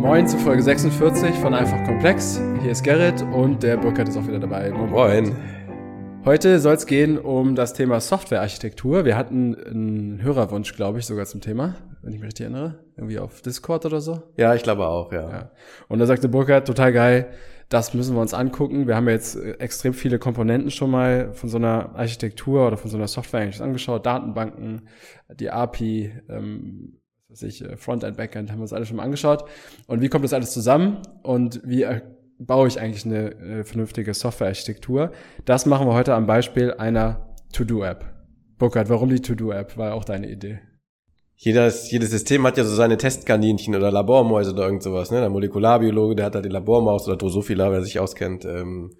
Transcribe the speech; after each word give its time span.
Moin 0.00 0.26
zu 0.26 0.38
Folge 0.38 0.62
46 0.62 1.34
von 1.36 1.52
Einfach 1.52 1.84
Komplex. 1.84 2.40
Hier 2.62 2.70
ist 2.70 2.82
Gerrit 2.82 3.20
und 3.20 3.62
der 3.62 3.76
Burkhard 3.76 4.08
ist 4.08 4.16
auch 4.16 4.26
wieder 4.26 4.38
dabei. 4.38 4.70
Moin. 4.70 5.36
Heute 6.24 6.58
soll 6.58 6.72
es 6.72 6.86
gehen 6.86 7.18
um 7.18 7.54
das 7.54 7.74
Thema 7.74 8.00
Softwarearchitektur. 8.00 9.04
Wir 9.04 9.14
hatten 9.18 9.54
einen 9.54 10.22
Hörerwunsch, 10.22 10.74
glaube 10.74 11.00
ich, 11.00 11.06
sogar 11.06 11.26
zum 11.26 11.42
Thema, 11.42 11.76
wenn 12.00 12.14
ich 12.14 12.18
mich 12.18 12.28
richtig 12.28 12.44
erinnere. 12.44 12.78
Irgendwie 12.96 13.18
auf 13.18 13.42
Discord 13.42 13.84
oder 13.84 14.00
so. 14.00 14.22
Ja, 14.38 14.54
ich 14.54 14.62
glaube 14.62 14.88
auch, 14.88 15.12
ja. 15.12 15.30
ja. 15.30 15.50
Und 15.88 15.98
da 15.98 16.06
sagte 16.06 16.30
Burkhard, 16.30 16.66
total 16.66 16.94
geil, 16.94 17.26
das 17.68 17.92
müssen 17.92 18.14
wir 18.16 18.22
uns 18.22 18.32
angucken. 18.32 18.86
Wir 18.86 18.96
haben 18.96 19.06
ja 19.06 19.12
jetzt 19.12 19.36
äh, 19.36 19.52
extrem 19.58 19.92
viele 19.92 20.18
Komponenten 20.18 20.70
schon 20.70 20.90
mal 20.90 21.34
von 21.34 21.50
so 21.50 21.58
einer 21.58 21.94
Architektur 21.94 22.66
oder 22.66 22.78
von 22.78 22.90
so 22.90 22.96
einer 22.96 23.06
Software 23.06 23.42
eigentlich 23.42 23.60
angeschaut. 23.60 24.06
Datenbanken, 24.06 24.88
die 25.28 25.50
API, 25.50 26.10
ähm, 26.30 27.00
was 27.30 27.42
ich, 27.42 27.64
äh, 27.64 27.76
Frontend, 27.76 28.16
Backend, 28.16 28.50
haben 28.50 28.58
wir 28.58 28.62
uns 28.62 28.72
alle 28.72 28.86
schon 28.86 28.96
mal 28.96 29.04
angeschaut. 29.04 29.44
Und 29.86 30.00
wie 30.00 30.08
kommt 30.08 30.24
das 30.24 30.32
alles 30.32 30.52
zusammen 30.52 30.98
und 31.22 31.60
wie 31.64 31.84
äh, 31.84 32.00
baue 32.38 32.68
ich 32.68 32.80
eigentlich 32.80 33.04
eine 33.04 33.32
äh, 33.34 33.64
vernünftige 33.64 34.14
Softwarearchitektur? 34.14 35.12
Das 35.44 35.66
machen 35.66 35.86
wir 35.86 35.94
heute 35.94 36.14
am 36.14 36.26
Beispiel 36.26 36.72
einer 36.74 37.34
To-Do-App. 37.52 38.04
Burkhard, 38.58 38.88
warum 38.88 39.08
die 39.08 39.20
To-Do-App? 39.20 39.76
War 39.76 39.94
auch 39.94 40.04
deine 40.04 40.30
Idee. 40.30 40.60
Jedes, 41.36 41.90
jedes 41.90 42.10
System 42.10 42.46
hat 42.46 42.58
ja 42.58 42.64
so 42.64 42.74
seine 42.74 42.98
Testkaninchen 42.98 43.74
oder 43.74 43.90
Labormäuse 43.90 44.52
oder 44.52 44.64
irgend 44.64 44.82
sowas. 44.82 45.10
Ne? 45.10 45.20
Der 45.20 45.30
Molekularbiologe, 45.30 46.14
der 46.14 46.26
hat 46.26 46.34
halt 46.34 46.44
die 46.44 46.50
Labormaus 46.50 47.08
oder 47.08 47.16
Drosophila, 47.16 47.70
wer 47.72 47.82
sich 47.82 47.98
auskennt. 47.98 48.44
Ähm, 48.44 48.90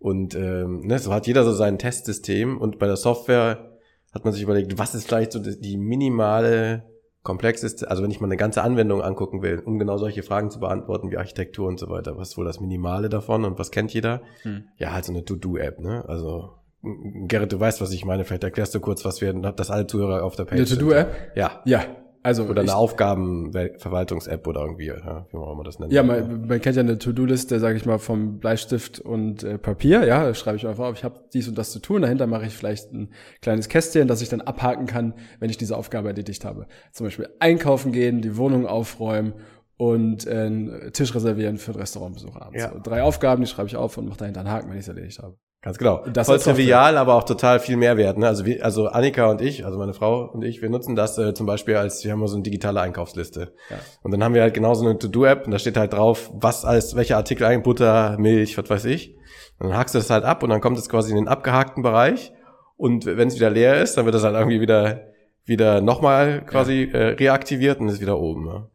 und 0.00 0.34
ähm, 0.34 0.80
ne, 0.80 0.98
so 0.98 1.12
hat 1.12 1.28
jeder 1.28 1.44
so 1.44 1.52
sein 1.52 1.78
Testsystem. 1.78 2.58
Und 2.58 2.80
bei 2.80 2.86
der 2.86 2.96
Software 2.96 3.78
hat 4.12 4.24
man 4.24 4.32
sich 4.32 4.42
überlegt, 4.42 4.76
was 4.76 4.96
ist 4.96 5.06
vielleicht 5.06 5.32
so 5.32 5.38
die 5.38 5.76
minimale 5.76 6.82
komplex 7.24 7.64
ist, 7.64 7.88
also 7.88 8.02
wenn 8.02 8.10
ich 8.10 8.20
mal 8.20 8.28
eine 8.28 8.36
ganze 8.36 8.62
Anwendung 8.62 9.02
angucken 9.02 9.42
will, 9.42 9.58
um 9.58 9.78
genau 9.78 9.96
solche 9.96 10.22
Fragen 10.22 10.50
zu 10.50 10.60
beantworten 10.60 11.10
wie 11.10 11.16
Architektur 11.16 11.66
und 11.66 11.80
so 11.80 11.88
weiter, 11.88 12.16
was 12.16 12.28
ist 12.28 12.38
wohl 12.38 12.44
das 12.44 12.60
Minimale 12.60 13.08
davon 13.08 13.44
und 13.44 13.58
was 13.58 13.72
kennt 13.72 13.92
jeder? 13.92 14.20
Hm. 14.42 14.68
Ja, 14.76 14.92
halt 14.92 15.06
so 15.06 15.12
eine 15.12 15.24
To-Do-App, 15.24 15.80
ne? 15.80 16.04
Also 16.06 16.52
Gerrit, 16.82 17.50
du 17.50 17.58
weißt, 17.58 17.80
was 17.80 17.92
ich 17.92 18.04
meine. 18.04 18.24
Vielleicht 18.24 18.44
erklärst 18.44 18.74
du 18.74 18.80
kurz, 18.80 19.06
was 19.06 19.22
wir, 19.22 19.32
dass 19.32 19.70
alle 19.70 19.86
Zuhörer 19.86 20.22
auf 20.22 20.36
der 20.36 20.44
Page 20.44 20.58
Eine 20.60 20.66
To-Do-App? 20.66 21.32
Ja. 21.34 21.62
Ja, 21.64 21.86
also 22.24 22.44
oder 22.44 22.62
eine 22.62 22.74
Aufgabenverwaltungs-App 22.74 24.46
oder 24.46 24.62
irgendwie, 24.62 24.86
ja, 24.86 25.26
wie 25.30 25.36
man 25.36 25.62
das 25.62 25.78
nennt. 25.78 25.92
Ja, 25.92 26.02
man, 26.02 26.46
man 26.46 26.58
kennt 26.58 26.74
ja 26.74 26.80
eine 26.80 26.98
To-Do-Liste, 26.98 27.60
sage 27.60 27.76
ich 27.76 27.84
mal, 27.84 27.98
vom 27.98 28.38
Bleistift 28.38 28.98
und 28.98 29.42
äh, 29.44 29.58
Papier. 29.58 30.06
Ja, 30.06 30.24
da 30.24 30.32
schreibe 30.32 30.56
ich 30.56 30.66
einfach 30.66 30.86
auf, 30.86 30.96
ich 30.96 31.04
habe 31.04 31.20
dies 31.34 31.48
und 31.48 31.58
das 31.58 31.70
zu 31.70 31.80
tun. 31.80 32.00
Dahinter 32.00 32.26
mache 32.26 32.46
ich 32.46 32.56
vielleicht 32.56 32.90
ein 32.94 33.10
kleines 33.42 33.68
Kästchen, 33.68 34.08
das 34.08 34.22
ich 34.22 34.30
dann 34.30 34.40
abhaken 34.40 34.86
kann, 34.86 35.12
wenn 35.38 35.50
ich 35.50 35.58
diese 35.58 35.76
Aufgabe 35.76 36.08
erledigt 36.08 36.46
habe. 36.46 36.66
Zum 36.92 37.06
Beispiel 37.06 37.28
einkaufen 37.40 37.92
gehen, 37.92 38.22
die 38.22 38.38
Wohnung 38.38 38.66
aufräumen 38.66 39.34
und 39.76 40.26
äh, 40.26 40.30
einen 40.30 40.92
Tisch 40.94 41.14
reservieren 41.14 41.58
für 41.58 41.72
den 41.72 41.80
Restaurantbesuch 41.80 42.36
abends. 42.36 42.62
Ja. 42.62 42.72
So, 42.72 42.80
drei 42.82 43.02
Aufgaben, 43.02 43.42
die 43.42 43.48
schreibe 43.48 43.68
ich 43.68 43.76
auf 43.76 43.98
und 43.98 44.08
mache 44.08 44.20
dahinter 44.20 44.40
einen 44.40 44.50
Haken, 44.50 44.70
wenn 44.70 44.78
ich 44.78 44.84
es 44.84 44.88
erledigt 44.88 45.18
habe. 45.18 45.36
Ganz 45.64 45.78
genau. 45.78 46.04
Das 46.12 46.26
Voll 46.26 46.38
trivial, 46.40 46.98
aber 46.98 47.14
auch 47.14 47.22
total 47.22 47.58
viel 47.58 47.78
Mehrwert. 47.78 48.18
Ne? 48.18 48.26
Also, 48.26 48.44
wir, 48.44 48.62
also 48.62 48.88
Annika 48.88 49.30
und 49.30 49.40
ich, 49.40 49.64
also 49.64 49.78
meine 49.78 49.94
Frau 49.94 50.26
und 50.30 50.44
ich, 50.44 50.60
wir 50.60 50.68
nutzen 50.68 50.94
das 50.94 51.16
äh, 51.16 51.32
zum 51.32 51.46
Beispiel 51.46 51.76
als, 51.76 52.04
wir 52.04 52.12
haben 52.12 52.26
so 52.26 52.34
eine 52.34 52.42
digitale 52.42 52.82
Einkaufsliste. 52.82 53.54
Ja. 53.70 53.78
Und 54.02 54.10
dann 54.10 54.22
haben 54.22 54.34
wir 54.34 54.42
halt 54.42 54.52
genauso 54.52 54.84
eine 54.84 54.98
To-Do-App 54.98 55.46
und 55.46 55.52
da 55.52 55.58
steht 55.58 55.78
halt 55.78 55.94
drauf, 55.94 56.30
was 56.34 56.66
als, 56.66 56.96
welche 56.96 57.16
Artikel 57.16 57.44
ein, 57.46 57.62
Butter, 57.62 58.18
Milch, 58.18 58.58
was 58.58 58.68
weiß 58.68 58.84
ich. 58.84 59.16
Und 59.58 59.70
dann 59.70 59.78
hackst 59.78 59.94
du 59.94 60.00
das 60.00 60.10
halt 60.10 60.24
ab 60.24 60.42
und 60.42 60.50
dann 60.50 60.60
kommt 60.60 60.76
es 60.76 60.90
quasi 60.90 61.12
in 61.12 61.16
den 61.16 61.28
abgehakten 61.28 61.82
Bereich. 61.82 62.34
Und 62.76 63.06
wenn 63.06 63.28
es 63.28 63.36
wieder 63.36 63.48
leer 63.48 63.80
ist, 63.80 63.96
dann 63.96 64.04
wird 64.04 64.14
das 64.14 64.22
halt 64.22 64.34
irgendwie 64.34 64.60
wieder, 64.60 65.12
wieder 65.46 65.80
nochmal 65.80 66.44
quasi 66.44 66.90
ja. 66.92 66.98
äh, 66.98 67.08
reaktiviert 67.14 67.80
und 67.80 67.88
ist 67.88 68.02
wieder 68.02 68.18
oben. 68.18 68.44
Ne? 68.44 68.68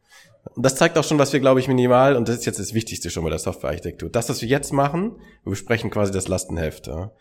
Und 0.55 0.65
das 0.65 0.75
zeigt 0.75 0.97
auch 0.97 1.03
schon, 1.03 1.19
was 1.19 1.33
wir, 1.33 1.39
glaube 1.39 1.59
ich, 1.59 1.67
minimal, 1.67 2.15
und 2.15 2.27
das 2.27 2.37
ist 2.37 2.45
jetzt 2.45 2.59
das 2.59 2.73
Wichtigste 2.73 3.09
schon 3.09 3.23
bei 3.23 3.29
der 3.29 3.39
Softwarearchitektur. 3.39 4.09
Das, 4.09 4.29
was 4.29 4.41
wir 4.41 4.49
jetzt 4.49 4.73
machen, 4.73 5.17
wir 5.43 5.51
besprechen 5.51 5.89
quasi 5.89 6.11
das 6.11 6.27
Lastenheft. 6.27 6.87
Ja. 6.87 7.11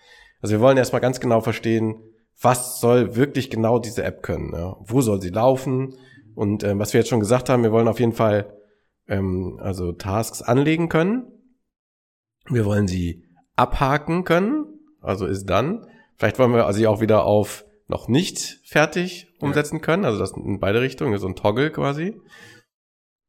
Also 0.41 0.55
wir 0.55 0.61
wollen 0.61 0.77
erstmal 0.77 1.01
ganz 1.01 1.21
genau 1.21 1.41
verstehen, 1.41 2.03
was 2.41 2.81
soll 2.81 3.17
wirklich 3.17 3.51
genau 3.51 3.79
diese 3.79 4.05
App 4.05 4.23
können? 4.23 4.53
Ja. 4.55 4.77
Wo 4.81 5.01
soll 5.01 5.21
sie 5.21 5.31
laufen? 5.31 5.97
Und 6.35 6.63
ähm, 6.63 6.79
was 6.79 6.93
wir 6.93 7.01
jetzt 7.01 7.09
schon 7.09 7.21
gesagt 7.21 7.49
haben, 7.49 7.63
wir 7.63 7.73
wollen 7.73 7.89
auf 7.89 8.01
jeden 8.01 8.13
Fall 8.13 8.53
ähm, 9.09 9.59
also 9.61 9.93
Tasks 9.93 10.43
anlegen 10.43 10.89
können. 10.89 11.27
Wir 12.49 12.65
wollen 12.65 12.87
sie 12.87 13.25
abhaken 13.57 14.25
können, 14.25 14.67
also 15.01 15.27
ist 15.27 15.47
dann. 15.47 15.87
Vielleicht 16.17 16.39
wollen 16.39 16.53
wir 16.53 16.73
sie 16.73 16.87
auch 16.87 17.01
wieder 17.01 17.25
auf 17.25 17.65
noch 17.89 18.09
nicht 18.09 18.61
fertig 18.65 19.29
umsetzen 19.41 19.81
können, 19.81 20.05
also 20.05 20.19
das 20.19 20.33
in 20.33 20.61
beide 20.61 20.81
Richtungen, 20.81 21.19
so 21.19 21.27
ein 21.27 21.37
Toggle 21.37 21.71
quasi. 21.71 22.21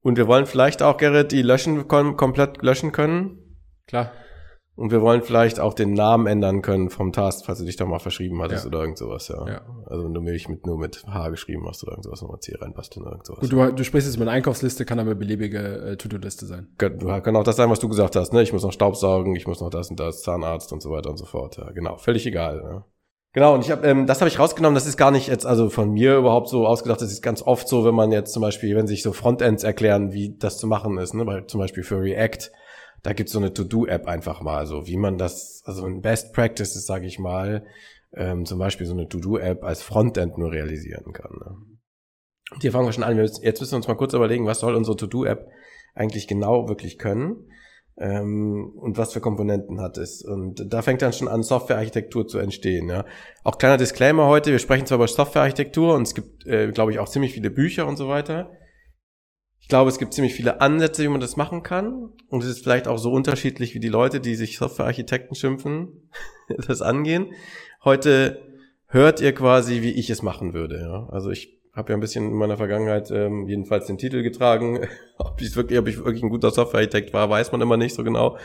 Und 0.10 0.18
wir 0.18 0.26
wollen 0.26 0.48
vielleicht 0.48 0.82
auch, 0.82 0.98
Gerrit, 0.98 1.32
die 1.32 1.44
löschen, 1.44 1.88
kom 1.88 2.18
komplett 2.18 2.64
löschen 2.64 2.92
können. 2.92 3.38
Klar. 3.86 4.12
Und 4.76 4.92
wir 4.92 5.02
wollen 5.02 5.22
vielleicht 5.22 5.60
auch 5.60 5.76
den 5.76 5.94
Namen 5.94 6.26
ändern 6.26 6.64
können 6.64 6.90
vom 6.90 7.12
Task, 7.12 7.46
falls 7.46 7.60
du 7.60 7.66
dich 7.66 7.76
da 7.76 7.86
mal 7.86 8.00
verschrieben 8.00 8.42
hattest 8.42 8.64
ja. 8.64 8.70
oder 8.70 8.80
irgend 8.80 8.98
sowas, 8.98 9.28
ja. 9.28 9.48
ja. 9.48 9.62
Also 9.86 10.06
wenn 10.06 10.14
du 10.16 10.22
Milch 10.22 10.50
mit, 10.50 10.66
nur 10.66 10.80
mit 10.80 11.06
H 11.06 11.30
geschrieben 11.30 11.68
hast 11.68 11.84
oder 11.84 11.92
irgend 11.92 12.06
sowas, 12.06 12.24
nochmal 12.24 12.40
C 12.40 12.56
reinbasteln 12.60 13.06
oder 13.06 13.12
irgend 13.12 13.28
sowas. 13.28 13.42
Gut, 13.42 13.52
du, 13.52 13.72
du 13.72 13.84
sprichst 13.84 14.08
jetzt 14.08 14.18
mit 14.18 14.28
einer 14.28 14.36
Einkaufsliste, 14.36 14.84
kann 14.84 14.98
aber 14.98 15.14
beliebige 15.14 15.60
äh, 15.60 15.96
To-Do-Liste 15.98 16.48
sein. 16.48 16.70
Kann, 16.80 16.98
kann 16.98 17.36
auch 17.36 17.44
das 17.44 17.58
sein, 17.58 17.70
was 17.70 17.80
du 17.80 17.88
gesagt 17.88 18.16
hast, 18.16 18.34
ne? 18.34 18.42
Ich 18.42 18.52
muss 18.52 18.64
noch 18.64 18.72
Staubsaugen, 18.72 19.36
ich 19.36 19.46
muss 19.46 19.62
noch 19.62 19.70
das 19.70 19.92
und 19.92 20.00
das, 20.00 20.24
Zahnarzt 20.24 20.74
und 20.74 20.82
so 20.82 20.90
weiter 20.90 21.12
und 21.12 21.18
so 21.18 21.26
fort. 21.26 21.58
Ja, 21.58 21.70
genau, 21.70 21.98
völlig 21.98 22.26
egal. 22.26 22.64
Ja. 22.64 22.86
Genau, 23.32 23.54
und 23.54 23.64
ich 23.64 23.70
habe, 23.70 23.88
ähm, 23.88 24.08
das 24.08 24.22
habe 24.22 24.30
ich 24.30 24.40
rausgenommen, 24.40 24.74
das 24.74 24.88
ist 24.88 24.98
gar 24.98 25.12
nicht 25.12 25.28
jetzt 25.28 25.46
also 25.46 25.70
von 25.70 25.92
mir 25.92 26.18
überhaupt 26.18 26.50
so 26.50 26.66
ausgedacht, 26.66 27.02
das 27.02 27.12
ist 27.12 27.22
ganz 27.22 27.44
oft 27.44 27.68
so, 27.68 27.86
wenn 27.86 27.94
man 27.94 28.12
jetzt 28.12 28.34
zum 28.34 28.42
Beispiel, 28.42 28.76
wenn 28.76 28.88
sich 28.88 29.04
so 29.04 29.14
Frontends 29.14 29.64
erklären, 29.64 30.12
wie 30.14 30.36
das 30.38 30.58
zu 30.58 30.66
machen 30.66 30.98
ist, 30.98 31.14
ne, 31.14 31.28
weil 31.28 31.46
zum 31.46 31.60
Beispiel 31.60 31.84
für 31.84 32.02
React, 32.02 32.52
da 33.04 33.14
gibt's 33.14 33.32
so 33.32 33.40
eine 33.40 33.54
To-Do-App 33.54 34.08
einfach 34.08 34.42
mal, 34.42 34.66
so 34.66 34.88
wie 34.88 34.98
man 34.98 35.20
das, 35.20 35.62
also 35.66 35.86
ein 35.86 36.02
Best 36.02 36.34
Practices, 36.34 36.88
sage 36.88 37.06
ich 37.06 37.20
mal, 37.20 37.66
ähm, 38.14 38.46
zum 38.46 38.58
Beispiel 38.58 38.88
so 38.88 38.94
eine 38.94 39.08
To-Do-App 39.08 39.64
als 39.64 39.84
Frontend 39.84 40.40
nur 40.40 40.52
realisieren 40.52 41.14
kann. 41.14 41.32
Ne. 41.32 41.56
Und 42.52 42.62
hier 42.62 42.72
fangen 42.72 42.88
wir 42.88 42.94
schon 42.94 43.04
an, 43.04 43.16
jetzt 43.16 43.44
müssen 43.44 43.72
wir 43.72 43.78
uns 43.78 43.88
mal 43.88 43.94
kurz 43.94 44.14
überlegen, 44.14 44.48
was 44.48 44.60
soll 44.60 44.74
unsere 44.74 44.98
To-Do-App 44.98 45.48
eigentlich 45.94 46.28
genau 46.28 46.68
wirklich 46.68 46.98
können 46.98 47.46
ähm, 48.00 48.72
und 48.76 48.98
was 48.98 49.14
für 49.14 49.20
Komponenten 49.20 49.82
hat 49.82 49.98
es. 49.98 50.24
Und 50.24 50.74
da 50.74 50.82
fängt 50.82 51.02
dann 51.02 51.14
schon 51.14 51.28
an, 51.28 51.44
Softwarearchitektur 51.44 52.28
zu 52.28 52.40
entstehen. 52.40 52.88
Ja. 52.90 53.06
Auch 53.44 53.58
kleiner 53.58 53.78
Disclaimer 53.78 54.28
heute, 54.28 54.52
wir 54.52 54.60
sprechen 54.60 54.86
zwar 54.86 54.98
über 54.98 55.08
Softwarearchitektur 55.08 55.96
und 55.96 56.04
es 56.04 56.16
gibt, 56.16 56.46
äh, 56.48 56.72
glaube 56.72 56.92
ich, 56.92 57.00
auch 57.00 57.10
ziemlich 57.10 57.34
viele 57.34 57.52
Bücher 57.52 57.88
und 57.88 57.98
so 57.98 58.08
weiter. 58.08 58.52
Ich 59.60 59.68
glaube, 59.68 59.90
es 59.90 60.00
gibt 60.00 60.14
ziemlich 60.14 60.34
viele 60.34 60.62
Ansätze, 60.62 61.04
wie 61.04 61.10
man 61.10 61.20
das 61.20 61.36
machen 61.36 61.62
kann. 61.62 62.14
Und 62.30 62.44
es 62.44 62.50
ist 62.50 62.64
vielleicht 62.64 62.88
auch 62.88 62.98
so 62.98 63.12
unterschiedlich, 63.12 63.76
wie 63.76 63.80
die 63.80 63.90
Leute, 63.90 64.20
die 64.20 64.36
sich 64.36 64.58
Softwarearchitekten 64.58 65.36
schimpfen, 65.36 66.10
das 66.68 66.82
angehen. 66.82 67.34
Heute 67.84 68.42
hört 68.88 69.22
ihr 69.22 69.34
quasi, 69.34 69.82
wie 69.82 69.92
ich 69.92 70.10
es 70.10 70.24
machen 70.24 70.54
würde. 70.54 70.80
Ja. 70.80 71.08
Also 71.12 71.30
ich 71.30 71.59
habe 71.80 71.92
ja 71.92 71.98
ein 71.98 72.02
bisschen 72.02 72.30
in 72.30 72.38
meiner 72.38 72.58
Vergangenheit 72.58 73.10
ähm, 73.10 73.48
jedenfalls 73.48 73.88
den 73.88 73.98
Titel 73.98 74.22
getragen. 74.22 74.82
ob 75.18 75.42
ich 75.42 75.56
wirklich, 75.56 75.80
ob 75.80 75.88
ich 75.88 75.98
wirklich 75.98 76.22
ein 76.22 76.30
guter 76.30 76.52
Softwarearchitekt 76.52 77.14
war, 77.14 77.30
weiß 77.30 77.52
man 77.52 77.62
immer 77.62 77.78
nicht 77.78 77.96
so 77.96 78.04
genau. 78.04 78.38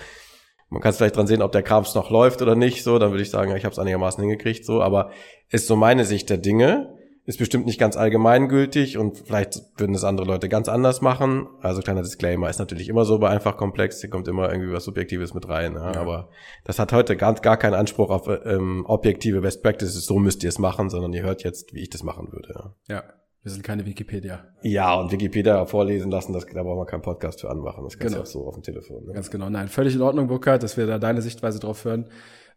Man 0.71 0.81
kann 0.81 0.91
es 0.91 0.97
vielleicht 0.97 1.17
dran 1.17 1.27
sehen, 1.27 1.43
ob 1.43 1.53
der 1.53 1.63
Krams 1.63 1.95
noch 1.95 2.11
läuft 2.11 2.41
oder 2.41 2.55
nicht. 2.55 2.83
So, 2.83 2.99
dann 2.99 3.11
würde 3.11 3.23
ich 3.23 3.31
sagen, 3.31 3.55
ich 3.55 3.65
habe 3.65 3.73
es 3.73 3.79
einigermaßen 3.79 4.23
hingekriegt. 4.23 4.65
So, 4.65 4.81
aber 4.81 5.11
ist 5.51 5.67
so 5.67 5.77
meine 5.77 6.05
Sicht 6.05 6.31
der 6.31 6.39
Dinge. 6.39 6.97
Ist 7.27 7.39
bestimmt 7.39 7.65
nicht 7.65 7.81
ganz 7.81 7.97
allgemeingültig 7.97 8.99
und 8.99 9.17
vielleicht 9.17 9.63
würden 9.79 9.95
es 9.95 10.05
andere 10.05 10.27
Leute 10.27 10.51
ganz 10.51 10.69
anders 10.69 11.01
machen. 11.01 11.49
Also 11.63 11.81
kleiner 11.81 12.03
Disclaimer, 12.03 12.51
ist 12.51 12.59
natürlich 12.59 12.91
immer 12.91 13.07
so 13.07 13.19
bei 13.19 13.31
einfach 13.31 13.57
komplex, 13.57 14.03
hier 14.03 14.11
kommt 14.11 14.29
immer 14.29 14.53
irgendwie 14.53 14.75
was 14.75 14.85
Subjektives 14.85 15.33
mit 15.33 15.49
rein. 15.49 15.73
Ja? 15.73 15.93
Ja. 15.93 16.01
Aber 16.03 16.29
das 16.65 16.79
hat 16.79 16.93
heute 16.93 17.17
gar, 17.17 17.33
gar 17.37 17.57
keinen 17.57 17.73
Anspruch 17.73 18.11
auf 18.11 18.29
ähm, 18.29 18.85
objektive 18.87 19.41
Best 19.41 19.63
Practices, 19.63 20.05
so 20.05 20.19
müsst 20.19 20.43
ihr 20.43 20.51
es 20.51 20.59
machen, 20.59 20.91
sondern 20.91 21.15
ihr 21.15 21.23
hört 21.23 21.45
jetzt, 21.45 21.73
wie 21.73 21.81
ich 21.81 21.89
das 21.89 22.03
machen 22.03 22.31
würde. 22.31 22.75
Ja. 22.89 22.97
ja. 22.97 23.05
Wir 23.45 23.53
sind 23.53 23.63
keine 23.63 23.85
Wikipedia. 23.85 24.43
Ja, 24.63 24.95
und 24.95 25.13
Wikipedia 25.13 25.67
vorlesen 25.67 26.11
lassen, 26.11 26.33
das, 26.33 26.47
da 26.47 26.63
brauchen 26.63 26.79
wir 26.79 26.87
keinen 26.87 27.03
Podcast 27.03 27.43
für 27.43 27.51
anmachen. 27.51 27.85
Das 27.85 27.99
kannst 27.99 28.15
genau. 28.15 28.17
du 28.17 28.23
auch 28.23 28.27
so 28.27 28.47
auf 28.47 28.55
dem 28.55 28.63
Telefon. 28.63 29.05
Ne? 29.07 29.13
Ganz 29.13 29.31
genau. 29.31 29.51
Nein, 29.51 29.69
völlig 29.69 29.95
in 29.95 30.01
Ordnung, 30.01 30.29
Burkhard, 30.29 30.63
dass 30.63 30.79
wir 30.79 30.87
da 30.87 30.99
deine 30.99 31.21
Sichtweise 31.21 31.61
drauf 31.61 31.85
hören. 31.85 32.07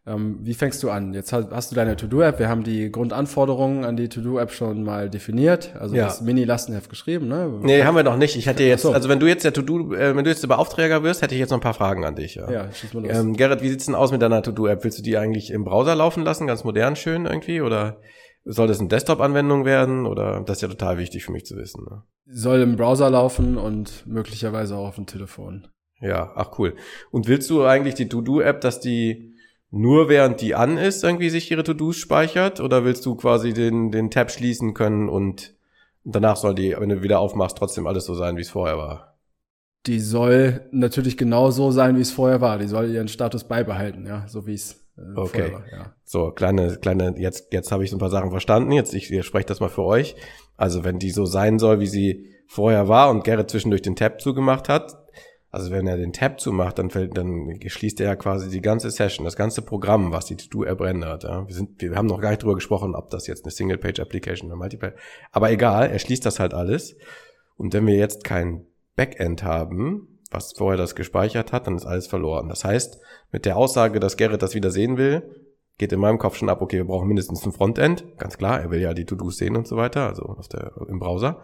Ähm, 0.06 0.38
wie 0.40 0.54
fängst 0.54 0.82
du 0.82 0.88
an? 0.88 1.12
Jetzt 1.12 1.34
hast, 1.34 1.50
hast 1.50 1.70
du 1.70 1.74
deine 1.74 1.94
To-Do-App. 1.94 2.38
Wir 2.38 2.48
haben 2.48 2.64
die 2.64 2.90
Grundanforderungen 2.90 3.84
an 3.84 3.98
die 3.98 4.08
To-Do-App 4.08 4.50
schon 4.50 4.82
mal 4.82 5.10
definiert. 5.10 5.74
Also 5.78 5.94
ja. 5.94 6.06
das 6.06 6.22
Mini-Lastenheft 6.22 6.88
geschrieben, 6.88 7.28
ne? 7.28 7.52
Nee, 7.60 7.82
haben 7.82 7.94
wir 7.94 8.02
noch 8.02 8.16
nicht. 8.16 8.34
Ich 8.36 8.46
hätte 8.46 8.62
jetzt, 8.62 8.80
so. 8.80 8.92
also 8.92 9.10
wenn 9.10 9.20
du 9.20 9.26
jetzt 9.26 9.44
der 9.44 9.52
To-Do, 9.52 9.92
äh, 9.92 10.16
wenn 10.16 10.24
du 10.24 10.30
jetzt 10.30 10.42
der 10.42 10.48
Beauftrager 10.48 11.02
wirst, 11.02 11.20
hätte 11.20 11.34
ich 11.34 11.40
jetzt 11.40 11.50
noch 11.50 11.58
ein 11.58 11.62
paar 11.62 11.74
Fragen 11.74 12.06
an 12.06 12.14
dich. 12.14 12.36
Ja, 12.36 12.50
ja 12.50 12.72
schieß 12.72 12.94
mal 12.94 13.02
los. 13.02 13.12
Ähm, 13.14 13.36
Gerrit, 13.36 13.60
wie 13.60 13.68
sieht's 13.68 13.84
denn 13.84 13.94
aus 13.94 14.10
mit 14.10 14.22
deiner 14.22 14.42
To-Do-App? 14.42 14.84
Willst 14.84 14.98
du 14.98 15.02
die 15.02 15.18
eigentlich 15.18 15.50
im 15.50 15.64
Browser 15.64 15.94
laufen 15.94 16.24
lassen? 16.24 16.46
Ganz 16.46 16.64
modern 16.64 16.96
schön 16.96 17.26
irgendwie? 17.26 17.60
Oder? 17.60 17.98
Soll 18.50 18.66
das 18.66 18.80
eine 18.80 18.88
Desktop-Anwendung 18.88 19.66
werden 19.66 20.06
oder 20.06 20.40
das 20.40 20.56
ist 20.56 20.62
ja 20.62 20.68
total 20.68 20.96
wichtig 20.96 21.24
für 21.24 21.32
mich 21.32 21.44
zu 21.44 21.54
wissen. 21.56 21.84
Ne? 21.84 22.02
Soll 22.26 22.60
im 22.62 22.76
Browser 22.76 23.10
laufen 23.10 23.58
und 23.58 24.06
möglicherweise 24.06 24.74
auch 24.74 24.88
auf 24.88 24.94
dem 24.94 25.04
Telefon. 25.04 25.68
Ja, 26.00 26.32
ach 26.34 26.58
cool. 26.58 26.74
Und 27.10 27.28
willst 27.28 27.50
du 27.50 27.64
eigentlich 27.64 27.94
die 27.94 28.08
To-Do-App, 28.08 28.62
dass 28.62 28.80
die 28.80 29.34
nur 29.70 30.08
während 30.08 30.40
die 30.40 30.54
an 30.54 30.78
ist, 30.78 31.04
irgendwie 31.04 31.28
sich 31.28 31.50
ihre 31.50 31.62
To-Dos 31.62 31.96
speichert? 31.96 32.60
Oder 32.60 32.84
willst 32.84 33.04
du 33.04 33.16
quasi 33.16 33.52
den, 33.52 33.90
den 33.90 34.10
Tab 34.10 34.30
schließen 34.30 34.72
können 34.72 35.10
und 35.10 35.54
danach 36.04 36.36
soll 36.36 36.54
die, 36.54 36.74
wenn 36.78 36.88
du 36.88 37.02
wieder 37.02 37.18
aufmachst, 37.20 37.58
trotzdem 37.58 37.86
alles 37.86 38.06
so 38.06 38.14
sein, 38.14 38.38
wie 38.38 38.42
es 38.42 38.50
vorher 38.50 38.78
war? 38.78 39.18
Die 39.86 40.00
soll 40.00 40.66
natürlich 40.72 41.18
genau 41.18 41.50
so 41.50 41.70
sein, 41.70 41.96
wie 41.96 42.00
es 42.00 42.12
vorher 42.12 42.40
war. 42.40 42.58
Die 42.58 42.66
soll 42.66 42.88
ihren 42.88 43.08
Status 43.08 43.44
beibehalten, 43.44 44.06
ja, 44.06 44.26
so 44.26 44.46
wie 44.46 44.54
es 44.54 44.87
Okay. 45.16 45.28
vorher 45.28 45.52
war. 45.52 45.64
Ja. 45.70 45.94
So, 46.04 46.30
kleine, 46.30 46.76
kleine, 46.76 47.14
jetzt, 47.18 47.52
jetzt 47.52 47.72
habe 47.72 47.84
ich 47.84 47.90
so 47.90 47.96
ein 47.96 48.00
paar 48.00 48.10
Sachen 48.10 48.30
verstanden. 48.30 48.72
Jetzt, 48.72 48.94
ich, 48.94 49.12
ich 49.12 49.26
spreche 49.26 49.46
das 49.46 49.60
mal 49.60 49.68
für 49.68 49.84
euch. 49.84 50.16
Also, 50.56 50.84
wenn 50.84 50.98
die 50.98 51.10
so 51.10 51.24
sein 51.24 51.58
soll, 51.58 51.80
wie 51.80 51.86
sie 51.86 52.26
vorher 52.46 52.88
war 52.88 53.10
und 53.10 53.24
Gerrit 53.24 53.50
zwischendurch 53.50 53.82
den 53.82 53.96
Tab 53.96 54.20
zugemacht 54.20 54.68
hat, 54.68 54.96
also 55.50 55.70
wenn 55.70 55.86
er 55.86 55.96
den 55.96 56.12
Tab 56.12 56.40
zumacht, 56.40 56.78
dann 56.78 56.90
fällt, 56.90 57.16
dann 57.16 57.58
schließt 57.64 58.00
er 58.00 58.06
ja 58.06 58.16
quasi 58.16 58.50
die 58.50 58.60
ganze 58.60 58.90
Session, 58.90 59.24
das 59.24 59.36
ganze 59.36 59.62
Programm, 59.62 60.12
was 60.12 60.26
die 60.26 60.36
To-Do-App 60.36 60.80
rendert. 60.80 61.24
Ja. 61.24 61.46
Wir 61.46 61.54
sind, 61.54 61.80
wir 61.80 61.96
haben 61.96 62.06
noch 62.06 62.20
gar 62.20 62.30
nicht 62.30 62.42
drüber 62.42 62.54
gesprochen, 62.54 62.94
ob 62.94 63.08
das 63.10 63.26
jetzt 63.26 63.44
eine 63.44 63.52
Single-Page-Application 63.52 64.48
oder 64.50 64.58
Multiple. 64.58 64.94
Aber 65.32 65.50
egal, 65.50 65.88
er 65.90 65.98
schließt 65.98 66.26
das 66.26 66.38
halt 66.38 66.52
alles. 66.52 66.96
Und 67.56 67.72
wenn 67.72 67.86
wir 67.86 67.96
jetzt 67.96 68.24
kein 68.24 68.66
Backend 68.94 69.42
haben, 69.42 70.17
was 70.30 70.52
vorher 70.52 70.76
das 70.76 70.94
gespeichert 70.94 71.52
hat, 71.52 71.66
dann 71.66 71.76
ist 71.76 71.86
alles 71.86 72.06
verloren. 72.06 72.48
Das 72.48 72.64
heißt, 72.64 73.00
mit 73.32 73.44
der 73.46 73.56
Aussage, 73.56 73.98
dass 74.00 74.16
Gerrit 74.16 74.42
das 74.42 74.54
wieder 74.54 74.70
sehen 74.70 74.96
will, 74.98 75.22
geht 75.78 75.92
in 75.92 76.00
meinem 76.00 76.18
Kopf 76.18 76.36
schon 76.36 76.48
ab, 76.48 76.60
okay, 76.60 76.78
wir 76.78 76.84
brauchen 76.86 77.06
mindestens 77.08 77.44
ein 77.46 77.52
Frontend. 77.52 78.04
Ganz 78.18 78.36
klar, 78.36 78.60
er 78.60 78.70
will 78.70 78.80
ja 78.80 78.94
die 78.94 79.04
To-Dos 79.04 79.36
sehen 79.36 79.56
und 79.56 79.66
so 79.66 79.76
weiter, 79.76 80.06
also 80.08 80.22
auf 80.24 80.48
der, 80.48 80.72
im 80.88 80.98
Browser. 80.98 81.40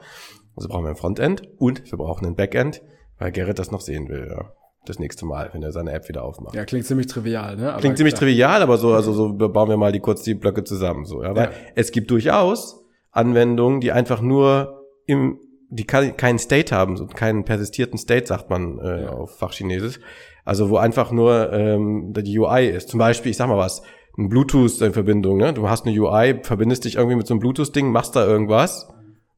Also 0.56 0.68
brauchen 0.68 0.84
wir 0.84 0.90
ein 0.90 0.96
Frontend 0.96 1.42
und 1.58 1.90
wir 1.90 1.98
brauchen 1.98 2.26
ein 2.26 2.34
Backend, 2.36 2.82
weil 3.18 3.32
Gerrit 3.32 3.58
das 3.58 3.70
noch 3.70 3.80
sehen 3.80 4.08
will, 4.08 4.28
ja. 4.30 4.50
Das 4.86 4.98
nächste 4.98 5.24
Mal, 5.24 5.48
wenn 5.54 5.62
er 5.62 5.72
seine 5.72 5.92
App 5.92 6.08
wieder 6.10 6.22
aufmacht. 6.24 6.54
ja, 6.54 6.66
klingt 6.66 6.84
ziemlich 6.84 7.06
trivial, 7.06 7.56
ne? 7.56 7.70
Aber 7.72 7.80
Klingt 7.80 7.96
ziemlich 7.96 8.14
klar. 8.16 8.28
trivial, 8.28 8.60
aber 8.60 8.76
so, 8.76 8.92
also 8.92 9.14
so 9.14 9.32
bauen 9.32 9.70
wir 9.70 9.78
mal 9.78 9.92
die 9.92 10.00
kurz 10.00 10.22
die 10.24 10.34
Blöcke 10.34 10.62
zusammen, 10.62 11.06
so, 11.06 11.22
ja. 11.22 11.34
Weil 11.34 11.44
Ja. 11.44 11.50
es 11.74 11.90
gibt 11.90 12.10
durchaus 12.10 12.84
Anwendungen, 13.10 13.80
die 13.80 13.92
einfach 13.92 14.20
nur 14.20 14.82
im, 15.06 15.38
die 15.70 15.84
kann, 15.84 16.16
keinen 16.16 16.38
State 16.38 16.74
haben, 16.74 16.96
so 16.96 17.06
keinen 17.06 17.44
persistierten 17.44 17.98
State, 17.98 18.26
sagt 18.26 18.50
man 18.50 18.78
äh, 18.78 19.02
Ja. 19.04 19.10
auf 19.10 19.36
Fachchinesisch. 19.38 20.00
Also 20.44 20.68
wo 20.70 20.76
einfach 20.76 21.10
nur 21.10 21.52
ähm, 21.52 22.12
die 22.12 22.38
UI 22.38 22.68
ist. 22.68 22.88
Zum 22.90 22.98
Beispiel, 22.98 23.30
ich 23.30 23.36
sag 23.36 23.48
mal 23.48 23.56
was, 23.56 23.82
ein 24.18 24.28
Bluetooth-Verbindung, 24.28 25.38
ne? 25.38 25.52
Du 25.52 25.68
hast 25.68 25.86
eine 25.86 25.98
UI, 25.98 26.40
verbindest 26.42 26.84
dich 26.84 26.96
irgendwie 26.96 27.16
mit 27.16 27.26
so 27.26 27.34
einem 27.34 27.40
Bluetooth-Ding, 27.40 27.90
machst 27.90 28.14
da 28.14 28.24
irgendwas 28.26 28.88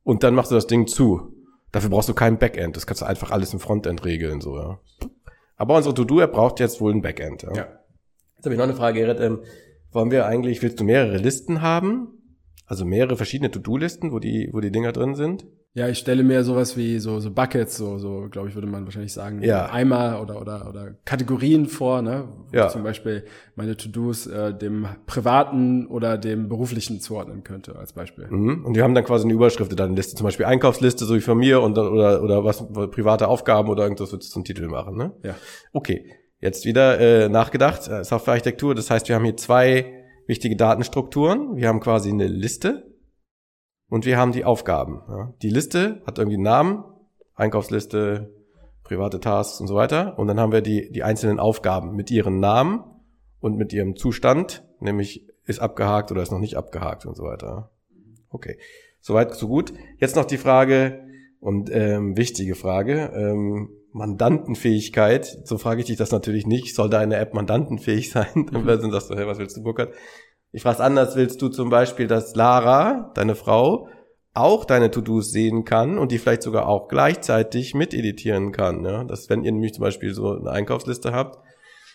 und 0.02 0.23
dann 0.23 0.34
machst 0.34 0.50
du 0.50 0.55
das 0.56 0.67
Ding 0.67 0.87
zu. 0.87 1.32
Dafür 1.73 1.90
brauchst 1.90 2.08
du 2.08 2.14
kein 2.14 2.38
Backend. 2.38 2.76
Das 2.76 2.87
kannst 2.87 3.02
du 3.02 3.06
einfach 3.06 3.31
alles 3.31 3.52
im 3.52 3.61
Frontend 3.61 4.05
regeln, 4.05 4.40
so, 4.40 4.56
ja. 4.56 4.78
Aber 5.56 5.76
unsere 5.76 5.94
To-Do-App 5.94 6.32
braucht 6.32 6.61
jetzt 6.61 6.81
wohl 6.81 6.93
ein 6.93 7.02
Backend. 7.02 7.43
Ja. 7.44 7.55
Ja. 7.55 7.69
Jetzt 8.37 8.44
habe 8.44 8.55
ich 8.55 8.58
noch 8.58 8.64
eine 8.64 8.75
Frage, 8.75 9.00
Gerrit. 9.00 9.20
Ähm, 9.20 9.40
wollen 9.93 10.11
wir 10.11 10.26
eigentlich, 10.26 10.61
willst 10.62 10.78
du 10.81 10.84
mehrere 10.84 11.17
Listen 11.17 11.62
haben? 11.62 12.08
Also 12.66 12.84
mehrere 12.84 13.16
verschiedene 13.16 13.50
To-Do-Listen, 13.50 14.12
wo 14.12 14.18
die, 14.18 14.50
wo 14.52 14.60
die 14.60 14.70
Dinger 14.72 14.92
drin 14.92 15.14
sind? 15.14 15.46
Ja, 15.74 15.88
ich 15.88 15.98
stelle 15.98 16.22
mir 16.22 16.42
sowas 16.42 16.76
wie 16.78 16.98
so, 16.98 17.20
so 17.20 17.30
Buckets, 17.30 17.76
so, 17.76 17.98
so, 17.98 18.28
glaube 18.30 18.48
ich, 18.48 18.54
würde 18.54 18.66
man 18.66 18.86
wahrscheinlich 18.86 19.12
sagen, 19.12 19.42
Ja. 19.42 19.66
Eimer 19.70 20.22
oder, 20.22 20.40
oder, 20.40 20.66
oder 20.70 20.94
Kategorien 21.04 21.66
vor, 21.66 22.00
ne? 22.00 22.26
Wo 22.50 22.56
Ja. 22.56 22.66
ich 22.66 22.72
zum 22.72 22.82
Beispiel 22.82 23.24
meine 23.56 23.76
To-Dos 23.76 24.26
äh, 24.26 24.54
dem 24.54 24.86
privaten 25.06 25.86
oder 25.86 26.16
dem 26.16 26.48
beruflichen 26.48 27.00
zuordnen 27.00 27.44
könnte, 27.44 27.76
als 27.76 27.92
Beispiel. 27.92 28.26
Mhm. 28.30 28.64
Und 28.64 28.74
die 28.74 28.82
haben 28.82 28.94
dann 28.94 29.04
quasi 29.04 29.24
eine 29.26 29.34
Überschrift, 29.34 29.78
dann 29.78 29.88
eine 29.88 29.96
Liste, 29.96 30.16
zum 30.16 30.24
Beispiel 30.24 30.46
Einkaufsliste, 30.46 31.04
so 31.04 31.14
wie 31.14 31.20
von 31.20 31.36
mir, 31.36 31.60
und 31.60 31.76
dann, 31.76 31.88
oder, 31.88 32.22
oder 32.22 32.42
was, 32.42 32.64
private 32.90 33.28
Aufgaben 33.28 33.68
oder 33.68 33.82
irgendwas 33.82 34.12
würdest 34.12 34.30
du 34.30 34.34
zum 34.34 34.44
Titel 34.44 34.68
machen, 34.68 34.96
ne? 34.96 35.12
Ja. 35.22 35.34
Okay. 35.74 36.06
Jetzt 36.38 36.66
wieder 36.66 37.00
äh, 37.00 37.28
nachgedacht, 37.30 37.88
äh, 37.88 38.04
Softwarearchitektur. 38.04 38.74
Das 38.74 38.90
heißt, 38.90 39.08
wir 39.08 39.14
haben 39.16 39.24
hier 39.24 39.38
zwei 39.38 39.95
wichtige 40.26 40.56
Datenstrukturen. 40.56 41.56
Wir 41.56 41.69
haben 41.69 41.81
quasi 41.81 42.11
eine 42.11 42.26
Liste 42.26 42.94
und 43.88 44.05
wir 44.05 44.19
haben 44.19 44.32
die 44.32 44.44
Aufgaben. 44.44 45.02
Ja. 45.08 45.34
Die 45.43 45.50
Liste 45.50 46.02
hat 46.06 46.19
irgendwie 46.19 46.37
einen 46.37 46.44
Namen, 46.44 46.84
Einkaufsliste, 47.34 48.32
private 48.82 49.20
Tasks 49.20 49.61
und 49.61 49.67
so 49.67 49.75
weiter. 49.75 50.19
Und 50.19 50.28
dann 50.28 50.40
haben 50.40 50.52
wir 50.52 50.62
die, 50.62 50.90
die 50.90 51.02
einzelnen 51.02 51.38
Aufgaben 51.38 51.94
mit 51.94 52.11
ihren 52.11 52.40
Namen 52.40 52.84
und 53.40 53.56
mit 53.56 53.73
ihrem 53.73 53.96
Zustand, 53.96 54.64
nämlich 54.81 55.26
ist 55.44 55.61
abgehakt 55.61 56.11
oder 56.11 56.23
ist 56.23 56.32
noch 56.32 56.40
nicht 56.40 56.56
abgehakt 56.56 57.06
und 57.06 57.17
so 57.17 57.25
weiter. 57.25 57.70
Okay, 58.31 58.58
soweit, 59.00 59.34
so 59.34 59.49
gut. 59.49 59.73
Jetzt 59.99 60.17
noch 60.17 60.25
die 60.25 60.38
Frage 60.38 61.05
und 61.40 61.70
ähm, 61.73 62.17
wichtige 62.17 62.55
Frage, 62.55 63.12
ähm, 63.14 63.70
Mandantenfähigkeit. 63.96 65.26
So 65.44 65.58
frage 65.58 65.81
ich 65.81 65.87
dich 65.87 65.96
das 65.96 66.12
natürlich 66.12 66.46
nicht. 66.46 66.75
Soll 66.75 66.90
deine 66.90 67.16
App 67.16 67.34
mandantenfähig 67.34 68.10
sein? 68.10 68.46
Dann 68.52 68.90
sagst 68.90 69.10
du, 69.10 69.16
hey, 69.16 69.26
was 69.26 69.38
willst 69.38 69.56
du, 69.56 69.62
Burkhard? 69.62 69.93
Ich 70.52 70.62
frage 70.62 70.81
anders, 70.81 71.16
willst 71.16 71.43
du 71.43 71.48
zum 71.48 71.70
Beispiel, 71.70 72.06
dass 72.06 72.34
Lara, 72.34 73.10
deine 73.14 73.34
Frau, 73.34 73.88
auch 74.34 74.66
deine 74.66 74.90
To-Dos 74.90 75.31
sehen 75.31 75.64
kann 75.64 75.98
und 75.98 76.12
die 76.12 76.19
vielleicht 76.19 76.43
sogar 76.43 76.69
auch 76.69 76.88
gleichzeitig 76.88 77.75
miteditieren 77.75 78.52
kann. 78.52 78.84
Ja? 78.84 79.04
Dass 79.04 79.31
wenn 79.31 79.44
ihr 79.44 79.52
nämlich 79.52 79.72
zum 79.72 79.82
Beispiel 79.82 80.12
so 80.12 80.32
eine 80.32 80.50
Einkaufsliste 80.50 81.12
habt, 81.12 81.38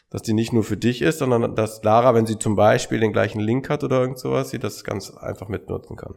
dass 0.09 0.23
die 0.23 0.33
nicht 0.33 0.51
nur 0.51 0.63
für 0.63 0.75
dich 0.75 1.01
ist, 1.03 1.19
sondern 1.19 1.55
dass 1.55 1.83
Lara, 1.83 2.15
wenn 2.15 2.25
sie 2.25 2.39
zum 2.39 2.55
Beispiel 2.55 2.99
den 2.99 3.13
gleichen 3.13 3.39
Link 3.39 3.69
hat 3.69 3.83
oder 3.83 4.01
irgend 4.01 4.19
sowas, 4.19 4.49
sie 4.49 4.59
das 4.59 4.83
ganz 4.83 5.11
einfach 5.15 5.47
mitnutzen 5.47 5.95
kann. 5.95 6.15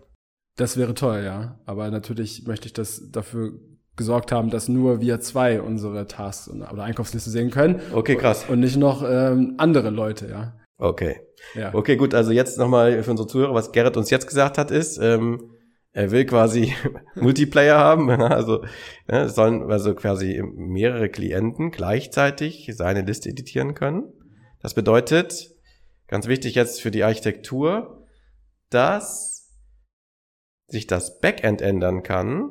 Das 0.57 0.77
wäre 0.77 0.95
toll, 0.95 1.23
ja. 1.25 1.61
Aber 1.67 1.91
natürlich 1.91 2.45
möchte 2.47 2.67
ich 2.67 2.73
das 2.73 3.11
dafür 3.11 3.53
gesorgt 3.97 4.33
haben, 4.33 4.51
dass 4.51 4.69
nur 4.69 5.01
wir 5.01 5.21
zwei 5.21 5.61
unsere 5.61 6.07
Tasks 6.07 6.49
oder 6.49 6.83
Einkaufsliste 6.83 7.31
sehen 7.31 7.51
können. 7.51 7.81
Okay, 7.93 8.17
krass. 8.17 8.47
Und 8.49 8.61
nicht 8.61 8.77
noch 8.77 9.05
ähm, 9.09 9.55
andere 9.59 9.91
Leute, 9.91 10.29
ja. 10.29 10.55
Okay. 10.79 11.21
Ja. 11.55 11.75
Okay, 11.75 11.97
gut, 11.97 12.15
also 12.15 12.33
jetzt 12.33 12.59
nochmal 12.59 13.03
für 13.03 13.11
unsere 13.11 13.29
Zuhörer, 13.29 13.55
was 13.55 13.73
Gerrit 13.73 13.97
uns 13.97 14.11
jetzt 14.11 14.27
gesagt 14.27 14.59
hat, 14.59 14.71
ist, 14.71 14.99
ähm, 14.99 15.53
er 15.93 16.11
will 16.11 16.25
quasi 16.25 16.75
Multiplayer 17.15 17.79
haben, 17.79 18.11
also 18.11 18.65
ja, 19.09 19.25
es 19.25 19.35
sollen 19.35 19.71
also 19.71 19.95
quasi 19.95 20.43
mehrere 20.43 21.09
Klienten 21.09 21.71
gleichzeitig 21.71 22.71
seine 22.75 23.03
Liste 23.03 23.29
editieren 23.29 23.75
können. 23.75 24.13
Das 24.61 24.75
bedeutet, 24.75 25.51
ganz 26.09 26.27
wichtig 26.27 26.55
jetzt 26.55 26.81
für 26.81 26.91
die 26.91 27.05
Architektur, 27.05 28.07
dass 28.71 29.53
sich 30.67 30.87
das 30.87 31.21
Backend 31.21 31.61
ändern 31.61 32.03
kann 32.03 32.51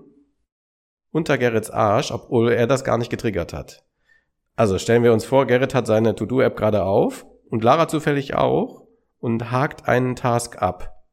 unter 1.13 1.37
Gerrits 1.37 1.69
Arsch, 1.69 2.11
obwohl 2.11 2.51
er 2.51 2.67
das 2.67 2.83
gar 2.83 2.97
nicht 2.97 3.09
getriggert 3.09 3.53
hat. 3.53 3.85
Also 4.55 4.77
stellen 4.77 5.03
wir 5.03 5.13
uns 5.13 5.23
vor, 5.23 5.45
Gerrit 5.47 5.73
hat 5.73 5.87
seine 5.87 6.15
To-Do-App 6.15 6.57
gerade 6.57 6.83
auf 6.83 7.25
und 7.49 7.63
Lara 7.63 7.87
zufällig 7.87 8.35
auch 8.35 8.87
und 9.19 9.51
hakt 9.51 9.87
einen 9.87 10.15
Task 10.15 10.61
ab. 10.61 11.03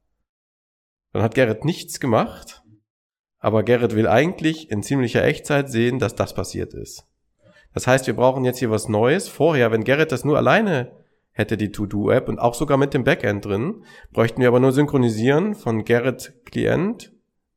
Dann 1.12 1.22
hat 1.22 1.34
Gerrit 1.34 1.64
nichts 1.64 2.00
gemacht, 2.00 2.62
aber 3.38 3.62
Gerrit 3.62 3.94
will 3.94 4.08
eigentlich 4.08 4.70
in 4.70 4.82
ziemlicher 4.82 5.24
Echtzeit 5.24 5.70
sehen, 5.70 5.98
dass 5.98 6.14
das 6.14 6.34
passiert 6.34 6.74
ist. 6.74 7.06
Das 7.72 7.86
heißt, 7.86 8.06
wir 8.06 8.16
brauchen 8.16 8.44
jetzt 8.44 8.58
hier 8.58 8.70
was 8.70 8.88
Neues. 8.88 9.28
Vorher, 9.28 9.70
wenn 9.70 9.84
Gerrit 9.84 10.12
das 10.12 10.24
nur 10.24 10.36
alleine 10.36 10.92
hätte, 11.32 11.56
die 11.56 11.70
To-Do-App 11.70 12.28
und 12.28 12.38
auch 12.38 12.54
sogar 12.54 12.78
mit 12.78 12.94
dem 12.94 13.04
Backend 13.04 13.44
drin, 13.44 13.84
bräuchten 14.12 14.40
wir 14.40 14.48
aber 14.48 14.60
nur 14.60 14.72
synchronisieren 14.72 15.54
von 15.54 15.84
Gerrit 15.84 16.34
Klient 16.46 17.12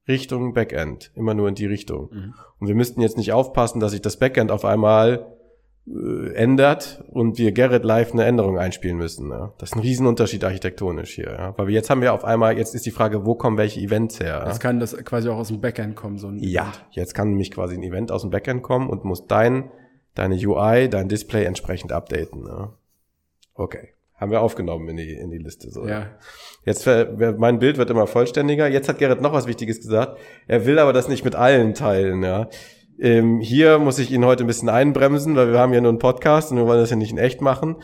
Richtung 0.07 0.53
Backend. 0.53 1.11
Immer 1.15 1.33
nur 1.33 1.47
in 1.47 1.55
die 1.55 1.65
Richtung. 1.65 2.09
Mhm. 2.11 2.33
Und 2.59 2.67
wir 2.67 2.75
müssten 2.75 3.01
jetzt 3.01 3.17
nicht 3.17 3.31
aufpassen, 3.33 3.79
dass 3.79 3.91
sich 3.91 4.01
das 4.01 4.17
Backend 4.17 4.51
auf 4.51 4.65
einmal 4.65 5.25
äh, 5.87 6.33
ändert 6.33 7.03
und 7.11 7.37
wir 7.37 7.51
Gerrit 7.51 7.83
live 7.83 8.13
eine 8.13 8.25
Änderung 8.25 8.57
einspielen 8.57 8.97
müssen. 8.97 9.29
Ja. 9.29 9.53
Das 9.57 9.69
ist 9.71 9.75
ein 9.75 9.81
Riesenunterschied 9.81 10.43
architektonisch 10.43 11.15
hier. 11.15 11.31
Ja. 11.31 11.57
Weil 11.57 11.67
wir 11.67 11.73
jetzt 11.73 11.89
haben 11.89 12.01
wir 12.01 12.13
auf 12.13 12.23
einmal, 12.23 12.57
jetzt 12.57 12.75
ist 12.75 12.85
die 12.85 12.91
Frage, 12.91 13.25
wo 13.25 13.35
kommen 13.35 13.57
welche 13.57 13.79
Events 13.79 14.19
her? 14.19 14.43
Jetzt 14.47 14.59
kann 14.59 14.79
das 14.79 14.95
quasi 15.03 15.29
auch 15.29 15.37
aus 15.37 15.49
dem 15.49 15.61
Backend 15.61 15.95
kommen, 15.95 16.17
so 16.17 16.27
ein 16.27 16.39
Ja, 16.39 16.63
Event. 16.63 16.85
jetzt 16.91 17.15
kann 17.15 17.29
nämlich 17.29 17.51
quasi 17.51 17.75
ein 17.75 17.83
Event 17.83 18.11
aus 18.11 18.21
dem 18.21 18.31
Backend 18.31 18.63
kommen 18.63 18.89
und 18.89 19.03
muss 19.03 19.27
dein, 19.27 19.71
deine 20.15 20.35
UI, 20.35 20.89
dein 20.89 21.09
Display 21.09 21.43
entsprechend 21.45 21.91
updaten. 21.91 22.45
Ja. 22.45 22.73
Okay. 23.53 23.92
Haben 24.15 24.31
wir 24.31 24.41
aufgenommen 24.41 24.87
in 24.89 24.97
die, 24.97 25.13
in 25.13 25.31
die 25.31 25.37
Liste. 25.39 25.69
So. 25.69 25.85
Ja. 25.87 26.11
Jetzt, 26.65 26.83
ver- 26.83 27.17
wer- 27.19 27.33
mein 27.37 27.59
Bild 27.59 27.77
wird 27.77 27.89
immer 27.89 28.07
vollständiger. 28.07 28.67
Jetzt 28.67 28.87
hat 28.87 28.99
Gerrit 28.99 29.21
noch 29.21 29.33
was 29.33 29.47
Wichtiges 29.47 29.81
gesagt. 29.81 30.17
Er 30.47 30.65
will 30.65 30.79
aber 30.79 30.93
das 30.93 31.07
nicht 31.09 31.25
mit 31.25 31.35
allen 31.35 31.73
teilen, 31.73 32.23
ja. 32.23 32.47
Ähm, 32.99 33.39
hier 33.39 33.79
muss 33.79 33.97
ich 33.97 34.11
ihn 34.11 34.23
heute 34.23 34.43
ein 34.43 34.47
bisschen 34.47 34.69
einbremsen, 34.69 35.35
weil 35.35 35.51
wir 35.51 35.59
haben 35.59 35.73
ja 35.73 35.81
nur 35.81 35.89
einen 35.89 35.97
Podcast 35.97 36.51
und 36.51 36.57
wir 36.57 36.67
wollen 36.67 36.79
das 36.79 36.91
ja 36.91 36.95
nicht 36.95 37.11
in 37.11 37.17
echt 37.17 37.41
machen. 37.41 37.77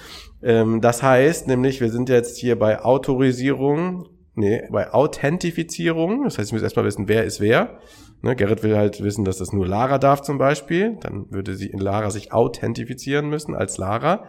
Ähm, 0.43 0.81
das 0.81 1.01
heißt 1.01 1.47
nämlich, 1.47 1.81
wir 1.81 1.89
sind 1.89 2.09
jetzt 2.09 2.37
hier 2.37 2.57
bei 2.59 2.79
Autorisierung, 2.79 4.07
nee, 4.35 4.61
bei 4.71 4.93
Authentifizierung. 4.93 6.23
Das 6.25 6.37
heißt, 6.37 6.49
ich 6.49 6.53
muss 6.53 6.61
erstmal 6.61 6.85
wissen, 6.85 7.07
wer 7.07 7.23
ist 7.25 7.41
wer. 7.41 7.79
Ne, 8.21 8.35
Gerrit 8.35 8.63
will 8.63 8.77
halt 8.77 9.01
wissen, 9.03 9.25
dass 9.25 9.37
das 9.37 9.51
nur 9.53 9.65
Lara 9.65 9.97
darf 9.97 10.21
zum 10.21 10.37
Beispiel. 10.37 10.97
Dann 11.01 11.25
würde 11.31 11.55
sie 11.55 11.67
in 11.67 11.79
Lara 11.79 12.11
sich 12.11 12.31
authentifizieren 12.31 13.29
müssen 13.29 13.55
als 13.55 13.77
Lara. 13.77 14.25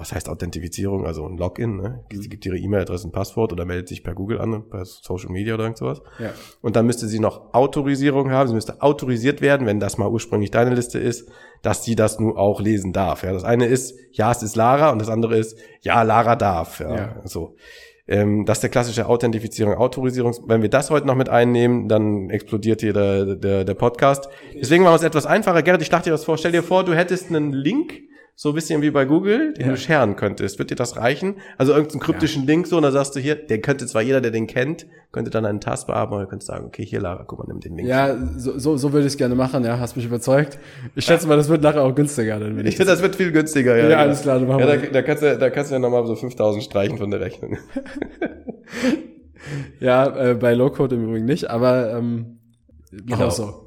Was 0.00 0.12
heißt 0.12 0.28
Authentifizierung? 0.30 1.06
Also 1.06 1.26
ein 1.26 1.36
Login, 1.36 1.76
ne? 1.76 2.04
Sie 2.10 2.28
gibt 2.30 2.46
ihre 2.46 2.56
E-Mail-Adresse 2.56 3.04
und 3.06 3.12
Passwort 3.12 3.52
oder 3.52 3.66
meldet 3.66 3.86
sich 3.88 4.02
per 4.02 4.14
Google 4.14 4.40
an, 4.40 4.64
per 4.70 4.84
Social 4.86 5.30
Media 5.30 5.52
oder 5.54 5.64
irgend 5.64 5.76
sowas. 5.76 6.00
Ja. 6.18 6.30
Und 6.62 6.74
dann 6.74 6.86
müsste 6.86 7.06
sie 7.06 7.20
noch 7.20 7.52
Autorisierung 7.52 8.30
haben. 8.30 8.48
Sie 8.48 8.54
müsste 8.54 8.80
autorisiert 8.80 9.42
werden, 9.42 9.66
wenn 9.66 9.78
das 9.78 9.98
mal 9.98 10.08
ursprünglich 10.08 10.50
deine 10.50 10.74
Liste 10.74 10.98
ist, 10.98 11.28
dass 11.62 11.84
sie 11.84 11.96
das 11.96 12.18
nun 12.18 12.34
auch 12.36 12.60
lesen 12.62 12.94
darf. 12.94 13.22
Ja, 13.22 13.32
das 13.34 13.44
eine 13.44 13.66
ist, 13.66 13.94
ja, 14.12 14.32
es 14.32 14.42
ist 14.42 14.56
Lara 14.56 14.90
und 14.90 14.98
das 15.00 15.10
andere 15.10 15.36
ist, 15.36 15.58
ja, 15.82 16.02
Lara 16.02 16.34
darf. 16.34 16.80
Ja, 16.80 16.96
Ja. 16.96 17.16
so. 17.24 17.56
Ähm, 18.08 18.44
das 18.46 18.56
ist 18.58 18.62
der 18.62 18.70
klassische 18.70 19.06
Authentifizierung, 19.06 19.74
Autorisierung. 19.74 20.34
Wenn 20.46 20.62
wir 20.62 20.68
das 20.70 20.90
heute 20.90 21.06
noch 21.06 21.14
mit 21.14 21.28
einnehmen, 21.28 21.88
dann 21.88 22.28
explodiert 22.30 22.80
hier 22.80 22.92
der, 22.92 23.36
der, 23.36 23.64
der 23.64 23.74
Podcast. 23.74 24.28
Deswegen 24.54 24.82
machen 24.82 24.94
wir 24.94 24.96
es 24.96 25.02
etwas 25.04 25.26
einfacher. 25.26 25.62
Gerrit, 25.62 25.82
ich 25.82 25.90
dachte 25.90 26.08
dir 26.10 26.14
was 26.14 26.24
vor. 26.24 26.36
Stell 26.38 26.52
dir 26.52 26.62
vor, 26.64 26.82
du 26.84 26.94
hättest 26.94 27.28
einen 27.28 27.52
Link 27.52 28.00
so 28.34 28.50
ein 28.50 28.54
bisschen 28.54 28.80
wie 28.80 28.90
bei 28.90 29.04
Google, 29.04 29.52
den 29.54 29.66
ja. 29.66 29.70
du 29.72 29.76
scheren 29.76 30.16
könntest. 30.16 30.58
Wird 30.58 30.70
dir 30.70 30.74
das 30.74 30.96
reichen? 30.96 31.36
Also 31.58 31.72
irgendeinen 31.72 32.00
kryptischen 32.00 32.44
ja. 32.44 32.48
Link 32.48 32.66
so, 32.66 32.76
und 32.78 32.84
da 32.84 32.90
sagst 32.90 33.14
du 33.14 33.20
hier, 33.20 33.34
der 33.34 33.60
könnte 33.60 33.86
zwar 33.86 34.00
jeder, 34.02 34.20
der 34.20 34.30
den 34.30 34.46
kennt, 34.46 34.86
könnte 35.12 35.30
dann 35.30 35.44
einen 35.44 35.60
Task 35.60 35.86
bearbeiten, 35.86 36.14
oder 36.14 36.26
könntest 36.26 36.48
sagen, 36.48 36.64
okay, 36.66 36.84
hier 36.84 37.00
Lara, 37.00 37.24
guck 37.24 37.38
mal, 37.38 37.46
nimm 37.48 37.60
den 37.60 37.76
Link. 37.76 37.88
Ja, 37.88 38.16
so, 38.36 38.58
so, 38.58 38.76
so 38.76 38.92
würde 38.92 39.06
ich 39.06 39.12
es 39.12 39.18
gerne 39.18 39.34
machen, 39.34 39.64
ja, 39.64 39.78
hast 39.78 39.96
mich 39.96 40.06
überzeugt. 40.06 40.58
Ich 40.94 41.04
schätze 41.04 41.26
mal, 41.26 41.36
das 41.36 41.48
wird 41.48 41.62
nachher 41.62 41.82
auch 41.82 41.94
günstiger. 41.94 42.38
Dann, 42.38 42.56
wenn 42.56 42.64
ich 42.64 42.70
ich 42.72 42.76
finde, 42.76 42.92
das 42.92 43.02
wird 43.02 43.16
viel 43.16 43.32
günstiger, 43.32 43.76
ja. 43.76 43.82
Ja, 43.82 43.88
genau. 43.88 44.00
alles 44.00 44.22
klar, 44.22 44.38
du 44.38 44.46
machst 44.46 44.60
ja, 44.60 44.76
da, 44.76 44.86
da, 44.86 45.02
kannst 45.02 45.22
du, 45.22 45.38
da 45.38 45.50
kannst 45.50 45.70
du 45.70 45.74
ja 45.74 45.78
nochmal 45.78 46.06
so 46.06 46.16
5000 46.16 46.64
streichen 46.64 46.98
von 46.98 47.10
der 47.10 47.20
Rechnung. 47.20 47.58
ja, 49.80 50.30
äh, 50.30 50.34
bei 50.34 50.54
Low-Code 50.54 50.96
im 50.96 51.04
Übrigen 51.04 51.26
nicht, 51.26 51.50
aber 51.50 51.92
ähm, 51.94 52.38
mach 52.90 53.18
genau. 53.18 53.28
auch 53.28 53.32
so. 53.32 53.59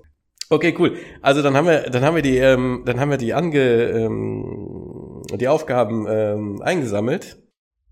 Okay, 0.53 0.75
cool. 0.77 0.97
Also 1.21 1.41
dann 1.41 1.55
haben 1.57 1.67
wir, 1.67 1.89
dann 1.89 2.03
haben 2.03 2.15
wir 2.15 2.21
die, 2.21 2.37
ähm, 2.37 2.83
dann 2.85 2.99
haben 2.99 3.09
wir 3.09 3.17
die 3.17 3.33
ange, 3.33 3.59
ähm, 3.59 5.23
die 5.33 5.47
Aufgaben 5.47 6.05
ähm, 6.07 6.61
eingesammelt, 6.61 7.41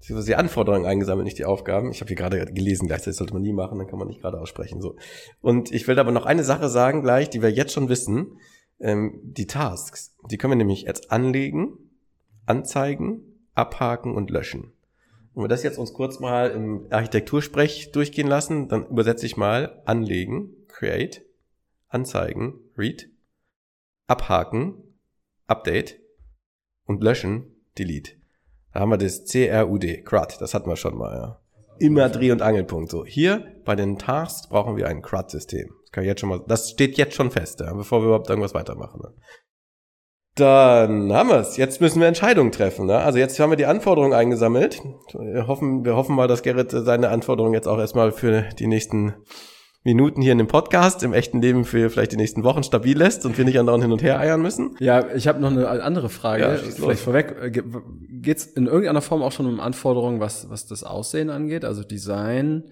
die 0.07 0.35
Anforderungen 0.35 0.85
eingesammelt, 0.85 1.25
nicht 1.25 1.39
die 1.39 1.45
Aufgaben. 1.45 1.91
Ich 1.91 2.01
habe 2.01 2.09
hier 2.09 2.17
gerade 2.17 2.45
gelesen, 2.45 2.87
gleichzeitig 2.87 3.17
sollte 3.17 3.33
man 3.33 3.41
nie 3.41 3.53
machen, 3.53 3.79
dann 3.79 3.87
kann 3.87 3.97
man 3.97 4.07
nicht 4.07 4.21
gerade 4.21 4.39
aussprechen. 4.39 4.79
So. 4.79 4.95
Und 5.41 5.71
ich 5.71 5.87
will 5.87 5.97
aber 5.97 6.11
noch 6.11 6.27
eine 6.27 6.43
Sache 6.43 6.69
sagen 6.69 7.01
gleich, 7.01 7.29
die 7.31 7.41
wir 7.41 7.51
jetzt 7.51 7.73
schon 7.73 7.89
wissen. 7.89 8.37
Ähm, 8.79 9.19
die 9.23 9.47
Tasks, 9.47 10.15
die 10.29 10.37
können 10.37 10.51
wir 10.51 10.57
nämlich 10.57 10.83
jetzt 10.83 11.11
anlegen, 11.11 11.77
anzeigen, 12.45 13.47
abhaken 13.55 14.15
und 14.15 14.29
löschen. 14.29 14.73
Wenn 15.33 15.45
wir 15.45 15.47
das 15.47 15.63
jetzt 15.63 15.77
uns 15.77 15.93
kurz 15.93 16.19
mal 16.19 16.51
im 16.51 16.87
Architektursprech 16.89 17.91
durchgehen 17.91 18.27
lassen, 18.27 18.67
dann 18.67 18.85
übersetze 18.87 19.25
ich 19.25 19.37
mal 19.37 19.81
anlegen, 19.85 20.49
create, 20.67 21.23
Anzeigen, 21.91 22.59
Read, 22.77 23.09
Abhaken, 24.07 24.97
Update 25.47 25.99
und 26.85 27.03
Löschen, 27.03 27.55
Delete. 27.77 28.13
Da 28.73 28.79
haben 28.79 28.89
wir 28.89 28.97
das 28.97 29.25
CRUD, 29.25 30.05
CRUD, 30.05 30.37
das 30.39 30.53
hatten 30.53 30.69
wir 30.69 30.77
schon 30.77 30.97
mal, 30.97 31.15
ja. 31.15 31.37
Immer 31.79 32.09
Dreh- 32.09 32.31
und 32.31 32.41
Angelpunkt. 32.41 32.91
So, 32.91 33.05
hier 33.05 33.45
bei 33.65 33.75
den 33.75 33.97
Tasks 33.97 34.47
brauchen 34.47 34.77
wir 34.77 34.87
ein 34.87 35.01
CRUD-System. 35.01 35.69
Das 35.81 35.91
kann 35.91 36.03
ich 36.03 36.07
jetzt 36.07 36.21
schon 36.21 36.29
mal, 36.29 36.41
das 36.47 36.69
steht 36.69 36.97
jetzt 36.97 37.15
schon 37.15 37.31
fest, 37.31 37.59
ja, 37.59 37.73
bevor 37.73 38.01
wir 38.01 38.05
überhaupt 38.05 38.29
irgendwas 38.29 38.53
weitermachen. 38.53 39.01
Ne? 39.03 39.13
Dann 40.35 41.11
haben 41.11 41.29
wir 41.29 41.39
es. 41.39 41.57
Jetzt 41.57 41.81
müssen 41.81 41.99
wir 41.99 42.07
Entscheidungen 42.07 42.53
treffen. 42.53 42.85
Ne? 42.85 42.97
Also 42.97 43.19
jetzt 43.19 43.37
haben 43.39 43.49
wir 43.49 43.57
die 43.57 43.65
Anforderungen 43.65 44.13
eingesammelt. 44.13 44.81
Wir 45.13 45.47
hoffen, 45.47 45.83
wir 45.83 45.95
hoffen 45.95 46.15
mal, 46.15 46.29
dass 46.29 46.43
Gerrit 46.43 46.71
seine 46.71 47.09
Anforderungen 47.09 47.53
jetzt 47.53 47.67
auch 47.67 47.79
erstmal 47.79 48.13
für 48.13 48.43
die 48.57 48.67
nächsten 48.67 49.15
Minuten 49.83 50.21
hier 50.21 50.31
in 50.31 50.37
dem 50.37 50.47
Podcast 50.47 51.01
im 51.01 51.13
echten 51.13 51.41
Leben 51.41 51.65
für 51.65 51.89
vielleicht 51.89 52.11
die 52.11 52.17
nächsten 52.17 52.43
Wochen 52.43 52.61
stabil 52.61 52.95
lässt 52.95 53.25
und 53.25 53.37
wir 53.37 53.45
nicht 53.45 53.57
andauernd 53.57 53.83
hin 53.83 53.91
und 53.91 54.03
her 54.03 54.19
eiern 54.19 54.41
müssen. 54.41 54.75
Ja, 54.79 55.13
ich 55.15 55.27
habe 55.27 55.39
noch 55.39 55.49
eine 55.49 55.67
andere 55.67 56.09
Frage. 56.09 56.43
Ja, 56.43 56.55
vielleicht 56.55 56.79
los. 56.79 57.01
vorweg, 57.01 57.35
äh, 57.41 57.63
geht's 58.09 58.45
in 58.45 58.67
irgendeiner 58.67 59.01
Form 59.01 59.23
auch 59.23 59.31
schon 59.31 59.47
um 59.47 59.59
Anforderungen, 59.59 60.19
was, 60.19 60.49
was 60.51 60.67
das 60.67 60.83
Aussehen 60.83 61.31
angeht? 61.31 61.65
Also 61.65 61.83
Design, 61.83 62.65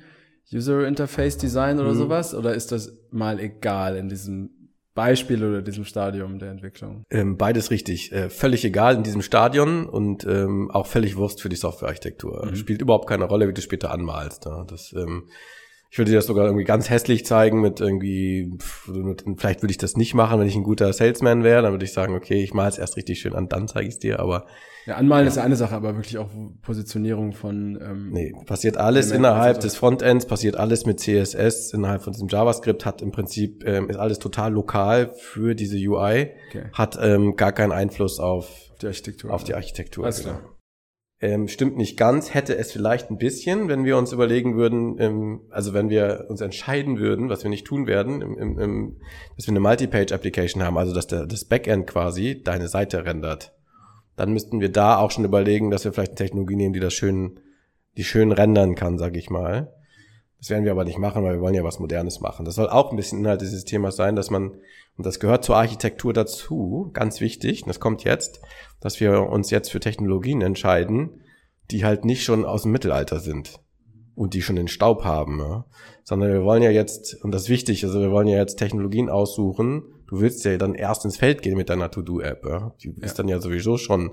User 0.53 0.87
Interface 0.87 1.37
Design 1.37 1.79
oder 1.79 1.93
mhm. 1.93 1.97
sowas? 1.97 2.35
Oder 2.35 2.53
ist 2.53 2.71
das 2.71 2.95
mal 3.09 3.39
egal 3.39 3.95
in 3.97 4.07
diesem 4.07 4.51
Beispiel 4.93 5.43
oder 5.43 5.61
diesem 5.63 5.85
Stadium 5.85 6.37
der 6.37 6.51
Entwicklung? 6.51 7.05
Ähm, 7.09 7.37
beides 7.37 7.71
richtig. 7.71 8.11
Äh, 8.11 8.29
völlig 8.29 8.63
egal 8.65 8.95
in 8.95 9.03
diesem 9.03 9.23
Stadion 9.23 9.87
und 9.87 10.25
ähm, 10.25 10.69
auch 10.71 10.85
völlig 10.85 11.15
Wurst 11.17 11.41
für 11.41 11.49
die 11.49 11.55
Softwarearchitektur. 11.55 12.47
Mhm. 12.51 12.55
Spielt 12.55 12.81
überhaupt 12.81 13.07
keine 13.07 13.25
Rolle, 13.25 13.47
wie 13.47 13.53
du 13.53 13.61
später 13.61 13.91
anmalst. 13.91 14.45
Ja. 14.45 14.63
Das 14.65 14.93
ähm, 14.93 15.23
ich 15.91 15.97
würde 15.97 16.11
dir 16.11 16.17
das 16.17 16.27
sogar 16.27 16.45
irgendwie 16.45 16.65
ganz 16.65 16.89
hässlich 16.89 17.25
zeigen 17.25 17.61
mit 17.61 17.79
irgendwie, 17.79 18.53
vielleicht 19.37 19.63
würde 19.63 19.71
ich 19.71 19.79
das 19.79 19.97
nicht 19.97 20.13
machen, 20.13 20.39
wenn 20.39 20.47
ich 20.47 20.55
ein 20.55 20.63
guter 20.63 20.93
Salesman 20.93 21.43
wäre, 21.43 21.63
dann 21.63 21.71
würde 21.71 21.85
ich 21.85 21.93
sagen, 21.93 22.13
okay, 22.13 22.43
ich 22.43 22.53
male 22.53 22.69
es 22.69 22.77
erst 22.77 22.95
richtig 22.95 23.19
schön 23.19 23.33
an, 23.33 23.49
dann 23.49 23.67
zeige 23.67 23.87
ich 23.87 23.95
es 23.95 23.99
dir, 23.99 24.19
aber. 24.19 24.45
Ja, 24.85 24.95
anmalen 24.95 25.25
ja. 25.25 25.31
ist 25.31 25.39
eine 25.39 25.55
Sache, 25.55 25.75
aber 25.75 25.95
wirklich 25.95 26.19
auch 26.19 26.29
Positionierung 26.61 27.33
von. 27.33 27.79
Ähm, 27.81 28.11
nee, 28.11 28.33
passiert 28.45 28.77
alles 28.77 29.11
innerhalb 29.11 29.59
des 29.61 29.75
Frontends, 29.75 30.27
passiert 30.27 30.57
alles 30.57 30.85
mit 30.85 30.99
CSS, 30.99 31.73
innerhalb 31.73 32.03
von 32.03 32.13
diesem 32.13 32.27
JavaScript, 32.27 32.85
hat 32.85 33.01
im 33.01 33.11
Prinzip, 33.11 33.63
ähm, 33.65 33.89
ist 33.89 33.97
alles 33.97 34.19
total 34.19 34.53
lokal 34.53 35.11
für 35.17 35.55
diese 35.55 35.77
UI, 35.77 36.31
okay. 36.49 36.65
hat 36.71 36.99
ähm, 37.01 37.35
gar 37.35 37.51
keinen 37.51 37.71
Einfluss 37.71 38.19
auf 38.19 38.47
die 38.81 38.87
Architektur. 38.87 39.33
Auf 39.33 39.43
die 39.43 39.55
Architektur. 39.55 40.05
Alles 40.05 40.23
genau. 40.23 40.39
Ähm, 41.21 41.49
stimmt 41.49 41.75
nicht 41.75 41.97
ganz, 41.97 42.33
hätte 42.33 42.57
es 42.57 42.71
vielleicht 42.71 43.09
ein 43.09 43.17
bisschen, 43.17 43.67
wenn 43.67 43.83
wir 43.83 43.97
uns 43.97 44.13
überlegen 44.13 44.55
würden, 44.55 44.95
ähm, 44.99 45.41
also 45.49 45.73
wenn 45.73 45.89
wir 45.89 46.27
uns 46.29 46.39
entscheiden 46.39 46.97
würden, 46.97 47.27
was 47.27 47.43
wir 47.43 47.49
nicht 47.49 47.67
tun 47.67 47.87
werden, 47.87 48.21
im, 48.21 48.37
im, 48.37 48.59
im, 48.59 48.97
dass 49.35 49.45
wir 49.45 49.51
eine 49.51 49.59
Multi-Page-Application 49.59 50.63
haben, 50.63 50.77
also 50.77 50.93
dass 50.93 51.07
der, 51.07 51.25
das 51.25 51.43
Backend 51.43 51.87
quasi 51.87 52.41
deine 52.41 52.69
Seite 52.69 53.03
rendert, 53.03 53.53
dann 54.15 54.31
müssten 54.31 54.61
wir 54.61 54.71
da 54.71 54.97
auch 54.97 55.11
schon 55.11 55.25
überlegen, 55.25 55.71
dass 55.71 55.83
wir 55.83 55.91
vielleicht 55.91 56.11
eine 56.11 56.17
Technologie 56.17 56.55
nehmen, 56.55 56.73
die 56.73 56.79
das 56.79 56.93
schön, 56.93 57.41
die 57.97 58.05
schön 58.05 58.31
rendern 58.31 58.75
kann, 58.75 58.97
sag 58.97 59.17
ich 59.17 59.29
mal. 59.29 59.73
Das 60.39 60.49
werden 60.49 60.63
wir 60.63 60.71
aber 60.71 60.85
nicht 60.85 60.97
machen, 60.97 61.23
weil 61.23 61.35
wir 61.35 61.41
wollen 61.41 61.53
ja 61.53 61.63
was 61.63 61.79
Modernes 61.79 62.21
machen. 62.21 62.45
Das 62.45 62.55
soll 62.55 62.69
auch 62.69 62.91
ein 62.91 62.95
bisschen 62.95 63.19
Inhalt 63.19 63.41
dieses 63.41 63.65
Themas 63.65 63.97
sein, 63.97 64.15
dass 64.15 64.29
man, 64.29 64.51
und 64.97 65.05
das 65.05 65.19
gehört 65.19 65.43
zur 65.43 65.57
Architektur 65.57 66.13
dazu, 66.13 66.89
ganz 66.93 67.19
wichtig, 67.19 67.63
und 67.63 67.67
das 67.67 67.81
kommt 67.81 68.05
jetzt, 68.05 68.41
dass 68.79 68.99
wir 69.01 69.23
uns 69.23 69.51
jetzt 69.51 69.69
für 69.69 69.81
Technologien 69.81 70.41
entscheiden, 70.41 71.21
die 71.71 71.83
halt 71.83 72.05
nicht 72.05 72.23
schon 72.23 72.45
aus 72.45 72.63
dem 72.63 72.71
Mittelalter 72.71 73.19
sind 73.19 73.59
und 74.15 74.33
die 74.33 74.41
schon 74.41 74.55
den 74.55 74.67
Staub 74.67 75.03
haben, 75.03 75.39
ja? 75.39 75.65
sondern 76.03 76.31
wir 76.31 76.43
wollen 76.43 76.63
ja 76.63 76.71
jetzt, 76.71 77.23
und 77.23 77.31
das 77.31 77.43
ist 77.43 77.49
wichtig, 77.49 77.83
also 77.83 77.99
wir 77.99 78.11
wollen 78.11 78.27
ja 78.27 78.37
jetzt 78.37 78.55
Technologien 78.55 79.09
aussuchen, 79.09 79.83
du 80.07 80.21
willst 80.21 80.43
ja 80.45 80.57
dann 80.57 80.73
erst 80.73 81.05
ins 81.05 81.17
Feld 81.17 81.41
gehen 81.41 81.57
mit 81.57 81.69
deiner 81.69 81.91
To-Do-App, 81.91 82.45
ja? 82.45 82.73
die 82.81 82.89
ja. 82.97 83.05
ist 83.05 83.19
dann 83.19 83.27
ja 83.27 83.39
sowieso 83.39 83.77
schon 83.77 84.11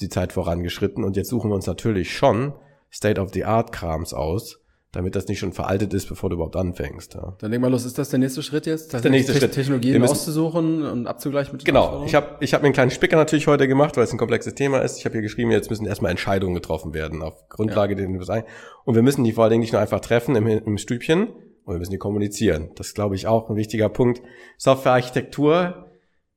die 0.00 0.08
Zeit 0.08 0.32
vorangeschritten 0.32 1.04
und 1.04 1.16
jetzt 1.16 1.30
suchen 1.30 1.50
wir 1.50 1.54
uns 1.54 1.66
natürlich 1.66 2.16
schon 2.16 2.54
State-of-the-Art-Krams 2.92 4.14
aus, 4.14 4.63
damit 4.94 5.16
das 5.16 5.26
nicht 5.26 5.38
schon 5.38 5.52
veraltet 5.52 5.92
ist, 5.92 6.08
bevor 6.08 6.30
du 6.30 6.36
überhaupt 6.36 6.56
anfängst. 6.56 7.14
Ja. 7.14 7.36
Dann 7.38 7.50
leg 7.50 7.60
mal 7.60 7.70
los, 7.70 7.84
ist 7.84 7.98
das 7.98 8.10
der 8.10 8.18
nächste 8.18 8.42
Schritt 8.42 8.66
jetzt? 8.66 8.92
Das 8.92 8.98
ist 8.98 9.04
der 9.04 9.10
nächste 9.10 9.32
Te 9.32 9.40
Schritt. 9.40 9.52
Technologien 9.52 10.02
auszusuchen 10.02 10.82
und 10.82 11.06
abzugleichen 11.06 11.52
mit 11.52 11.64
Genau, 11.64 12.04
ich 12.06 12.14
habe 12.14 12.36
ich 12.40 12.54
hab 12.54 12.62
mir 12.62 12.66
einen 12.66 12.74
kleinen 12.74 12.90
Spicker 12.90 13.16
natürlich 13.16 13.46
heute 13.46 13.66
gemacht, 13.66 13.96
weil 13.96 14.04
es 14.04 14.12
ein 14.12 14.18
komplexes 14.18 14.54
Thema 14.54 14.78
ist. 14.78 14.98
Ich 14.98 15.04
habe 15.04 15.14
hier 15.14 15.22
geschrieben, 15.22 15.50
jetzt 15.50 15.70
müssen 15.70 15.86
erstmal 15.86 16.10
Entscheidungen 16.10 16.54
getroffen 16.54 16.94
werden 16.94 17.22
auf 17.22 17.48
Grundlage 17.48 17.94
ja. 18.00 18.06
der 18.06 18.28
ein. 18.30 18.44
Und 18.84 18.94
wir 18.94 19.02
müssen 19.02 19.24
die 19.24 19.32
vor 19.32 19.44
allen 19.44 19.50
Dingen 19.50 19.62
nicht 19.62 19.72
nur 19.72 19.82
einfach 19.82 20.00
treffen 20.00 20.36
im, 20.36 20.46
im 20.46 20.78
Stübchen, 20.78 21.28
und 21.64 21.74
wir 21.74 21.78
müssen 21.78 21.92
die 21.92 21.98
kommunizieren. 21.98 22.70
Das 22.74 22.88
ist, 22.88 22.94
glaube 22.94 23.14
ich, 23.14 23.26
auch 23.26 23.48
ein 23.48 23.56
wichtiger 23.56 23.88
Punkt. 23.88 24.20
Softwarearchitektur, 24.58 25.86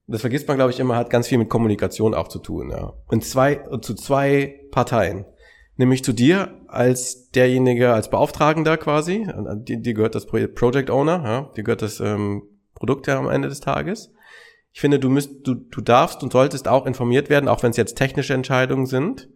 das 0.07 0.21
vergisst 0.21 0.47
man, 0.47 0.55
glaube 0.55 0.71
ich, 0.71 0.79
immer, 0.79 0.95
hat 0.95 1.09
ganz 1.09 1.27
viel 1.27 1.37
mit 1.37 1.49
Kommunikation 1.49 2.13
auch 2.13 2.29
zu 2.29 2.39
tun. 2.39 2.71
Ja. 2.71 2.93
Und 3.07 3.25
zwei, 3.25 3.55
zu 3.81 3.93
zwei 3.93 4.61
Parteien 4.71 5.25
nämlich 5.77 6.03
zu 6.03 6.13
dir 6.13 6.61
als 6.67 7.31
derjenige, 7.31 7.93
als 7.93 8.09
Beauftragender 8.09 8.77
quasi, 8.77 9.27
dir, 9.55 9.77
dir 9.77 9.93
gehört 9.93 10.15
das 10.15 10.25
Project 10.25 10.89
Owner, 10.89 11.23
ja, 11.23 11.41
dir 11.55 11.63
gehört 11.63 11.81
das 11.81 11.99
ähm, 11.99 12.43
Produkt 12.75 13.07
ja 13.07 13.17
am 13.17 13.29
Ende 13.29 13.49
des 13.49 13.59
Tages. 13.59 14.11
Ich 14.73 14.81
finde, 14.81 14.99
du 14.99 15.09
müsst, 15.09 15.47
du, 15.47 15.55
du 15.55 15.81
darfst 15.81 16.21
und 16.21 16.31
solltest 16.31 16.67
auch 16.67 16.85
informiert 16.85 17.29
werden, 17.29 17.47
auch 17.47 17.63
wenn 17.63 17.71
es 17.71 17.77
jetzt 17.77 17.95
technische 17.95 18.33
Entscheidungen 18.33 18.85
sind, 18.85 19.29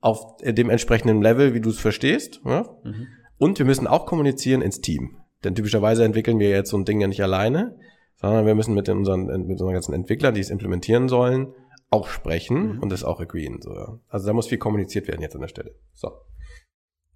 auf 0.00 0.36
dem 0.42 0.70
entsprechenden 0.70 1.20
Level, 1.20 1.52
wie 1.52 1.60
du 1.60 1.70
es 1.70 1.78
verstehst. 1.78 2.40
Ja? 2.44 2.64
Mhm. 2.84 3.08
Und 3.38 3.58
wir 3.58 3.66
müssen 3.66 3.86
auch 3.86 4.06
kommunizieren 4.06 4.62
ins 4.62 4.80
Team. 4.80 5.18
Denn 5.44 5.54
typischerweise 5.54 6.04
entwickeln 6.04 6.38
wir 6.38 6.48
jetzt 6.48 6.70
so 6.70 6.78
ein 6.78 6.84
Ding 6.84 7.00
ja 7.00 7.08
nicht 7.08 7.22
alleine, 7.22 7.76
sondern 8.16 8.46
wir 8.46 8.54
müssen 8.54 8.74
mit 8.74 8.88
unseren, 8.88 9.26
mit 9.26 9.60
unseren 9.60 9.74
ganzen 9.74 9.94
Entwicklern, 9.94 10.34
die 10.34 10.40
es 10.40 10.50
implementieren 10.50 11.08
sollen, 11.08 11.48
auch 11.96 12.08
sprechen 12.08 12.74
mhm. 12.74 12.82
und 12.82 12.90
das 12.90 13.04
auch 13.04 13.20
agreeen. 13.20 13.60
So. 13.62 14.00
Also 14.08 14.26
da 14.26 14.32
muss 14.32 14.48
viel 14.48 14.58
kommuniziert 14.58 15.08
werden 15.08 15.22
jetzt 15.22 15.34
an 15.34 15.40
der 15.40 15.48
Stelle. 15.48 15.74
So. 15.94 16.10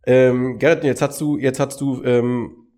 Ähm, 0.07 0.59
Gerrit, 0.59 0.85
jetzt 0.85 1.03
hast 1.03 1.21
du, 1.21 1.37
jetzt 1.37 1.61
hast 1.61 1.81
du 1.81 2.03
ähm, 2.05 2.69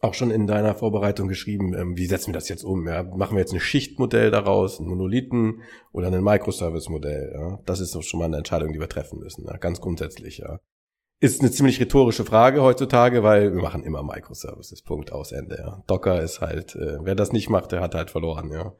auch 0.00 0.14
schon 0.14 0.30
in 0.30 0.46
deiner 0.46 0.74
Vorbereitung 0.74 1.28
geschrieben, 1.28 1.74
ähm, 1.74 1.96
wie 1.96 2.06
setzen 2.06 2.28
wir 2.28 2.34
das 2.34 2.48
jetzt 2.48 2.64
um? 2.64 2.88
Ja? 2.88 3.02
Machen 3.02 3.36
wir 3.36 3.40
jetzt 3.40 3.52
ein 3.52 3.60
Schichtmodell 3.60 4.30
daraus, 4.30 4.80
ein 4.80 4.86
Monolithen 4.86 5.62
oder 5.92 6.08
ein 6.08 6.24
Microservice-Modell? 6.24 7.32
Ja? 7.34 7.60
Das 7.66 7.80
ist 7.80 8.02
schon 8.04 8.18
mal 8.18 8.26
eine 8.26 8.38
Entscheidung, 8.38 8.72
die 8.72 8.80
wir 8.80 8.88
treffen 8.88 9.18
müssen, 9.18 9.44
ja? 9.46 9.56
ganz 9.58 9.80
grundsätzlich. 9.80 10.38
Ja. 10.38 10.58
Ist 11.20 11.40
eine 11.40 11.52
ziemlich 11.52 11.78
rhetorische 11.78 12.24
Frage 12.24 12.62
heutzutage, 12.62 13.22
weil 13.22 13.54
wir 13.54 13.62
machen 13.62 13.84
immer 13.84 14.02
Microservices, 14.02 14.82
Punkt, 14.82 15.12
aus, 15.12 15.30
Ende. 15.30 15.56
Ja. 15.58 15.84
Docker 15.86 16.20
ist 16.20 16.40
halt, 16.40 16.74
äh, 16.74 16.98
wer 17.02 17.14
das 17.14 17.30
nicht 17.32 17.50
macht, 17.50 17.72
der 17.72 17.82
hat 17.82 17.94
halt 17.94 18.10
verloren. 18.10 18.50
Ja 18.50 18.72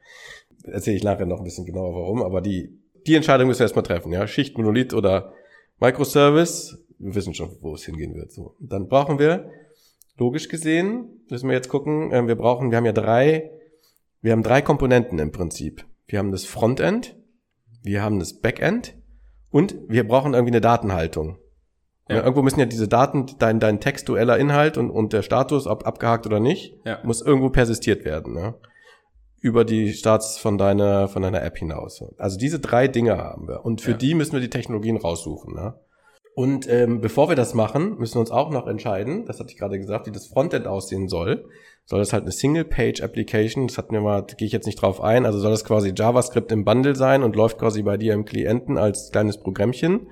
erzähle 0.63 0.97
ich 0.97 1.03
nachher 1.03 1.25
noch 1.25 1.39
ein 1.39 1.43
bisschen 1.43 1.65
genauer 1.65 1.93
warum, 1.93 2.21
aber 2.21 2.41
die, 2.41 2.79
die 3.05 3.15
Entscheidung 3.15 3.47
müssen 3.47 3.59
wir 3.59 3.65
erstmal 3.65 3.83
treffen, 3.83 4.11
ja. 4.11 4.25
Schicht, 4.27 4.57
Monolith 4.57 4.93
oder 4.93 5.33
Microservice. 5.79 6.77
Wir 6.99 7.15
wissen 7.15 7.33
schon, 7.33 7.49
wo 7.61 7.73
es 7.73 7.83
hingehen 7.85 8.15
wird. 8.15 8.31
So. 8.31 8.55
Dann 8.59 8.87
brauchen 8.87 9.19
wir, 9.19 9.49
logisch 10.17 10.47
gesehen, 10.47 11.25
müssen 11.29 11.49
wir 11.49 11.55
jetzt 11.55 11.69
gucken, 11.69 12.11
äh, 12.11 12.27
wir 12.27 12.35
brauchen, 12.35 12.71
wir 12.71 12.77
haben 12.77 12.85
ja 12.85 12.93
drei, 12.93 13.51
wir 14.21 14.31
haben 14.31 14.43
drei 14.43 14.61
Komponenten 14.61 15.19
im 15.19 15.31
Prinzip. 15.31 15.85
Wir 16.07 16.19
haben 16.19 16.31
das 16.31 16.45
Frontend, 16.45 17.17
wir 17.81 18.01
haben 18.01 18.19
das 18.19 18.39
Backend 18.39 18.95
und 19.49 19.75
wir 19.87 20.07
brauchen 20.07 20.33
irgendwie 20.33 20.51
eine 20.53 20.61
Datenhaltung. 20.61 21.37
Ja. 22.09 22.17
Irgendwo 22.17 22.41
müssen 22.41 22.59
ja 22.59 22.65
diese 22.65 22.87
Daten, 22.87 23.25
dein, 23.39 23.59
dein 23.59 23.79
textueller 23.79 24.37
Inhalt 24.37 24.77
und, 24.77 24.91
und 24.91 25.13
der 25.13 25.21
Status, 25.21 25.67
ob 25.67 25.87
abgehakt 25.87 26.25
oder 26.25 26.39
nicht, 26.39 26.77
Ja. 26.85 26.99
muss 27.03 27.21
irgendwo 27.21 27.49
persistiert 27.49 28.03
werden, 28.05 28.33
ne? 28.33 28.55
Über 29.43 29.65
die 29.65 29.91
Starts 29.91 30.37
von 30.37 30.57
deiner, 30.57 31.09
von 31.09 31.21
deiner 31.21 31.43
App 31.43 31.57
hinaus. 31.57 32.01
Also 32.17 32.37
diese 32.37 32.59
drei 32.59 32.87
Dinge 32.87 33.17
haben 33.17 33.45
wir. 33.49 33.65
Und 33.65 33.81
für 33.81 33.91
Ja. 33.91 33.97
die 33.97 34.13
müssen 34.15 34.31
wir 34.31 34.39
die 34.39 34.49
Technologien 34.49 34.95
raussuchen, 34.95 35.53
ne? 35.53 35.73
Und 36.33 36.67
ähm, 36.69 37.01
bevor 37.01 37.27
wir 37.27 37.35
das 37.35 37.53
machen, 37.53 37.97
müssen 37.99 38.15
wir 38.15 38.21
uns 38.21 38.31
auch 38.31 38.49
noch 38.49 38.67
entscheiden, 38.67 39.25
das 39.25 39.39
hatte 39.39 39.51
ich 39.51 39.57
gerade 39.57 39.77
gesagt, 39.77 40.07
wie 40.07 40.11
das 40.11 40.27
Frontend 40.27 40.65
aussehen 40.65 41.09
soll. 41.09 41.45
Soll 41.85 41.99
das 41.99 42.13
halt 42.13 42.23
eine 42.23 42.31
Single-Page-Application, 42.31 43.67
das 43.67 43.77
hatten 43.77 43.93
wir 43.93 43.99
mal, 44.01 44.21
da 44.21 44.33
gehe 44.33 44.45
ich 44.47 44.53
jetzt 44.53 44.65
nicht 44.65 44.81
drauf 44.81 45.01
ein, 45.01 45.25
also 45.25 45.37
soll 45.39 45.51
das 45.51 45.65
quasi 45.65 45.93
JavaScript 45.95 46.51
im 46.53 46.63
Bundle 46.63 46.95
sein 46.95 47.21
und 47.21 47.35
läuft 47.35 47.59
quasi 47.59 47.83
bei 47.83 47.97
dir 47.97 48.13
im 48.13 48.23
Klienten 48.23 48.77
als 48.77 49.11
kleines 49.11 49.37
Programmchen? 49.41 50.07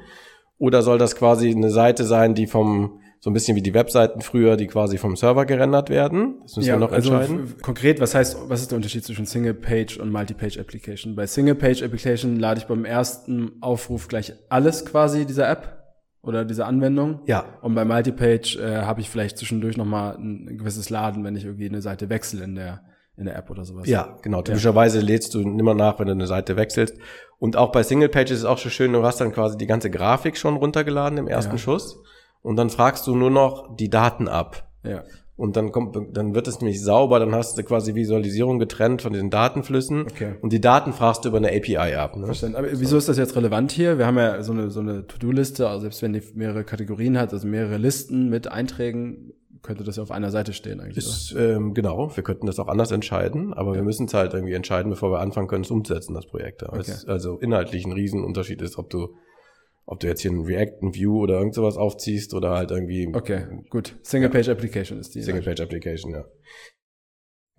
Oder 0.60 0.82
soll 0.84 0.98
das 1.00 1.16
quasi 1.16 1.50
eine 1.50 1.72
Seite 1.72 2.04
sein, 2.04 2.36
die 2.36 2.46
vom, 2.46 3.01
so 3.24 3.30
ein 3.30 3.34
bisschen 3.34 3.56
wie 3.56 3.62
die 3.62 3.76
Webseiten 3.76 4.22
früher, 4.22 4.58
die 4.58 4.66
quasi 4.66 4.98
vom 4.98 5.16
Server 5.16 5.46
gerendert 5.46 5.92
werden? 5.92 6.40
Das 6.42 6.58
müssen 6.58 6.70
wir 6.70 6.78
noch 6.78 6.92
also 6.92 7.14
entscheiden. 7.14 7.54
konkret, 7.62 8.02
was 8.02 8.16
heißt, 8.16 8.36
was 8.50 8.62
ist 8.62 8.72
der 8.72 8.78
Unterschied 8.78 9.06
zwischen 9.06 9.28
Single 9.28 9.54
Page 9.54 9.98
und 10.00 10.12
Multi-Page 10.12 10.58
Application? 10.58 11.16
Bei 11.16 11.28
Single 11.28 11.54
Page 11.54 11.84
Application 11.84 12.40
lade 12.40 12.60
ich 12.60 12.66
beim 12.66 12.84
ersten 12.84 13.52
Aufruf 13.62 14.08
gleich 14.08 14.34
alles 14.50 14.86
quasi 14.86 15.26
dieser 15.28 15.48
App 15.48 15.78
oder 16.24 16.46
dieser 16.46 16.66
Anwendung. 16.66 17.20
Ja, 17.28 17.46
Und 17.62 17.76
bei 17.76 17.86
Multi-Page 17.86 18.58
äh, 18.58 18.82
habe 18.82 19.02
ich 19.02 19.10
vielleicht 19.10 19.38
zwischendurch 19.38 19.78
nochmal 19.78 20.16
ein, 20.16 20.48
ein 20.50 20.58
gewisses 20.58 20.90
Laden, 20.90 21.24
wenn 21.24 21.36
ich 21.36 21.46
irgendwie 21.46 21.70
eine 21.70 21.84
Seite 21.84 22.10
wechsle 22.10 22.44
in 22.44 22.56
der, 22.56 22.82
in 23.18 23.26
der 23.26 23.36
App 23.36 23.52
oder 23.52 23.66
sowas. 23.66 23.88
Ja, 23.88 24.18
genau. 24.24 24.42
Typischerweise 24.42 25.00
lädst 25.00 25.36
du 25.36 25.42
immer 25.42 25.76
nach, 25.76 26.00
wenn 26.00 26.08
du 26.08 26.14
eine 26.14 26.26
Seite 26.28 26.56
wechselst. 26.58 26.98
Und 27.38 27.56
auch 27.56 27.72
bei 27.72 27.84
Single 27.84 28.10
Pages 28.10 28.32
ist 28.32 28.40
es 28.40 28.46
auch 28.46 28.58
schon 28.58 28.72
schön, 28.72 28.94
du 28.94 29.04
hast 29.04 29.22
dann 29.22 29.32
quasi 29.32 29.58
die 29.58 29.68
ganze 29.68 29.92
Grafik 29.92 30.38
schon 30.38 30.56
runtergeladen 30.58 31.20
im 31.20 31.28
ersten 31.28 31.54
Ja. 31.54 31.58
Schuss. 31.60 32.02
Und 32.42 32.56
dann 32.56 32.70
fragst 32.70 33.08
du 33.08 33.16
nur 33.16 33.30
noch 33.30 33.76
die 33.76 33.90
Daten 33.90 34.28
ab. 34.28 34.70
Ja. 34.84 35.04
Und 35.38 35.56
dann 35.56 35.72
kommt, 35.72 35.98
dann 36.16 36.36
wird 36.36 36.48
es 36.48 36.62
nämlich 36.62 36.84
sauber, 36.84 37.18
dann 37.18 37.34
hast 37.34 37.58
du 37.58 37.64
quasi 37.64 37.96
Visualisierung 37.96 38.60
getrennt 38.60 39.02
von 39.02 39.12
diesen 39.12 39.32
Datenflüssen. 39.32 40.02
Okay. 40.04 40.36
Und 40.42 40.54
die 40.54 40.62
Daten 40.62 40.94
fragst 40.94 41.26
du 41.26 41.30
über 41.30 41.38
eine 41.38 41.50
API 41.50 41.96
ab. 41.96 42.16
Ne? 42.16 42.26
Verstanden. 42.26 42.58
Aber 42.58 42.68
wieso 42.72 42.96
ist 42.98 43.10
das 43.10 43.18
jetzt 43.18 43.36
relevant 43.36 43.72
hier? 43.72 43.98
Wir 43.98 44.06
haben 44.06 44.18
ja 44.18 44.44
so 44.44 44.52
eine, 44.52 44.70
so 44.70 44.82
eine 44.82 45.08
To-Do-Liste, 45.08 45.68
also 45.68 45.82
selbst 45.82 46.04
wenn 46.04 46.14
die 46.14 46.22
mehrere 46.36 46.64
Kategorien 46.64 47.18
hat, 47.18 47.34
also 47.34 47.48
mehrere 47.48 47.78
Listen 47.78 48.30
mit 48.30 48.52
Einträgen, 48.52 49.34
könnte 49.64 49.84
das 49.84 49.96
ja 49.96 50.04
auf 50.04 50.12
einer 50.12 50.32
Seite 50.32 50.54
stehen 50.54 50.80
eigentlich. 50.80 50.98
Ist, 50.98 51.36
ähm, 51.38 51.74
genau, 51.74 52.16
wir 52.16 52.24
könnten 52.24 52.46
das 52.48 52.60
auch 52.60 52.68
anders 52.68 52.92
entscheiden, 52.92 53.54
aber 53.54 53.74
wir 53.74 53.84
müssen 53.84 54.08
es 54.08 54.14
halt 54.14 54.34
irgendwie 54.34 54.54
entscheiden, 54.54 54.90
bevor 54.90 55.12
wir 55.12 55.20
anfangen 55.20 55.48
können, 55.48 55.64
es 55.64 55.72
umzusetzen, 55.72 56.14
das 56.14 56.26
Projekt. 56.26 56.62
Ja. 56.62 56.72
Weil 56.72 56.82
es 56.82 57.06
also 57.06 57.38
inhaltlich 57.38 57.86
ein 57.86 57.92
Riesenunterschied 57.92 58.62
ist, 58.62 58.78
ob 58.78 58.90
du, 58.90 59.16
ob 59.92 60.00
du 60.00 60.08
jetzt 60.08 60.22
hier 60.22 60.32
ein 60.32 60.46
React, 60.46 60.84
ein 60.84 60.96
View 60.96 61.22
oder 61.22 61.38
irgend 61.38 61.54
sowas 61.54 61.76
aufziehst 61.76 62.34
oder 62.34 62.52
halt 62.52 62.72
irgendwie 62.72 63.10
Okay, 63.14 63.44
gut. 63.70 64.00
Single-Page-Application 64.04 64.98
ist 64.98 65.14
die. 65.14 65.22
Single-Page-Application, 65.22 66.14
ja. 66.14 66.26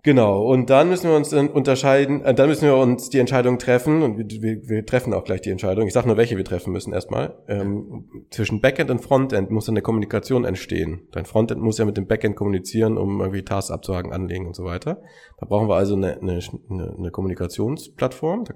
Genau, 0.03 0.43
und 0.43 0.71
dann 0.71 0.89
müssen 0.89 1.11
wir 1.11 1.17
uns 1.17 1.29
dann 1.29 1.51
unterscheiden, 1.51 2.25
äh, 2.25 2.33
dann 2.35 2.49
müssen 2.49 2.65
wir 2.65 2.75
uns 2.75 3.11
die 3.11 3.19
Entscheidung 3.19 3.59
treffen 3.59 4.03
und 4.03 4.17
wir, 4.17 4.43
wir, 4.43 4.67
wir 4.67 4.87
treffen 4.87 5.13
auch 5.13 5.25
gleich 5.25 5.43
die 5.43 5.51
Entscheidung. 5.51 5.87
Ich 5.87 5.93
sage 5.93 6.09
nur, 6.09 6.17
welche 6.17 6.39
wir 6.39 6.45
treffen 6.45 6.73
müssen 6.73 6.95
erstmal. 6.95 7.39
Ähm, 7.49 8.09
zwischen 8.31 8.63
Backend 8.63 8.91
und 8.91 9.01
Frontend 9.01 9.51
muss 9.51 9.69
eine 9.69 9.83
Kommunikation 9.83 10.47
entstehen. 10.47 11.09
Dein 11.13 11.27
Frontend 11.27 11.61
muss 11.61 11.77
ja 11.77 11.85
mit 11.85 11.99
dem 11.99 12.07
Backend 12.07 12.35
kommunizieren, 12.35 12.97
um 12.97 13.21
irgendwie 13.21 13.45
Tasks 13.45 13.71
abzuhaken, 13.71 14.11
anlegen 14.11 14.47
und 14.47 14.57
so 14.57 14.65
weiter. 14.65 15.03
Da 15.39 15.45
brauchen 15.47 15.69
wir 15.69 15.77
also 15.77 15.95
eine, 15.95 16.19
eine, 16.19 16.41
eine 16.71 16.95
eine 16.99 17.11
Kommunikationsplattform. 17.11 18.45
Da 18.47 18.55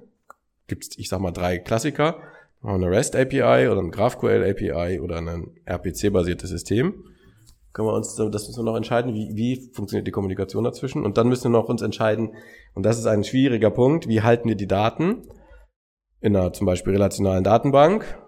gibt's, 0.66 0.96
ich 0.96 1.10
sag 1.10 1.20
mal, 1.20 1.30
drei 1.30 1.58
Klassiker. 1.58 2.22
Eine 2.62 2.90
REST 2.90 3.14
API 3.16 3.68
oder 3.68 3.80
ein 3.80 3.90
GraphQL 3.90 4.44
API 4.50 5.00
oder 5.00 5.18
ein 5.18 5.54
RPC-basiertes 5.64 6.50
System 6.50 7.04
können 7.76 7.88
wir 7.88 7.92
uns, 7.92 8.16
das 8.16 8.48
müssen 8.48 8.56
wir 8.56 8.70
noch 8.70 8.76
entscheiden, 8.76 9.12
wie, 9.12 9.36
wie 9.36 9.70
funktioniert 9.74 10.06
die 10.06 10.10
Kommunikation 10.10 10.64
dazwischen. 10.64 11.04
Und 11.04 11.18
dann 11.18 11.28
müssen 11.28 11.52
wir 11.52 11.58
noch 11.58 11.68
uns 11.68 11.82
entscheiden, 11.82 12.32
und 12.72 12.86
das 12.86 12.98
ist 12.98 13.04
ein 13.04 13.22
schwieriger 13.22 13.70
Punkt, 13.70 14.08
wie 14.08 14.22
halten 14.22 14.48
wir 14.48 14.56
die 14.56 14.66
Daten 14.66 15.28
in 16.22 16.34
einer 16.34 16.54
zum 16.54 16.66
Beispiel 16.66 16.94
relationalen 16.94 17.44
Datenbank, 17.44 18.18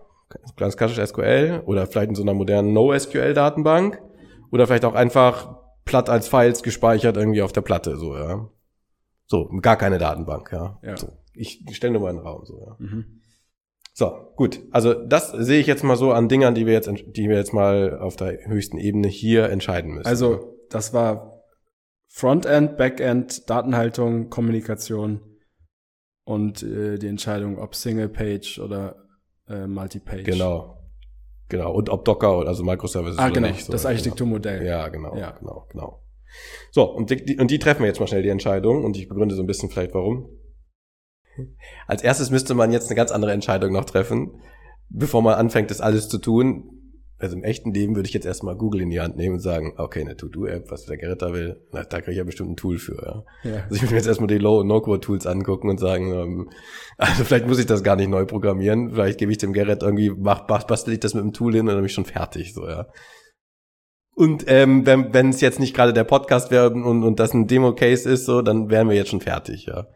ganz 0.57 0.77
klassisch 0.77 1.03
SQL, 1.03 1.63
oder 1.65 1.87
vielleicht 1.87 2.11
in 2.11 2.15
so 2.15 2.23
einer 2.23 2.35
modernen 2.35 2.75
NoSQL-Datenbank, 2.75 4.03
oder 4.53 4.67
vielleicht 4.67 4.85
auch 4.85 4.95
einfach 4.95 5.57
platt 5.87 6.11
als 6.11 6.29
Files 6.29 6.63
gespeichert 6.63 7.17
irgendwie 7.17 7.41
auf 7.41 7.53
der 7.53 7.63
Platte, 7.63 7.97
so, 7.97 8.17
ja. 8.17 8.51
So, 9.29 9.49
gar 9.63 9.77
keine 9.77 9.97
Datenbank, 9.97 10.51
ja. 10.53 10.79
Ja. 10.83 10.99
So, 10.99 11.09
ich 11.33 11.65
stelle 11.71 11.95
nur 11.95 12.03
mal 12.03 12.11
in 12.11 12.17
den 12.17 12.27
Raum, 12.27 12.45
so, 12.45 12.61
ja. 12.61 12.77
Mhm. 12.79 13.18
So, 13.99 14.13
gut. 14.37 14.61
Also 14.71 14.95
das 14.95 15.33
sehe 15.33 15.59
ich 15.59 15.67
jetzt 15.67 15.83
mal 15.83 15.97
so 15.97 16.13
an 16.13 16.29
Dingern, 16.29 16.55
die 16.55 16.67
wir 16.67 16.73
jetzt, 16.73 16.89
die 16.89 17.29
wir 17.29 17.37
jetzt 17.37 17.53
mal 17.53 17.99
auf 17.99 18.15
der 18.15 18.47
höchsten 18.47 18.79
Ebene 18.79 19.09
hier 19.09 19.51
entscheiden 19.51 19.91
müssen. 19.91 20.07
Also, 20.07 20.55
das 20.71 20.95
war 20.95 21.43
Frontend, 22.07 22.77
Backend, 22.77 23.51
Datenhaltung, 23.51 24.31
Kommunikation 24.31 25.21
und 26.25 26.63
äh, 26.63 26.97
die 26.97 27.09
Entscheidung, 27.09 27.59
ob 27.59 27.75
Single-Page 27.75 28.61
oder 28.61 29.05
äh, 29.49 29.67
Multi-Page. 29.67 30.23
genau, 30.23 30.79
genau. 31.49 31.73
Und 31.73 31.91
ob 31.91 32.05
Docker 32.05 32.39
oder 32.39 32.51
also 32.51 32.63
Microservices 32.63 33.19
Ah, 33.19 33.31
genau, 33.31 33.49
nicht. 33.49 33.65
So, 33.65 33.73
das 33.73 33.85
Architekturmodell. 33.85 34.61
Genau. 34.61 34.71
Ja, 34.71 34.89
genau, 34.91 35.17
Ja. 35.17 35.33
genau, 35.33 35.67
genau. 35.73 36.05
So 36.71 36.85
und 36.85 37.11
die, 37.11 37.25
die, 37.25 37.37
und 37.37 37.51
die 37.51 37.59
treffen 37.59 37.81
wir 37.81 37.89
jetzt 37.89 37.99
mal 37.99 38.07
schnell 38.07 38.23
die 38.23 38.29
Entscheidung 38.29 38.85
und 38.85 38.97
ich 38.97 39.09
begründe 39.09 39.35
so 39.35 39.43
ein 39.43 39.47
bisschen 39.49 39.71
vielleicht 39.71 39.93
warum. 39.93 40.38
Als 41.87 42.03
erstes 42.03 42.31
müsste 42.31 42.55
man 42.55 42.73
jetzt 42.73 42.89
eine 42.89 42.97
ganz 42.97 43.11
andere 43.11 43.33
Entscheidung 43.33 43.73
noch 43.73 43.85
treffen, 43.85 44.41
bevor 44.89 45.23
man 45.23 45.35
anfängt, 45.35 45.71
das 45.71 45.81
alles 45.81 46.09
zu 46.09 46.19
tun. 46.19 46.75
Also 47.21 47.37
im 47.37 47.43
echten 47.43 47.75
Leben 47.75 47.97
würde 47.97 48.07
ich 48.07 48.15
jetzt 48.15 48.27
erstmal 48.27 48.55
Google 48.57 48.83
in 48.83 48.91
die 48.91 49.01
Hand 49.01 49.17
nehmen 49.17 49.35
und 49.35 49.41
sagen, 49.41 49.75
okay, 49.77 50.03
eine 50.03 50.17
To-Do-App, 50.17 50.71
was 50.71 50.85
der 50.85 50.99
Gerrit 50.99 51.21
da 51.21 51.33
will, 51.33 51.67
na, 51.73 51.83
da 51.83 52.01
kriege 52.01 52.13
ich 52.13 52.19
ja 52.19 52.23
bestimmt 52.23 52.51
ein 52.51 52.57
Tool 52.57 52.79
für. 52.79 53.25
Ja. 53.45 53.51
Ja. 53.51 53.57
Also 53.65 53.75
ich 53.75 53.83
würde 53.83 53.95
mir 53.95 53.99
jetzt 53.99 54.07
erstmal 54.07 54.29
die 54.29 54.39
Low- 54.39 54.61
und 54.61 54.69
No-Code-Tools 54.69 55.27
angucken 55.27 55.69
und 55.69 55.81
sagen, 55.81 56.13
ähm, 56.13 56.51
also 56.97 57.25
vielleicht 57.25 57.49
muss 57.49 57.59
ich 57.59 57.67
das 57.67 57.83
gar 57.83 57.97
nicht 57.97 58.09
neu 58.09 58.25
programmieren, 58.25 58.93
vielleicht 58.93 59.19
gebe 59.19 59.33
ich 59.33 59.39
dem 59.39 59.53
Gerrit 59.53 59.83
irgendwie, 59.83 60.11
mach, 60.11 60.47
bas- 60.47 60.69
bastel 60.69 60.93
ich 60.93 61.01
das 61.01 61.15
mit 61.15 61.25
dem 61.25 61.33
Tool 61.33 61.55
hin 61.55 61.63
und 61.63 61.67
dann 61.69 61.79
bin 61.79 61.87
ich 61.87 61.93
schon 61.93 62.05
fertig, 62.05 62.55
so, 62.55 62.69
ja. 62.69 62.87
Und 64.15 64.45
ähm, 64.47 64.87
wenn 64.87 65.13
wenn 65.13 65.31
es 65.31 65.41
jetzt 65.41 65.59
nicht 65.59 65.75
gerade 65.75 65.93
der 65.93 66.05
Podcast 66.05 66.53
wäre 66.53 66.71
und, 66.71 67.03
und 67.03 67.19
das 67.19 67.35
ein 67.35 67.49
Demo-Case 67.49 68.09
ist, 68.09 68.27
so, 68.27 68.43
dann 68.43 68.71
wären 68.71 68.89
wir 68.89 68.95
jetzt 68.95 69.11
schon 69.11 69.21
fertig, 69.21 69.67
ja. 69.67 69.87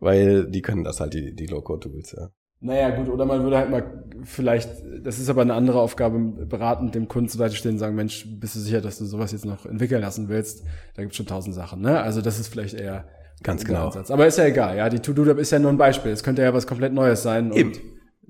Weil 0.00 0.50
die 0.50 0.62
können 0.62 0.82
das 0.82 1.00
halt, 1.00 1.14
die, 1.14 1.34
die 1.34 1.46
Low-Code-Tools, 1.46 2.16
ja. 2.18 2.30
Naja, 2.62 2.90
gut, 2.90 3.08
oder 3.08 3.24
man 3.24 3.42
würde 3.42 3.56
halt 3.56 3.70
mal 3.70 4.04
vielleicht, 4.24 4.70
das 5.02 5.18
ist 5.18 5.30
aber 5.30 5.40
eine 5.42 5.54
andere 5.54 5.80
Aufgabe, 5.80 6.18
beratend 6.18 6.94
dem 6.94 7.08
Kunden 7.08 7.28
zur 7.28 7.38
Seite 7.38 7.56
stehen 7.56 7.72
und 7.72 7.78
sagen, 7.78 7.94
Mensch, 7.94 8.26
bist 8.38 8.54
du 8.54 8.58
sicher, 8.58 8.82
dass 8.82 8.98
du 8.98 9.06
sowas 9.06 9.32
jetzt 9.32 9.46
noch 9.46 9.64
entwickeln 9.64 10.02
lassen 10.02 10.28
willst? 10.28 10.64
Da 10.94 11.02
gibt's 11.02 11.16
schon 11.16 11.26
tausend 11.26 11.54
Sachen, 11.54 11.80
ne? 11.80 12.02
Also 12.02 12.20
das 12.20 12.38
ist 12.38 12.48
vielleicht 12.48 12.74
eher 12.74 13.06
Ganz 13.42 13.64
genau. 13.64 13.86
Ansatz. 13.86 14.10
Aber 14.10 14.26
ist 14.26 14.36
ja 14.36 14.44
egal, 14.44 14.76
ja, 14.76 14.88
die 14.88 14.98
To-Do-App 14.98 15.38
ist 15.38 15.50
ja 15.50 15.58
nur 15.58 15.70
ein 15.70 15.78
Beispiel. 15.78 16.12
Es 16.12 16.22
könnte 16.22 16.42
ja 16.42 16.52
was 16.52 16.66
komplett 16.66 16.92
Neues 16.92 17.22
sein. 17.22 17.52
Eben. 17.52 17.72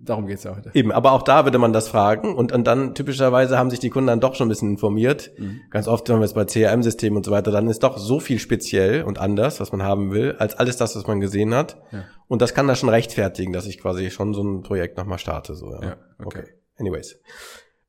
Darum 0.02 0.26
geht's 0.26 0.44
ja 0.44 0.56
heute. 0.56 0.70
Eben, 0.74 0.92
aber 0.92 1.12
auch 1.12 1.22
da 1.22 1.44
würde 1.44 1.58
man 1.58 1.72
das 1.72 1.88
fragen 1.88 2.34
und, 2.34 2.52
und 2.52 2.66
dann 2.66 2.94
typischerweise 2.94 3.58
haben 3.58 3.70
sich 3.70 3.80
die 3.80 3.90
Kunden 3.90 4.06
dann 4.06 4.20
doch 4.20 4.34
schon 4.34 4.46
ein 4.46 4.48
bisschen 4.48 4.70
informiert. 4.70 5.30
Mhm. 5.36 5.60
Ganz 5.70 5.88
oft, 5.88 6.08
wenn 6.08 6.18
wir 6.18 6.24
es 6.24 6.32
bei 6.32 6.44
CRM-Systemen 6.44 7.18
und 7.18 7.24
so 7.24 7.30
weiter, 7.30 7.50
dann 7.50 7.68
ist 7.68 7.82
doch 7.82 7.98
so 7.98 8.18
viel 8.18 8.38
speziell 8.38 9.02
und 9.02 9.18
anders, 9.18 9.60
was 9.60 9.72
man 9.72 9.82
haben 9.82 10.10
will, 10.12 10.36
als 10.38 10.54
alles 10.54 10.76
das, 10.78 10.96
was 10.96 11.06
man 11.06 11.20
gesehen 11.20 11.54
hat. 11.54 11.80
Ja. 11.92 12.04
Und 12.28 12.40
das 12.40 12.54
kann 12.54 12.66
da 12.66 12.74
schon 12.76 12.88
rechtfertigen, 12.88 13.52
dass 13.52 13.66
ich 13.66 13.78
quasi 13.78 14.10
schon 14.10 14.32
so 14.32 14.42
ein 14.42 14.62
Projekt 14.62 14.96
nochmal 14.96 15.18
starte. 15.18 15.54
So, 15.54 15.70
ja. 15.72 15.82
Ja, 15.82 15.96
okay. 16.24 16.44
Anyways. 16.78 17.20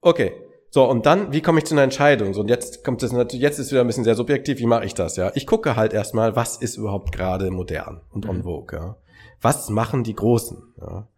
Okay. 0.02 0.34
So, 0.70 0.90
und 0.90 1.06
dann, 1.06 1.34
wie 1.34 1.42
komme 1.42 1.60
ich 1.60 1.66
zu 1.66 1.76
einer 1.76 1.84
Entscheidung? 1.84 2.34
So, 2.34 2.42
und 2.42 2.50
jetzt 2.50 2.84
kommt 2.86 3.04
es 3.04 3.12
natürlich, 3.12 3.42
jetzt 3.42 3.60
ist 3.60 3.72
wieder 3.72 3.82
ein 3.82 3.88
bisschen 3.88 4.06
sehr 4.06 4.16
subjektiv, 4.16 4.60
wie 4.60 4.66
mache 4.66 4.86
ich 4.86 4.94
das, 4.94 5.18
ja? 5.18 5.32
Ich 5.36 5.46
gucke 5.46 5.76
halt 5.76 5.92
erstmal, 5.92 6.38
was 6.38 6.56
ist 6.56 6.78
überhaupt 6.78 7.12
gerade 7.12 7.52
modern 7.52 8.02
und 8.10 8.28
on 8.28 8.44
vogue, 8.44 8.80
ja? 8.80 8.96
Was 9.42 9.70
machen 9.70 10.04
die 10.04 10.16
Großen, 10.16 10.74
ja? 10.80 11.10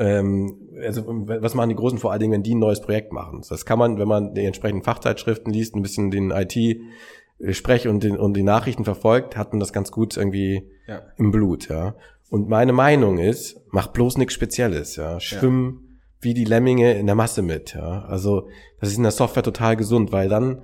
Ähm, 0.00 0.70
also, 0.82 1.04
was 1.06 1.54
machen 1.54 1.68
die 1.68 1.74
Großen 1.74 1.98
vor 1.98 2.10
allen 2.10 2.20
Dingen, 2.20 2.32
wenn 2.32 2.42
die 2.42 2.54
ein 2.54 2.58
neues 2.58 2.80
Projekt 2.80 3.12
machen? 3.12 3.42
Das 3.46 3.66
kann 3.66 3.78
man, 3.78 3.98
wenn 3.98 4.08
man 4.08 4.32
die 4.34 4.46
entsprechenden 4.46 4.82
Fachzeitschriften 4.82 5.52
liest, 5.52 5.76
ein 5.76 5.82
bisschen 5.82 6.10
den 6.10 6.30
IT-Sprech 6.30 7.86
und, 7.86 8.02
den, 8.02 8.16
und 8.16 8.34
die 8.34 8.42
Nachrichten 8.42 8.84
verfolgt, 8.84 9.36
hat 9.36 9.52
man 9.52 9.60
das 9.60 9.74
ganz 9.74 9.92
gut 9.92 10.16
irgendwie 10.16 10.70
Ja. 10.88 11.02
im 11.18 11.30
Blut, 11.30 11.68
ja. 11.68 11.94
Und 12.30 12.48
meine 12.48 12.72
Meinung 12.72 13.18
ist, 13.18 13.60
mach 13.72 13.88
bloß 13.88 14.16
nichts 14.16 14.32
Spezielles, 14.34 14.96
ja. 14.96 15.20
Schwimm 15.20 15.82
wie 16.22 16.32
die 16.34 16.44
Lemminge 16.44 16.94
in 16.94 17.06
der 17.06 17.14
Masse 17.14 17.42
mit, 17.42 17.74
ja. 17.74 18.02
Also, 18.06 18.48
das 18.80 18.88
ist 18.90 18.96
in 18.96 19.02
der 19.02 19.12
Software 19.12 19.42
total 19.42 19.76
gesund, 19.76 20.12
weil 20.12 20.30
dann, 20.30 20.62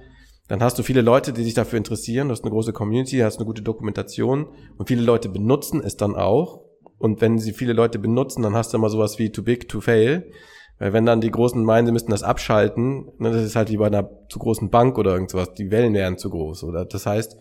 dann 0.49 0.62
hast 0.62 0.79
du 0.79 0.83
viele 0.83 1.03
Leute, 1.03 1.35
die 1.35 1.44
sich 1.44 1.55
dafür 1.55 1.77
interessieren, 1.77 2.29
du 2.29 2.33
hast 2.33 2.44
eine 2.44 2.53
große 2.53 2.72
Community, 2.72 3.18
hast 3.18 3.37
eine 3.37 3.46
gute 3.46 3.62
Dokumentation 3.62 4.46
und 4.79 4.87
viele 4.88 5.03
Leute 5.03 5.29
benutzen 5.29 5.83
es 5.85 5.96
dann 5.99 6.14
auch. 6.14 6.62
Und 6.99 7.21
wenn 7.21 7.39
sie 7.39 7.53
viele 7.53 7.73
Leute 7.73 7.99
benutzen, 7.99 8.43
dann 8.43 8.55
hast 8.55 8.73
du 8.73 8.79
immer 8.79 8.89
sowas 8.89 9.19
wie 9.19 9.31
too 9.31 9.43
big 9.43 9.69
to 9.69 9.81
fail. 9.81 10.31
Weil 10.79 10.93
wenn 10.93 11.07
dann 11.07 11.21
die 11.21 11.31
Großen 11.31 11.63
meinen, 11.63 11.87
sie 11.87 11.93
müssten 11.93 12.11
das 12.11 12.23
abschalten, 12.23 13.11
ne, 13.19 13.31
das 13.31 13.43
ist 13.43 13.57
halt 13.57 13.71
wie 13.71 13.79
bei 13.79 13.87
einer 13.87 14.11
zu 14.29 14.39
großen 14.39 14.71
Bank 14.71 14.99
oder 14.99 15.13
irgend 15.13 15.31
sowas, 15.31 15.55
die 15.55 15.71
Wellen 15.71 15.95
wären 15.95 16.19
zu 16.19 16.31
groß, 16.31 16.65
oder? 16.65 16.85
Das 16.85 17.07
heißt, 17.07 17.37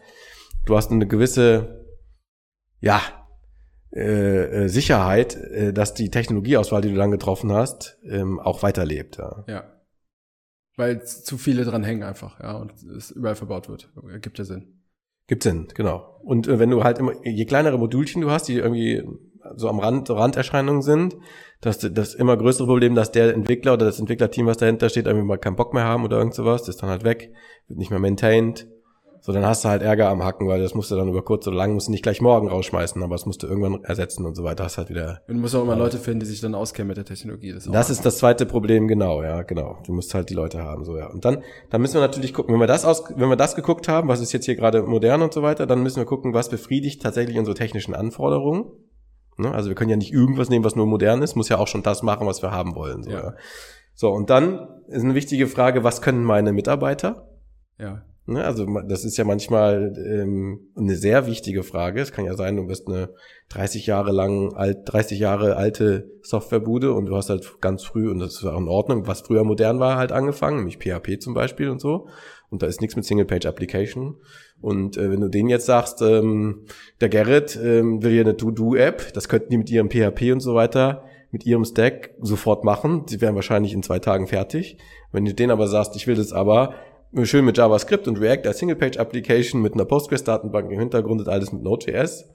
du 0.65 0.75
hast 0.75 0.91
eine 0.91 1.07
gewisse, 1.07 1.85
ja, 2.79 3.01
äh, 3.93 4.63
äh, 4.63 4.67
Sicherheit, 4.67 5.35
äh, 5.35 5.73
dass 5.73 5.93
die 5.93 6.09
Technologieauswahl, 6.09 6.81
die 6.81 6.89
du 6.89 6.95
dann 6.95 7.11
getroffen 7.11 7.51
hast, 7.51 7.97
ähm, 8.09 8.39
auch 8.39 8.63
weiterlebt. 8.63 9.17
Ja. 9.17 9.43
Ja. 9.47 9.71
Weil 10.77 11.03
zu 11.05 11.37
viele 11.37 11.63
dran 11.63 11.83
hängen 11.83 12.03
einfach, 12.03 12.39
ja, 12.41 12.57
und 12.57 12.73
es 12.83 13.11
überall 13.11 13.35
verbaut 13.35 13.69
wird. 13.69 13.89
Gibt 14.21 14.37
ja 14.37 14.43
Sinn. 14.43 14.81
Gibt 15.27 15.43
Sinn, 15.43 15.67
genau. 15.73 16.19
Und 16.23 16.47
äh, 16.47 16.59
wenn 16.59 16.69
du 16.69 16.83
halt 16.83 16.99
immer, 16.99 17.13
je 17.23 17.45
kleinere 17.45 17.77
Modulchen 17.77 18.21
du 18.21 18.29
hast, 18.29 18.49
die 18.49 18.57
irgendwie 18.57 19.01
so 19.55 19.69
am 19.69 19.79
Rand, 19.79 20.09
Randerscheinungen 20.09 20.81
sind, 20.81 21.15
dass 21.61 21.79
das 21.79 22.13
immer 22.13 22.37
größere 22.37 22.67
Problem, 22.67 22.95
dass 22.95 23.11
der 23.11 23.33
Entwickler 23.33 23.73
oder 23.73 23.85
das 23.85 23.99
Entwicklerteam, 23.99 24.45
was 24.45 24.57
dahinter 24.57 24.89
steht, 24.89 25.07
irgendwie 25.07 25.25
mal 25.25 25.37
keinen 25.37 25.55
Bock 25.55 25.73
mehr 25.73 25.83
haben 25.83 26.03
oder 26.03 26.17
irgend 26.17 26.33
sowas, 26.33 26.61
das 26.61 26.75
ist 26.75 26.81
dann 26.81 26.89
halt 26.89 27.03
weg, 27.03 27.31
wird 27.67 27.79
nicht 27.79 27.91
mehr 27.91 27.99
maintained. 27.99 28.67
So, 29.25 29.31
dann 29.31 29.43
hast 29.43 29.65
du 29.65 29.69
halt 29.69 29.81
Ärger 29.81 30.09
am 30.09 30.23
Hacken, 30.23 30.47
weil 30.47 30.61
das 30.61 30.75
musst 30.75 30.91
du 30.91 30.95
dann 30.95 31.09
über 31.09 31.23
kurz 31.23 31.47
oder 31.47 31.57
lang, 31.57 31.73
musst 31.73 31.87
du 31.87 31.91
nicht 31.91 32.03
gleich 32.03 32.21
morgen 32.21 32.47
rausschmeißen, 32.47 33.01
aber 33.01 33.15
das 33.15 33.25
musst 33.25 33.41
du 33.41 33.47
irgendwann 33.47 33.83
ersetzen 33.83 34.23
und 34.23 34.35
so 34.35 34.43
weiter. 34.43 34.65
Hast 34.65 34.77
halt 34.77 34.89
wieder. 34.89 35.23
Und 35.27 35.37
du 35.37 35.41
musst 35.41 35.55
auch 35.55 35.63
immer 35.63 35.75
Leute 35.75 35.97
finden, 35.97 36.19
die 36.19 36.27
sich 36.27 36.41
dann 36.41 36.53
auskennen 36.53 36.89
mit 36.89 36.97
der 36.97 37.05
Technologie. 37.05 37.51
Das, 37.51 37.65
das 37.65 37.89
ist 37.89 38.05
das 38.05 38.19
zweite 38.19 38.45
Problem, 38.45 38.87
genau, 38.87 39.23
ja, 39.23 39.41
genau. 39.41 39.79
Du 39.83 39.93
musst 39.93 40.13
halt 40.13 40.29
die 40.29 40.35
Leute 40.35 40.61
haben, 40.61 40.85
so, 40.85 40.95
ja. 40.95 41.07
Und 41.09 41.25
dann, 41.25 41.41
dann 41.71 41.81
müssen 41.81 41.95
wir 41.95 42.01
natürlich 42.01 42.35
gucken, 42.35 42.53
wenn 42.53 42.59
wir 42.59 42.67
das 42.67 42.85
aus, 42.85 43.03
wenn 43.15 43.27
wir 43.27 43.35
das 43.35 43.55
geguckt 43.55 43.87
haben, 43.87 44.09
was 44.09 44.21
ist 44.21 44.31
jetzt 44.31 44.45
hier 44.45 44.55
gerade 44.55 44.83
modern 44.83 45.23
und 45.23 45.33
so 45.33 45.41
weiter, 45.41 45.65
dann 45.65 45.81
müssen 45.81 45.97
wir 45.97 46.05
gucken, 46.05 46.35
was 46.35 46.49
befriedigt 46.49 47.01
tatsächlich 47.01 47.39
unsere 47.39 47.55
technischen 47.55 47.95
Anforderungen. 47.95 48.65
Ne? 49.37 49.53
Also 49.53 49.69
wir 49.69 49.75
können 49.75 49.89
ja 49.89 49.97
nicht 49.97 50.13
irgendwas 50.13 50.49
nehmen, 50.49 50.65
was 50.65 50.75
nur 50.75 50.85
modern 50.85 51.21
ist, 51.21 51.35
muss 51.35 51.49
ja 51.49 51.57
auch 51.57 51.67
schon 51.67 51.83
das 51.83 52.03
machen, 52.03 52.27
was 52.27 52.41
wir 52.41 52.51
haben 52.51 52.75
wollen. 52.75 53.03
So, 53.03 53.11
ja. 53.11 53.17
ja. 53.17 53.33
so 53.93 54.11
und 54.11 54.29
dann 54.29 54.67
ist 54.87 55.03
eine 55.03 55.15
wichtige 55.15 55.47
Frage, 55.47 55.83
was 55.83 56.01
können 56.01 56.23
meine 56.23 56.53
Mitarbeiter? 56.53 57.27
Ja. 57.77 58.03
Ne, 58.27 58.43
also 58.43 58.65
das 58.87 59.05
ist 59.05 59.17
ja 59.17 59.23
manchmal 59.23 59.93
ähm, 59.97 60.71
eine 60.75 60.95
sehr 60.95 61.27
wichtige 61.27 61.61
Frage. 61.61 62.01
Es 62.01 62.11
kann 62.11 62.25
ja 62.25 62.33
sein, 62.33 62.55
du 62.55 62.65
bist 62.65 62.87
eine 62.87 63.09
30 63.49 63.85
Jahre 63.85 64.11
lang 64.11 64.51
alt, 64.55 64.79
30 64.85 65.19
Jahre 65.19 65.57
alte 65.57 66.09
Softwarebude 66.23 66.93
und 66.93 67.05
du 67.05 67.15
hast 67.15 67.29
halt 67.29 67.61
ganz 67.61 67.83
früh, 67.83 68.09
und 68.09 68.17
das 68.17 68.33
ist 68.33 68.45
auch 68.45 68.57
in 68.57 68.67
Ordnung, 68.67 69.05
was 69.05 69.21
früher 69.21 69.43
modern 69.43 69.79
war, 69.79 69.97
halt 69.97 70.11
angefangen, 70.11 70.57
nämlich 70.57 70.79
PHP 70.79 71.21
zum 71.21 71.35
Beispiel 71.35 71.69
und 71.69 71.79
so. 71.79 72.07
Und 72.49 72.63
da 72.63 72.67
ist 72.67 72.81
nichts 72.81 72.95
mit 72.95 73.05
Single-Page-Application. 73.05 74.15
Und 74.61 74.97
äh, 74.97 75.11
wenn 75.11 75.21
du 75.21 75.29
denen 75.29 75.49
jetzt 75.49 75.65
sagst, 75.65 76.01
ähm, 76.01 76.65
der 77.01 77.09
Gerrit 77.09 77.59
ähm, 77.61 78.01
will 78.01 78.11
hier 78.11 78.21
eine 78.21 78.37
To-Do-App, 78.37 79.13
das 79.13 79.29
könnten 79.29 79.49
die 79.49 79.57
mit 79.57 79.69
ihrem 79.69 79.89
PHP 79.89 80.31
und 80.31 80.39
so 80.39 80.55
weiter, 80.55 81.03
mit 81.31 81.45
ihrem 81.45 81.65
Stack 81.65 82.11
sofort 82.21 82.63
machen. 82.63 83.03
Sie 83.07 83.21
wären 83.21 83.35
wahrscheinlich 83.35 83.73
in 83.73 83.83
zwei 83.83 83.99
Tagen 83.99 84.27
fertig. 84.27 84.77
Wenn 85.11 85.25
du 85.25 85.33
denen 85.33 85.51
aber 85.51 85.67
sagst, 85.67 85.95
ich 85.95 86.07
will 86.07 86.15
das 86.15 86.31
aber 86.31 86.73
schön 87.23 87.45
mit 87.45 87.57
JavaScript 87.57 88.07
und 88.07 88.19
React 88.19 88.47
als 88.47 88.59
Single-Page-Application 88.59 89.61
mit 89.61 89.73
einer 89.73 89.85
Postgres-Datenbank 89.85 90.71
im 90.71 90.79
Hintergrund 90.79 91.21
und 91.21 91.29
alles 91.29 91.51
mit 91.51 91.61
Node.js, 91.61 92.25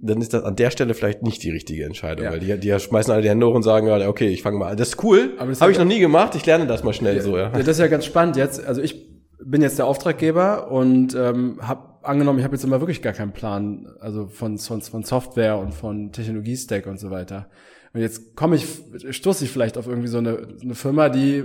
dann 0.00 0.20
ist 0.20 0.32
das 0.32 0.44
an 0.44 0.54
der 0.54 0.70
Stelle 0.70 0.94
vielleicht 0.94 1.22
nicht 1.22 1.42
die 1.42 1.50
richtige 1.50 1.84
Entscheidung, 1.84 2.24
ja. 2.24 2.32
weil 2.32 2.38
die, 2.38 2.58
die 2.58 2.78
schmeißen 2.78 3.12
alle 3.12 3.22
die 3.22 3.28
Hände 3.28 3.46
hoch 3.46 3.54
und 3.54 3.64
sagen, 3.64 3.90
okay, 4.06 4.28
ich 4.28 4.42
fange 4.42 4.58
mal 4.58 4.70
an. 4.70 4.76
Das 4.76 4.90
ist 4.90 5.02
cool, 5.02 5.36
habe 5.38 5.72
ich 5.72 5.78
noch 5.78 5.84
nie 5.84 5.98
gemacht, 5.98 6.34
ich 6.34 6.46
lerne 6.46 6.66
das 6.66 6.84
mal 6.84 6.92
schnell 6.92 7.16
ja, 7.16 7.22
so. 7.22 7.36
Ja. 7.36 7.44
ja, 7.44 7.58
das 7.58 7.68
ist 7.68 7.80
ja 7.80 7.88
ganz 7.88 8.04
spannend 8.04 8.36
jetzt. 8.36 8.64
Also 8.64 8.80
ich 8.80 9.07
bin 9.50 9.62
jetzt 9.62 9.78
der 9.78 9.86
Auftraggeber 9.86 10.70
und 10.70 11.14
ähm, 11.14 11.58
habe 11.60 11.88
angenommen, 12.02 12.38
ich 12.38 12.44
habe 12.44 12.54
jetzt 12.54 12.64
immer 12.64 12.80
wirklich 12.80 13.02
gar 13.02 13.12
keinen 13.12 13.32
Plan, 13.32 13.86
also 14.00 14.26
von, 14.28 14.58
von, 14.58 14.80
von 14.80 15.02
Software 15.02 15.58
und 15.58 15.74
von 15.74 16.12
Technologie-Stack 16.12 16.86
und 16.86 16.98
so 16.98 17.10
weiter. 17.10 17.48
Und 17.92 18.00
jetzt 18.00 18.36
komme 18.36 18.56
ich, 18.56 18.66
stoße 19.10 19.44
ich 19.44 19.50
vielleicht 19.50 19.78
auf 19.78 19.86
irgendwie 19.86 20.08
so 20.08 20.18
eine, 20.18 20.38
eine 20.60 20.74
Firma, 20.74 21.08
die 21.08 21.44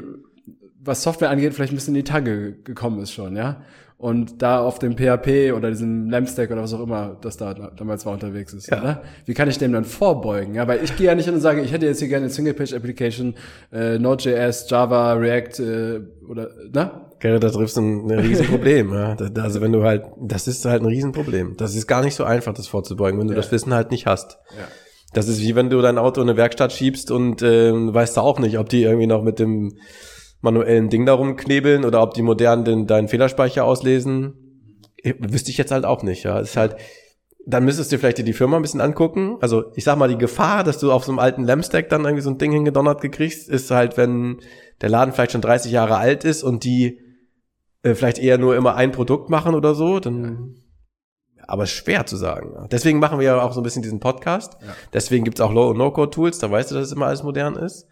was 0.86 1.04
Software 1.04 1.30
angeht, 1.30 1.54
vielleicht 1.54 1.72
ein 1.72 1.76
bisschen 1.76 1.96
in 1.96 2.04
die 2.04 2.12
Tage 2.12 2.54
gekommen 2.64 3.02
ist 3.02 3.12
schon, 3.12 3.36
ja. 3.36 3.62
Und 3.98 4.42
da 4.42 4.60
auf 4.60 4.80
dem 4.80 4.98
PHP 4.98 5.54
oder 5.56 5.70
diesem 5.70 6.10
Lampstack 6.10 6.52
oder 6.52 6.62
was 6.62 6.74
auch 6.74 6.82
immer, 6.82 7.18
das 7.22 7.38
da 7.38 7.54
damals 7.54 8.06
war 8.06 8.12
unterwegs 8.12 8.54
ist, 8.54 8.70
ja. 8.70 8.82
Oder? 8.82 9.04
Wie 9.26 9.34
kann 9.34 9.48
ich 9.48 9.58
dem 9.60 9.72
dann 9.72 9.86
vorbeugen? 9.86 10.56
Ja, 10.56 10.68
weil 10.68 10.84
ich 10.84 10.98
gehe 10.98 11.08
ja 11.08 11.16
nicht 11.16 11.26
hin 11.26 11.36
und 11.36 11.40
sage, 11.40 11.62
ich 11.62 11.72
hätte 11.72 11.86
jetzt 11.86 12.00
hier 12.00 12.10
gerne 12.10 12.26
eine 12.26 12.34
Single-Page-Application, 12.34 13.36
äh, 13.72 13.98
Node.js, 14.00 14.70
Java, 14.70 15.14
React 15.14 15.60
äh, 15.60 16.02
oder, 16.28 16.50
ne? 16.74 16.92
Okay, 17.24 17.40
da 17.40 17.50
triffst 17.50 17.78
du 17.78 17.82
ein, 17.82 18.12
ein 18.12 18.20
Riesenproblem. 18.20 18.94
ja. 18.94 19.16
Also 19.42 19.62
wenn 19.62 19.72
du 19.72 19.84
halt, 19.84 20.04
das 20.20 20.50
ist 20.50 20.66
halt 20.66 20.82
ein 20.82 20.88
Riesenproblem. 20.88 21.56
Das 21.56 21.74
ist 21.74 21.88
gar 21.88 22.04
nicht 22.04 22.16
so 22.16 22.26
einfach, 22.26 22.54
das 22.54 22.68
vorzubeugen, 22.68 23.18
wenn 23.18 23.28
du 23.28 23.34
ja. 23.34 23.40
das 23.40 23.50
Wissen 23.50 23.74
halt 23.74 23.92
nicht 23.92 24.08
hast. 24.08 24.40
Ja. 24.58 24.68
Das 25.14 25.30
ist 25.30 25.40
wie 25.40 25.56
wenn 25.56 25.70
du 25.70 25.82
dein 25.82 25.98
Auto 25.98 26.22
in 26.22 26.28
eine 26.28 26.36
Werkstatt 26.36 26.74
schiebst 26.74 27.12
und 27.12 27.42
äh, 27.42 27.72
weißt 27.72 28.18
du 28.18 28.22
auch 28.22 28.40
nicht, 28.40 28.60
ob 28.60 28.68
die 28.68 28.84
irgendwie 28.84 29.08
noch 29.08 29.24
mit 29.24 29.40
dem 29.40 29.78
manuellen 30.42 30.90
Ding 30.90 31.06
darum 31.06 31.38
knebeln 31.38 31.86
oder 31.86 32.04
ob 32.04 32.14
die 32.14 32.24
modernen 32.24 32.66
den, 32.66 32.88
deinen 32.88 33.08
Fehlerspeicher 33.08 33.64
auslesen, 33.64 34.34
wüsste 35.20 35.50
ich 35.50 35.58
jetzt 35.58 35.72
halt 35.72 35.86
auch 35.86 36.04
nicht. 36.04 36.24
Ja, 36.24 36.42
es 36.42 36.50
ist 36.50 36.58
halt, 36.58 36.76
dann 37.46 37.64
müsstest 37.64 37.94
du 37.94 38.00
vielleicht 38.00 38.18
dir 38.18 38.26
die 38.26 38.34
Firma 38.34 38.58
ein 38.58 38.64
bisschen 38.64 38.82
angucken. 38.82 39.38
Also 39.40 39.72
ich 39.76 39.86
sag 39.86 39.98
mal, 39.98 40.10
die 40.10 40.18
Gefahr, 40.18 40.66
dass 40.66 40.78
du 40.78 40.92
auf 40.92 41.06
so 41.06 41.14
einem 41.14 41.20
alten 41.20 41.46
Lamstack 41.46 41.88
dann 41.88 42.04
irgendwie 42.04 42.24
so 42.24 42.32
ein 42.32 42.38
Ding 42.38 42.52
hingedonnert 42.52 43.00
gekriegst, 43.00 43.48
ist 43.48 43.72
halt, 43.72 43.96
wenn 43.96 44.42
der 44.82 44.90
Laden 44.90 45.14
vielleicht 45.14 45.32
schon 45.32 45.40
30 45.40 45.72
Jahre 45.72 45.96
alt 45.96 46.26
ist 46.26 46.44
und 46.44 46.66
die 46.66 47.00
äh, 47.84 47.96
vielleicht 47.96 48.20
eher 48.20 48.38
nur 48.38 48.56
immer 48.56 48.76
ein 48.76 48.92
Produkt 48.92 49.30
machen 49.30 49.56
oder 49.56 49.76
so, 49.76 50.00
dann 50.00 50.56
aber 51.46 51.66
schwer 51.66 52.06
zu 52.06 52.16
sagen. 52.16 52.68
Deswegen 52.72 53.00
machen 53.00 53.20
wir 53.20 53.26
ja 53.26 53.42
auch 53.42 53.54
so 53.54 53.60
ein 53.60 53.64
bisschen 53.64 53.82
diesen 53.82 54.00
Podcast. 54.00 54.58
Ja. 54.62 54.76
Deswegen 54.94 55.26
gibt's 55.26 55.42
auch 55.42 55.52
Low- 55.52 55.70
und 55.70 55.78
No-Code-Tools, 55.78 56.40
da 56.40 56.50
weißt 56.50 56.72
du, 56.72 56.76
dass 56.76 56.88
es 56.88 56.94
immer 56.94 57.08
alles 57.08 57.24
modern 57.24 57.56
ist. 57.56 57.86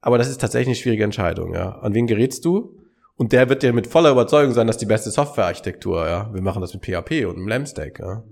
Aber 0.00 0.18
das 0.18 0.28
ist 0.28 0.40
tatsächlich 0.40 0.68
eine 0.68 0.76
schwierige 0.76 1.04
Entscheidung, 1.04 1.54
ja. 1.54 1.78
An 1.80 1.94
wen 1.94 2.06
gerätst 2.06 2.44
du? 2.44 2.78
Und 3.16 3.32
der 3.32 3.48
wird 3.48 3.62
dir 3.62 3.72
mit 3.72 3.86
voller 3.86 4.10
Überzeugung 4.10 4.54
sein, 4.54 4.66
dass 4.66 4.76
die 4.76 4.86
beste 4.86 5.10
Softwarearchitektur, 5.10 6.06
ja. 6.06 6.32
Wir 6.32 6.42
machen 6.42 6.60
das 6.60 6.74
mit 6.74 6.84
PHP 6.84 7.26
und 7.26 7.36
einem 7.36 7.48
Lamstack, 7.48 7.98
ja. 7.98 8.22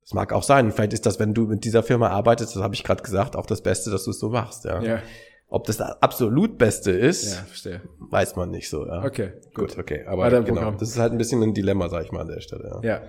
Das 0.00 0.14
mag 0.14 0.32
auch 0.32 0.42
sein. 0.42 0.72
Vielleicht 0.72 0.92
ist 0.92 1.06
das, 1.06 1.20
wenn 1.20 1.34
du 1.34 1.46
mit 1.46 1.64
dieser 1.64 1.82
Firma 1.82 2.08
arbeitest, 2.08 2.56
das 2.56 2.62
habe 2.62 2.74
ich 2.74 2.82
gerade 2.82 3.02
gesagt, 3.02 3.36
auch 3.36 3.46
das 3.46 3.62
Beste, 3.62 3.90
dass 3.90 4.04
du 4.04 4.10
es 4.10 4.18
so 4.18 4.30
machst, 4.30 4.64
ja. 4.64 4.82
ja. 4.82 5.02
Ob 5.52 5.66
das, 5.66 5.78
das 5.78 6.00
absolut 6.00 6.58
Beste 6.58 6.92
ist, 6.92 7.34
ja, 7.34 7.42
verstehe. 7.42 7.82
weiß 7.98 8.36
man 8.36 8.52
nicht 8.52 8.70
so, 8.70 8.86
ja. 8.86 9.04
Okay, 9.04 9.32
gut, 9.52 9.76
okay. 9.78 10.04
Aber 10.06 10.30
genau, 10.30 10.44
Programm. 10.44 10.78
das 10.78 10.90
ist 10.90 10.98
halt 10.98 11.10
ein 11.10 11.18
bisschen 11.18 11.42
ein 11.42 11.54
Dilemma, 11.54 11.88
sag 11.88 12.04
ich 12.04 12.12
mal 12.12 12.20
an 12.20 12.28
der 12.28 12.40
Stelle, 12.40 12.80
ja. 12.82 12.88
ja. 12.88 13.02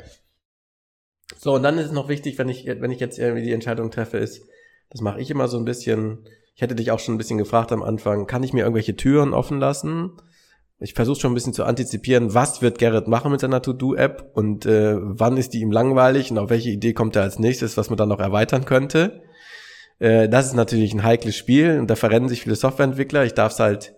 So, 1.38 1.54
und 1.54 1.62
dann 1.62 1.78
ist 1.78 1.86
es 1.86 1.92
noch 1.92 2.10
wichtig, 2.10 2.40
wenn 2.40 2.50
ich, 2.50 2.66
wenn 2.66 2.90
ich 2.90 3.00
jetzt 3.00 3.20
irgendwie 3.20 3.44
die 3.44 3.54
Entscheidung 3.54 3.92
treffe, 3.92 4.18
ist, 4.18 4.44
das 4.90 5.02
mache 5.02 5.22
ich 5.22 5.30
immer 5.30 5.48
so 5.48 5.60
ein 5.60 5.66
bisschen, 5.66 6.26
ich 6.56 6.64
hätte 6.64 6.74
dich 6.74 6.90
auch 6.90 7.00
schon 7.00 7.14
ein 7.14 7.20
bisschen 7.20 7.38
gefragt 7.38 7.72
am 7.72 7.84
Anfang, 7.84 8.26
kann 8.26 8.44
ich 8.44 8.54
mir 8.54 8.62
irgendwelche 8.62 8.96
Türen 8.96 9.36
offen 9.36 9.60
lassen? 9.60 10.12
Ich 10.80 10.96
versuche 10.96 11.20
schon 11.20 11.32
ein 11.32 11.36
bisschen 11.36 11.54
zu 11.54 11.64
antizipieren, 11.64 12.34
was 12.34 12.64
wird 12.64 12.80
Gerrit 12.80 13.08
machen 13.08 13.32
mit 13.32 13.40
seiner 13.40 13.62
To-Do-App 13.62 14.32
und 14.34 14.66
äh, 14.66 14.96
wann 15.00 15.38
ist 15.38 15.54
die 15.54 15.60
ihm 15.60 15.72
langweilig 15.72 16.32
und 16.32 16.40
auf 16.40 16.50
welche 16.50 16.72
Idee 16.72 16.94
kommt 16.94 17.16
er 17.16 17.22
als 17.22 17.38
nächstes, 17.38 17.78
was 17.78 17.92
man 17.92 17.98
dann 17.98 18.10
noch 18.10 18.20
erweitern 18.20 18.66
könnte. 18.66 19.22
Äh, 20.02 20.28
das 20.28 20.48
ist 20.48 20.54
natürlich 20.54 20.94
ein 20.94 21.04
heikles 21.04 21.38
Spiel 21.38 21.80
und 21.80 21.88
da 21.88 21.96
verrennen 21.96 22.28
sich 22.28 22.42
viele 22.42 22.56
Softwareentwickler. 22.56 23.24
Ich 23.24 23.36
darf 23.36 23.54
es 23.54 23.60
halt 23.60 23.94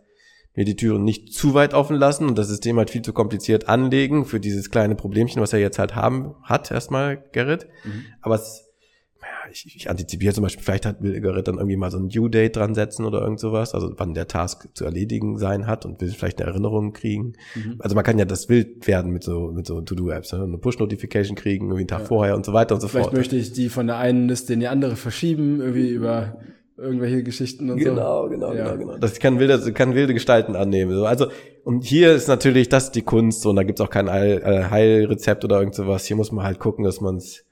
mir 0.54 0.66
die 0.66 0.76
Türen 0.76 1.04
nicht 1.04 1.34
zu 1.34 1.54
weit 1.54 1.74
offen 1.74 1.96
lassen 1.96 2.28
und 2.28 2.38
das 2.38 2.50
System 2.50 2.78
halt 2.78 2.92
viel 2.92 3.02
zu 3.02 3.14
kompliziert 3.14 3.70
anlegen 3.70 4.26
für 4.26 4.40
dieses 4.40 4.70
kleine 4.70 4.96
Problemchen, 4.96 5.42
was 5.42 5.54
er 5.54 5.60
jetzt 5.60 5.80
halt 5.80 5.96
haben 5.96 6.36
hat, 6.44 6.70
erstmal, 6.70 7.24
Gerrit. 7.32 7.68
Mhm. 7.86 8.06
Aber 8.22 8.36
es 8.36 8.70
ich, 9.52 9.76
ich 9.76 9.90
antizipiere 9.90 10.34
zum 10.34 10.44
Beispiel, 10.44 10.64
vielleicht 10.64 10.86
hat 10.86 11.02
will 11.02 11.20
Gerrit 11.22 11.48
dann 11.48 11.56
irgendwie 11.56 11.76
mal 11.76 11.92
so 11.92 11.98
ein 11.98 12.10
Due 12.10 12.30
Date 12.30 12.56
dran 12.56 12.74
setzen 12.74 13.06
oder 13.06 13.22
irgend 13.22 13.40
sowas, 13.40 13.74
also 13.74 13.94
wann 13.98 14.14
der 14.14 14.28
Task 14.28 14.68
zu 14.74 14.86
erledigen 14.86 15.38
sein 15.38 15.68
hat 15.68 15.86
und 15.86 16.02
will 16.02 16.10
vielleicht 16.10 16.42
eine 16.42 16.50
Erinnerung 16.50 16.94
kriegen. 16.94 17.34
Mhm. 17.56 17.76
Also 17.80 17.96
man 17.96 18.04
kann 18.04 18.18
ja 18.18 18.26
das 18.26 18.50
wild 18.50 18.88
werden 18.88 19.12
mit 19.12 19.24
so, 19.24 19.52
mit 19.52 19.66
so 19.66 19.82
To-Do-Apps, 19.82 20.34
ne? 20.34 20.44
eine 20.44 20.58
Push-Notification 20.58 21.36
kriegen, 21.36 21.66
irgendwie 21.66 21.82
einen 21.82 21.88
Tag 21.88 22.02
ja. 22.02 22.06
vorher 22.06 22.36
und 22.36 22.46
so 22.46 22.54
weiter 22.54 22.76
und 22.76 22.82
so 22.82 22.88
vielleicht 22.88 23.06
fort. 23.06 23.16
Vielleicht 23.16 23.32
möchte 23.32 23.48
ich 23.48 23.54
die 23.54 23.70
von 23.70 23.88
der 23.88 23.98
einen 23.98 24.28
Liste 24.28 24.54
in 24.54 24.60
die 24.60 24.68
andere 24.68 24.96
verschieben, 24.96 25.60
irgendwie 25.60 25.90
über 25.90 26.38
irgendwelche 26.78 27.24
Geschichten 27.24 27.70
und 27.70 27.78
genau, 27.78 28.24
so. 28.24 28.30
Genau, 28.30 28.50
genau, 28.50 28.54
ja. 28.54 28.74
genau, 28.74 28.86
genau. 28.86 28.98
Das 28.98 29.20
kann 29.20 29.40
wilde, 29.40 29.74
kann 29.74 29.96
wilde 29.96 30.14
Gestalten 30.14 30.56
annehmen. 30.56 31.04
Also, 31.04 31.28
und 31.64 31.84
hier 31.84 32.14
ist 32.14 32.28
natürlich 32.28 32.70
das 32.70 32.92
die 32.92 33.04
Kunst, 33.04 33.42
so, 33.42 33.52
und 33.52 33.56
da 33.56 33.64
gibt's 33.64 33.82
auch 33.82 33.90
kein 33.90 34.10
Heilrezept 34.10 35.46
oder 35.46 35.60
irgend 35.60 35.76
sowas. 35.76 36.06
Hier 36.06 36.16
muss 36.16 36.32
man 36.32 36.46
halt 36.46 36.60
gucken, 36.60 36.84
dass 36.84 37.00
man 37.00 37.18
es 37.18 37.46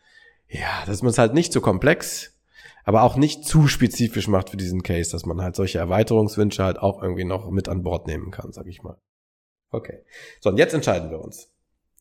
ja, 0.51 0.83
dass 0.85 1.01
man 1.01 1.11
es 1.11 1.17
halt 1.17 1.33
nicht 1.33 1.53
so 1.53 1.61
komplex, 1.61 2.37
aber 2.83 3.03
auch 3.03 3.15
nicht 3.15 3.45
zu 3.45 3.67
spezifisch 3.67 4.27
macht 4.27 4.49
für 4.49 4.57
diesen 4.57 4.83
Case, 4.83 5.11
dass 5.11 5.25
man 5.25 5.41
halt 5.41 5.55
solche 5.55 5.79
Erweiterungswünsche 5.79 6.63
halt 6.63 6.77
auch 6.77 7.01
irgendwie 7.01 7.23
noch 7.23 7.49
mit 7.49 7.69
an 7.69 7.83
Bord 7.83 8.07
nehmen 8.07 8.31
kann, 8.31 8.51
sag 8.51 8.67
ich 8.67 8.83
mal. 8.83 8.97
Okay. 9.69 10.03
So, 10.41 10.49
und 10.49 10.57
jetzt 10.57 10.73
entscheiden 10.73 11.09
wir 11.09 11.19
uns. 11.19 11.49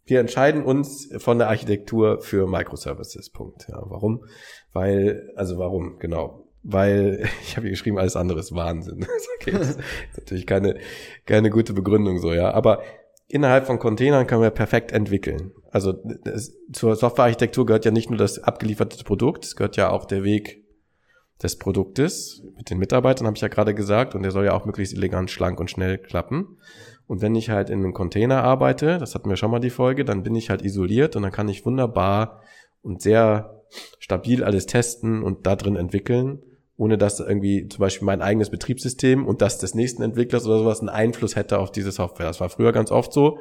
Wir 0.04 0.18
entscheiden 0.18 0.64
uns 0.64 1.08
von 1.18 1.38
der 1.38 1.48
Architektur 1.48 2.20
für 2.20 2.48
Microservices. 2.48 3.30
Punkt. 3.30 3.68
Ja, 3.68 3.80
warum? 3.84 4.24
Weil, 4.72 5.30
also 5.36 5.58
warum? 5.58 6.00
Genau. 6.00 6.48
Weil, 6.64 7.28
ich 7.42 7.56
habe 7.56 7.66
hier 7.66 7.70
geschrieben, 7.70 7.98
alles 7.98 8.16
andere 8.16 8.40
ist 8.40 8.52
Wahnsinn. 8.52 9.06
okay, 9.40 9.52
das 9.52 9.70
ist 9.70 9.80
natürlich 10.16 10.46
keine, 10.46 10.80
keine 11.26 11.50
gute 11.50 11.72
Begründung 11.72 12.18
so, 12.18 12.32
ja. 12.32 12.50
Aber 12.50 12.82
innerhalb 13.30 13.66
von 13.66 13.78
Containern 13.78 14.26
können 14.26 14.42
wir 14.42 14.50
perfekt 14.50 14.92
entwickeln. 14.92 15.52
Also 15.70 15.92
das, 15.92 16.56
zur 16.72 16.96
Softwarearchitektur 16.96 17.64
gehört 17.64 17.84
ja 17.84 17.90
nicht 17.90 18.10
nur 18.10 18.18
das 18.18 18.42
abgelieferte 18.42 19.02
Produkt, 19.04 19.44
es 19.44 19.56
gehört 19.56 19.76
ja 19.76 19.90
auch 19.90 20.04
der 20.04 20.24
Weg 20.24 20.64
des 21.42 21.56
Produktes. 21.56 22.42
Mit 22.56 22.70
den 22.70 22.78
Mitarbeitern 22.78 23.26
habe 23.26 23.36
ich 23.36 23.40
ja 23.40 23.48
gerade 23.48 23.74
gesagt 23.74 24.14
und 24.14 24.22
der 24.22 24.32
soll 24.32 24.44
ja 24.44 24.52
auch 24.52 24.66
möglichst 24.66 24.94
elegant, 24.94 25.30
schlank 25.30 25.60
und 25.60 25.70
schnell 25.70 25.96
klappen. 25.96 26.58
Und 27.06 27.22
wenn 27.22 27.34
ich 27.34 27.50
halt 27.50 27.70
in 27.70 27.78
einem 27.78 27.94
Container 27.94 28.42
arbeite, 28.42 28.98
das 28.98 29.14
hatten 29.14 29.28
wir 29.28 29.36
schon 29.36 29.50
mal 29.50 29.60
die 29.60 29.70
Folge, 29.70 30.04
dann 30.04 30.22
bin 30.22 30.34
ich 30.34 30.50
halt 30.50 30.62
isoliert 30.62 31.16
und 31.16 31.22
dann 31.22 31.32
kann 31.32 31.48
ich 31.48 31.64
wunderbar 31.64 32.42
und 32.82 33.00
sehr 33.00 33.62
stabil 33.98 34.44
alles 34.44 34.66
testen 34.66 35.22
und 35.22 35.46
da 35.46 35.56
drin 35.56 35.76
entwickeln 35.76 36.42
ohne 36.80 36.96
dass 36.96 37.20
irgendwie 37.20 37.68
zum 37.68 37.80
Beispiel 37.80 38.06
mein 38.06 38.22
eigenes 38.22 38.48
Betriebssystem 38.48 39.26
und 39.26 39.42
das 39.42 39.58
des 39.58 39.74
nächsten 39.74 40.02
Entwicklers 40.02 40.46
oder 40.46 40.58
sowas 40.60 40.80
einen 40.80 40.88
Einfluss 40.88 41.36
hätte 41.36 41.58
auf 41.58 41.70
diese 41.70 41.92
Software. 41.92 42.26
Das 42.26 42.40
war 42.40 42.48
früher 42.48 42.72
ganz 42.72 42.90
oft 42.90 43.12
so. 43.12 43.38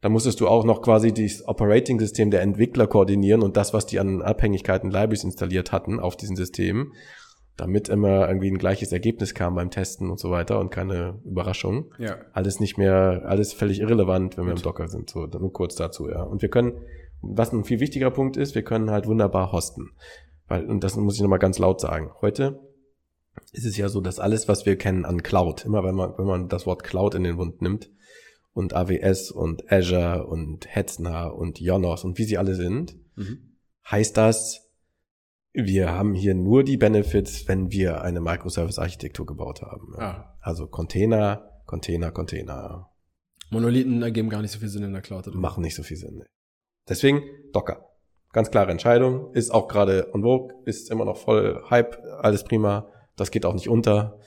Da 0.00 0.08
musstest 0.08 0.40
du 0.40 0.48
auch 0.48 0.64
noch 0.64 0.82
quasi 0.82 1.14
das 1.14 1.46
Operating-System 1.46 2.32
der 2.32 2.42
Entwickler 2.42 2.88
koordinieren 2.88 3.42
und 3.42 3.56
das, 3.56 3.72
was 3.72 3.86
die 3.86 4.00
an 4.00 4.20
Abhängigkeiten 4.20 4.90
Libraries 4.90 5.22
installiert 5.22 5.70
hatten 5.70 6.00
auf 6.00 6.16
diesen 6.16 6.34
Systemen, 6.34 6.92
damit 7.56 7.88
immer 7.88 8.26
irgendwie 8.26 8.50
ein 8.50 8.58
gleiches 8.58 8.90
Ergebnis 8.90 9.32
kam 9.32 9.54
beim 9.54 9.70
Testen 9.70 10.10
und 10.10 10.18
so 10.18 10.32
weiter 10.32 10.58
und 10.58 10.70
keine 10.70 11.20
Überraschung. 11.24 11.94
Ja. 11.98 12.16
Alles 12.32 12.58
nicht 12.58 12.78
mehr, 12.78 13.22
alles 13.26 13.52
völlig 13.52 13.78
irrelevant, 13.78 14.36
wenn 14.36 14.46
wir 14.46 14.54
im 14.54 14.60
Docker 14.62 14.88
sind. 14.88 15.08
So, 15.08 15.26
nur 15.26 15.52
kurz 15.52 15.76
dazu, 15.76 16.08
ja. 16.08 16.24
Und 16.24 16.42
wir 16.42 16.48
können, 16.48 16.72
was 17.20 17.52
ein 17.52 17.62
viel 17.62 17.78
wichtigerer 17.78 18.10
Punkt 18.10 18.36
ist, 18.36 18.56
wir 18.56 18.62
können 18.62 18.90
halt 18.90 19.06
wunderbar 19.06 19.52
hosten. 19.52 19.90
Weil, 20.48 20.66
und 20.68 20.82
das 20.82 20.96
muss 20.96 21.14
ich 21.14 21.22
nochmal 21.22 21.38
ganz 21.38 21.60
laut 21.60 21.80
sagen. 21.80 22.10
Heute 22.20 22.71
ist 23.52 23.64
es 23.64 23.76
ja 23.76 23.88
so, 23.88 24.00
dass 24.00 24.18
alles, 24.18 24.48
was 24.48 24.66
wir 24.66 24.76
kennen 24.76 25.04
an 25.04 25.22
Cloud, 25.22 25.64
immer 25.64 25.84
wenn 25.84 25.94
man, 25.94 26.16
wenn 26.16 26.26
man 26.26 26.48
das 26.48 26.66
Wort 26.66 26.84
Cloud 26.84 27.14
in 27.14 27.24
den 27.24 27.36
Mund 27.36 27.62
nimmt, 27.62 27.90
und 28.54 28.74
AWS 28.74 29.30
und 29.30 29.70
Azure 29.72 30.26
und 30.26 30.66
Hetzner 30.68 31.34
und 31.34 31.60
Jonos 31.60 32.04
und 32.04 32.18
wie 32.18 32.24
sie 32.24 32.38
alle 32.38 32.54
sind, 32.54 32.96
mhm. 33.16 33.56
heißt 33.90 34.16
das, 34.16 34.70
wir 35.54 35.90
haben 35.90 36.14
hier 36.14 36.34
nur 36.34 36.64
die 36.64 36.76
Benefits, 36.76 37.46
wenn 37.48 37.70
wir 37.70 38.02
eine 38.02 38.20
Microservice-Architektur 38.20 39.26
gebaut 39.26 39.62
haben. 39.62 39.94
Ah. 39.98 40.36
Also 40.40 40.66
Container, 40.66 41.62
Container, 41.66 42.10
Container. 42.10 42.90
Monolithen 43.50 44.02
ergeben 44.02 44.30
gar 44.30 44.40
nicht 44.40 44.50
so 44.50 44.58
viel 44.58 44.68
Sinn 44.68 44.82
in 44.82 44.92
der 44.92 45.02
Cloud. 45.02 45.28
Oder? 45.28 45.36
Machen 45.36 45.62
nicht 45.62 45.74
so 45.74 45.82
viel 45.82 45.98
Sinn. 45.98 46.24
Deswegen 46.88 47.22
Docker. 47.52 47.86
Ganz 48.32 48.50
klare 48.50 48.70
Entscheidung. 48.70 49.34
Ist 49.34 49.50
auch 49.50 49.68
gerade 49.68 50.08
on 50.14 50.22
vogue, 50.22 50.54
ist 50.64 50.90
immer 50.90 51.04
noch 51.04 51.18
voll 51.18 51.62
Hype, 51.68 51.98
alles 52.20 52.44
prima. 52.44 52.90
Das 53.16 53.30
geht 53.30 53.44
auch 53.46 53.54
nicht 53.54 53.68
unter. 53.68 54.18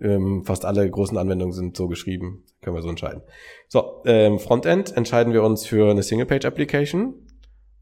Ähm, 0.00 0.42
fast 0.44 0.64
alle 0.64 0.88
großen 0.88 1.18
Anwendungen 1.18 1.52
sind 1.52 1.76
so 1.76 1.88
geschrieben. 1.88 2.44
Können 2.60 2.76
wir 2.76 2.82
so 2.82 2.88
entscheiden. 2.88 3.22
So, 3.68 4.02
ähm, 4.06 4.38
Frontend 4.38 4.96
entscheiden 4.96 5.32
wir 5.32 5.42
uns 5.42 5.66
für 5.66 5.90
eine 5.90 6.02
Single-Page-Application, 6.02 7.14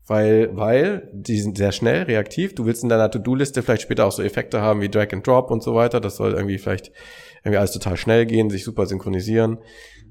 weil, 0.07 0.57
weil 0.57 1.09
die 1.12 1.40
sind 1.40 1.57
sehr 1.57 1.73
schnell, 1.73 2.03
reaktiv. 2.03 2.55
Du 2.55 2.66
willst 2.66 2.83
in 2.83 2.88
deiner 2.88 3.11
To-Do-Liste 3.11 3.62
vielleicht 3.62 3.83
später 3.83 4.07
auch 4.07 4.12
so 4.12 4.23
Effekte 4.23 4.61
haben 4.61 4.81
wie 4.81 4.88
Drag 4.88 5.12
and 5.12 5.27
Drop 5.27 5.51
und 5.51 5.62
so 5.62 5.75
weiter. 5.75 6.01
Das 6.01 6.16
soll 6.16 6.33
irgendwie 6.33 6.59
vielleicht 6.59 6.90
irgendwie 7.44 7.59
alles 7.59 7.73
total 7.73 7.96
schnell 7.96 8.27
gehen, 8.27 8.51
sich 8.51 8.64
super 8.64 8.87
synchronisieren. 8.87 9.59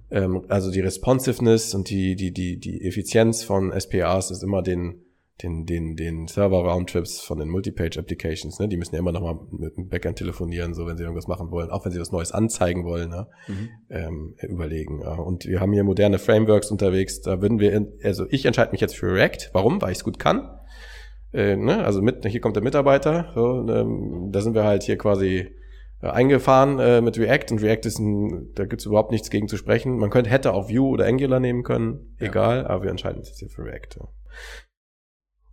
Ähm, 0.10 0.46
also 0.48 0.72
die 0.72 0.80
Responsiveness 0.80 1.74
und 1.76 1.90
die, 1.90 2.16
die, 2.16 2.32
die, 2.32 2.60
die 2.60 2.86
Effizienz 2.86 3.44
von 3.44 3.78
SPAs 3.78 4.32
ist 4.32 4.44
immer 4.44 4.62
den 4.62 5.04
den, 5.42 5.66
den, 5.66 5.96
den 5.96 6.28
Server-Roundtrips 6.28 7.22
von 7.22 7.40
den 7.40 7.50
Multipage-Applications, 7.50 8.60
ne? 8.60 8.68
Die 8.68 8.78
müssen 8.78 8.96
ja 8.96 9.00
immer 9.00 9.12
noch 9.12 9.22
mal 9.22 9.40
mit 9.52 9.78
dem 9.78 9.88
Backend 9.88 10.18
telefonieren, 10.18 10.74
so 10.74 10.86
wenn 10.86 10.98
sie 10.98 11.04
irgendwas 11.04 11.28
machen 11.28 11.50
wollen, 11.52 11.70
auch 11.70 11.86
wenn 11.86 11.92
sie 11.92 12.00
was 12.00 12.12
Neues 12.12 12.32
anzeigen 12.32 12.84
wollen, 12.84 13.10
ne? 13.10 13.28
Mhm. 13.48 13.70
Ähm, 13.90 14.36
überlegen. 14.42 15.02
Ja. 15.02 15.14
Und 15.14 15.46
wir 15.46 15.62
haben 15.62 15.72
hier 15.72 15.84
moderne 15.84 16.20
Frameworks 16.20 16.72
unterwegs, 16.72 17.22
da 17.22 17.42
würden 17.42 17.60
wir, 17.60 17.74
in, 17.74 17.94
also 18.04 18.26
ich 18.30 18.46
entscheide 18.46 18.72
mich 18.72 18.82
jetzt 18.82 18.96
für 18.96 19.14
React. 19.14 19.50
Warum? 19.54 19.82
Weil 19.82 19.92
ich 19.92 20.00
es 20.00 20.04
gut 20.04 20.20
kann. 20.20 20.50
Äh, 21.32 21.56
ne? 21.56 21.86
Also 21.86 22.02
mit, 22.02 22.26
hier 22.26 22.42
kommt 22.42 22.56
der 22.56 22.64
Mitarbeiter, 22.64 23.32
so, 23.34 23.66
ähm, 23.72 24.30
da 24.32 24.42
sind 24.42 24.56
wir 24.56 24.66
halt 24.66 24.84
hier 24.84 24.98
quasi 24.98 25.56
äh, 26.02 26.08
eingefahren 26.08 26.80
äh, 26.80 27.02
mit 27.02 27.18
React 27.18 27.52
und 27.52 27.62
React 27.62 27.86
ist 27.86 28.00
ein, 28.00 28.52
da 28.56 28.66
gibt's 28.66 28.86
überhaupt 28.86 29.12
nichts 29.12 29.30
gegen 29.30 29.48
zu 29.48 29.56
sprechen. 29.56 29.98
Man 29.98 30.10
könnte, 30.10 30.30
hätte 30.30 30.54
auch 30.54 30.70
Vue 30.70 30.90
oder 30.90 31.06
Angular 31.06 31.40
nehmen 31.40 31.64
können, 31.64 32.16
egal, 32.18 32.64
ja. 32.64 32.70
aber 32.70 32.84
wir 32.84 32.90
entscheiden 32.90 33.20
uns 33.20 33.30
jetzt 33.30 33.40
hier 33.40 33.50
für 33.50 33.64
React. 33.64 34.00
Ja. 34.00 34.08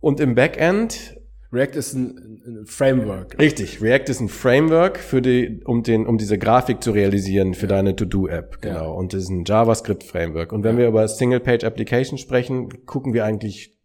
Und 0.07 0.21
im 0.21 0.35
Backend 0.35 1.19
React 1.51 1.75
ist 1.75 1.93
ein, 1.93 2.41
ein, 2.45 2.65
Framework. 2.65 3.37
Richtig, 3.39 3.81
React 3.81 4.05
ist 4.07 4.21
ein 4.21 4.29
Framework 4.29 4.99
für 4.99 5.21
die, 5.21 5.59
um 5.65 5.83
den, 5.83 6.07
um 6.07 6.17
diese 6.17 6.37
Grafik 6.37 6.81
zu 6.81 6.91
realisieren 6.91 7.53
für 7.53 7.65
ja. 7.65 7.75
deine 7.75 7.93
To-Do-App, 7.93 8.61
genau. 8.61 8.85
Ja. 8.85 8.85
Und 8.85 9.11
das 9.11 9.23
ist 9.23 9.29
ein 9.29 9.43
JavaScript-Framework. 9.45 10.53
Und 10.53 10.63
wenn 10.63 10.75
ja. 10.75 10.83
wir 10.83 10.87
über 10.87 11.05
Single-Page-Application 11.05 12.17
sprechen, 12.17 12.85
gucken 12.85 13.13
wir 13.13 13.25
eigentlich, 13.25 13.77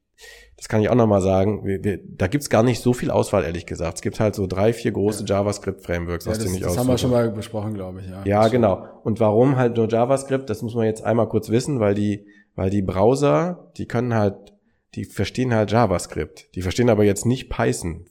das 0.57 0.69
kann 0.69 0.81
ich 0.81 0.91
auch 0.91 0.95
nochmal 0.95 1.23
sagen, 1.23 1.65
wir, 1.65 1.83
wir, 1.83 1.99
da 2.05 2.29
gibt's 2.29 2.49
gar 2.49 2.63
nicht 2.63 2.81
so 2.81 2.93
viel 2.93 3.11
Auswahl, 3.11 3.43
ehrlich 3.43 3.67
gesagt. 3.67 3.97
Es 3.97 4.03
gibt 4.03 4.21
halt 4.21 4.37
so 4.37 4.47
drei, 4.47 4.73
vier 4.73 4.93
große 4.93 5.25
JavaScript-Frameworks, 5.27 6.29
aus 6.29 6.39
denen 6.39 6.55
ich 6.55 6.61
Das 6.61 6.79
haben 6.79 6.87
wir 6.87 6.99
schon 6.99 7.11
mal 7.11 7.33
besprochen, 7.33 7.75
glaube 7.75 7.99
ich, 8.01 8.09
ja. 8.09 8.23
Ja, 8.25 8.47
genau. 8.47 8.87
Und 9.03 9.19
warum 9.19 9.57
halt 9.57 9.77
nur 9.77 9.89
JavaScript, 9.89 10.49
das 10.49 10.63
muss 10.63 10.77
man 10.77 10.85
jetzt 10.85 11.03
einmal 11.03 11.29
kurz 11.29 11.51
wissen, 11.51 11.81
weil 11.81 11.95
die, 11.95 12.27
weil 12.55 12.71
die 12.71 12.83
Browser, 12.83 13.73
die 13.77 13.87
können 13.87 14.15
halt 14.15 14.52
die 14.95 15.05
verstehen 15.05 15.55
halt 15.55 15.71
JavaScript. 15.71 16.55
Die 16.55 16.63
verstehen 16.63 16.91
aber 16.91 17.05
jetzt 17.05 17.25
nicht 17.27 17.49
Python 17.49 18.07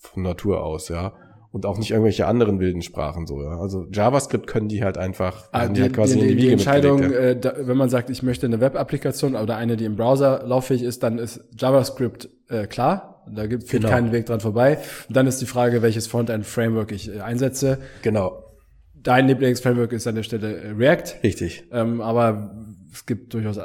von 0.00 0.22
Natur 0.22 0.62
aus, 0.62 0.88
ja. 0.88 1.14
Und 1.50 1.66
auch 1.66 1.78
nicht 1.78 1.92
irgendwelche 1.92 2.26
anderen 2.26 2.58
wilden 2.58 2.82
Sprachen 2.82 3.26
so, 3.26 3.40
ja. 3.42 3.58
Also 3.58 3.86
JavaScript 3.90 4.46
können 4.46 4.68
die 4.68 4.82
halt 4.82 4.98
einfach, 4.98 5.48
ah, 5.52 5.68
die, 5.68 5.74
die, 5.74 5.82
halt 5.82 5.92
quasi 5.94 6.18
die, 6.18 6.22
in 6.22 6.28
die, 6.28 6.36
die 6.36 6.52
Entscheidung, 6.52 7.12
äh, 7.12 7.38
da, 7.38 7.54
wenn 7.58 7.76
man 7.76 7.88
sagt, 7.88 8.10
ich 8.10 8.22
möchte 8.22 8.46
eine 8.46 8.60
Web-Applikation 8.60 9.36
oder 9.36 9.56
eine, 9.56 9.76
die 9.76 9.84
im 9.84 9.96
Browser 9.96 10.42
lauffähig 10.44 10.82
ist, 10.82 11.02
dann 11.02 11.18
ist 11.18 11.44
JavaScript 11.56 12.28
äh, 12.48 12.66
klar. 12.66 13.22
Da 13.32 13.46
gibt 13.46 13.68
genau. 13.70 13.88
keinen 13.88 14.12
Weg 14.12 14.26
dran 14.26 14.40
vorbei. 14.40 14.78
Und 15.08 15.16
dann 15.16 15.26
ist 15.26 15.40
die 15.40 15.46
Frage, 15.46 15.80
welches 15.80 16.06
Frontend-Framework 16.08 16.92
ich 16.92 17.14
äh, 17.14 17.20
einsetze. 17.20 17.78
Genau. 18.02 18.44
Dein 18.94 19.28
Lieblingsframework 19.28 19.92
ist 19.92 20.06
an 20.06 20.16
der 20.16 20.24
Stelle 20.24 20.56
äh, 20.56 20.70
React. 20.70 21.22
Richtig. 21.22 21.64
Ähm, 21.72 22.00
aber 22.00 22.54
es 22.92 23.06
gibt 23.06 23.32
durchaus 23.32 23.58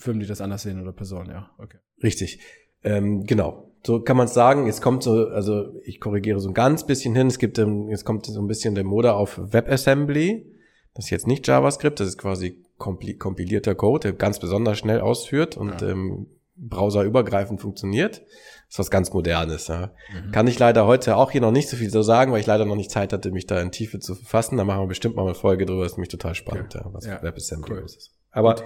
Firmen, 0.00 0.20
die 0.20 0.26
das 0.26 0.40
anders 0.40 0.62
sehen 0.62 0.80
oder 0.80 0.92
Personen, 0.92 1.30
ja. 1.30 1.50
Okay. 1.58 1.78
Richtig. 2.02 2.40
Ähm, 2.82 3.24
genau. 3.24 3.70
So 3.84 4.00
kann 4.00 4.16
man 4.16 4.26
es 4.26 4.34
sagen. 4.34 4.66
Jetzt 4.66 4.82
kommt 4.82 5.02
so, 5.02 5.28
also 5.28 5.74
ich 5.84 6.00
korrigiere 6.00 6.40
so 6.40 6.48
ein 6.48 6.54
ganz 6.54 6.86
bisschen 6.86 7.14
hin. 7.14 7.28
Es 7.28 7.38
gibt, 7.38 7.58
jetzt 7.58 8.04
kommt 8.04 8.26
so 8.26 8.40
ein 8.40 8.46
bisschen 8.46 8.74
der 8.74 8.84
Mode 8.84 9.14
auf 9.14 9.38
WebAssembly. 9.38 10.46
Das 10.94 11.06
ist 11.06 11.10
jetzt 11.10 11.26
nicht 11.26 11.46
JavaScript, 11.46 12.00
das 12.00 12.08
ist 12.08 12.18
quasi 12.18 12.64
kompilierter 12.78 13.74
Code, 13.74 14.08
der 14.08 14.12
ganz 14.14 14.38
besonders 14.38 14.78
schnell 14.78 15.00
ausführt 15.00 15.56
und 15.56 15.80
ja. 15.80 15.90
ähm, 15.90 16.26
browserübergreifend 16.56 17.60
funktioniert. 17.60 18.20
Das 18.20 18.74
ist 18.74 18.78
was 18.78 18.90
ganz 18.90 19.12
Modernes. 19.12 19.68
Ja. 19.68 19.92
Mhm. 20.12 20.32
Kann 20.32 20.46
ich 20.46 20.58
leider 20.58 20.86
heute 20.86 21.16
auch 21.16 21.30
hier 21.30 21.40
noch 21.40 21.52
nicht 21.52 21.68
so 21.68 21.76
viel 21.76 21.90
so 21.90 22.02
sagen, 22.02 22.32
weil 22.32 22.40
ich 22.40 22.46
leider 22.46 22.64
noch 22.64 22.76
nicht 22.76 22.90
Zeit 22.90 23.12
hatte, 23.12 23.30
mich 23.30 23.46
da 23.46 23.60
in 23.60 23.70
Tiefe 23.70 23.98
zu 23.98 24.14
fassen. 24.14 24.56
Da 24.56 24.64
machen 24.64 24.82
wir 24.82 24.88
bestimmt 24.88 25.16
mal 25.16 25.24
eine 25.24 25.34
Folge 25.34 25.64
drüber. 25.64 25.82
Das 25.82 25.92
ist 25.92 25.98
nämlich 25.98 26.10
total 26.10 26.34
spannend, 26.34 26.74
okay. 26.74 26.84
ja, 26.84 26.92
was 26.92 27.06
ja. 27.06 27.22
WebAssembly 27.22 27.74
cool. 27.74 27.84
ist. 27.84 28.12
Aber 28.30 28.56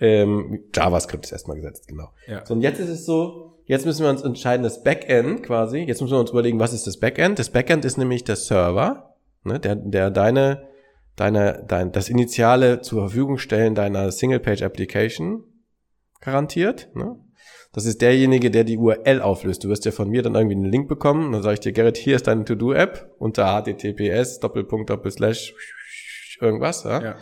ähm, 0.00 0.64
JavaScript 0.74 1.24
ist 1.24 1.32
erstmal 1.32 1.56
gesetzt, 1.56 1.88
genau. 1.88 2.10
Ja. 2.26 2.44
So, 2.46 2.54
und 2.54 2.62
jetzt 2.62 2.78
ist 2.78 2.88
es 2.88 3.04
so, 3.04 3.58
jetzt 3.64 3.86
müssen 3.86 4.02
wir 4.02 4.10
uns 4.10 4.22
entscheiden, 4.22 4.62
das 4.62 4.82
Backend 4.82 5.42
quasi, 5.42 5.78
jetzt 5.78 6.00
müssen 6.00 6.14
wir 6.14 6.20
uns 6.20 6.30
überlegen, 6.30 6.60
was 6.60 6.72
ist 6.72 6.86
das 6.86 6.98
Backend? 6.98 7.38
Das 7.38 7.50
Backend 7.50 7.84
ist 7.84 7.98
nämlich 7.98 8.24
der 8.24 8.36
Server, 8.36 9.16
ne, 9.44 9.58
der, 9.58 9.76
der 9.76 10.10
deine, 10.10 10.68
deine, 11.16 11.64
dein, 11.66 11.92
das 11.92 12.08
Initiale 12.08 12.80
zur 12.80 13.02
Verfügung 13.02 13.38
stellen 13.38 13.74
deiner 13.74 14.12
Single-Page-Application 14.12 15.44
garantiert, 16.20 16.88
ne? 16.94 17.16
Das 17.72 17.84
ist 17.84 18.00
derjenige, 18.00 18.50
der 18.50 18.64
die 18.64 18.78
URL 18.78 19.20
auflöst. 19.20 19.62
Du 19.62 19.68
wirst 19.68 19.84
ja 19.84 19.92
von 19.92 20.08
mir 20.08 20.22
dann 20.22 20.34
irgendwie 20.34 20.56
einen 20.56 20.64
Link 20.64 20.88
bekommen. 20.88 21.26
Und 21.26 21.32
dann 21.32 21.42
sage 21.42 21.54
ich 21.54 21.60
dir, 21.60 21.72
Gerrit, 21.72 21.98
hier 21.98 22.16
ist 22.16 22.26
deine 22.26 22.44
To-Do-App 22.44 23.14
unter 23.18 23.46
https 23.46 24.40
Doppelpunkt 24.40 24.88
Doppelslash 24.88 25.54
irgendwas. 26.40 26.84
Ja? 26.84 27.02
ja. 27.02 27.16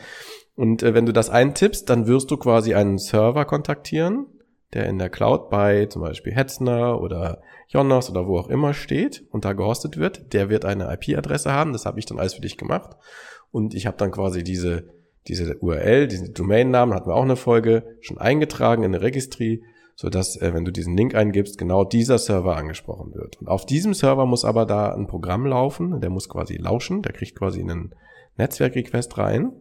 Und 0.57 0.83
äh, 0.83 0.95
wenn 0.95 1.07
du 1.07 1.13
das 1.13 1.31
eintippst, 1.31 1.89
dann 1.89 2.07
wirst 2.07 2.31
du 2.31 2.39
quasi 2.39 2.75
einen 2.75 2.99
Server 2.99 3.45
kontaktieren, 3.45 4.27
der 4.73 4.87
in 4.87 4.99
der 4.99 5.11
Cloud 5.11 5.51
bei 5.51 5.87
zum 5.87 6.03
Beispiel 6.03 6.35
Hetzner 6.35 7.01
oder 7.01 7.43
Jonas 7.69 8.11
oder 8.11 8.27
wo 8.27 8.39
auch 8.39 8.49
immer 8.49 8.75
steht 8.75 9.25
und 9.31 9.45
da 9.45 9.53
gehostet 9.53 9.99
wird. 9.99 10.33
Der 10.33 10.49
wird 10.49 10.65
eine 10.65 10.93
IP-Adresse 10.93 11.53
haben. 11.53 11.73
Das 11.73 11.87
habe 11.87 11.99
ich 11.99 12.07
dann 12.07 12.19
alles 12.19 12.35
für 12.35 12.41
dich 12.41 12.57
gemacht. 12.57 12.97
Und 13.53 13.75
ich 13.75 13.87
habe 13.87 13.97
dann 13.99 14.11
quasi 14.11 14.43
diese, 14.43 14.89
diese 15.29 15.57
URL, 15.59 16.09
diesen 16.09 16.33
Domainnamen, 16.33 16.95
hatten 16.95 17.09
wir 17.09 17.15
auch 17.15 17.23
eine 17.23 17.37
Folge, 17.37 17.97
schon 18.01 18.19
eingetragen 18.19 18.83
in 18.83 18.95
eine 18.95 19.03
Registry, 19.03 19.63
sodass, 19.95 20.41
äh, 20.41 20.55
wenn 20.55 20.65
du 20.65 20.73
diesen 20.73 20.97
Link 20.97 21.15
eingibst, 21.15 21.59
genau 21.59 21.85
dieser 21.85 22.19
Server 22.19 22.57
angesprochen 22.57 23.15
wird. 23.15 23.37
Und 23.41 23.49
auf 23.49 23.67
diesem 23.67 23.93
Server 23.93 24.27
muss 24.27 24.45
aber 24.45 24.65
da 24.65 24.95
ein 24.95 25.07
Programm 25.07 25.47
laufen, 25.47 26.01
der 26.01 26.11
muss 26.11 26.29
quasi 26.29 26.57
lauschen, 26.57 27.03
der 27.03 27.13
kriegt 27.13 27.37
quasi 27.39 27.61
einen 27.61 27.95
Netzwerkrequest 28.37 29.17
rein 29.19 29.53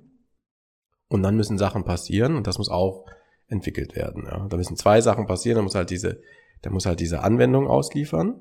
und 1.16 1.24
dann 1.24 1.36
müssen 1.36 1.58
Sachen 1.58 1.84
passieren 1.84 2.36
und 2.36 2.46
das 2.46 2.58
muss 2.58 2.70
auch 2.70 3.06
entwickelt 3.48 3.96
werden. 3.96 4.26
Ja. 4.26 4.46
Da 4.48 4.58
müssen 4.58 4.76
zwei 4.76 5.02
Sachen 5.02 5.26
passieren. 5.26 5.58
Da 5.58 5.64
muss 5.64 5.76
halt 5.76 5.90
diese, 5.90 6.22
der 6.64 6.72
muss 6.72 6.86
halt 6.86 7.00
diese 7.00 7.24
Anwendung 7.24 7.68
ausliefern 7.68 8.40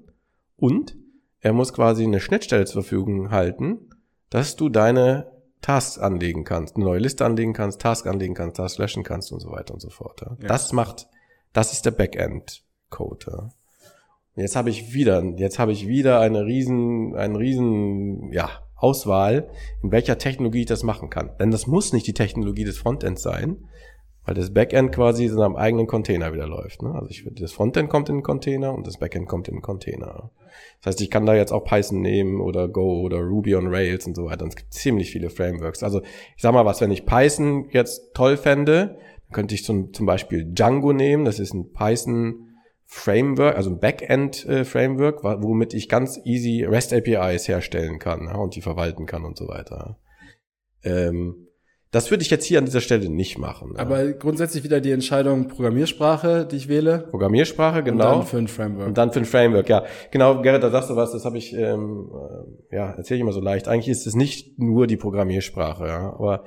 und 0.57 0.97
er 1.41 1.53
muss 1.53 1.73
quasi 1.73 2.05
eine 2.05 2.21
Schnittstelle 2.21 2.65
zur 2.65 2.83
Verfügung 2.83 3.31
halten, 3.31 3.91
dass 4.31 4.57
du 4.57 4.69
deine 4.69 5.31
Tasks 5.61 5.99
anlegen 5.99 6.45
kannst, 6.45 6.77
eine 6.77 6.85
neue 6.85 6.99
Liste 6.99 7.25
anlegen 7.25 7.53
kannst, 7.53 7.81
Task 7.81 8.07
anlegen 8.07 8.35
kannst, 8.35 8.57
Task 8.57 8.79
löschen 8.79 9.03
kannst 9.03 9.33
und 9.33 9.41
so 9.41 9.51
weiter 9.51 9.73
und 9.73 9.81
so 9.81 9.91
fort. 9.91 10.21
Ja. 10.21 10.37
Ja. 10.41 10.49
Das 10.49 10.73
macht, 10.73 11.07
das 11.53 11.73
ist 11.73 11.87
der 11.87 11.93
Backend-Code. 11.93 13.27
Ja. 13.31 13.49
Jetzt 14.37 14.57
habe 14.57 14.71
ich 14.71 14.93
wieder, 14.93 15.23
jetzt 15.37 15.59
habe 15.59 15.73
ich 15.73 15.87
wieder 15.87 16.21
eine 16.21 16.45
riesen, 16.45 17.15
einen 17.15 17.37
riesen, 17.37 18.33
ja, 18.33 18.64
Auswahl, 18.85 19.49
in 19.83 19.91
welcher 19.91 20.19
Technologie 20.19 20.61
ich 20.61 20.67
das 20.67 20.83
machen 20.83 21.09
kann. 21.09 21.31
Denn 21.39 21.51
das 21.51 21.67
muss 21.67 21.93
nicht 21.93 22.07
die 22.07 22.13
Technologie 22.13 22.65
des 22.65 22.79
Frontends 22.79 23.23
sein. 23.23 23.57
weil 24.27 24.35
das 24.35 24.55
Backend 24.55 24.91
quasi 24.93 25.27
in 25.27 25.39
einem 25.39 25.57
eigenen 25.57 25.87
Container 25.87 26.33
wieder 26.33 26.47
läuft. 26.47 26.83
Ne? 26.83 26.95
Also 26.95 27.09
ich, 27.11 27.29
das 27.39 27.53
Frontend 27.53 27.91
kommt 27.91 28.09
in 28.09 28.17
den 28.17 28.23
Container 28.23 28.75
und 28.75 28.87
das 28.87 28.99
Backend 28.99 29.29
kommt 29.29 29.49
in 29.49 29.57
den 29.57 29.63
Container. 29.63 30.31
Das 30.81 30.87
heißt, 30.93 31.01
ich 31.03 31.11
kann 31.11 31.27
da 31.27 31.35
jetzt 31.35 31.53
auch 31.53 31.65
Python 31.65 32.01
nehmen 32.01 32.41
oder 32.41 32.69
Go 32.69 33.03
oder 33.03 33.19
Ruby 33.19 33.55
on 33.55 33.67
Rails 33.67 34.07
und 34.07 34.17
so 34.17 34.25
weiter. 34.27 34.45
Und 34.45 34.51
es 34.51 34.57
gibt 34.57 34.73
ziemlich 34.73 35.11
viele 35.11 35.29
Frameworks. 35.29 35.83
Also 35.83 36.01
ich 36.37 36.43
sag 36.43 36.55
mal 36.55 36.65
was, 36.65 36.81
wenn 36.81 36.91
ich 36.91 37.05
Python 37.05 37.69
jetzt 37.71 38.15
toll 38.15 38.37
fände, 38.39 38.97
dann 39.27 39.33
könnte 39.33 39.55
ich 39.55 39.65
zum, 39.65 39.93
zum 39.93 40.07
Beispiel 40.07 40.45
Django 40.45 40.93
nehmen. 40.93 41.27
Das 41.27 41.39
ist 41.39 41.53
ein 41.53 41.73
Python 41.73 42.54
Framework, 42.87 43.57
also 43.57 43.71
ein 43.71 43.81
Backend 43.81 44.47
äh, 44.47 44.65
Framework, 44.65 45.25
womit 45.25 45.75
ich 45.75 45.89
ganz 45.89 46.21
easy 46.25 46.65
REST 46.65 46.93
APIs 46.93 47.49
herstellen 47.49 47.99
kann 47.99 48.27
ja, 48.27 48.37
und 48.37 48.55
die 48.55 48.63
verwalten 48.63 49.07
kann 49.07 49.25
und 49.25 49.37
so 49.37 49.49
weiter. 49.49 49.99
Ähm, 50.83 51.49
das 51.95 52.11
würde 52.11 52.25
ich 52.25 52.31
jetzt 52.31 52.45
hier 52.45 52.59
an 52.59 52.65
dieser 52.65 52.81
Stelle 52.81 53.09
nicht 53.09 53.39
machen. 53.39 53.77
Aber 53.77 54.13
grundsätzlich 54.15 54.65
wieder 54.65 54.81
die 54.81 54.91
Entscheidung 54.91 55.47
Programmiersprache, 55.47 56.45
die 56.45 56.57
ich 56.57 56.67
wähle. 56.67 57.07
Programmiersprache, 57.09 57.85
genau. 57.85 58.15
Und 58.15 58.19
dann 58.19 58.27
für 58.27 58.39
ein 58.39 58.49
Framework. 58.49 58.89
Und 58.89 58.99
dann 58.99 59.13
für 59.13 59.21
ein 59.21 59.25
Framework, 59.25 59.69
ja. 59.69 59.85
Genau, 60.11 60.43
Gerrit, 60.43 60.65
da 60.65 60.71
sagst 60.71 60.91
du 60.91 60.97
was, 60.97 61.13
das 61.13 61.25
habe 61.25 61.39
ich, 61.39 61.55
ähm, 61.55 62.11
äh, 62.71 62.75
ja, 62.75 62.91
erzähle 62.91 63.19
ich 63.19 63.21
immer 63.21 63.33
so 63.33 63.41
leicht. 63.41 63.69
Eigentlich 63.69 63.89
ist 63.89 64.09
es 64.09 64.17
nicht 64.17 64.59
nur 64.59 64.89
die 64.89 64.97
Programmiersprache, 64.97 65.87
ja. 65.87 66.13
Aber 66.19 66.43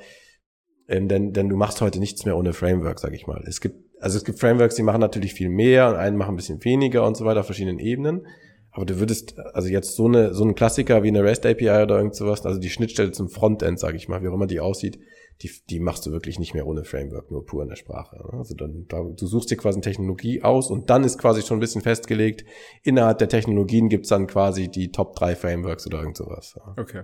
ähm, 0.88 1.08
denn, 1.08 1.34
denn 1.34 1.50
du 1.50 1.58
machst 1.58 1.82
heute 1.82 2.00
nichts 2.00 2.26
mehr 2.26 2.38
ohne 2.38 2.54
Framework, 2.54 3.00
sag 3.00 3.13
ich 3.13 3.28
mal. 3.28 3.43
Es 3.47 3.62
gibt, 3.62 3.76
also 4.00 4.17
es 4.17 4.23
gibt 4.23 4.39
Frameworks, 4.39 4.76
die 4.76 4.84
machen 4.84 5.02
natürlich 5.02 5.34
viel 5.34 5.50
mehr 5.50 5.89
und 5.89 5.95
einen 5.95 6.17
machen 6.17 6.34
ein 6.34 6.38
bisschen 6.38 6.63
weniger 6.63 7.06
und 7.06 7.17
so 7.17 7.26
weiter 7.26 7.41
auf 7.41 7.45
verschiedenen 7.45 7.80
Ebenen. 7.80 8.28
Aber 8.71 8.86
du 8.86 9.00
würdest, 9.00 9.39
also 9.39 9.69
jetzt 9.69 9.95
so 9.95 10.06
eine, 10.06 10.36
so 10.36 10.43
ein 10.43 10.54
Klassiker 10.54 11.02
wie 11.02 11.08
eine 11.08 11.23
REST 11.23 11.47
API 11.47 11.82
oder 11.82 11.97
irgend 11.97 12.15
sowas, 12.15 12.45
also 12.45 12.60
die 12.60 12.69
Schnittstelle 12.69 13.12
zum 13.12 13.28
Frontend, 13.28 13.80
sag 13.80 13.95
ich 13.95 14.08
mal, 14.08 14.21
wie 14.21 14.28
auch 14.28 14.34
immer 14.34 14.45
die 14.45 14.60
aussieht, 14.60 15.00
die, 15.41 15.50
die 15.69 15.80
machst 15.80 16.06
du 16.06 16.12
wirklich 16.12 16.39
nicht 16.39 16.54
mehr 16.54 16.67
ohne 16.67 16.84
Framework, 16.84 17.32
nur 17.32 17.43
pur 17.43 17.63
in 17.63 17.69
der 17.69 17.76
Sprache. 17.76 18.17
Ne? 18.17 18.38
Also 18.38 18.56
dann, 18.56 18.86
da, 18.88 19.04
du 19.04 19.26
suchst 19.28 19.50
dir 19.52 19.58
quasi 19.58 19.78
eine 19.78 19.84
Technologie 19.84 20.43
aus 20.43 20.69
und 20.69 20.89
dann 20.89 21.04
ist 21.04 21.17
quasi 21.17 21.41
schon 21.41 21.58
ein 21.58 21.60
bisschen 21.60 21.82
festgelegt, 21.82 22.45
innerhalb 22.84 23.17
der 23.17 23.30
Technologien 23.30 23.89
gibt's 23.89 24.10
dann 24.10 24.28
quasi 24.28 24.67
die 24.67 24.91
Top 24.91 25.15
3 25.15 25.36
Frameworks 25.36 25.88
oder 25.88 26.00
irgend 26.00 26.17
sowas. 26.17 26.56
Okay. 26.78 27.02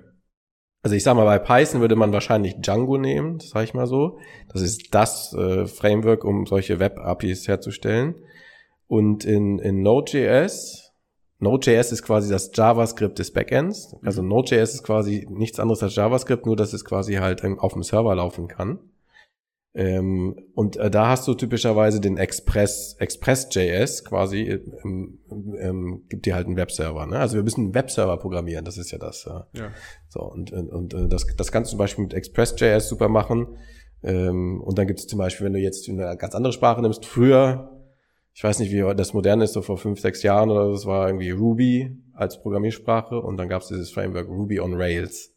Also 0.84 0.96
ich 0.96 1.04
sag 1.04 1.16
mal, 1.16 1.26
bei 1.26 1.40
Python 1.40 1.82
würde 1.82 1.96
man 1.96 2.14
wahrscheinlich 2.14 2.56
Django 2.58 2.98
nehmen, 2.98 3.40
sage 3.40 3.66
ich 3.66 3.74
mal 3.74 3.88
so. 3.88 4.20
Das 4.52 4.62
ist 4.62 4.94
das 4.94 5.34
äh, 5.34 5.66
Framework, 5.66 6.24
um 6.24 6.46
solche 6.46 6.80
Web-APIs 6.80 7.48
herzustellen. 7.48 8.16
Und 8.88 9.26
in, 9.26 9.60
in 9.60 9.82
Node.js 9.82 10.84
Node.js 11.44 11.92
ist 11.92 12.04
quasi 12.04 12.32
das 12.32 12.52
JavaScript 12.54 13.20
des 13.20 13.32
Backends. 13.32 13.96
Also. 14.04 14.22
Node.js 14.22 14.76
ist 14.76 14.84
quasi 14.84 15.28
nichts 15.30 15.60
anderes 15.60 15.84
als 15.84 15.96
JavaScript, 15.96 16.46
nur 16.46 16.56
dass 16.56 16.74
es 16.74 16.86
quasi 16.86 17.16
halt 17.16 17.44
auf 17.44 17.74
dem 17.74 17.84
Server 17.84 18.16
laufen 18.16 18.48
kann. 18.48 18.80
Ähm, 19.76 20.36
und 20.54 20.78
äh, 20.78 20.92
da 20.92 21.08
hast 21.08 21.28
du 21.28 21.34
typischerweise 21.34 22.00
den 22.00 22.18
Express, 22.18 22.96
Express.js 23.00 24.06
quasi, 24.06 24.42
ähm, 24.84 25.20
ähm, 25.60 26.06
gibt 26.10 26.26
dir 26.26 26.36
halt 26.36 26.46
einen 26.46 26.58
Webserver. 26.58 27.08
Ne? 27.08 27.18
Also 27.18 27.36
wir 27.36 27.44
müssen 27.44 27.62
einen 27.62 27.74
Webserver 27.74 28.18
programmieren, 28.18 28.66
das 28.66 28.78
ist 28.78 28.92
ja 28.92 29.00
das. 29.00 29.26
Ja. 29.26 29.48
ja. 29.54 29.72
So, 30.10 30.22
und, 30.22 30.52
und, 30.52 30.70
und 30.70 30.94
äh, 30.94 31.08
das, 31.08 31.26
das 31.36 31.52
kannst 31.52 31.72
du 31.72 31.74
zum 31.74 31.80
Beispiel 31.80 32.04
mit 32.04 32.14
Express.js 32.14 32.88
super 32.88 33.10
machen. 33.10 33.58
Ähm, 34.04 34.62
und 34.62 34.78
dann 34.78 34.86
gibt 34.86 35.00
es 35.00 35.08
zum 35.08 35.18
Beispiel, 35.18 35.46
wenn 35.46 35.54
du 35.54 35.60
jetzt 35.60 35.90
eine 35.90 36.18
ganz 36.18 36.36
andere 36.36 36.54
Sprache 36.54 36.82
nimmst, 36.82 37.06
früher 37.06 37.70
ich 38.34 38.44
weiß 38.44 38.60
nicht, 38.60 38.72
wie 38.72 38.82
das 38.96 39.14
moderne 39.14 39.44
ist, 39.44 39.54
so 39.54 39.62
vor 39.62 39.78
fünf, 39.78 40.00
sechs 40.00 40.24
Jahren 40.24 40.50
oder 40.50 40.66
so, 40.66 40.72
das 40.74 40.86
war 40.86 41.08
irgendwie 41.08 41.30
Ruby 41.30 41.96
als 42.14 42.42
Programmiersprache 42.42 43.20
und 43.20 43.38
dann 43.38 43.48
gab 43.48 43.62
es 43.62 43.68
dieses 43.68 43.92
Framework 43.92 44.28
Ruby 44.28 44.60
on 44.60 44.74
Rails. 44.74 45.33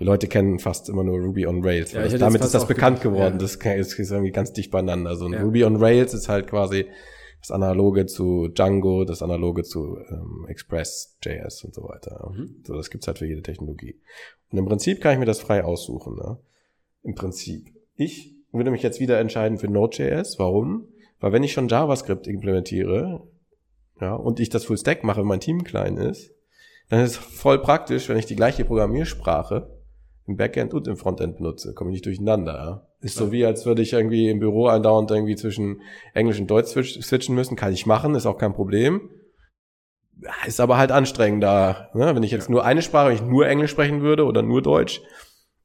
Die 0.00 0.04
Leute 0.04 0.26
kennen 0.26 0.58
fast 0.58 0.88
immer 0.88 1.04
nur 1.04 1.18
Ruby 1.18 1.46
on 1.46 1.62
Rails. 1.62 1.92
Ja, 1.92 2.06
damit 2.08 2.42
ist 2.42 2.54
das 2.54 2.66
bekannt 2.66 3.00
gedacht, 3.00 3.14
geworden. 3.14 3.34
Ja. 3.34 3.38
Das 3.38 3.56
ist 3.56 4.10
irgendwie 4.10 4.32
ganz 4.32 4.52
dicht 4.52 4.70
beieinander. 4.70 5.10
Also 5.10 5.30
ja. 5.30 5.42
Ruby 5.42 5.64
on 5.64 5.76
Rails 5.76 6.14
ist 6.14 6.28
halt 6.28 6.46
quasi 6.46 6.86
das 7.40 7.50
Analoge 7.50 8.06
zu 8.06 8.48
Django, 8.48 9.04
das 9.04 9.22
Analoge 9.22 9.62
zu 9.62 9.98
ähm, 10.10 10.46
Express.js 10.48 11.64
und 11.64 11.74
so 11.74 11.84
weiter. 11.84 12.32
Mhm. 12.34 12.62
So, 12.66 12.74
das 12.74 12.90
gibt's 12.90 13.06
halt 13.06 13.18
für 13.18 13.26
jede 13.26 13.42
Technologie. 13.42 14.00
Und 14.50 14.58
im 14.58 14.64
Prinzip 14.64 15.00
kann 15.00 15.12
ich 15.12 15.18
mir 15.18 15.26
das 15.26 15.40
frei 15.40 15.64
aussuchen. 15.64 16.16
Ne? 16.16 16.38
Im 17.02 17.14
Prinzip. 17.14 17.72
Ich 17.94 18.34
würde 18.52 18.70
mich 18.70 18.82
jetzt 18.82 19.00
wieder 19.00 19.18
entscheiden 19.20 19.58
für 19.58 19.68
Node.js. 19.68 20.38
Warum? 20.38 20.88
Weil 21.20 21.32
wenn 21.32 21.42
ich 21.42 21.52
schon 21.52 21.68
JavaScript 21.68 22.26
implementiere, 22.26 23.22
ja, 24.00 24.14
und 24.14 24.40
ich 24.40 24.50
das 24.50 24.64
Full 24.64 24.78
Stack 24.78 25.04
mache, 25.04 25.20
wenn 25.20 25.28
mein 25.28 25.40
Team 25.40 25.64
klein 25.64 25.96
ist, 25.96 26.34
dann 26.88 27.00
ist 27.00 27.12
es 27.12 27.16
voll 27.16 27.60
praktisch, 27.60 28.08
wenn 28.08 28.16
ich 28.16 28.26
die 28.26 28.36
gleiche 28.36 28.64
Programmiersprache 28.64 29.70
im 30.26 30.36
Backend 30.36 30.74
und 30.74 30.86
im 30.88 30.96
Frontend 30.96 31.36
benutze. 31.36 31.74
Komme 31.74 31.90
ich 31.90 31.94
nicht 31.94 32.06
durcheinander. 32.06 32.54
Ja? 32.54 32.86
Ist 33.00 33.16
so 33.16 33.32
wie, 33.32 33.44
als 33.44 33.66
würde 33.66 33.82
ich 33.82 33.92
irgendwie 33.92 34.28
im 34.28 34.40
Büro 34.40 34.66
andauernd 34.66 35.10
irgendwie 35.10 35.36
zwischen 35.36 35.80
Englisch 36.14 36.40
und 36.40 36.48
Deutsch 36.48 36.68
switchen 36.68 37.34
müssen. 37.34 37.56
Kann 37.56 37.72
ich 37.72 37.86
machen, 37.86 38.14
ist 38.14 38.26
auch 38.26 38.38
kein 38.38 38.52
Problem. 38.52 39.10
Ist 40.46 40.60
aber 40.60 40.78
halt 40.78 40.92
anstrengender. 40.92 41.90
Ne? 41.94 42.14
Wenn 42.14 42.22
ich 42.22 42.30
jetzt 42.30 42.48
ja. 42.48 42.52
nur 42.52 42.64
eine 42.64 42.82
Sprache, 42.82 43.08
wenn 43.08 43.16
ich 43.16 43.22
nur 43.22 43.46
Englisch 43.46 43.70
sprechen 43.70 44.00
würde 44.00 44.24
oder 44.24 44.42
nur 44.42 44.62
Deutsch, 44.62 45.02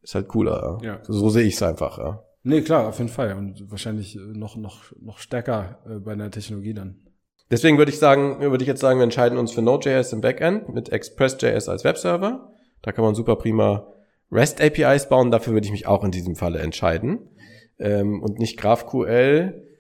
ist 0.02 0.16
halt 0.16 0.28
cooler. 0.28 0.80
Ja. 0.82 1.00
So, 1.04 1.14
so 1.14 1.30
sehe 1.30 1.44
ich 1.46 1.56
es 1.56 1.64
einfach. 1.64 1.98
Ja. 1.98 2.24
Nee, 2.44 2.62
klar, 2.62 2.88
auf 2.88 2.98
jeden 2.98 3.10
Fall. 3.10 3.34
Und 3.34 3.70
wahrscheinlich 3.70 4.16
äh, 4.16 4.20
noch, 4.20 4.56
noch, 4.56 4.92
noch 5.00 5.20
stärker 5.20 5.80
äh, 5.88 6.00
bei 6.00 6.14
einer 6.14 6.32
Technologie 6.32 6.74
dann. 6.74 7.00
Deswegen 7.52 7.78
würde 7.78 7.92
ich 7.92 8.00
sagen, 8.00 8.40
würde 8.40 8.64
ich 8.64 8.68
jetzt 8.68 8.80
sagen, 8.80 9.00
wir 9.00 9.04
entscheiden 9.04 9.38
uns 9.38 9.52
für 9.52 9.62
Node.js 9.62 10.14
im 10.14 10.22
Backend 10.22 10.74
mit 10.74 10.90
Express.js 10.90 11.68
als 11.68 11.84
Webserver. 11.84 12.54
Da 12.82 12.94
kann 12.94 13.04
man 13.04 13.14
super 13.14 13.36
prima 13.36 13.94
REST 14.32 14.62
APIs 14.62 15.10
bauen. 15.10 15.32
Dafür 15.32 15.54
würde 15.54 15.66
ich 15.66 15.72
mich 15.72 15.86
auch 15.86 16.06
in 16.06 16.12
diesem 16.12 16.36
Falle 16.36 16.60
entscheiden. 16.60 17.20
Ähm, 17.78 18.24
und 18.24 18.40
nicht 18.40 18.58
GraphQL 18.58 19.71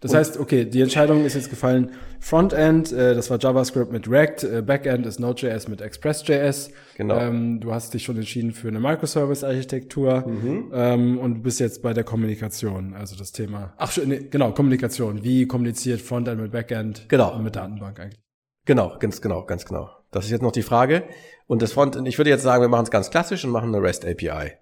das 0.00 0.14
heißt, 0.14 0.38
okay, 0.38 0.64
die 0.64 0.80
Entscheidung 0.80 1.24
ist 1.24 1.34
jetzt 1.34 1.48
gefallen. 1.48 1.92
Frontend, 2.20 2.92
äh, 2.92 3.14
das 3.14 3.30
war 3.30 3.38
JavaScript 3.38 3.92
mit 3.92 4.10
React, 4.10 4.58
äh, 4.58 4.62
Backend 4.62 5.06
ist 5.06 5.18
Node.js 5.20 5.68
mit 5.68 5.80
Express.js. 5.80 6.70
Genau. 6.96 7.18
Ähm, 7.18 7.60
du 7.60 7.72
hast 7.72 7.94
dich 7.94 8.04
schon 8.04 8.16
entschieden 8.16 8.52
für 8.52 8.68
eine 8.68 8.80
Microservice-Architektur 8.80 10.26
mhm. 10.26 10.70
ähm, 10.72 11.18
und 11.18 11.34
du 11.36 11.42
bist 11.42 11.60
jetzt 11.60 11.82
bei 11.82 11.94
der 11.94 12.04
Kommunikation, 12.04 12.94
also 12.94 13.16
das 13.16 13.32
Thema. 13.32 13.72
Ach, 13.78 13.96
nee, 14.04 14.26
genau, 14.30 14.52
Kommunikation. 14.52 15.24
Wie 15.24 15.46
kommuniziert 15.46 16.00
Frontend 16.00 16.40
mit 16.40 16.52
Backend 16.52 17.06
genau. 17.08 17.34
und 17.34 17.44
mit 17.44 17.56
Datenbank 17.56 17.98
eigentlich? 17.98 18.20
Genau, 18.66 18.96
ganz 18.98 19.20
genau, 19.20 19.44
ganz 19.44 19.64
genau. 19.64 19.90
Das 20.10 20.24
ist 20.24 20.30
jetzt 20.30 20.42
noch 20.42 20.52
die 20.52 20.62
Frage. 20.62 21.04
Und 21.46 21.62
das 21.62 21.72
Frontend, 21.72 22.08
ich 22.08 22.18
würde 22.18 22.30
jetzt 22.30 22.42
sagen, 22.42 22.62
wir 22.62 22.68
machen 22.68 22.84
es 22.84 22.90
ganz 22.90 23.10
klassisch 23.10 23.44
und 23.44 23.50
machen 23.50 23.74
eine 23.74 23.82
REST 23.82 24.04
API. 24.04 24.52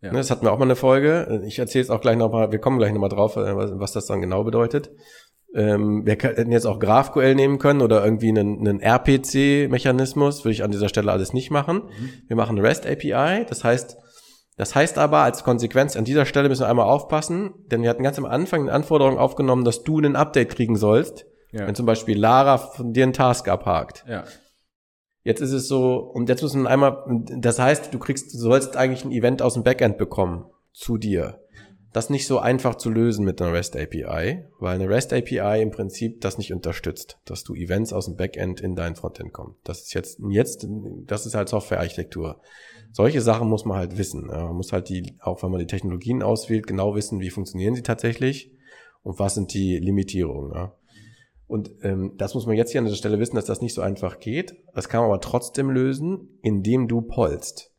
Ja. 0.00 0.12
Ne, 0.12 0.18
das 0.18 0.30
hatten 0.30 0.46
wir 0.46 0.52
auch 0.52 0.58
mal 0.58 0.64
eine 0.64 0.76
Folge. 0.76 1.42
Ich 1.46 1.58
erzähle 1.58 1.82
es 1.82 1.90
auch 1.90 2.00
gleich 2.00 2.16
nochmal, 2.16 2.52
wir 2.52 2.60
kommen 2.60 2.78
gleich 2.78 2.92
nochmal 2.92 3.08
drauf, 3.08 3.36
äh, 3.36 3.56
was 3.56 3.92
das 3.92 4.06
dann 4.06 4.20
genau 4.20 4.44
bedeutet. 4.44 4.90
Ähm, 5.54 6.04
wir 6.04 6.12
hätten 6.12 6.52
jetzt 6.52 6.66
auch 6.66 6.78
GraphQL 6.78 7.34
nehmen 7.34 7.58
können 7.58 7.80
oder 7.80 8.04
irgendwie 8.04 8.28
einen, 8.28 8.60
einen 8.60 8.80
RPC-Mechanismus, 8.80 10.44
würde 10.44 10.52
ich 10.52 10.62
an 10.62 10.70
dieser 10.70 10.88
Stelle 10.88 11.10
alles 11.10 11.32
nicht 11.32 11.50
machen. 11.50 11.84
Mhm. 11.84 12.10
Wir 12.26 12.36
machen 12.36 12.58
REST 12.58 12.86
API, 12.86 13.46
das 13.48 13.64
heißt, 13.64 13.96
das 14.56 14.74
heißt 14.74 14.98
aber 14.98 15.18
als 15.20 15.44
Konsequenz, 15.44 15.96
an 15.96 16.04
dieser 16.04 16.26
Stelle 16.26 16.48
müssen 16.48 16.62
wir 16.62 16.68
einmal 16.68 16.86
aufpassen, 16.86 17.54
denn 17.70 17.82
wir 17.82 17.88
hatten 17.88 18.02
ganz 18.02 18.18
am 18.18 18.26
Anfang 18.26 18.62
eine 18.62 18.72
Anforderung 18.72 19.18
aufgenommen, 19.18 19.64
dass 19.64 19.84
du 19.84 19.98
ein 20.00 20.16
Update 20.16 20.50
kriegen 20.50 20.76
sollst, 20.76 21.26
ja. 21.50 21.66
wenn 21.66 21.74
zum 21.74 21.86
Beispiel 21.86 22.18
Lara 22.18 22.58
von 22.58 22.92
dir 22.92 23.04
einen 23.04 23.14
Task 23.14 23.48
abhakt. 23.48 24.04
Ja. 24.06 24.24
Jetzt 25.28 25.42
ist 25.42 25.52
es 25.52 25.68
so, 25.68 25.98
und 25.98 26.30
jetzt 26.30 26.40
müssen 26.40 26.62
wir 26.62 26.70
einmal, 26.70 27.04
das 27.36 27.58
heißt, 27.58 27.92
du 27.92 27.98
kriegst, 27.98 28.32
du 28.32 28.38
sollst 28.38 28.78
eigentlich 28.78 29.04
ein 29.04 29.12
Event 29.12 29.42
aus 29.42 29.52
dem 29.52 29.62
Backend 29.62 29.98
bekommen 29.98 30.46
zu 30.72 30.96
dir. 30.96 31.42
Das 31.92 32.06
ist 32.06 32.10
nicht 32.10 32.26
so 32.26 32.38
einfach 32.38 32.76
zu 32.76 32.88
lösen 32.88 33.26
mit 33.26 33.42
einer 33.42 33.52
REST 33.52 33.76
API, 33.76 34.46
weil 34.58 34.74
eine 34.74 34.88
REST 34.88 35.12
API 35.12 35.60
im 35.60 35.70
Prinzip 35.70 36.22
das 36.22 36.38
nicht 36.38 36.54
unterstützt, 36.54 37.18
dass 37.26 37.44
du 37.44 37.54
Events 37.54 37.92
aus 37.92 38.06
dem 38.06 38.16
Backend 38.16 38.62
in 38.62 38.74
dein 38.74 38.96
Frontend 38.96 39.34
kommen. 39.34 39.56
Das 39.64 39.82
ist 39.82 39.92
jetzt, 39.92 40.18
jetzt, 40.30 40.66
das 41.04 41.26
ist 41.26 41.34
halt 41.34 41.50
Softwarearchitektur. 41.50 42.40
Solche 42.92 43.20
Sachen 43.20 43.50
muss 43.50 43.66
man 43.66 43.76
halt 43.76 43.98
wissen. 43.98 44.28
Man 44.28 44.56
muss 44.56 44.72
halt 44.72 44.88
die, 44.88 45.14
auch 45.20 45.42
wenn 45.42 45.50
man 45.50 45.60
die 45.60 45.66
Technologien 45.66 46.22
auswählt, 46.22 46.66
genau 46.66 46.94
wissen, 46.94 47.20
wie 47.20 47.28
funktionieren 47.28 47.74
sie 47.74 47.82
tatsächlich 47.82 48.50
und 49.02 49.18
was 49.18 49.34
sind 49.34 49.52
die 49.52 49.76
Limitierungen. 49.76 50.70
Und 51.48 51.70
ähm, 51.82 52.12
das 52.18 52.34
muss 52.34 52.46
man 52.46 52.56
jetzt 52.56 52.70
hier 52.70 52.80
an 52.80 52.84
dieser 52.84 52.98
Stelle 52.98 53.18
wissen, 53.18 53.36
dass 53.36 53.46
das 53.46 53.62
nicht 53.62 53.74
so 53.74 53.80
einfach 53.80 54.20
geht. 54.20 54.54
Das 54.74 54.88
kann 54.88 55.00
man 55.00 55.10
aber 55.10 55.20
trotzdem 55.20 55.70
lösen, 55.70 56.38
indem 56.42 56.88
du 56.88 57.00
polst. 57.00 57.72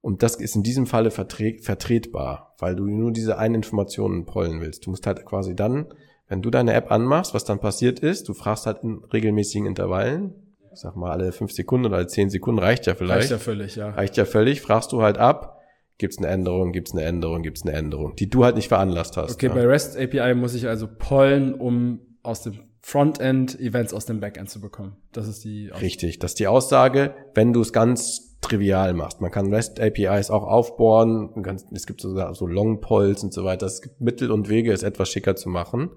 Und 0.00 0.22
das 0.22 0.36
ist 0.36 0.56
in 0.56 0.62
diesem 0.62 0.86
Falle 0.86 1.10
vertre 1.10 1.58
vertretbar, 1.60 2.54
weil 2.58 2.74
du 2.74 2.86
nur 2.86 3.12
diese 3.12 3.38
eine 3.38 3.56
Information 3.56 4.24
pollen 4.24 4.60
willst. 4.60 4.86
Du 4.86 4.90
musst 4.90 5.06
halt 5.06 5.24
quasi 5.26 5.54
dann, 5.54 5.92
wenn 6.26 6.42
du 6.42 6.50
deine 6.50 6.72
App 6.72 6.90
anmachst, 6.90 7.34
was 7.34 7.44
dann 7.44 7.60
passiert 7.60 8.00
ist, 8.00 8.28
du 8.28 8.34
fragst 8.34 8.66
halt 8.66 8.82
in 8.82 9.04
regelmäßigen 9.12 9.66
Intervallen, 9.66 10.56
ich 10.72 10.80
sag 10.80 10.96
mal 10.96 11.10
alle 11.10 11.32
fünf 11.32 11.52
Sekunden 11.52 11.86
oder 11.86 11.96
alle 11.96 12.06
zehn 12.06 12.30
Sekunden 12.30 12.60
reicht 12.60 12.86
ja 12.86 12.94
vielleicht. 12.94 13.22
Reicht 13.22 13.30
ja 13.30 13.38
völlig, 13.38 13.76
ja. 13.76 13.90
Reicht 13.90 14.16
ja 14.16 14.24
völlig, 14.24 14.60
fragst 14.62 14.92
du 14.92 15.02
halt 15.02 15.18
ab, 15.18 15.60
gibt's 15.98 16.18
eine 16.18 16.28
Änderung, 16.28 16.72
gibt's 16.72 16.92
eine 16.92 17.02
Änderung, 17.02 17.42
gibt's 17.42 17.62
eine 17.62 17.72
Änderung, 17.72 18.14
die 18.16 18.30
du 18.30 18.44
halt 18.44 18.56
nicht 18.56 18.68
veranlasst 18.68 19.16
hast. 19.16 19.34
Okay, 19.34 19.48
ja. 19.48 19.54
bei 19.54 19.66
REST 19.66 19.98
API 19.98 20.34
muss 20.34 20.54
ich 20.54 20.68
also 20.68 20.86
pollen, 20.86 21.54
um 21.54 22.00
aus 22.22 22.42
dem 22.42 22.60
Frontend 22.88 23.58
Events 23.58 23.92
aus 23.92 24.06
dem 24.06 24.20
Backend 24.20 24.48
zu 24.48 24.60
bekommen. 24.60 24.96
Das 25.10 25.26
ist 25.26 25.42
die 25.42 25.72
Aussage. 25.72 25.84
Richtig, 25.84 26.20
das 26.20 26.30
ist 26.30 26.38
die 26.38 26.46
Aussage. 26.46 27.16
Wenn 27.34 27.52
du 27.52 27.60
es 27.60 27.72
ganz 27.72 28.38
trivial 28.42 28.94
machst. 28.94 29.20
Man 29.20 29.32
kann 29.32 29.52
REST 29.52 29.80
APIs 29.80 30.30
auch 30.30 30.44
aufbohren, 30.44 31.30
es 31.72 31.88
gibt 31.88 32.00
so, 32.00 32.32
so 32.32 32.46
Long 32.46 32.80
Polls 32.80 33.24
und 33.24 33.34
so 33.34 33.42
weiter. 33.42 33.66
Es 33.66 33.82
gibt 33.82 34.00
Mittel 34.00 34.30
und 34.30 34.48
Wege, 34.48 34.72
es 34.72 34.84
etwas 34.84 35.08
schicker 35.08 35.34
zu 35.34 35.48
machen. 35.48 35.90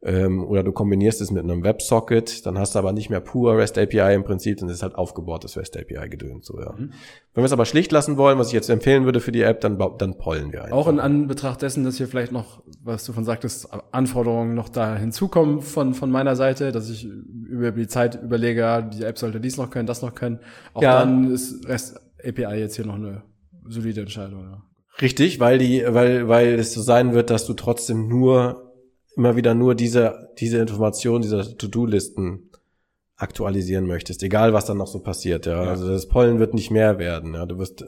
Ähm, 0.00 0.44
oder 0.44 0.62
du 0.62 0.70
kombinierst 0.70 1.20
es 1.20 1.32
mit 1.32 1.42
einem 1.42 1.64
WebSocket, 1.64 2.46
dann 2.46 2.56
hast 2.56 2.76
du 2.76 2.78
aber 2.78 2.92
nicht 2.92 3.10
mehr 3.10 3.20
pur 3.20 3.56
REST 3.56 3.78
API 3.78 4.14
im 4.14 4.22
Prinzip, 4.22 4.58
dann 4.58 4.68
ist 4.68 4.80
halt 4.84 4.94
aufgebautes 4.94 5.56
REST 5.56 5.76
API 5.76 6.08
gedönt. 6.08 6.44
So, 6.44 6.60
ja. 6.60 6.72
Mhm. 6.72 6.92
Wenn 7.34 7.42
wir 7.42 7.46
es 7.46 7.52
aber 7.52 7.64
schlicht 7.64 7.90
lassen 7.90 8.16
wollen, 8.16 8.38
was 8.38 8.48
ich 8.48 8.52
jetzt 8.52 8.70
empfehlen 8.70 9.06
würde 9.06 9.18
für 9.18 9.32
die 9.32 9.42
App, 9.42 9.60
dann, 9.60 9.76
dann 9.98 10.16
pollen 10.16 10.52
wir 10.52 10.62
einfach. 10.62 10.76
Auch 10.76 10.86
in 10.86 11.00
Anbetracht 11.00 11.62
dessen, 11.62 11.82
dass 11.82 11.96
hier 11.96 12.06
vielleicht 12.06 12.30
noch, 12.30 12.62
was 12.80 13.04
du 13.04 13.12
von 13.12 13.24
sagtest, 13.24 13.68
Anforderungen 13.90 14.54
noch 14.54 14.68
da 14.68 14.96
hinzukommen 14.96 15.62
von, 15.62 15.94
von 15.94 16.10
meiner 16.12 16.36
Seite, 16.36 16.70
dass 16.70 16.88
ich 16.90 17.04
über 17.04 17.72
die 17.72 17.88
Zeit 17.88 18.22
überlege, 18.22 18.88
die 18.92 19.02
App 19.02 19.18
sollte 19.18 19.40
dies 19.40 19.56
noch 19.56 19.70
können, 19.70 19.86
das 19.86 20.00
noch 20.02 20.14
können. 20.14 20.38
Auch 20.74 20.82
ja. 20.82 21.00
dann 21.00 21.28
ist 21.32 21.66
REST 21.68 22.00
API 22.24 22.54
jetzt 22.60 22.76
hier 22.76 22.86
noch 22.86 22.94
eine 22.94 23.24
solide 23.66 24.02
Entscheidung. 24.02 24.42
Ja. 24.42 24.62
Richtig, 25.00 25.40
weil 25.40 25.58
die, 25.58 25.84
weil, 25.88 26.28
weil 26.28 26.54
es 26.54 26.72
so 26.72 26.82
sein 26.82 27.14
wird, 27.14 27.30
dass 27.30 27.46
du 27.46 27.54
trotzdem 27.54 28.08
nur 28.08 28.67
immer 29.18 29.36
wieder 29.36 29.54
nur 29.54 29.74
diese, 29.74 30.30
diese 30.38 30.58
Information, 30.58 31.20
diese 31.20 31.56
To-Do-Listen 31.58 32.48
aktualisieren 33.16 33.86
möchtest, 33.86 34.22
egal 34.22 34.52
was 34.52 34.64
dann 34.64 34.78
noch 34.78 34.86
so 34.86 35.00
passiert, 35.00 35.44
ja. 35.44 35.64
ja. 35.64 35.70
Also 35.70 35.88
das 35.88 36.06
Pollen 36.06 36.38
wird 36.38 36.54
nicht 36.54 36.70
mehr 36.70 36.98
werden, 36.98 37.34
ja. 37.34 37.44
Du 37.46 37.58
wirst, 37.58 37.84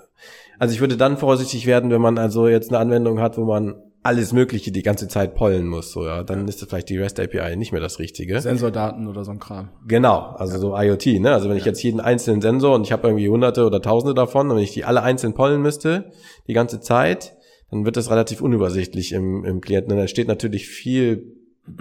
also 0.59 0.75
ich 0.75 0.81
würde 0.81 0.97
dann 0.97 1.17
vorsichtig 1.17 1.67
werden, 1.67 1.91
wenn 1.91 2.01
man 2.01 2.19
also 2.19 2.49
jetzt 2.49 2.71
eine 2.71 2.79
Anwendung 2.79 3.21
hat, 3.21 3.39
wo 3.39 3.45
man 3.45 3.77
alles 4.03 4.33
Mögliche 4.33 4.73
die 4.73 4.83
ganze 4.83 5.07
Zeit 5.09 5.37
pollen 5.37 5.69
muss, 5.69 5.93
so, 5.93 6.05
ja. 6.05 6.25
Dann 6.25 6.41
ja. 6.41 6.49
ist 6.49 6.61
das 6.61 6.69
vielleicht 6.69 6.89
die 6.89 6.99
REST 6.99 7.21
API 7.21 7.55
nicht 7.57 7.71
mehr 7.71 7.81
das 7.81 8.01
Richtige. 8.01 8.41
Sensordaten 8.41 9.07
oder 9.07 9.25
so 9.25 9.31
ein 9.31 9.39
Kram. 9.39 9.69
Genau. 9.87 10.35
Also 10.37 10.59
so 10.59 10.77
IoT, 10.77 11.21
ne. 11.21 11.33
Also 11.33 11.49
wenn 11.49 11.57
ich 11.57 11.65
jetzt 11.65 11.83
jeden 11.83 12.01
einzelnen 12.01 12.41
Sensor 12.41 12.75
und 12.75 12.83
ich 12.83 12.91
habe 12.91 13.07
irgendwie 13.07 13.29
hunderte 13.29 13.65
oder 13.65 13.81
tausende 13.81 14.15
davon 14.15 14.51
und 14.51 14.57
wenn 14.57 14.65
ich 14.65 14.73
die 14.73 14.85
alle 14.85 15.03
einzeln 15.03 15.35
pollen 15.35 15.63
müsste, 15.63 16.11
die 16.49 16.55
ganze 16.55 16.81
Zeit, 16.81 17.37
dann 17.71 17.85
wird 17.85 17.97
das 17.97 18.11
relativ 18.11 18.41
unübersichtlich 18.41 19.13
im, 19.13 19.45
im 19.45 19.61
Klienten. 19.61 19.95
Da 19.95 20.01
entsteht 20.01 20.29
natürlich 20.29 20.69
viel 20.69 21.37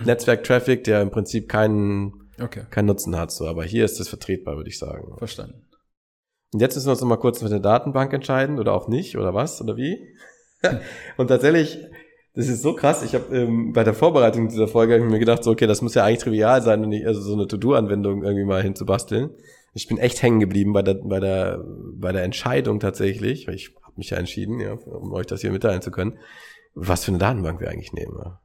Netzwerk-Traffic, 0.06 0.84
der 0.84 1.02
im 1.02 1.10
Prinzip 1.10 1.50
keinen, 1.50 2.30
okay. 2.42 2.64
keinen 2.70 2.86
Nutzen 2.86 3.18
hat. 3.18 3.32
So, 3.32 3.48
aber 3.48 3.64
hier 3.64 3.86
ist 3.86 4.00
das 4.00 4.08
vertretbar, 4.08 4.56
würde 4.56 4.70
ich 4.70 4.78
sagen. 4.78 5.18
Verstanden. 5.18 5.66
Und 6.54 6.62
jetzt 6.62 6.76
müssen 6.76 6.88
wir 6.88 6.92
uns 6.92 7.02
noch 7.02 7.08
mal 7.08 7.18
kurz 7.18 7.42
mit 7.42 7.52
der 7.52 7.60
Datenbank 7.60 8.12
entscheiden 8.14 8.60
oder 8.60 8.74
auch 8.74 8.88
nicht 8.88 9.18
oder 9.18 9.34
was 9.34 9.62
oder 9.62 9.78
wie. 9.78 10.16
und 11.18 11.28
tatsächlich, 11.28 11.80
das 12.34 12.48
ist 12.48 12.62
so 12.62 12.74
krass. 12.74 13.04
Ich 13.04 13.14
habe 13.14 13.36
ähm, 13.36 13.74
bei 13.74 13.84
der 13.84 13.94
Vorbereitung 13.94 14.48
dieser 14.48 14.68
Folge 14.68 14.96
hab 14.96 15.02
ich 15.02 15.10
mir 15.10 15.20
gedacht, 15.20 15.44
so 15.44 15.52
okay, 15.52 15.68
das 15.68 15.82
muss 15.82 15.96
ja 15.96 16.06
eigentlich 16.06 16.20
trivial 16.20 16.62
sein, 16.62 16.84
und 16.84 16.90
nicht, 16.90 17.06
also 17.06 17.22
so 17.22 17.34
eine 17.34 17.48
To-Do-Anwendung 17.48 18.24
irgendwie 18.24 18.46
mal 18.46 18.64
hinzubasteln. 18.64 19.32
Ich 19.74 19.88
bin 19.88 20.00
echt 20.00 20.22
hängen 20.24 20.40
geblieben 20.40 20.74
bei 20.74 20.82
der 20.82 20.96
bei 20.96 21.20
der 21.20 21.64
bei 21.64 22.12
der 22.12 22.24
Entscheidung 22.24 22.80
tatsächlich, 22.80 23.48
weil 23.48 23.54
ich 23.54 23.76
mich 24.00 24.10
ja 24.10 24.18
entschieden, 24.18 24.60
ja, 24.60 24.74
um 24.74 25.14
euch 25.14 25.28
das 25.28 25.41
hier 25.41 25.52
mitteilen 25.52 25.82
zu 25.82 25.91
können, 25.91 26.18
was 26.74 27.06
für 27.06 27.12
eine 27.12 27.20
Datenbank 27.20 27.60
wir 27.60 27.70
eigentlich 27.70 27.93
nehmen. 27.93 28.18
Ja. 28.18 28.41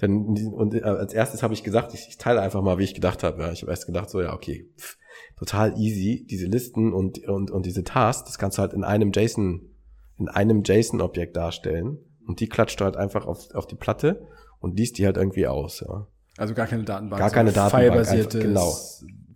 Denn, 0.00 0.52
und 0.52 0.74
äh, 0.74 0.82
als 0.82 1.12
erstes 1.12 1.42
habe 1.42 1.54
ich 1.54 1.62
gesagt, 1.62 1.94
ich, 1.94 2.08
ich, 2.08 2.18
teile 2.18 2.40
einfach 2.40 2.62
mal, 2.62 2.78
wie 2.78 2.84
ich 2.84 2.94
gedacht 2.94 3.22
habe. 3.22 3.42
Ja. 3.42 3.52
Ich 3.52 3.62
habe 3.62 3.70
erst 3.70 3.86
gedacht, 3.86 4.10
so 4.10 4.20
ja, 4.20 4.32
okay, 4.32 4.70
pff, 4.78 4.96
total 5.36 5.78
easy, 5.78 6.26
diese 6.28 6.46
Listen 6.46 6.92
und, 6.92 7.26
und, 7.26 7.50
und 7.50 7.66
diese 7.66 7.84
Tasks, 7.84 8.24
das 8.24 8.38
kannst 8.38 8.58
du 8.58 8.62
halt 8.62 8.72
in 8.72 8.84
einem 8.84 9.12
JSON, 9.12 9.70
in 10.18 10.28
einem 10.28 10.62
JSON-Objekt 10.64 11.36
darstellen. 11.36 11.98
Und 12.26 12.40
die 12.40 12.48
klatscht 12.48 12.80
du 12.80 12.84
halt 12.84 12.96
einfach 12.96 13.26
auf, 13.26 13.54
auf 13.54 13.66
die 13.66 13.74
Platte 13.74 14.26
und 14.60 14.78
liest 14.78 14.98
die 14.98 15.06
halt 15.06 15.16
irgendwie 15.16 15.46
aus. 15.46 15.80
Ja. 15.80 16.06
Also 16.36 16.54
gar 16.54 16.66
keine 16.66 16.84
Datenbank. 16.84 17.20
Gar 17.20 17.30
keine 17.30 17.52
Datenbank. 17.52 18.08
Einfach, 18.08 18.28
genau. 18.30 18.76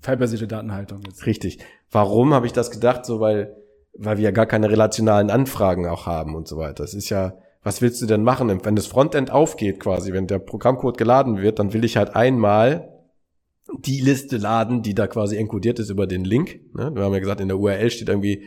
File-basierte 0.01 0.47
Datenhaltung. 0.47 1.01
Jetzt. 1.03 1.27
Richtig. 1.27 1.59
Warum 1.91 2.35
habe 2.35 2.47
ich 2.47 2.53
das 2.53 2.71
gedacht? 2.71 3.07
So, 3.07 3.21
weil 3.21 3.57
weil 3.95 4.17
wir 4.17 4.25
ja 4.25 4.31
gar 4.31 4.47
keine 4.47 4.71
relationalen 4.71 5.31
Anfragen 5.31 5.87
auch 5.87 6.07
haben 6.07 6.35
und 6.35 6.49
so 6.49 6.57
weiter. 6.57 6.85
Es 6.85 6.95
ist 6.95 7.11
ja, 7.11 7.37
was 7.63 7.83
willst 7.83 8.01
du 8.03 8.07
denn 8.07 8.23
machen? 8.23 8.65
Wenn 8.65 8.77
das 8.77 8.87
Frontend 8.87 9.31
aufgeht 9.31 9.81
quasi, 9.81 10.13
wenn 10.13 10.27
der 10.27 10.39
Programmcode 10.39 10.99
geladen 10.99 11.41
wird, 11.41 11.59
dann 11.59 11.73
will 11.73 11.85
ich 11.85 11.97
halt 11.97 12.17
einmal 12.17 12.89
die 13.79 14.01
Liste 14.01 14.37
laden, 14.37 14.83
die 14.83 14.95
da 14.95 15.07
quasi 15.07 15.37
encodiert 15.37 15.79
ist 15.79 15.91
über 15.91 16.07
den 16.07 16.25
Link. 16.25 16.61
Ne? 16.75 16.91
Wir 16.95 17.05
haben 17.05 17.13
ja 17.13 17.21
gesagt, 17.21 17.41
in 17.41 17.49
der 17.49 17.59
URL 17.59 17.91
steht 17.91 18.09
irgendwie 18.09 18.45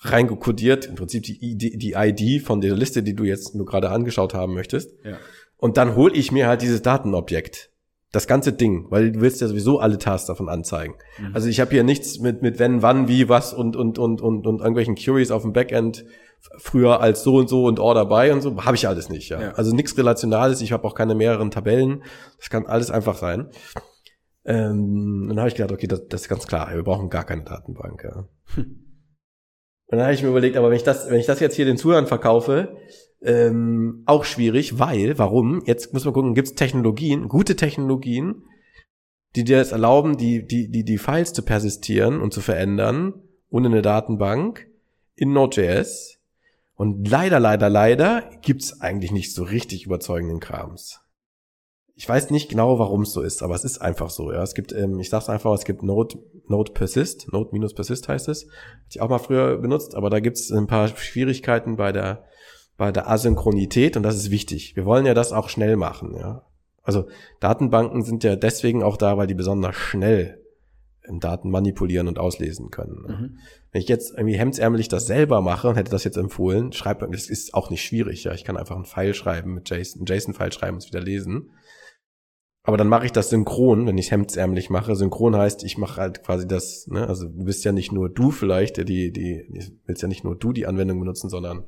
reingekodiert, 0.00 0.86
im 0.86 0.94
Prinzip 0.96 1.22
die, 1.22 1.38
ID, 1.40 1.82
die 1.82 1.94
ID 1.96 2.42
von 2.42 2.60
der 2.60 2.74
Liste, 2.74 3.02
die 3.02 3.14
du 3.14 3.24
jetzt 3.24 3.54
nur 3.54 3.64
gerade 3.64 3.90
angeschaut 3.90 4.34
haben 4.34 4.54
möchtest. 4.54 4.92
Ja. 5.04 5.16
Und 5.56 5.76
dann 5.78 5.96
hole 5.96 6.14
ich 6.14 6.32
mir 6.32 6.46
halt 6.48 6.62
dieses 6.62 6.82
Datenobjekt 6.82 7.70
das 8.16 8.26
ganze 8.26 8.52
Ding, 8.52 8.86
weil 8.90 9.12
du 9.12 9.20
willst 9.20 9.40
ja 9.40 9.46
sowieso 9.46 9.78
alle 9.78 9.98
Tasks 9.98 10.26
davon 10.26 10.48
anzeigen. 10.48 10.94
Mhm. 11.18 11.34
Also 11.34 11.48
ich 11.48 11.60
habe 11.60 11.70
hier 11.70 11.84
nichts 11.84 12.18
mit 12.18 12.42
mit 12.42 12.58
wenn, 12.58 12.82
wann, 12.82 13.08
wie, 13.08 13.28
was 13.28 13.52
und 13.52 13.76
und 13.76 13.98
und 13.98 14.22
und 14.22 14.46
und 14.46 14.58
irgendwelchen 14.60 14.94
Queries 14.94 15.30
auf 15.30 15.42
dem 15.42 15.52
Backend 15.52 16.04
früher 16.58 17.00
als 17.00 17.22
so 17.22 17.36
und 17.36 17.48
so 17.48 17.64
und 17.64 17.78
Order 17.78 18.06
by 18.06 18.32
und 18.32 18.40
so 18.40 18.64
habe 18.64 18.76
ich 18.76 18.88
alles 18.88 19.10
nicht. 19.10 19.28
Ja. 19.28 19.40
ja. 19.40 19.50
Also 19.52 19.74
nichts 19.74 19.96
relationales. 19.98 20.60
Ich 20.62 20.72
habe 20.72 20.84
auch 20.84 20.94
keine 20.94 21.14
mehreren 21.14 21.50
Tabellen. 21.50 22.02
Das 22.38 22.48
kann 22.48 22.66
alles 22.66 22.90
einfach 22.90 23.16
sein. 23.16 23.50
Ähm, 24.44 25.26
dann 25.28 25.38
habe 25.38 25.48
ich 25.48 25.54
gedacht, 25.54 25.72
okay, 25.72 25.86
das, 25.86 26.06
das 26.08 26.22
ist 26.22 26.28
ganz 26.28 26.46
klar. 26.46 26.72
Wir 26.72 26.82
brauchen 26.82 27.10
gar 27.10 27.24
keine 27.24 27.44
Datenbank. 27.44 28.04
Ja. 28.04 28.28
Hm. 28.54 28.82
Und 29.88 29.98
dann 29.98 30.02
habe 30.02 30.14
ich 30.14 30.22
mir 30.22 30.30
überlegt, 30.30 30.56
aber 30.56 30.70
wenn 30.70 30.76
ich 30.76 30.84
das, 30.84 31.10
wenn 31.10 31.20
ich 31.20 31.26
das 31.26 31.40
jetzt 31.40 31.54
hier 31.54 31.64
den 31.64 31.76
Zuhörern 31.76 32.06
verkaufe, 32.06 32.76
ähm, 33.22 34.02
auch 34.06 34.24
schwierig, 34.24 34.78
weil, 34.78 35.18
warum? 35.18 35.62
Jetzt 35.64 35.92
muss 35.92 36.04
man 36.04 36.14
gucken, 36.14 36.34
gibt 36.34 36.48
es 36.48 36.54
Technologien, 36.54 37.28
gute 37.28 37.56
Technologien, 37.56 38.42
die 39.34 39.44
dir 39.44 39.60
es 39.60 39.72
erlauben, 39.72 40.16
die, 40.16 40.46
die, 40.46 40.70
die, 40.70 40.84
die 40.84 40.98
Files 40.98 41.32
zu 41.32 41.42
persistieren 41.42 42.20
und 42.20 42.32
zu 42.32 42.40
verändern, 42.40 43.14
ohne 43.50 43.68
eine 43.68 43.82
Datenbank 43.82 44.66
in 45.14 45.32
Node.js. 45.32 46.18
Und 46.74 47.08
leider, 47.08 47.40
leider, 47.40 47.70
leider 47.70 48.30
gibt's 48.42 48.80
eigentlich 48.80 49.12
nicht 49.12 49.34
so 49.34 49.42
richtig 49.44 49.86
überzeugenden 49.86 50.40
Krams. 50.40 51.00
Ich 51.94 52.06
weiß 52.06 52.30
nicht 52.30 52.50
genau, 52.50 52.78
warum 52.78 53.02
es 53.02 53.12
so 53.12 53.22
ist, 53.22 53.42
aber 53.42 53.54
es 53.54 53.64
ist 53.64 53.78
einfach 53.78 54.10
so. 54.10 54.30
Ja, 54.30 54.42
es 54.42 54.54
gibt, 54.54 54.72
ähm, 54.72 55.00
ich 55.00 55.08
sag's 55.08 55.30
einfach, 55.30 55.54
es 55.54 55.64
gibt 55.64 55.82
Node, 55.82 56.18
Node 56.46 56.72
Persist, 56.72 57.32
Node 57.32 57.48
minus 57.52 57.72
Persist 57.72 58.08
heißt 58.08 58.28
es. 58.28 58.44
Hatte 58.44 58.90
ich 58.90 59.00
auch 59.00 59.08
mal 59.08 59.18
früher 59.18 59.56
benutzt, 59.56 59.94
aber 59.94 60.10
da 60.10 60.20
gibt's 60.20 60.52
ein 60.52 60.66
paar 60.66 60.88
Schwierigkeiten 60.88 61.76
bei 61.76 61.92
der 61.92 62.26
bei 62.76 62.92
der 62.92 63.08
Asynchronität 63.10 63.96
und 63.96 64.02
das 64.02 64.16
ist 64.16 64.30
wichtig. 64.30 64.76
Wir 64.76 64.84
wollen 64.84 65.06
ja 65.06 65.14
das 65.14 65.32
auch 65.32 65.48
schnell 65.48 65.76
machen, 65.76 66.14
ja. 66.14 66.46
Also 66.82 67.08
Datenbanken 67.40 68.02
sind 68.02 68.22
ja 68.22 68.36
deswegen 68.36 68.82
auch 68.82 68.96
da, 68.96 69.16
weil 69.16 69.26
die 69.26 69.34
besonders 69.34 69.74
schnell 69.74 70.40
Daten 71.20 71.50
manipulieren 71.50 72.08
und 72.08 72.18
auslesen 72.18 72.70
können. 72.70 73.02
Mhm. 73.06 73.38
Wenn 73.72 73.80
ich 73.80 73.88
jetzt 73.88 74.12
irgendwie 74.16 74.36
hemdsärmelig 74.36 74.88
das 74.88 75.06
selber 75.06 75.40
mache 75.40 75.68
und 75.68 75.76
hätte 75.76 75.90
das 75.90 76.04
jetzt 76.04 76.16
empfohlen, 76.16 76.72
schreibe, 76.72 77.08
das 77.10 77.28
ist 77.28 77.54
auch 77.54 77.70
nicht 77.70 77.82
schwierig, 77.82 78.24
ja. 78.24 78.32
Ich 78.32 78.44
kann 78.44 78.56
einfach 78.56 78.76
einen 78.76 78.84
File 78.84 79.14
schreiben 79.14 79.54
mit 79.54 79.70
JSON, 79.70 80.00
einen 80.00 80.06
JSON-File 80.06 80.52
schreiben 80.52 80.76
und 80.76 80.82
es 80.82 80.88
wieder 80.88 81.00
lesen. 81.00 81.50
Aber 82.62 82.76
dann 82.76 82.88
mache 82.88 83.06
ich 83.06 83.12
das 83.12 83.30
synchron, 83.30 83.86
wenn 83.86 83.96
ich 83.96 84.10
hemdsärmlich 84.10 84.70
mache. 84.70 84.96
Synchron 84.96 85.36
heißt, 85.36 85.62
ich 85.62 85.78
mache 85.78 86.00
halt 86.00 86.24
quasi 86.24 86.48
das, 86.48 86.88
ne, 86.88 87.06
also 87.06 87.28
du 87.28 87.44
bist 87.44 87.64
ja 87.64 87.70
nicht 87.70 87.92
nur 87.92 88.08
du 88.08 88.32
vielleicht, 88.32 88.76
der 88.76 88.84
die, 88.84 89.12
die, 89.12 89.72
willst 89.84 90.02
ja 90.02 90.08
nicht 90.08 90.24
nur 90.24 90.36
du 90.36 90.52
die 90.52 90.66
Anwendung 90.66 90.98
benutzen, 90.98 91.30
sondern 91.30 91.64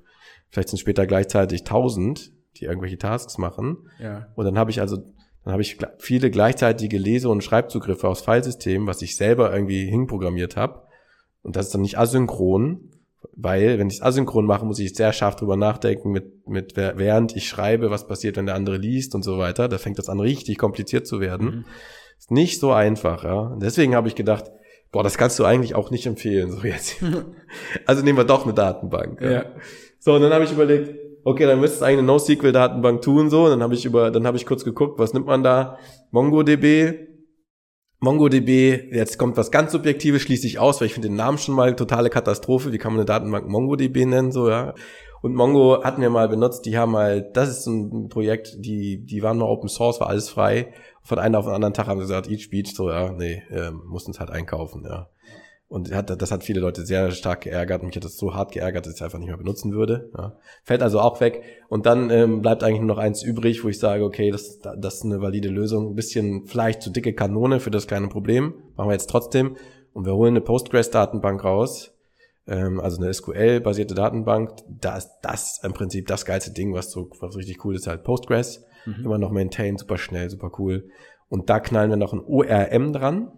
vielleicht 0.50 0.68
sind 0.68 0.78
später 0.78 1.06
gleichzeitig 1.06 1.64
tausend, 1.64 2.32
die 2.56 2.64
irgendwelche 2.64 2.98
Tasks 2.98 3.38
machen. 3.38 3.88
Ja. 4.00 4.28
Und 4.34 4.44
dann 4.44 4.58
habe 4.58 4.70
ich 4.70 4.80
also, 4.80 4.96
dann 5.44 5.52
habe 5.52 5.62
ich 5.62 5.78
viele 5.98 6.30
gleichzeitige 6.30 6.98
Lese- 6.98 7.28
und 7.28 7.44
Schreibzugriffe 7.44 8.08
aus 8.08 8.20
Filesystemen, 8.20 8.86
was 8.86 9.02
ich 9.02 9.16
selber 9.16 9.52
irgendwie 9.52 9.86
hinprogrammiert 9.86 10.56
habe. 10.56 10.82
Und 11.42 11.56
das 11.56 11.66
ist 11.66 11.74
dann 11.74 11.82
nicht 11.82 11.98
asynchron, 11.98 12.90
weil 13.34 13.78
wenn 13.78 13.88
ich 13.88 13.94
es 13.94 14.02
asynchron 14.02 14.46
mache, 14.46 14.66
muss 14.66 14.78
ich 14.78 14.94
sehr 14.94 15.12
scharf 15.12 15.36
drüber 15.36 15.56
nachdenken, 15.56 16.10
mit, 16.10 16.48
mit 16.48 16.76
während 16.76 17.36
ich 17.36 17.48
schreibe, 17.48 17.90
was 17.90 18.06
passiert, 18.06 18.36
wenn 18.36 18.46
der 18.46 18.54
andere 18.54 18.76
liest 18.76 19.14
und 19.14 19.22
so 19.22 19.38
weiter. 19.38 19.68
Da 19.68 19.78
fängt 19.78 19.98
das 19.98 20.08
an, 20.08 20.20
richtig 20.20 20.58
kompliziert 20.58 21.06
zu 21.06 21.20
werden. 21.20 21.46
Mhm. 21.46 21.64
Ist 22.18 22.30
nicht 22.32 22.58
so 22.58 22.72
einfach, 22.72 23.22
ja. 23.22 23.38
Und 23.38 23.62
deswegen 23.62 23.94
habe 23.94 24.08
ich 24.08 24.16
gedacht, 24.16 24.50
boah, 24.90 25.04
das 25.04 25.18
kannst 25.18 25.38
du 25.38 25.44
eigentlich 25.44 25.74
auch 25.74 25.90
nicht 25.90 26.06
empfehlen, 26.06 26.50
so 26.50 26.62
jetzt. 26.62 26.96
also 27.86 28.02
nehmen 28.02 28.18
wir 28.18 28.24
doch 28.24 28.44
eine 28.44 28.54
Datenbank. 28.54 29.20
Ja. 29.20 29.30
ja. 29.30 29.44
So, 30.08 30.14
und 30.14 30.22
dann 30.22 30.32
habe 30.32 30.44
ich 30.44 30.52
überlegt, 30.52 30.98
okay, 31.22 31.44
dann 31.44 31.60
müsste 31.60 31.76
es 31.76 31.82
eigentlich 31.82 31.98
eine 31.98 32.06
NoSQL-Datenbank 32.06 33.02
tun, 33.02 33.28
so. 33.28 33.44
Und 33.44 33.50
dann 33.50 33.62
habe 33.62 33.74
ich 33.74 33.84
über, 33.84 34.10
dann 34.10 34.26
habe 34.26 34.38
ich 34.38 34.46
kurz 34.46 34.64
geguckt, 34.64 34.98
was 34.98 35.12
nimmt 35.12 35.26
man 35.26 35.42
da? 35.42 35.76
MongoDB. 36.12 36.94
MongoDB, 38.00 38.90
jetzt 38.90 39.18
kommt 39.18 39.36
was 39.36 39.50
ganz 39.50 39.72
Subjektives, 39.72 40.22
schließe 40.22 40.46
ich 40.46 40.58
aus, 40.58 40.80
weil 40.80 40.86
ich 40.86 40.94
finde 40.94 41.08
den 41.08 41.16
Namen 41.16 41.36
schon 41.36 41.54
mal 41.54 41.76
totale 41.76 42.08
Katastrophe. 42.08 42.72
Wie 42.72 42.78
kann 42.78 42.92
man 42.92 43.00
eine 43.00 43.04
Datenbank 43.04 43.48
MongoDB 43.50 44.06
nennen, 44.06 44.32
so, 44.32 44.48
ja. 44.48 44.72
Und 45.20 45.34
Mongo 45.34 45.84
hatten 45.84 46.00
wir 46.00 46.08
mal 46.08 46.30
benutzt, 46.30 46.64
die 46.64 46.78
haben 46.78 46.92
mal, 46.92 47.30
das 47.34 47.50
ist 47.50 47.66
ein 47.66 48.08
Projekt, 48.08 48.56
die, 48.64 49.04
die 49.04 49.22
waren 49.22 49.36
mal 49.36 49.44
Open 49.44 49.68
Source, 49.68 50.00
war 50.00 50.08
alles 50.08 50.30
frei. 50.30 50.72
Von 51.02 51.18
einem 51.18 51.34
auf 51.34 51.44
den 51.44 51.52
anderen 51.52 51.74
Tag 51.74 51.86
haben 51.86 51.98
sie 51.98 52.04
gesagt, 52.04 52.30
Each 52.30 52.48
Beach, 52.48 52.74
so, 52.74 52.88
ja, 52.88 53.12
nee, 53.12 53.42
äh, 53.50 53.72
mussten 53.72 54.12
es 54.12 54.20
halt 54.20 54.30
einkaufen, 54.30 54.86
ja. 54.88 55.10
Und 55.68 55.94
hat, 55.94 56.10
das 56.20 56.30
hat 56.30 56.44
viele 56.44 56.60
Leute 56.60 56.86
sehr 56.86 57.10
stark 57.10 57.42
geärgert. 57.42 57.82
Mich 57.82 57.94
hat 57.94 58.04
das 58.04 58.16
so 58.16 58.34
hart 58.34 58.52
geärgert, 58.52 58.86
dass 58.86 58.94
ich 58.94 59.00
es 59.00 59.04
einfach 59.04 59.18
nicht 59.18 59.28
mehr 59.28 59.36
benutzen 59.36 59.72
würde. 59.72 60.10
Ja. 60.16 60.38
Fällt 60.64 60.82
also 60.82 60.98
auch 60.98 61.20
weg. 61.20 61.42
Und 61.68 61.84
dann 61.84 62.08
ähm, 62.08 62.40
bleibt 62.40 62.64
eigentlich 62.64 62.80
nur 62.80 62.88
noch 62.88 62.98
eins 62.98 63.22
übrig, 63.22 63.62
wo 63.64 63.68
ich 63.68 63.78
sage, 63.78 64.02
okay, 64.02 64.30
das, 64.30 64.60
das 64.60 64.94
ist 64.94 65.04
eine 65.04 65.20
valide 65.20 65.50
Lösung. 65.50 65.90
Ein 65.90 65.94
bisschen 65.94 66.46
vielleicht 66.46 66.80
zu 66.80 66.90
dicke 66.90 67.12
Kanone 67.12 67.60
für 67.60 67.70
das 67.70 67.86
kleine 67.86 68.08
Problem. 68.08 68.54
Machen 68.76 68.88
wir 68.88 68.94
jetzt 68.94 69.10
trotzdem. 69.10 69.56
Und 69.92 70.06
wir 70.06 70.14
holen 70.14 70.32
eine 70.32 70.40
Postgres-Datenbank 70.40 71.44
raus. 71.44 71.92
ähm, 72.46 72.80
also 72.80 73.02
eine 73.02 73.12
SQL-basierte 73.12 73.94
Datenbank. 73.94 74.52
Da 74.68 74.96
ist 74.96 75.10
das 75.20 75.60
im 75.62 75.74
Prinzip 75.74 76.06
das 76.06 76.24
geilste 76.24 76.52
Ding, 76.52 76.72
was 76.72 76.90
so 76.90 77.10
was 77.20 77.36
richtig 77.36 77.62
cool 77.66 77.76
ist, 77.76 77.86
halt 77.86 78.04
Postgres. 78.04 78.64
Mhm. 78.86 79.04
Immer 79.04 79.18
noch 79.18 79.30
maintain, 79.30 79.76
super 79.76 79.98
schnell, 79.98 80.30
super 80.30 80.50
cool. 80.58 80.88
Und 81.28 81.50
da 81.50 81.60
knallen 81.60 81.90
wir 81.90 81.96
noch 81.96 82.14
ein 82.14 82.24
ORM 82.24 82.94
dran. 82.94 83.32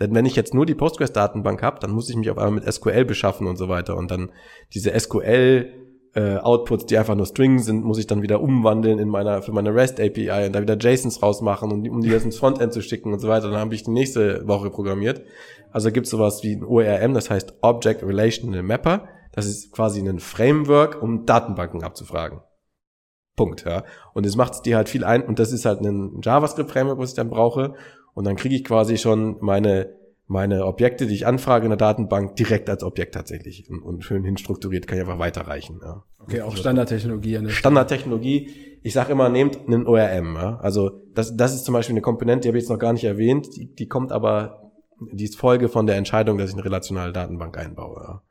Denn 0.00 0.14
wenn 0.14 0.26
ich 0.26 0.34
jetzt 0.34 0.54
nur 0.54 0.66
die 0.66 0.74
Postgres-Datenbank 0.74 1.62
habe, 1.62 1.78
dann 1.78 1.90
muss 1.90 2.08
ich 2.08 2.16
mich 2.16 2.30
auf 2.30 2.38
einmal 2.38 2.62
mit 2.62 2.72
SQL 2.72 3.04
beschaffen 3.04 3.46
und 3.46 3.56
so 3.56 3.68
weiter. 3.68 3.96
Und 3.96 4.10
dann 4.10 4.32
diese 4.72 4.98
SQL 4.98 5.68
äh, 6.14 6.38
Outputs, 6.38 6.86
die 6.86 6.98
einfach 6.98 7.14
nur 7.14 7.26
String 7.26 7.58
sind, 7.58 7.84
muss 7.84 7.98
ich 7.98 8.06
dann 8.06 8.22
wieder 8.22 8.40
umwandeln 8.40 8.98
in 8.98 9.08
meiner 9.08 9.42
für 9.42 9.52
meine 9.52 9.74
REST 9.74 10.00
API 10.00 10.46
und 10.46 10.54
da 10.54 10.62
wieder 10.62 10.76
JSONs 10.76 11.22
rausmachen 11.22 11.70
und 11.70 11.88
um 11.88 12.00
die 12.00 12.08
jetzt 12.08 12.24
ins 12.24 12.38
Frontend 12.38 12.72
zu 12.72 12.82
schicken 12.82 13.12
und 13.12 13.20
so 13.20 13.28
weiter. 13.28 13.50
Dann 13.50 13.60
habe 13.60 13.74
ich 13.74 13.84
die 13.84 13.90
nächste 13.90 14.46
Woche 14.48 14.70
programmiert. 14.70 15.22
Also 15.70 15.92
gibt 15.92 16.06
es 16.06 16.10
sowas 16.10 16.42
wie 16.42 16.56
ein 16.56 16.64
ORM, 16.64 17.14
das 17.14 17.30
heißt 17.30 17.54
Object 17.60 18.02
Relational 18.02 18.62
Mapper. 18.62 19.08
Das 19.32 19.46
ist 19.46 19.70
quasi 19.70 20.00
ein 20.00 20.18
Framework, 20.18 21.00
um 21.00 21.26
Datenbanken 21.26 21.84
abzufragen. 21.84 22.40
Punkt, 23.36 23.64
ja. 23.64 23.84
Und 24.12 24.26
es 24.26 24.36
macht 24.36 24.66
dir 24.66 24.76
halt 24.76 24.88
viel 24.88 25.04
ein, 25.04 25.22
und 25.22 25.38
das 25.38 25.52
ist 25.52 25.64
halt 25.64 25.80
ein 25.80 26.20
JavaScript-Framework, 26.22 26.98
was 26.98 27.10
ich 27.10 27.16
dann 27.16 27.30
brauche. 27.30 27.74
Und 28.14 28.26
dann 28.26 28.36
kriege 28.36 28.54
ich 28.54 28.64
quasi 28.64 28.98
schon 28.98 29.36
meine 29.40 30.00
meine 30.30 30.64
Objekte, 30.64 31.08
die 31.08 31.14
ich 31.14 31.26
anfrage 31.26 31.64
in 31.64 31.70
der 31.70 31.76
Datenbank, 31.76 32.36
direkt 32.36 32.70
als 32.70 32.84
Objekt 32.84 33.14
tatsächlich 33.14 33.68
und, 33.68 33.82
und 33.82 34.04
schön 34.04 34.22
hinstrukturiert, 34.22 34.86
kann 34.86 34.96
ich 34.96 35.02
einfach 35.02 35.18
weiterreichen. 35.18 35.80
Ja. 35.82 36.04
Okay, 36.20 36.42
auch 36.42 36.56
Standardtechnologie. 36.56 37.36
An 37.36 37.50
Standardtechnologie. 37.50 38.48
Ich 38.82 38.92
sage 38.92 39.10
immer, 39.10 39.28
nehmt 39.28 39.58
einen 39.66 39.88
ORM. 39.88 40.36
Ja. 40.36 40.60
Also 40.60 41.02
das, 41.14 41.36
das 41.36 41.52
ist 41.52 41.64
zum 41.64 41.74
Beispiel 41.74 41.94
eine 41.94 42.00
Komponente, 42.00 42.42
die 42.42 42.48
habe 42.48 42.58
ich 42.58 42.62
jetzt 42.62 42.70
noch 42.70 42.78
gar 42.78 42.92
nicht 42.92 43.02
erwähnt, 43.02 43.56
die, 43.56 43.74
die 43.74 43.88
kommt 43.88 44.12
aber, 44.12 44.70
die 45.00 45.24
ist 45.24 45.36
Folge 45.36 45.68
von 45.68 45.88
der 45.88 45.96
Entscheidung, 45.96 46.38
dass 46.38 46.50
ich 46.50 46.54
eine 46.54 46.64
relationale 46.64 47.12
Datenbank 47.12 47.58
einbaue. 47.58 48.00
Ja. 48.00 48.22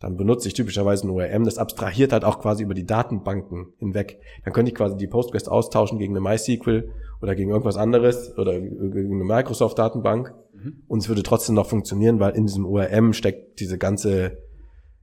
Dann 0.00 0.16
benutze 0.16 0.48
ich 0.48 0.54
typischerweise 0.54 1.06
ein 1.06 1.10
ORM, 1.10 1.44
das 1.44 1.58
abstrahiert 1.58 2.12
halt 2.12 2.24
auch 2.24 2.40
quasi 2.40 2.62
über 2.62 2.74
die 2.74 2.86
Datenbanken 2.86 3.74
hinweg. 3.78 4.20
Dann 4.44 4.52
könnte 4.52 4.70
ich 4.70 4.76
quasi 4.76 4.96
die 4.96 5.06
Postgres 5.06 5.46
austauschen 5.46 5.98
gegen 5.98 6.16
eine 6.16 6.20
MySQL 6.20 6.90
oder 7.20 7.34
gegen 7.34 7.50
irgendwas 7.50 7.76
anderes 7.76 8.36
oder 8.38 8.58
gegen 8.58 9.14
eine 9.14 9.24
Microsoft-Datenbank 9.24 10.34
Mhm. 10.62 10.82
Und 10.86 10.98
es 11.00 11.08
würde 11.08 11.22
trotzdem 11.22 11.54
noch 11.54 11.68
funktionieren, 11.68 12.20
weil 12.20 12.36
in 12.36 12.46
diesem 12.46 12.66
ORM 12.66 13.12
steckt 13.12 13.60
diese 13.60 13.78
ganze, 13.78 14.38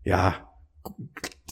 ja, 0.03 0.35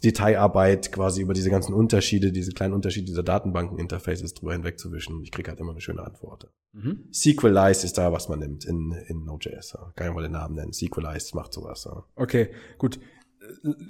Detailarbeit 0.03 0.91
quasi 0.91 1.21
über 1.21 1.33
diese 1.33 1.49
ganzen 1.49 1.73
Unterschiede, 1.73 2.31
diese 2.31 2.51
kleinen 2.51 2.73
Unterschiede 2.73 3.07
dieser 3.07 3.23
Datenbanken-Interfaces 3.23 4.33
drüber 4.33 4.53
hinwegzuwischen. 4.53 5.21
Ich 5.23 5.31
kriege 5.31 5.49
halt 5.49 5.59
immer 5.59 5.71
eine 5.71 5.81
schöne 5.81 6.03
Antwort. 6.03 6.51
Mhm. 6.73 7.05
SQLize 7.11 7.85
ist 7.85 7.97
da, 7.97 8.11
was 8.11 8.29
man 8.29 8.39
nimmt 8.39 8.65
in, 8.65 8.91
in 9.07 9.23
Node.js. 9.23 9.77
Kann 9.95 10.09
ich 10.09 10.13
mal 10.13 10.21
den 10.21 10.33
Namen 10.33 10.55
nennen. 10.55 10.73
SQLize 10.73 11.35
macht 11.35 11.53
sowas. 11.53 11.85
Ja. 11.85 12.03
Okay, 12.15 12.49
gut. 12.77 12.99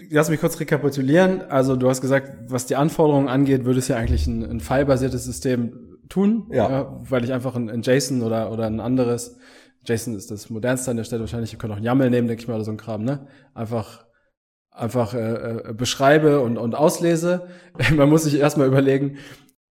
Lass 0.10 0.30
mich 0.30 0.40
kurz 0.40 0.60
rekapitulieren. 0.60 1.42
Also 1.50 1.76
du 1.76 1.90
hast 1.90 2.02
gesagt, 2.02 2.32
was 2.48 2.66
die 2.66 2.76
Anforderungen 2.76 3.28
angeht, 3.28 3.66
würde 3.66 3.80
es 3.80 3.88
ja 3.88 3.98
eigentlich 3.98 4.28
ein, 4.28 4.44
ein 4.44 4.60
file 4.60 4.98
System 4.98 5.98
tun, 6.10 6.48
ja. 6.52 6.70
ja 6.70 6.98
weil 7.10 7.24
ich 7.24 7.34
einfach 7.34 7.56
ein, 7.56 7.70
ein 7.70 7.82
JSON 7.82 8.22
oder, 8.22 8.52
oder 8.52 8.66
ein 8.66 8.80
anderes 8.80 9.38
JSON 9.86 10.16
ist 10.16 10.32
das 10.32 10.50
modernste 10.50 10.92
an 10.92 10.98
der 10.98 11.04
Stelle 11.04 11.22
wahrscheinlich. 11.22 11.54
Ihr 11.54 11.60
könnt 11.60 11.74
auch 11.74 11.78
einen 11.78 11.86
YAML 11.86 12.10
nehmen, 12.10 12.28
denke 12.28 12.42
ich 12.42 12.48
mal, 12.48 12.56
oder 12.56 12.64
so 12.64 12.72
ein 12.72 12.78
Kram, 12.78 13.04
ne? 13.04 13.28
Einfach, 13.54 14.06
einfach 14.72 15.14
äh, 15.14 15.70
äh, 15.70 15.74
beschreibe 15.74 16.42
und, 16.42 16.58
und 16.58 16.76
auslese. 16.76 17.48
Man 17.96 18.10
muss 18.10 18.24
sich 18.24 18.40
erstmal 18.40 18.68
überlegen, 18.68 19.18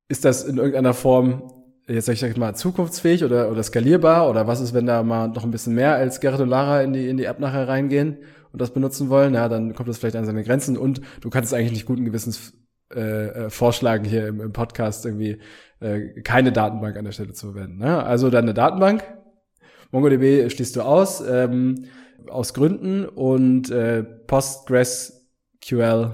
ist 0.09 0.25
das 0.25 0.45
in 0.45 0.59
irgendeiner 0.59 0.95
Form 0.95 1.51
jetzt 1.87 2.07
sag 2.07 2.15
ich 2.15 2.37
mal 2.37 2.55
zukunftsfähig 2.55 3.25
oder, 3.25 3.51
oder 3.51 3.63
skalierbar 3.63 4.31
oder 4.31 4.47
was 4.47 4.61
ist, 4.61 4.73
wenn 4.73 4.87
da 4.87 5.03
mal 5.03 5.29
noch 5.29 5.45
ein 5.45 5.51
bisschen 5.51 5.75
mehr 5.75 5.95
als 5.95 6.21
Gerrit 6.21 6.41
und 6.41 6.49
Lara 6.49 6.83
in 6.83 6.93
die, 6.93 7.09
in 7.09 7.17
die 7.17 7.25
App 7.25 7.41
nachher 7.41 7.69
reingehen 7.69 8.19
und 8.55 8.61
das 8.61 8.73
benutzen 8.73 9.11
wollen, 9.11 9.35
ja, 9.35 9.49
dann 9.49 9.75
kommt 9.75 9.89
das 9.89 9.99
vielleicht 9.99 10.15
an 10.15 10.27
seine 10.27 10.45
Grenzen 10.45 10.79
und 10.79 11.01
du 11.21 11.29
kannst 11.29 11.53
es 11.53 11.59
eigentlich 11.59 11.73
nicht 11.73 11.87
guten 11.87 12.05
Gewissens 12.05 12.53
äh, 12.95 13.47
äh, 13.47 13.51
vorschlagen 13.51 14.05
hier 14.05 14.29
im, 14.29 14.41
im 14.41 14.53
Podcast 14.53 15.05
irgendwie 15.05 15.41
äh, 15.81 16.23
keine 16.23 16.53
Datenbank 16.53 16.97
an 16.97 17.05
der 17.05 17.11
Stelle 17.11 17.33
zu 17.33 17.51
verwenden. 17.51 17.79
Ne? 17.79 18.05
Also 18.05 18.31
dann 18.31 18.45
eine 18.45 18.55
Datenbank, 18.55 19.03
MongoDB 19.91 20.49
schließt 20.53 20.77
du 20.77 20.83
aus, 20.83 21.21
ähm, 21.29 21.87
aus 22.29 22.55
Gründen 22.55 23.07
und 23.07 23.73
äh, 23.73 24.05
PostgreSQL 24.05 26.13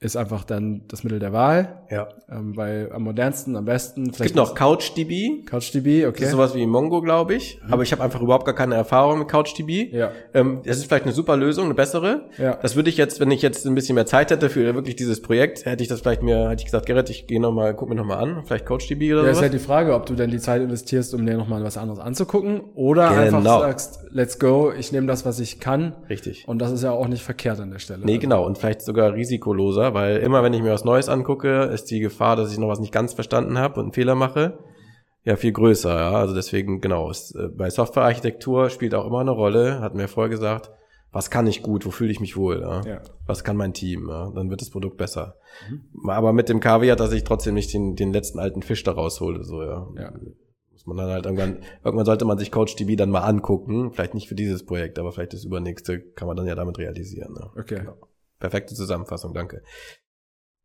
ist 0.00 0.18
einfach 0.18 0.44
dann 0.44 0.86
das 0.86 1.02
Mittel 1.02 1.18
der 1.18 1.32
Wahl. 1.32 1.79
Ja. 1.90 2.08
Ähm, 2.30 2.56
weil 2.56 2.90
am 2.92 3.02
modernsten, 3.02 3.56
am 3.56 3.64
besten. 3.64 4.10
Es 4.10 4.18
gibt 4.18 4.36
noch 4.36 4.54
CouchDB. 4.54 5.44
CouchDB, 5.44 6.06
okay. 6.06 6.20
Das 6.20 6.28
ist 6.28 6.30
sowas 6.30 6.54
wie 6.54 6.64
Mongo, 6.64 7.00
glaube 7.00 7.34
ich. 7.34 7.60
Mhm. 7.64 7.72
Aber 7.72 7.82
ich 7.82 7.90
habe 7.90 8.02
einfach 8.02 8.20
überhaupt 8.20 8.44
gar 8.44 8.54
keine 8.54 8.76
Erfahrung 8.76 9.18
mit 9.18 9.28
CouchDB. 9.28 9.92
Ja. 9.92 10.12
Ähm, 10.32 10.60
das 10.64 10.76
ist 10.76 10.86
vielleicht 10.86 11.04
eine 11.04 11.12
super 11.12 11.36
Lösung, 11.36 11.64
eine 11.64 11.74
bessere. 11.74 12.28
Ja. 12.38 12.56
Das 12.62 12.76
würde 12.76 12.90
ich 12.90 12.96
jetzt, 12.96 13.18
wenn 13.18 13.30
ich 13.32 13.42
jetzt 13.42 13.66
ein 13.66 13.74
bisschen 13.74 13.96
mehr 13.96 14.06
Zeit 14.06 14.30
hätte 14.30 14.48
für 14.48 14.74
wirklich 14.74 14.94
dieses 14.94 15.20
Projekt, 15.20 15.66
hätte 15.66 15.82
ich 15.82 15.88
das 15.88 16.00
vielleicht 16.00 16.22
mir, 16.22 16.50
hätte 16.50 16.60
ich 16.60 16.66
gesagt, 16.66 16.86
Gerrit, 16.86 17.10
ich 17.10 17.26
gehe 17.26 17.40
nochmal, 17.40 17.74
guck 17.74 17.88
mir 17.88 17.96
nochmal 17.96 18.18
an, 18.18 18.42
vielleicht 18.44 18.66
CouchDB 18.66 19.12
oder 19.12 19.22
so. 19.22 19.26
Ja, 19.26 19.32
ist 19.32 19.42
halt 19.42 19.54
die 19.54 19.58
Frage, 19.58 19.94
ob 19.94 20.06
du 20.06 20.14
denn 20.14 20.30
die 20.30 20.38
Zeit 20.38 20.62
investierst, 20.62 21.12
um 21.14 21.26
dir 21.26 21.36
nochmal 21.36 21.64
was 21.64 21.76
anderes 21.76 21.98
anzugucken 21.98 22.60
oder 22.74 23.08
genau. 23.08 23.38
einfach 23.38 23.42
sagst, 23.42 24.00
let's 24.10 24.38
go, 24.38 24.72
ich 24.76 24.92
nehme 24.92 25.08
das, 25.08 25.24
was 25.26 25.40
ich 25.40 25.58
kann. 25.58 25.94
Richtig. 26.08 26.46
Und 26.46 26.60
das 26.60 26.70
ist 26.70 26.84
ja 26.84 26.92
auch 26.92 27.08
nicht 27.08 27.22
verkehrt 27.22 27.58
an 27.58 27.70
der 27.70 27.80
Stelle. 27.80 28.04
Nee, 28.04 28.12
also. 28.12 28.20
genau. 28.20 28.46
Und 28.46 28.58
vielleicht 28.58 28.82
sogar 28.82 29.14
risikoloser, 29.14 29.94
weil 29.94 30.18
immer 30.18 30.42
wenn 30.42 30.52
ich 30.52 30.62
mir 30.62 30.72
was 30.72 30.84
Neues 30.84 31.08
angucke, 31.08 31.70
ist 31.80 31.90
die 31.90 32.00
Gefahr, 32.00 32.36
dass 32.36 32.52
ich 32.52 32.58
noch 32.58 32.68
was 32.68 32.80
nicht 32.80 32.92
ganz 32.92 33.14
verstanden 33.14 33.58
habe 33.58 33.80
und 33.80 33.86
einen 33.86 33.92
Fehler 33.92 34.14
mache, 34.14 34.58
ja 35.24 35.36
viel 35.36 35.52
größer. 35.52 35.94
Ja? 35.94 36.12
Also 36.12 36.34
deswegen, 36.34 36.80
genau, 36.80 37.10
ist, 37.10 37.34
äh, 37.34 37.48
bei 37.48 37.70
Softwarearchitektur 37.70 38.70
spielt 38.70 38.94
auch 38.94 39.06
immer 39.06 39.20
eine 39.20 39.30
Rolle, 39.30 39.80
hatten 39.80 39.98
wir 39.98 40.08
vorher 40.08 40.30
gesagt, 40.30 40.70
was 41.12 41.30
kann 41.30 41.46
ich 41.46 41.62
gut, 41.62 41.84
wo 41.86 41.90
fühle 41.90 42.12
ich 42.12 42.20
mich 42.20 42.36
wohl, 42.36 42.60
ja? 42.60 42.82
ja. 42.82 43.00
was 43.26 43.42
kann 43.42 43.56
mein 43.56 43.72
Team, 43.72 44.08
ja? 44.08 44.30
dann 44.34 44.50
wird 44.50 44.60
das 44.60 44.70
Produkt 44.70 44.96
besser. 44.96 45.36
Mhm. 45.68 46.08
Aber 46.08 46.32
mit 46.32 46.48
dem 46.48 46.60
Kaviar, 46.60 46.96
dass 46.96 47.12
ich 47.12 47.24
trotzdem 47.24 47.54
nicht 47.54 47.72
den, 47.74 47.96
den 47.96 48.12
letzten 48.12 48.38
alten 48.38 48.62
Fisch 48.62 48.82
da 48.84 48.92
raushole, 48.92 49.44
so, 49.44 49.62
ja. 49.62 49.88
ja. 49.96 50.12
Muss 50.72 50.86
man 50.86 50.96
dann 50.96 51.10
halt 51.10 51.26
irgendwann, 51.26 51.58
irgendwann 51.84 52.06
sollte 52.06 52.24
man 52.24 52.38
sich 52.38 52.50
CoachDB 52.50 52.96
dann 52.96 53.10
mal 53.10 53.20
angucken, 53.20 53.92
vielleicht 53.92 54.14
nicht 54.14 54.28
für 54.28 54.34
dieses 54.34 54.64
Projekt, 54.64 54.98
aber 54.98 55.12
vielleicht 55.12 55.34
das 55.34 55.44
übernächste 55.44 56.00
kann 56.00 56.26
man 56.26 56.36
dann 56.36 56.46
ja 56.46 56.54
damit 56.54 56.78
realisieren. 56.78 57.34
Ja. 57.38 57.50
Okay. 57.60 57.80
Genau. 57.80 57.96
Perfekte 58.38 58.74
Zusammenfassung, 58.74 59.34
danke. 59.34 59.62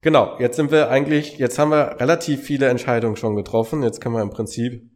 Genau, 0.05 0.35
jetzt 0.37 0.55
sind 0.55 0.69
wir 0.69 0.91
eigentlich, 0.91 1.39
jetzt 1.39 1.57
haben 1.57 1.71
wir 1.71 1.99
relativ 1.99 2.43
viele 2.43 2.67
Entscheidungen 2.67 3.15
schon 3.15 3.35
getroffen. 3.35 3.81
Jetzt 3.81 4.01
können 4.01 4.13
wir 4.13 4.21
im 4.21 4.29
Prinzip, 4.29 4.87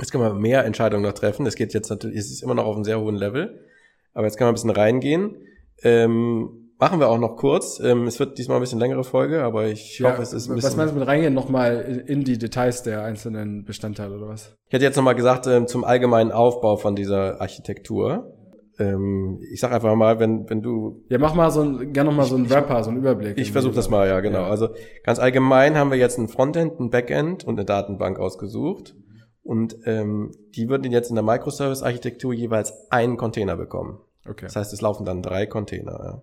jetzt 0.00 0.10
können 0.10 0.24
wir 0.24 0.34
mehr 0.34 0.64
Entscheidungen 0.64 1.04
noch 1.04 1.12
treffen. 1.12 1.46
Es 1.46 1.54
geht 1.54 1.72
jetzt 1.74 1.90
natürlich, 1.90 2.18
es 2.18 2.28
ist 2.32 2.42
immer 2.42 2.56
noch 2.56 2.64
auf 2.64 2.74
einem 2.74 2.82
sehr 2.82 3.00
hohen 3.00 3.14
Level, 3.14 3.64
aber 4.12 4.26
jetzt 4.26 4.36
können 4.36 4.48
wir 4.48 4.50
ein 4.50 4.54
bisschen 4.54 4.70
reingehen. 4.70 5.36
Ähm, 5.84 6.72
machen 6.76 6.98
wir 6.98 7.08
auch 7.08 7.18
noch 7.18 7.36
kurz. 7.36 7.78
Ähm, 7.78 8.08
es 8.08 8.18
wird 8.18 8.36
diesmal 8.36 8.56
ein 8.56 8.62
bisschen 8.62 8.80
längere 8.80 9.04
Folge, 9.04 9.44
aber 9.44 9.68
ich 9.68 10.00
ja, 10.00 10.10
hoffe, 10.10 10.22
es 10.22 10.32
ist 10.32 10.48
ein 10.48 10.56
bisschen. 10.56 10.70
Was 10.70 10.76
meinst 10.76 10.92
du 10.92 10.98
mit 10.98 11.06
reingehen? 11.06 11.32
Nochmal 11.32 12.02
in 12.04 12.24
die 12.24 12.36
Details 12.36 12.82
der 12.82 13.04
einzelnen 13.04 13.64
Bestandteile 13.64 14.16
oder 14.16 14.26
was? 14.26 14.56
Ich 14.66 14.72
hätte 14.72 14.84
jetzt 14.84 14.96
nochmal 14.96 15.14
gesagt, 15.14 15.46
ähm, 15.46 15.68
zum 15.68 15.84
allgemeinen 15.84 16.32
Aufbau 16.32 16.78
von 16.78 16.96
dieser 16.96 17.40
Architektur 17.40 18.33
ähm, 18.78 19.40
ich 19.52 19.60
sag 19.60 19.72
einfach 19.72 19.94
mal, 19.94 20.18
wenn, 20.18 20.48
wenn 20.48 20.62
du. 20.62 21.04
Ja, 21.08 21.18
mach 21.18 21.34
mal 21.34 21.50
so 21.50 21.62
ein, 21.62 21.92
gerne 21.92 22.10
noch 22.10 22.16
mal 22.16 22.24
so 22.24 22.36
ein 22.36 22.46
Rapper, 22.46 22.82
so 22.82 22.90
ein 22.90 22.96
Überblick. 22.96 23.38
Ich 23.38 23.52
versuche 23.52 23.74
das 23.74 23.88
mal, 23.88 24.08
ja, 24.08 24.20
genau. 24.20 24.40
Ja. 24.40 24.50
Also 24.50 24.68
ganz 25.02 25.18
allgemein 25.18 25.76
haben 25.76 25.90
wir 25.90 25.98
jetzt 25.98 26.18
ein 26.18 26.28
Frontend, 26.28 26.80
ein 26.80 26.90
Backend 26.90 27.44
und 27.44 27.58
eine 27.58 27.64
Datenbank 27.64 28.18
ausgesucht. 28.18 28.96
Und 29.42 29.76
ähm, 29.84 30.32
die 30.54 30.68
würden 30.68 30.90
jetzt 30.90 31.10
in 31.10 31.16
der 31.16 31.24
Microservice-Architektur 31.24 32.32
jeweils 32.32 32.90
einen 32.90 33.16
Container 33.16 33.56
bekommen. 33.56 33.98
Okay. 34.26 34.46
Das 34.46 34.56
heißt, 34.56 34.72
es 34.72 34.80
laufen 34.80 35.04
dann 35.04 35.22
drei 35.22 35.46
Container. 35.46 36.00
Ja. 36.02 36.22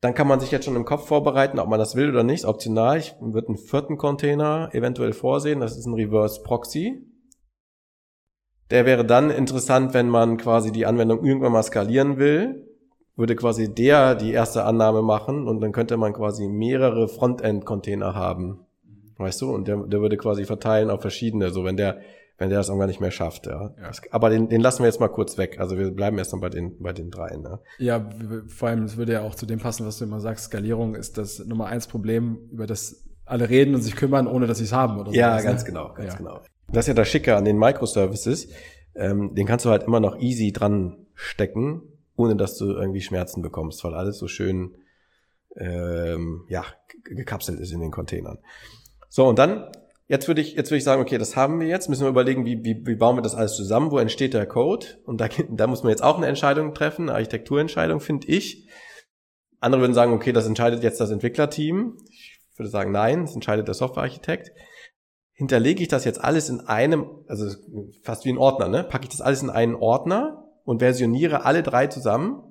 Dann 0.00 0.14
kann 0.14 0.28
man 0.28 0.38
sich 0.38 0.52
jetzt 0.52 0.64
schon 0.64 0.76
im 0.76 0.84
Kopf 0.84 1.08
vorbereiten, 1.08 1.58
ob 1.58 1.68
man 1.68 1.80
das 1.80 1.96
will 1.96 2.10
oder 2.10 2.22
nicht. 2.22 2.44
Optional. 2.44 2.98
Ich 2.98 3.16
würde 3.20 3.48
einen 3.48 3.56
vierten 3.56 3.96
Container 3.96 4.68
eventuell 4.72 5.12
vorsehen. 5.12 5.60
Das 5.60 5.76
ist 5.76 5.86
ein 5.86 5.94
Reverse 5.94 6.42
Proxy. 6.42 7.05
Der 8.70 8.86
wäre 8.86 9.04
dann 9.04 9.30
interessant, 9.30 9.94
wenn 9.94 10.08
man 10.08 10.36
quasi 10.38 10.72
die 10.72 10.86
Anwendung 10.86 11.24
irgendwann 11.24 11.52
mal 11.52 11.62
skalieren 11.62 12.18
will, 12.18 12.66
würde 13.16 13.36
quasi 13.36 13.72
der 13.72 14.14
die 14.14 14.32
erste 14.32 14.64
Annahme 14.64 15.02
machen 15.02 15.48
und 15.48 15.60
dann 15.60 15.72
könnte 15.72 15.96
man 15.96 16.12
quasi 16.12 16.48
mehrere 16.48 17.08
Frontend-Container 17.08 18.14
haben. 18.14 18.60
Weißt 19.16 19.40
du? 19.40 19.54
Und 19.54 19.68
der, 19.68 19.78
der 19.78 20.00
würde 20.00 20.16
quasi 20.16 20.44
verteilen 20.44 20.90
auf 20.90 21.00
verschiedene, 21.00 21.50
so 21.50 21.64
wenn 21.64 21.78
der, 21.78 22.00
wenn 22.36 22.50
der 22.50 22.58
das 22.58 22.68
irgendwann 22.68 22.88
nicht 22.88 23.00
mehr 23.00 23.10
schafft, 23.10 23.46
ja. 23.46 23.74
ja. 23.80 23.90
Aber 24.10 24.28
den, 24.28 24.50
den 24.50 24.60
lassen 24.60 24.80
wir 24.80 24.86
jetzt 24.86 25.00
mal 25.00 25.08
kurz 25.08 25.38
weg. 25.38 25.58
Also 25.58 25.78
wir 25.78 25.90
bleiben 25.90 26.18
erst 26.18 26.32
mal 26.32 26.40
bei 26.40 26.50
den, 26.50 26.78
bei 26.82 26.92
den 26.92 27.10
dreien, 27.10 27.40
ne? 27.40 27.60
Ja, 27.78 28.06
vor 28.48 28.68
allem, 28.68 28.84
es 28.84 28.98
würde 28.98 29.14
ja 29.14 29.22
auch 29.22 29.34
zu 29.34 29.46
dem 29.46 29.58
passen, 29.58 29.86
was 29.86 29.98
du 29.98 30.04
immer 30.04 30.20
sagst, 30.20 30.46
Skalierung 30.46 30.94
ist 30.94 31.16
das 31.16 31.38
Nummer 31.46 31.66
eins 31.66 31.86
Problem, 31.86 32.38
über 32.52 32.66
das 32.66 33.06
alle 33.24 33.48
reden 33.48 33.74
und 33.74 33.80
sich 33.80 33.96
kümmern, 33.96 34.26
ohne 34.26 34.46
dass 34.46 34.58
sie 34.58 34.64
es 34.64 34.72
haben, 34.72 35.00
oder 35.00 35.10
so. 35.10 35.16
Ja, 35.16 35.40
ganz 35.40 35.62
ne? 35.62 35.68
genau, 35.68 35.94
ganz 35.94 36.12
ja. 36.12 36.18
genau. 36.18 36.40
Das 36.72 36.84
ist 36.84 36.88
ja 36.88 36.94
das 36.94 37.08
Schicke 37.08 37.36
an 37.36 37.44
den 37.44 37.58
Microservices. 37.58 38.48
Ähm, 38.94 39.34
den 39.34 39.46
kannst 39.46 39.64
du 39.64 39.70
halt 39.70 39.84
immer 39.84 40.00
noch 40.00 40.18
easy 40.18 40.52
dran 40.52 41.06
stecken, 41.14 41.82
ohne 42.16 42.36
dass 42.36 42.56
du 42.56 42.72
irgendwie 42.72 43.00
Schmerzen 43.00 43.42
bekommst, 43.42 43.82
weil 43.84 43.94
alles 43.94 44.18
so 44.18 44.28
schön 44.28 44.76
ähm, 45.56 46.44
ja, 46.48 46.64
gekapselt 47.04 47.60
ist 47.60 47.72
in 47.72 47.80
den 47.80 47.90
Containern. 47.90 48.38
So, 49.08 49.26
und 49.26 49.38
dann 49.38 49.70
Jetzt 50.08 50.28
würde 50.28 50.40
ich, 50.40 50.54
jetzt 50.54 50.70
würde 50.70 50.78
ich 50.78 50.84
sagen, 50.84 51.02
okay, 51.02 51.18
das 51.18 51.34
haben 51.34 51.58
wir 51.58 51.66
jetzt. 51.66 51.88
Müssen 51.88 52.04
wir 52.04 52.08
überlegen, 52.08 52.44
wie, 52.44 52.62
wie, 52.62 52.86
wie 52.86 52.94
bauen 52.94 53.16
wir 53.16 53.22
das 53.22 53.34
alles 53.34 53.56
zusammen? 53.56 53.90
Wo 53.90 53.98
entsteht 53.98 54.34
der 54.34 54.46
Code? 54.46 54.86
Und 55.04 55.20
da, 55.20 55.28
da 55.50 55.66
muss 55.66 55.82
man 55.82 55.90
jetzt 55.90 56.02
auch 56.02 56.16
eine 56.16 56.26
Entscheidung 56.26 56.74
treffen, 56.74 57.08
eine 57.08 57.14
Architekturentscheidung, 57.14 58.00
finde 58.00 58.28
ich. 58.28 58.68
Andere 59.58 59.80
würden 59.80 59.94
sagen, 59.94 60.12
okay, 60.12 60.32
das 60.32 60.46
entscheidet 60.46 60.84
jetzt 60.84 61.00
das 61.00 61.10
Entwicklerteam. 61.10 61.96
Ich 62.08 62.40
würde 62.56 62.70
sagen, 62.70 62.92
nein, 62.92 63.22
das 63.22 63.34
entscheidet 63.34 63.66
der 63.66 63.74
Softwarearchitekt. 63.74 64.52
Hinterlege 65.38 65.82
ich 65.82 65.88
das 65.88 66.06
jetzt 66.06 66.24
alles 66.24 66.48
in 66.48 66.60
einem, 66.60 67.10
also 67.28 67.54
fast 68.02 68.24
wie 68.24 68.30
ein 68.30 68.38
Ordner, 68.38 68.68
ne? 68.68 68.84
Packe 68.84 69.04
ich 69.04 69.10
das 69.10 69.20
alles 69.20 69.42
in 69.42 69.50
einen 69.50 69.74
Ordner 69.74 70.44
und 70.64 70.78
versioniere 70.78 71.44
alle 71.44 71.62
drei 71.62 71.88
zusammen, 71.88 72.42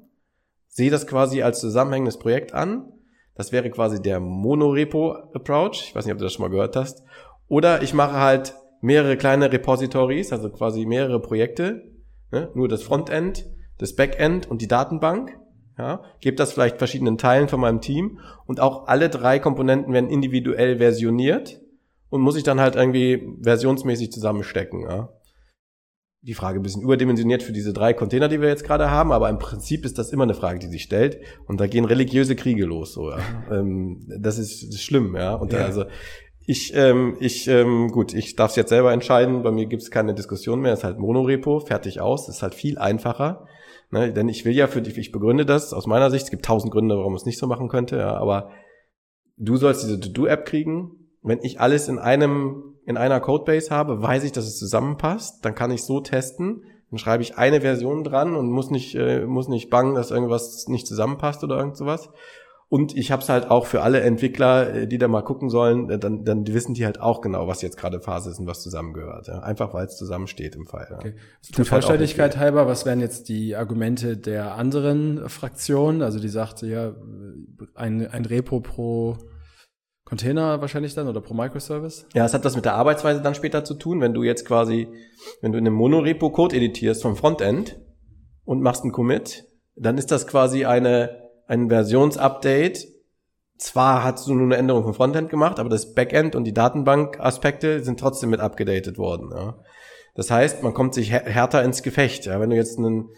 sehe 0.67 0.91
das 0.91 1.07
quasi 1.07 1.41
als 1.41 1.59
zusammenhängendes 1.59 2.19
Projekt 2.19 2.53
an. 2.53 2.93
Das 3.33 3.51
wäre 3.51 3.71
quasi 3.71 4.03
der 4.03 4.19
Monorepo-Approach. 4.19 5.88
Ich 5.88 5.95
weiß 5.95 6.05
nicht, 6.05 6.13
ob 6.13 6.19
du 6.19 6.25
das 6.25 6.33
schon 6.33 6.43
mal 6.43 6.51
gehört 6.51 6.75
hast. 6.75 7.03
Oder 7.47 7.81
ich 7.81 7.95
mache 7.95 8.19
halt 8.19 8.53
mehrere 8.81 9.17
kleine 9.17 9.51
Repositories, 9.51 10.31
also 10.31 10.51
quasi 10.51 10.86
mehrere 10.86 11.19
Projekte, 11.19 11.91
ne? 12.31 12.51
nur 12.53 12.67
das 12.67 12.83
Frontend, 12.83 13.47
das 13.79 13.95
Backend 13.95 14.47
und 14.47 14.61
die 14.61 14.67
Datenbank. 14.67 15.36
Ja, 15.75 16.03
gebe 16.21 16.38
das 16.38 16.53
vielleicht 16.53 16.77
verschiedenen 16.77 17.17
Teilen 17.17 17.49
von 17.49 17.59
meinem 17.59 17.81
Team 17.81 18.19
und 18.45 18.61
auch 18.61 18.88
alle 18.88 19.09
drei 19.09 19.39
Komponenten 19.39 19.91
werden 19.91 20.09
individuell 20.09 20.77
versioniert 20.77 21.64
und 22.10 22.22
muss 22.22 22.36
ich 22.36 22.43
dann 22.43 22.60
halt 22.60 22.76
irgendwie 22.76 23.36
versionsmäßig 23.41 24.12
zusammenstecken. 24.12 24.82
Ja. 24.82 25.10
Die 26.22 26.34
Frage 26.34 26.60
ein 26.60 26.64
bisschen 26.64 26.82
überdimensioniert 26.82 27.43
für 27.43 27.51
diese 27.51 27.72
drei 27.72 27.93
Container, 27.93 28.28
die 28.28 28.41
wir 28.41 28.49
jetzt 28.49 28.64
gerade 28.64 28.89
haben, 28.89 29.12
aber 29.12 29.30
im 29.30 29.38
Prinzip 29.38 29.86
ist 29.86 29.99
das 29.99 30.12
immer 30.12 30.24
eine 30.24 30.34
Frage, 30.34 30.60
die 30.60 30.68
sich 30.68 30.84
stellt. 30.84 31.20
Und 31.45 31.60
da 31.60 31.68
gehen 31.68 31.86
religiöse 31.86 32.36
Kriege 32.36 32.66
los. 32.66 32.93
So, 32.93 33.12
ja. 33.12 33.20
ähm, 33.51 34.06
das, 34.20 34.39
ist, 34.39 34.64
das 34.64 34.76
ist 34.76 34.84
schlimm, 34.84 35.16
ja. 35.16 35.36
Und 35.36 35.53
ja. 35.53 35.60
also 35.60 35.86
ich, 36.47 36.74
ähm, 36.76 37.18
ich, 37.20 37.47
ähm, 37.47 37.89
gut, 37.91 38.14
ich 38.14 38.36
darf 38.36 38.51
es 38.51 38.56
jetzt 38.56 38.70
selber 38.70 38.93
entscheiden. 38.93 39.41
Bei 39.41 39.51
mir 39.51 39.66
gibt 39.66 39.82
es 39.82 39.89
keine 39.89 40.14
Diskussion 40.14 40.62
mehr. 40.62 40.74
Es 40.74 40.80
ist 40.80 40.86
halt 40.86 40.99
Monorepo, 40.99 41.60
fertig 41.60 42.01
aus. 42.01 42.30
Ist 42.30 42.43
halt 42.43 42.53
viel 42.53 42.78
einfacher. 42.78 43.47
Ne? 43.91 44.14
Denn 44.14 44.30
ich 44.30 44.45
will 44.45 44.53
ja 44.53 44.68
für 44.68 44.82
dich, 44.82 44.97
ich 44.97 45.12
begründe 45.12 45.45
das 45.45 45.74
aus 45.74 45.88
meiner 45.88 46.12
Sicht. 46.12 46.26
Es 46.26 46.32
gibt 46.32 46.45
tausend 46.45 46.72
Gründe, 46.72 46.97
warum 46.97 47.16
es 47.16 47.26
nicht 47.26 47.39
so 47.39 47.47
machen 47.47 47.68
könnte. 47.68 47.97
Ja, 47.97 48.16
aber 48.18 48.51
du 49.38 49.58
sollst 49.58 49.84
diese 49.84 49.99
To-Do-App 49.99 50.45
kriegen. 50.45 51.05
Wenn 51.26 51.39
ich 51.41 51.59
alles 51.59 51.88
in 51.88 51.99
einem, 51.99 52.76
in 52.86 52.97
einer 52.97 53.19
Codebase 53.19 53.71
habe, 53.71 54.01
weiß 54.01 54.23
ich, 54.23 54.32
dass 54.32 54.45
es 54.45 54.57
zusammenpasst. 54.57 55.43
Dann 55.43 55.55
kann 55.55 55.71
ich 55.71 55.84
so 55.84 55.99
testen. 55.99 56.63
Dann 56.91 56.99
schreibe 56.99 57.23
ich 57.23 57.38
eine 57.38 57.61
Version 57.61 58.03
dran 58.03 58.36
und 58.36 58.49
muss 58.49 58.69
nicht, 58.69 58.95
äh, 58.95 59.26
muss 59.26 59.47
nicht 59.47 59.69
bangen, 59.69 59.95
dass 59.95 60.11
irgendwas 60.11 60.67
nicht 60.67 60.88
zusammenpasst 60.88 61.43
oder 61.43 61.57
irgend 61.57 61.78
sowas. 61.78 62.09
Und 62.67 62.97
ich 62.97 63.11
habe 63.11 63.21
es 63.21 63.30
halt 63.30 63.49
auch 63.51 63.67
für 63.67 63.82
alle 63.82 64.01
Entwickler, 64.01 64.73
äh, 64.73 64.88
die 64.88 64.97
da 64.97 65.07
mal 65.07 65.21
gucken 65.21 65.49
sollen, 65.49 65.89
äh, 65.89 65.99
dann, 65.99 66.26
dann 66.26 66.45
wissen 66.47 66.73
die 66.73 66.86
halt 66.86 66.99
auch 66.99 67.21
genau, 67.21 67.47
was 67.47 67.61
jetzt 67.61 67.78
gerade 67.78 67.99
Phase 67.99 68.32
ist 68.32 68.39
und 68.39 68.47
was 68.47 68.61
zusammengehört. 68.61 69.28
Ja. 69.28 69.39
Einfach 69.39 69.73
weil 69.73 69.86
es 69.86 69.97
zusammensteht 69.97 70.55
im 70.55 70.65
Fall. 70.65 70.88
Ja. 70.89 70.97
Okay. 70.97 71.13
Der 71.49 71.57
halt 71.57 71.67
Vollständigkeit 71.67 72.38
halber, 72.38 72.67
was 72.67 72.86
wären 72.86 72.99
jetzt 72.99 73.30
die 73.30 73.55
Argumente 73.55 74.17
der 74.17 74.55
anderen 74.55 75.30
Fraktionen? 75.30 76.01
Also 76.01 76.19
die 76.19 76.30
sagte 76.30 76.67
ja, 76.67 76.93
ein, 77.76 78.07
ein 78.07 78.26
Repo 78.26 78.59
pro 78.59 79.17
Container 80.06 80.62
wahrscheinlich 80.62 80.93
dann 80.93 81.08
oder 81.08 81.20
pro 81.20 81.34
Microservice? 81.34 82.06
Ja, 82.14 82.26
es 82.26 82.34
hat 82.34 82.45
das 82.45 82.56
mit 82.56 82.66
der 82.66 82.76
Arbeitsweise 82.76 83.22
dann 83.22 83.36
später 83.36 83.64
zu 83.64 83.74
tun, 83.74 84.01
wenn 84.01 84.14
du 84.14 84.24
jetzt 84.24 84.45
quasi, 84.45 84.88
wenn 85.41 85.51
du 85.51 85.58
in 85.58 85.66
einem 85.66 85.76
Monorepo 85.76 86.30
Code 86.30 86.56
editierst 86.56 87.01
vom 87.01 87.16
Frontend 87.16 87.80
und 88.43 88.62
machst 88.62 88.84
einen 88.84 88.91
Commit, 88.91 89.45
dann 89.76 89.97
ist 89.97 90.12
das 90.12 90.28
quasi 90.28 90.66
eine 90.66 91.26
ein 91.47 91.70
Versionsupdate. 91.70 92.88
Zwar 93.58 94.03
hast 94.03 94.28
du 94.28 94.34
nur 94.34 94.45
eine 94.45 94.58
Änderung 94.58 94.84
vom 94.84 94.93
Frontend 94.93 95.30
gemacht, 95.30 95.60
aber 95.60 95.70
das 95.70 95.93
Backend 95.93 96.36
und 96.36 96.43
die 96.43 96.53
Datenbank-Aspekte 96.53 97.84
sind 97.84 97.99
trotzdem 97.99 98.30
mit 98.30 98.41
abgedatet 98.41 98.97
worden. 98.97 99.30
Ja. 99.34 99.60
Das 100.14 100.30
heißt, 100.30 100.62
man 100.62 100.74
kommt 100.74 100.93
sich 100.93 101.12
härter 101.12 101.64
ins 101.64 101.82
Gefecht. 101.82 102.26
Ja. 102.26 102.39
Wenn 102.39 102.49
du 102.49 102.56
jetzt 102.56 102.78
einen, 102.78 103.10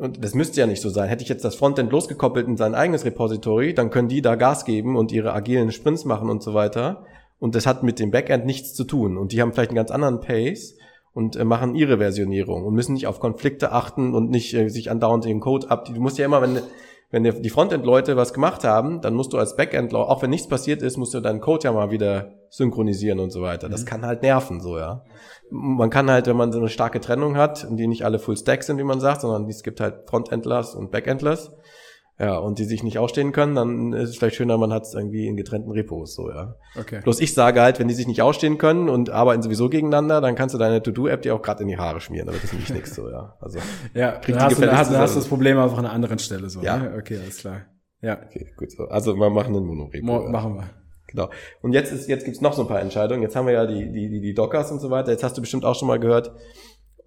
und 0.00 0.24
das 0.24 0.34
müsste 0.34 0.60
ja 0.60 0.66
nicht 0.66 0.80
so 0.80 0.88
sein, 0.88 1.08
hätte 1.08 1.22
ich 1.22 1.28
jetzt 1.28 1.44
das 1.44 1.54
Frontend 1.54 1.92
losgekoppelt 1.92 2.48
in 2.48 2.56
sein 2.56 2.74
eigenes 2.74 3.04
Repository, 3.04 3.74
dann 3.74 3.90
können 3.90 4.08
die 4.08 4.22
da 4.22 4.34
Gas 4.34 4.64
geben 4.64 4.96
und 4.96 5.12
ihre 5.12 5.34
agilen 5.34 5.72
Sprints 5.72 6.06
machen 6.06 6.30
und 6.30 6.42
so 6.42 6.54
weiter. 6.54 7.04
Und 7.38 7.54
das 7.54 7.66
hat 7.66 7.82
mit 7.82 7.98
dem 7.98 8.10
Backend 8.10 8.46
nichts 8.46 8.74
zu 8.74 8.84
tun. 8.84 9.18
Und 9.18 9.32
die 9.32 9.40
haben 9.40 9.52
vielleicht 9.52 9.70
einen 9.70 9.76
ganz 9.76 9.90
anderen 9.90 10.20
Pace 10.20 10.76
und 11.12 11.36
äh, 11.36 11.44
machen 11.44 11.74
ihre 11.74 11.98
Versionierung 11.98 12.64
und 12.64 12.74
müssen 12.74 12.94
nicht 12.94 13.06
auf 13.06 13.20
Konflikte 13.20 13.72
achten 13.72 14.14
und 14.14 14.30
nicht 14.30 14.54
äh, 14.54 14.68
sich 14.68 14.90
andauernd 14.90 15.24
den 15.24 15.40
Code 15.40 15.70
ab. 15.70 15.84
Du 15.86 16.00
musst 16.00 16.18
ja 16.18 16.24
immer, 16.24 16.40
wenn 16.40 16.58
wenn 17.10 17.24
die 17.24 17.50
Frontend-Leute 17.50 18.16
was 18.16 18.32
gemacht 18.32 18.62
haben, 18.62 19.00
dann 19.00 19.14
musst 19.14 19.32
du 19.32 19.38
als 19.38 19.56
Backend, 19.56 19.92
auch 19.94 20.22
wenn 20.22 20.30
nichts 20.30 20.48
passiert 20.48 20.80
ist, 20.80 20.96
musst 20.96 21.12
du 21.12 21.20
deinen 21.20 21.40
Code 21.40 21.64
ja 21.64 21.72
mal 21.72 21.90
wieder 21.90 22.34
synchronisieren 22.50 23.18
und 23.18 23.30
so 23.30 23.42
weiter. 23.42 23.68
Das 23.68 23.82
mhm. 23.82 23.86
kann 23.86 24.06
halt 24.06 24.22
nerven, 24.22 24.60
so, 24.60 24.78
ja. 24.78 25.04
Man 25.50 25.90
kann 25.90 26.08
halt, 26.08 26.28
wenn 26.28 26.36
man 26.36 26.52
so 26.52 26.60
eine 26.60 26.68
starke 26.68 27.00
Trennung 27.00 27.36
hat, 27.36 27.64
und 27.64 27.76
die 27.76 27.88
nicht 27.88 28.04
alle 28.04 28.20
Full 28.20 28.36
Stack 28.36 28.62
sind, 28.62 28.78
wie 28.78 28.84
man 28.84 29.00
sagt, 29.00 29.22
sondern 29.22 29.48
es 29.48 29.64
gibt 29.64 29.80
halt 29.80 30.08
Frontendlers 30.08 30.76
und 30.76 30.92
Backendlers, 30.92 31.52
ja, 32.20 32.36
und 32.36 32.58
die 32.58 32.64
sich 32.64 32.82
nicht 32.82 32.98
ausstehen 32.98 33.32
können, 33.32 33.54
dann 33.54 33.94
ist 33.94 34.10
es 34.10 34.16
vielleicht 34.18 34.36
schöner, 34.36 34.58
man 34.58 34.74
hat 34.74 34.82
es 34.82 34.92
irgendwie 34.92 35.26
in 35.26 35.38
getrennten 35.38 35.70
Repos, 35.70 36.14
so, 36.14 36.28
ja. 36.28 36.54
Okay. 36.78 37.00
Bloß 37.02 37.18
ich 37.18 37.32
sage 37.32 37.62
halt, 37.62 37.78
wenn 37.78 37.88
die 37.88 37.94
sich 37.94 38.06
nicht 38.06 38.20
ausstehen 38.20 38.58
können 38.58 38.90
und 38.90 39.08
arbeiten 39.08 39.40
sowieso 39.40 39.70
gegeneinander, 39.70 40.20
dann 40.20 40.34
kannst 40.34 40.54
du 40.54 40.58
deine 40.58 40.82
To-Do-App 40.82 41.22
dir 41.22 41.34
auch 41.34 41.40
gerade 41.40 41.62
in 41.62 41.68
die 41.68 41.78
Haare 41.78 41.98
schmieren, 42.02 42.28
aber 42.28 42.36
das 42.36 42.44
ist 42.44 42.52
nämlich 42.52 42.74
nichts, 42.74 42.94
so, 42.94 43.08
ja. 43.08 43.36
Also, 43.40 43.58
ja, 43.94 44.20
dann 44.26 44.38
hast, 44.38 44.58
du, 44.58 44.60
dann 44.60 44.76
hast, 44.76 44.92
dann 44.92 45.00
hast 45.00 45.14
du 45.14 45.20
das 45.20 45.28
Problem 45.28 45.56
einfach 45.56 45.78
an 45.78 45.86
einer 45.86 45.94
anderen 45.94 46.18
Stelle, 46.18 46.50
so, 46.50 46.60
ja. 46.60 46.76
Ne? 46.76 46.94
Okay, 46.98 47.18
alles 47.22 47.38
klar. 47.38 47.62
Ja. 48.02 48.18
Okay, 48.22 48.52
gut, 48.54 48.70
so. 48.70 48.84
Also, 48.84 49.14
wir 49.16 49.30
machen 49.30 49.56
einen 49.56 49.64
Monorepo. 49.64 50.04
Mo 50.04 50.22
ja. 50.24 50.30
Machen 50.30 50.56
wir. 50.56 50.70
Genau. 51.06 51.28
Und 51.60 51.72
jetzt 51.72 51.92
ist, 51.92 52.08
jetzt 52.08 52.24
gibt's 52.24 52.40
noch 52.40 52.52
so 52.52 52.62
ein 52.62 52.68
paar 52.68 52.80
Entscheidungen. 52.80 53.22
Jetzt 53.22 53.34
haben 53.34 53.46
wir 53.46 53.54
ja 53.54 53.66
die, 53.66 53.90
die, 53.90 54.08
die, 54.08 54.20
die 54.20 54.34
Dockers 54.34 54.70
und 54.70 54.78
so 54.78 54.90
weiter. 54.90 55.10
Jetzt 55.10 55.24
hast 55.24 55.36
du 55.36 55.40
bestimmt 55.40 55.64
auch 55.64 55.74
schon 55.74 55.88
mal 55.88 55.98
gehört, 55.98 56.32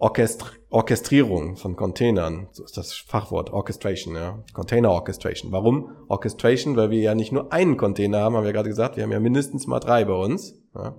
Orchestr 0.03 0.51
Orchestrierung 0.69 1.55
von 1.55 1.77
Containern, 1.77 2.47
so 2.51 2.65
ist 2.65 2.75
das 2.75 2.93
Fachwort, 2.93 3.53
Orchestration, 3.53 4.15
ja. 4.15 4.43
Container 4.51 4.91
Orchestration. 4.91 5.53
Warum 5.53 5.91
Orchestration? 6.09 6.75
Weil 6.75 6.89
wir 6.89 6.99
ja 6.99 7.15
nicht 7.15 7.31
nur 7.31 7.53
einen 7.53 7.77
Container 7.77 8.19
haben, 8.19 8.35
haben 8.35 8.43
wir 8.43 8.51
gerade 8.51 8.67
gesagt, 8.67 8.97
wir 8.97 9.03
haben 9.03 9.13
ja 9.13 9.21
mindestens 9.21 9.65
mal 9.65 9.79
drei 9.79 10.03
bei 10.03 10.15
uns. 10.15 10.59
Ja. 10.75 10.97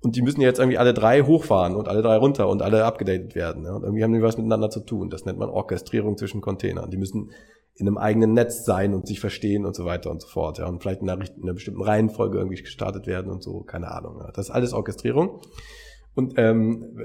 Und 0.00 0.14
die 0.14 0.22
müssen 0.22 0.42
jetzt 0.42 0.60
irgendwie 0.60 0.78
alle 0.78 0.94
drei 0.94 1.22
hochfahren 1.22 1.74
und 1.74 1.88
alle 1.88 2.02
drei 2.02 2.18
runter 2.18 2.48
und 2.48 2.62
alle 2.62 2.84
abgedatet 2.84 3.34
werden. 3.34 3.64
Ja. 3.64 3.74
Und 3.74 3.82
irgendwie 3.82 4.04
haben 4.04 4.12
die 4.12 4.22
was 4.22 4.36
miteinander 4.36 4.70
zu 4.70 4.80
tun. 4.80 5.10
Das 5.10 5.24
nennt 5.24 5.40
man 5.40 5.48
Orchestrierung 5.48 6.16
zwischen 6.16 6.40
Containern. 6.40 6.90
Die 6.90 6.98
müssen 6.98 7.32
in 7.74 7.88
einem 7.88 7.98
eigenen 7.98 8.32
Netz 8.32 8.64
sein 8.64 8.94
und 8.94 9.08
sich 9.08 9.18
verstehen 9.18 9.66
und 9.66 9.74
so 9.74 9.86
weiter 9.86 10.10
und 10.10 10.22
so 10.22 10.28
fort. 10.28 10.58
Ja. 10.58 10.68
Und 10.68 10.82
vielleicht 10.82 11.02
in 11.02 11.10
einer, 11.10 11.24
in 11.24 11.42
einer 11.42 11.54
bestimmten 11.54 11.82
Reihenfolge 11.82 12.38
irgendwie 12.38 12.62
gestartet 12.62 13.08
werden 13.08 13.32
und 13.32 13.42
so, 13.42 13.62
keine 13.62 13.90
Ahnung. 13.90 14.18
Ja. 14.20 14.30
Das 14.30 14.50
ist 14.50 14.54
alles 14.54 14.72
Orchestrierung. 14.72 15.40
Und 16.14 16.34
ähm, 16.36 16.96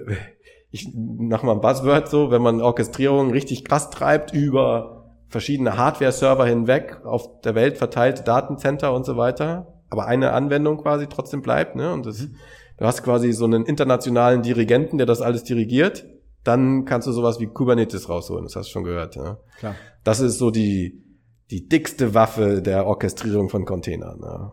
ich 0.72 0.90
nach 0.96 1.44
mal 1.44 1.54
ein 1.54 1.62
Buzzword 1.62 2.10
so, 2.10 2.32
wenn 2.32 2.42
man 2.42 2.62
Orchestrierung 2.62 3.32
richtig 3.32 3.66
krass 3.66 3.90
treibt 3.90 4.34
über 4.34 5.16
verschiedene 5.28 5.78
Hardware-Server 5.78 6.46
hinweg, 6.46 7.02
auf 7.06 7.42
der 7.42 7.56
Welt 7.56 7.78
verteilte 7.78 8.24
Datencenter 8.24 8.94
und 8.94 9.06
so 9.06 9.18
weiter, 9.18 9.82
aber 9.90 10.06
eine 10.06 10.32
Anwendung 10.32 10.78
quasi 10.78 11.08
trotzdem 11.08 11.42
bleibt, 11.42 11.76
ne? 11.76 11.94
Und 11.94 12.06
das, 12.06 12.22
mhm. 12.22 12.36
du 12.78 12.86
hast 12.86 13.04
quasi 13.04 13.32
so 13.32 13.46
einen 13.46 13.66
internationalen 13.66 14.42
Dirigenten, 14.42 14.98
der 14.98 15.08
das 15.08 15.22
alles 15.22 15.44
dirigiert, 15.44 16.06
dann 16.44 16.86
kannst 16.86 17.08
du 17.08 17.12
sowas 17.12 17.40
wie 17.40 17.48
Kubernetes 17.48 18.10
rausholen, 18.10 18.46
das 18.46 18.56
hast 18.56 18.68
du 18.68 18.72
schon 18.72 18.84
gehört, 18.84 19.16
ja. 19.16 19.38
Klar. 19.60 19.76
Das 20.04 20.20
ist 20.20 20.38
so 20.38 20.52
die, 20.52 21.04
die 21.50 21.68
dickste 21.68 22.14
Waffe 22.14 22.62
der 22.62 22.88
Orchestrierung 22.88 23.50
von 23.50 23.66
Containern. 23.66 24.20
Ne? 24.20 24.52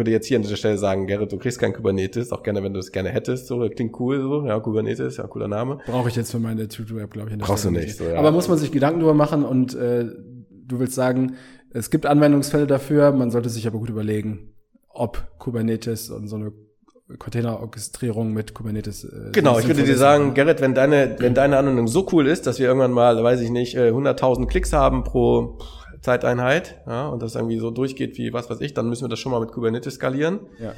Ich 0.00 0.02
würde 0.02 0.12
jetzt 0.12 0.28
hier 0.28 0.38
an 0.38 0.42
dieser 0.42 0.56
Stelle 0.56 0.78
sagen, 0.78 1.06
Gerrit, 1.06 1.30
du 1.30 1.36
kriegst 1.36 1.58
kein 1.58 1.74
Kubernetes, 1.74 2.32
auch 2.32 2.42
gerne, 2.42 2.62
wenn 2.62 2.72
du 2.72 2.80
es 2.80 2.90
gerne 2.90 3.10
hättest, 3.10 3.48
so, 3.48 3.68
klingt 3.68 4.00
cool, 4.00 4.22
so, 4.22 4.46
ja, 4.46 4.58
Kubernetes, 4.58 5.18
ja, 5.18 5.26
cooler 5.26 5.46
Name. 5.46 5.78
Brauche 5.84 6.08
ich 6.08 6.16
jetzt 6.16 6.30
für 6.30 6.38
meine 6.38 6.68
To-Do-App, 6.68 7.10
glaube 7.10 7.28
ich. 7.28 7.36
Brauchst 7.36 7.66
Stelle 7.66 7.74
du 7.76 7.80
nicht, 7.84 7.98
so, 7.98 8.04
ja. 8.04 8.14
Aber 8.14 8.32
muss 8.32 8.48
man 8.48 8.56
sich 8.56 8.72
Gedanken 8.72 9.00
drüber 9.00 9.12
machen 9.12 9.44
und 9.44 9.74
äh, 9.74 10.06
du 10.48 10.78
willst 10.78 10.94
sagen, 10.94 11.34
es 11.68 11.90
gibt 11.90 12.06
Anwendungsfälle 12.06 12.66
dafür, 12.66 13.12
man 13.12 13.30
sollte 13.30 13.50
sich 13.50 13.66
aber 13.66 13.78
gut 13.78 13.90
überlegen, 13.90 14.54
ob 14.88 15.22
Kubernetes 15.38 16.08
und 16.08 16.28
so 16.28 16.36
eine 16.36 16.52
Container-Orchestrierung 17.18 18.32
mit 18.32 18.54
Kubernetes. 18.54 19.04
Äh, 19.04 19.32
genau, 19.32 19.58
ich 19.58 19.66
würde 19.66 19.82
dir 19.82 19.98
sagen, 19.98 20.32
Gerrit, 20.32 20.62
wenn 20.62 20.74
deine, 20.74 21.16
wenn 21.18 21.34
deine 21.34 21.58
Anwendung 21.58 21.88
so 21.88 22.08
cool 22.12 22.26
ist, 22.26 22.46
dass 22.46 22.58
wir 22.58 22.68
irgendwann 22.68 22.92
mal, 22.92 23.22
weiß 23.22 23.42
ich 23.42 23.50
nicht, 23.50 23.76
100.000 23.76 24.44
äh, 24.44 24.46
Klicks 24.46 24.72
haben 24.72 25.04
pro 25.04 25.58
Zeiteinheit, 26.00 26.80
ja, 26.86 27.08
und 27.08 27.22
das 27.22 27.34
irgendwie 27.34 27.58
so 27.58 27.70
durchgeht 27.70 28.16
wie 28.16 28.32
was 28.32 28.48
weiß 28.48 28.60
ich, 28.60 28.74
dann 28.74 28.88
müssen 28.88 29.04
wir 29.04 29.08
das 29.08 29.18
schon 29.18 29.32
mal 29.32 29.40
mit 29.40 29.52
Kubernetes 29.52 29.94
skalieren. 29.94 30.40
Ja. 30.58 30.72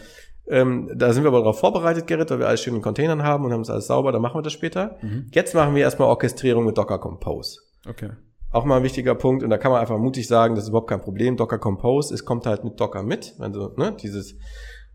Ähm, 0.49 0.91
da 0.95 1.13
sind 1.13 1.23
wir 1.23 1.29
aber 1.29 1.39
darauf 1.39 1.61
vorbereitet, 1.61 2.07
Gerrit, 2.07 2.31
weil 2.31 2.41
wir 2.41 2.49
alles 2.49 2.63
schön 2.63 2.75
in 2.75 2.83
Containern 2.83 3.23
haben 3.23 3.45
und 3.45 3.53
haben 3.53 3.61
es 3.61 3.71
alles 3.71 3.87
sauber, 3.87 4.11
dann 4.11 4.23
machen 4.23 4.39
wir 4.39 4.43
das 4.43 4.53
später. 4.53 4.97
Mhm. 5.01 5.27
Jetzt 5.33 5.55
machen 5.55 5.75
wir 5.75 5.83
erstmal 5.83 6.09
Orchestrierung 6.09 6.65
mit 6.65 6.77
Docker 6.77 6.99
Compose. 6.99 7.61
Okay. 7.89 8.11
Auch 8.51 8.65
mal 8.65 8.79
ein 8.79 8.83
wichtiger 8.83 9.15
Punkt, 9.15 9.43
und 9.45 9.51
da 9.51 9.57
kann 9.57 9.71
man 9.71 9.81
einfach 9.81 9.99
mutig 9.99 10.27
sagen, 10.27 10.57
das 10.57 10.65
ist 10.65 10.71
überhaupt 10.71 10.91
kein 10.91 11.01
Problem. 11.01 11.37
Docker 11.37 11.59
Compose, 11.59 12.13
es 12.13 12.25
kommt 12.25 12.45
halt 12.47 12.65
mit 12.65 12.79
Docker 12.81 13.03
mit. 13.03 13.35
Also, 13.39 13.73
ne, 13.77 13.97
dieses, 14.03 14.37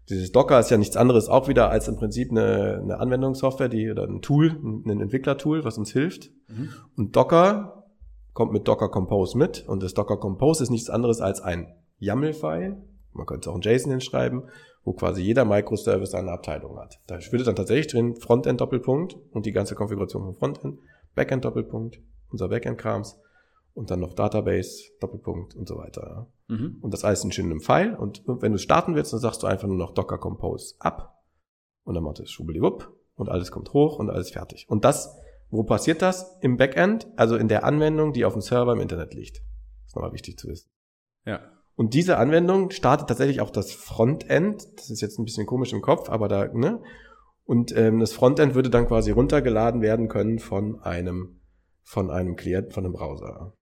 dieses 0.09 0.31
Docker 0.31 0.59
ist 0.59 0.69
ja 0.69 0.77
nichts 0.77 0.97
anderes 0.97 1.27
auch 1.27 1.47
wieder 1.47 1.69
als 1.69 1.87
im 1.87 1.95
Prinzip 1.95 2.29
eine, 2.29 2.81
eine 2.83 2.99
Anwendungssoftware, 2.99 3.69
die 3.69 3.89
oder 3.89 4.03
ein 4.03 4.21
Tool, 4.21 4.51
ein 4.85 5.01
Entwicklertool, 5.01 5.63
was 5.63 5.77
uns 5.77 5.91
hilft. 5.91 6.29
Mhm. 6.49 6.69
Und 6.97 7.15
Docker 7.15 7.76
kommt 8.37 8.53
mit 8.53 8.67
Docker 8.67 8.89
Compose 8.89 9.35
mit 9.35 9.67
und 9.67 9.81
das 9.81 9.95
Docker 9.95 10.17
Compose 10.17 10.61
ist 10.61 10.69
nichts 10.69 10.91
anderes 10.91 11.21
als 11.21 11.41
ein 11.41 11.73
YAML-File, 11.97 12.77
man 13.13 13.25
könnte 13.25 13.49
es 13.49 13.51
auch 13.51 13.55
in 13.55 13.63
JSON 13.63 13.89
hinschreiben, 13.89 14.43
wo 14.83 14.93
quasi 14.93 15.23
jeder 15.23 15.43
Microservice 15.43 16.13
eine 16.13 16.29
Abteilung 16.29 16.77
hat. 16.77 16.99
Da 17.07 17.17
würde 17.31 17.43
dann 17.43 17.55
tatsächlich 17.55 17.87
drin 17.87 18.15
Frontend 18.15 18.61
Doppelpunkt 18.61 19.17
und 19.31 19.47
die 19.47 19.53
ganze 19.53 19.73
Konfiguration 19.73 20.21
von 20.21 20.35
Frontend, 20.35 20.79
Backend 21.15 21.45
Doppelpunkt, 21.45 21.99
unser 22.29 22.47
Backend-Krams 22.49 23.19
und 23.73 23.89
dann 23.89 24.01
noch 24.01 24.13
Database, 24.13 24.83
Doppelpunkt 24.99 25.55
und 25.55 25.67
so 25.67 25.79
weiter. 25.79 26.27
Ja. 26.47 26.55
Mhm. 26.55 26.77
Und 26.81 26.93
das 26.93 27.03
alles 27.03 27.23
in 27.23 27.31
schönem 27.31 27.59
Pfeil. 27.59 27.95
Und 27.95 28.21
wenn 28.27 28.51
du 28.51 28.59
starten 28.59 28.93
willst, 28.93 29.13
dann 29.13 29.19
sagst 29.19 29.41
du 29.41 29.47
einfach 29.47 29.67
nur 29.67 29.77
noch 29.77 29.95
Docker 29.95 30.19
Compose 30.19 30.75
ab. 30.77 31.23
Und 31.85 31.95
dann 31.95 32.03
macht 32.03 32.19
es 32.19 32.29
schwubbeliwupp 32.29 32.93
und 33.15 33.29
alles 33.29 33.49
kommt 33.49 33.73
hoch 33.73 33.97
und 33.97 34.11
alles 34.11 34.29
fertig. 34.29 34.67
Und 34.69 34.85
das, 34.85 35.17
wo 35.49 35.63
passiert 35.63 36.01
das? 36.01 36.37
Im 36.41 36.57
Backend, 36.57 37.07
also 37.15 37.35
in 37.35 37.47
der 37.47 37.63
Anwendung, 37.63 38.13
die 38.13 38.25
auf 38.25 38.33
dem 38.33 38.41
Server 38.41 38.73
im 38.73 38.81
Internet 38.81 39.13
liegt. 39.13 39.37
Das 39.37 39.87
ist 39.87 39.95
nochmal 39.95 40.13
wichtig 40.13 40.37
zu 40.37 40.47
wissen. 40.47 40.69
Ja. 41.25 41.39
Und 41.75 41.93
diese 41.93 42.17
Anwendung 42.17 42.71
startet 42.71 43.07
tatsächlich 43.07 43.39
auch 43.39 43.51
das 43.51 43.71
Frontend. 43.71 44.67
Das 44.77 44.89
ist 44.89 45.01
jetzt 45.01 45.19
ein 45.19 45.25
bisschen 45.25 45.45
komisch 45.45 45.73
im 45.73 45.81
Kopf, 45.81 46.09
aber 46.09 46.27
da, 46.27 46.47
ne? 46.47 46.81
Und 47.45 47.75
ähm, 47.77 47.99
das 47.99 48.11
Frontend 48.11 48.55
würde 48.55 48.69
dann 48.69 48.87
quasi 48.87 49.11
runtergeladen 49.11 49.81
werden 49.81 50.09
können 50.09 50.39
von 50.39 50.81
einem, 50.81 51.39
von 51.83 52.11
einem 52.11 52.35
Client, 52.35 52.73
von 52.73 52.83
einem 52.83 52.93
Browser. 52.93 53.53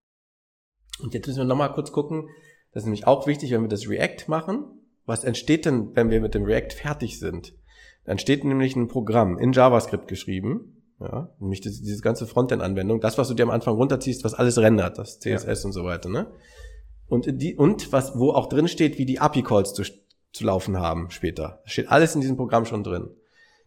Und 0.99 1.13
jetzt 1.13 1.27
müssen 1.27 1.39
wir 1.39 1.45
nochmal 1.45 1.73
kurz 1.73 1.91
gucken, 1.91 2.29
das 2.71 2.83
ist 2.83 2.87
nämlich 2.87 3.05
auch 3.05 3.27
wichtig, 3.27 3.51
wenn 3.51 3.61
wir 3.61 3.69
das 3.69 3.87
React 3.87 4.27
machen. 4.27 4.65
Was 5.05 5.23
entsteht 5.23 5.65
denn, 5.65 5.95
wenn 5.95 6.09
wir 6.09 6.19
mit 6.19 6.33
dem 6.33 6.45
React 6.45 6.73
fertig 6.73 7.19
sind? 7.19 7.53
Dann 8.05 8.17
steht 8.17 8.43
nämlich 8.43 8.75
ein 8.75 8.87
Programm 8.87 9.37
in 9.37 9.51
JavaScript 9.51 10.07
geschrieben, 10.07 10.74
ja, 10.99 11.29
nämlich 11.39 11.61
das, 11.61 11.81
diese 11.81 12.01
ganze 12.01 12.25
Frontend-Anwendung, 12.25 13.01
das, 13.01 13.17
was 13.17 13.27
du 13.27 13.33
dir 13.33 13.43
am 13.43 13.49
Anfang 13.49 13.75
runterziehst, 13.75 14.23
was 14.23 14.33
alles 14.33 14.57
rendert, 14.57 14.97
das 14.97 15.19
CSS 15.19 15.63
ja. 15.63 15.67
und 15.67 15.73
so 15.73 15.83
weiter, 15.83 16.09
ne? 16.09 16.27
Und 17.07 17.41
die, 17.41 17.55
und 17.55 17.91
was, 17.91 18.17
wo 18.17 18.31
auch 18.31 18.47
drin 18.47 18.67
steht, 18.67 18.97
wie 18.97 19.05
die 19.05 19.19
API-Calls 19.19 19.73
zu, 19.73 19.83
zu 20.31 20.43
laufen 20.43 20.79
haben 20.79 21.11
später. 21.11 21.59
Das 21.63 21.73
steht 21.73 21.91
alles 21.91 22.15
in 22.15 22.21
diesem 22.21 22.37
Programm 22.37 22.65
schon 22.65 22.83
drin. 22.83 23.09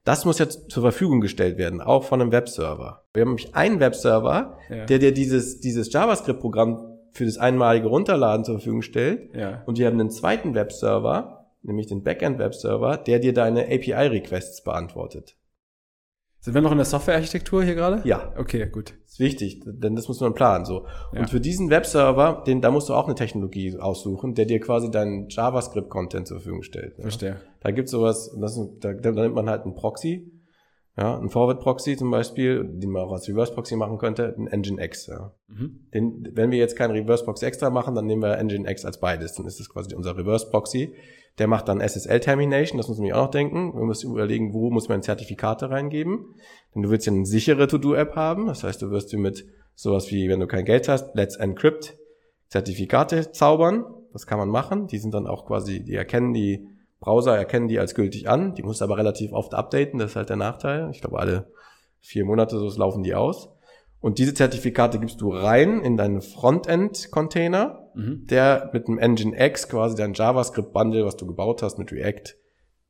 Das 0.04 0.24
muss 0.24 0.38
jetzt 0.38 0.70
zur 0.70 0.82
Verfügung 0.82 1.20
gestellt 1.20 1.58
werden, 1.58 1.80
auch 1.80 2.04
von 2.04 2.20
einem 2.20 2.32
Webserver. 2.32 3.04
Wir 3.12 3.22
haben 3.22 3.28
nämlich 3.28 3.54
einen 3.54 3.78
Webserver, 3.78 4.56
ja. 4.70 4.86
der 4.86 4.98
dir 4.98 5.12
dieses, 5.12 5.60
dieses 5.60 5.92
JavaScript-Programm 5.92 6.98
für 7.12 7.26
das 7.26 7.38
einmalige 7.38 7.88
Runterladen 7.88 8.44
zur 8.44 8.54
Verfügung 8.54 8.82
stellt. 8.82 9.34
Ja. 9.34 9.62
Und 9.66 9.78
wir 9.78 9.86
haben 9.86 10.00
einen 10.00 10.10
zweiten 10.10 10.54
Webserver, 10.54 11.46
nämlich 11.62 11.86
den 11.86 12.02
Backend-Webserver, 12.02 12.96
der 12.96 13.18
dir 13.18 13.34
deine 13.34 13.66
API-Requests 13.66 14.62
beantwortet. 14.62 15.36
Sind 16.48 16.54
wir 16.54 16.62
noch 16.62 16.72
in 16.72 16.78
der 16.78 16.86
Softwarearchitektur 16.86 17.62
hier 17.62 17.74
gerade? 17.74 18.00
Ja. 18.08 18.32
Okay, 18.38 18.70
gut. 18.70 18.94
Das 19.04 19.12
ist 19.12 19.20
wichtig, 19.20 19.60
denn 19.66 19.96
das 19.96 20.08
muss 20.08 20.18
man 20.20 20.32
planen, 20.32 20.64
so. 20.64 20.86
Ja. 21.12 21.20
Und 21.20 21.28
für 21.28 21.40
diesen 21.40 21.68
Webserver, 21.68 22.42
den, 22.46 22.62
da 22.62 22.70
musst 22.70 22.88
du 22.88 22.94
auch 22.94 23.04
eine 23.04 23.14
Technologie 23.14 23.76
aussuchen, 23.78 24.34
der 24.34 24.46
dir 24.46 24.58
quasi 24.58 24.90
deinen 24.90 25.28
JavaScript-Content 25.28 26.26
zur 26.26 26.38
Verfügung 26.38 26.62
stellt. 26.62 26.94
Verstehe. 26.94 27.28
Ja. 27.28 27.36
Da 27.60 27.70
gibt's 27.70 27.90
sowas, 27.90 28.34
das, 28.40 28.58
da, 28.80 28.94
da 28.94 29.10
nimmt 29.10 29.34
man 29.34 29.50
halt 29.50 29.64
einen 29.64 29.74
Proxy, 29.74 30.32
ja, 30.96 31.18
ein 31.18 31.28
Forward 31.28 31.60
Proxy 31.60 31.98
zum 31.98 32.10
Beispiel, 32.10 32.64
den 32.64 32.90
man 32.90 33.02
auch 33.02 33.12
als 33.12 33.28
Reverse 33.28 33.52
Proxy 33.52 33.76
machen 33.76 33.98
könnte, 33.98 34.34
ein 34.36 34.62
Nginx. 34.62 35.08
Ja. 35.08 35.34
Mhm. 35.48 35.86
Den, 35.92 36.28
wenn 36.32 36.50
wir 36.50 36.58
jetzt 36.58 36.76
keinen 36.76 36.92
Reverse 36.92 37.24
Proxy 37.24 37.44
extra 37.44 37.68
machen, 37.68 37.94
dann 37.94 38.06
nehmen 38.06 38.22
wir 38.22 38.42
Nginx 38.42 38.86
als 38.86 38.98
beides. 38.98 39.34
Dann 39.34 39.46
ist 39.46 39.60
das 39.60 39.68
quasi 39.68 39.94
unser 39.94 40.16
Reverse 40.16 40.48
Proxy. 40.48 40.94
Der 41.38 41.46
macht 41.46 41.68
dann 41.68 41.80
SSL 41.80 42.20
Termination, 42.20 42.78
das 42.78 42.88
muss 42.88 42.98
man 42.98 43.06
sich 43.06 43.14
auch 43.14 43.24
noch 43.24 43.30
denken. 43.30 43.74
Wir 43.74 43.84
müssen 43.84 44.10
überlegen, 44.10 44.52
wo 44.52 44.70
muss 44.70 44.88
man 44.88 45.02
Zertifikate 45.02 45.70
reingeben. 45.70 46.34
Denn 46.74 46.82
du 46.82 46.90
willst 46.90 47.06
ja 47.06 47.12
eine 47.12 47.26
sichere 47.26 47.66
To-Do-App 47.68 48.16
haben. 48.16 48.46
Das 48.46 48.64
heißt, 48.64 48.82
du 48.82 48.90
wirst 48.90 49.12
dir 49.12 49.18
mit 49.18 49.46
sowas 49.74 50.10
wie, 50.10 50.28
wenn 50.28 50.40
du 50.40 50.46
kein 50.46 50.64
Geld 50.64 50.88
hast, 50.88 51.14
Let's 51.14 51.36
Encrypt 51.36 51.96
Zertifikate 52.48 53.30
zaubern. 53.32 53.84
Das 54.12 54.26
kann 54.26 54.38
man 54.38 54.48
machen. 54.48 54.86
Die 54.88 54.98
sind 54.98 55.14
dann 55.14 55.26
auch 55.26 55.46
quasi, 55.46 55.84
die 55.84 55.94
erkennen 55.94 56.32
die 56.32 56.66
Browser 57.00 57.36
erkennen 57.36 57.68
die 57.68 57.78
als 57.78 57.94
gültig 57.94 58.28
an, 58.28 58.54
die 58.54 58.62
musst 58.62 58.80
du 58.80 58.84
aber 58.84 58.96
relativ 58.96 59.32
oft 59.32 59.54
updaten, 59.54 59.98
das 59.98 60.10
ist 60.10 60.16
halt 60.16 60.30
der 60.30 60.36
Nachteil. 60.36 60.90
Ich 60.90 61.00
glaube, 61.00 61.18
alle 61.18 61.52
vier 62.00 62.24
Monate 62.24 62.58
so 62.58 62.68
laufen 62.78 63.02
die 63.02 63.14
aus. 63.14 63.50
Und 64.00 64.18
diese 64.18 64.34
Zertifikate 64.34 64.98
gibst 64.98 65.20
du 65.20 65.32
rein 65.32 65.80
in 65.82 65.96
deinen 65.96 66.20
Frontend-Container, 66.20 67.90
mhm. 67.94 68.26
der 68.26 68.70
mit 68.72 68.86
dem 68.86 68.98
Nginx 68.98 69.68
quasi 69.68 69.96
dein 69.96 70.14
JavaScript-Bundle, 70.14 71.04
was 71.04 71.16
du 71.16 71.26
gebaut 71.26 71.62
hast 71.62 71.78
mit 71.78 71.90
React, 71.90 72.36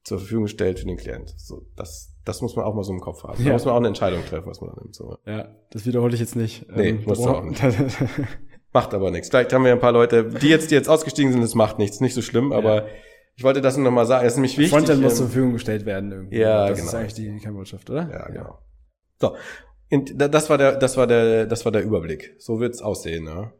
zur 0.04 0.18
Verfügung 0.18 0.46
stellt 0.48 0.78
für 0.78 0.86
den 0.86 0.96
Client. 0.96 1.34
So, 1.36 1.66
das, 1.76 2.14
das 2.24 2.42
muss 2.42 2.56
man 2.56 2.64
auch 2.64 2.74
mal 2.74 2.82
so 2.82 2.92
im 2.92 3.00
Kopf 3.00 3.24
haben. 3.24 3.38
Ja. 3.40 3.48
Da 3.48 3.52
muss 3.52 3.64
man 3.64 3.74
auch 3.74 3.78
eine 3.78 3.88
Entscheidung 3.88 4.24
treffen, 4.24 4.48
was 4.48 4.60
man 4.60 4.70
da 4.70 4.80
nimmt. 4.80 4.94
So. 4.94 5.18
Ja, 5.26 5.48
das 5.70 5.86
wiederhole 5.86 6.14
ich 6.14 6.20
jetzt 6.20 6.36
nicht. 6.36 6.66
Nee, 6.74 6.90
ähm, 6.90 7.02
musst 7.06 7.24
du 7.24 7.28
auch 7.28 7.42
nicht. 7.42 7.62
macht 8.72 8.94
aber 8.94 9.10
nichts. 9.10 9.28
Vielleicht 9.28 9.52
haben 9.52 9.64
wir 9.64 9.72
ein 9.72 9.80
paar 9.80 9.92
Leute, 9.92 10.24
die 10.24 10.48
jetzt, 10.48 10.70
die 10.70 10.74
jetzt 10.74 10.88
ausgestiegen 10.88 11.32
sind, 11.32 11.42
das 11.42 11.54
macht 11.54 11.78
nichts. 11.78 12.00
Nicht 12.00 12.14
so 12.14 12.22
schlimm, 12.22 12.52
ja. 12.52 12.58
aber 12.58 12.86
ich 13.34 13.44
wollte 13.44 13.60
das 13.60 13.76
nur 13.76 13.84
noch 13.84 13.92
mal 13.92 14.06
sagen. 14.06 14.24
Das 14.24 14.34
ist 14.34 14.36
nämlich 14.36 14.58
wichtig. 14.58 14.70
Frontend 14.70 15.00
muss 15.00 15.12
ähm, 15.12 15.16
zur 15.16 15.26
Verfügung 15.26 15.52
gestellt 15.52 15.86
werden 15.86 16.12
irgendwie. 16.12 16.38
Ja, 16.38 16.68
das 16.68 16.78
genau. 16.78 16.88
ist 16.88 16.94
eigentlich 16.94 17.14
die, 17.14 17.38
Kernbotschaft, 17.38 17.88
oder? 17.90 18.10
Ja, 18.10 18.28
genau. 18.28 18.58
So. 19.20 19.36
Und 19.90 20.12
das 20.16 20.50
war 20.50 20.58
der, 20.58 20.76
das 20.76 20.96
war 20.96 21.06
der, 21.06 21.46
das 21.46 21.64
war 21.64 21.72
der 21.72 21.82
Überblick. 21.82 22.34
So 22.38 22.60
wird's 22.60 22.82
aussehen, 22.82 23.24
ne? 23.24 23.52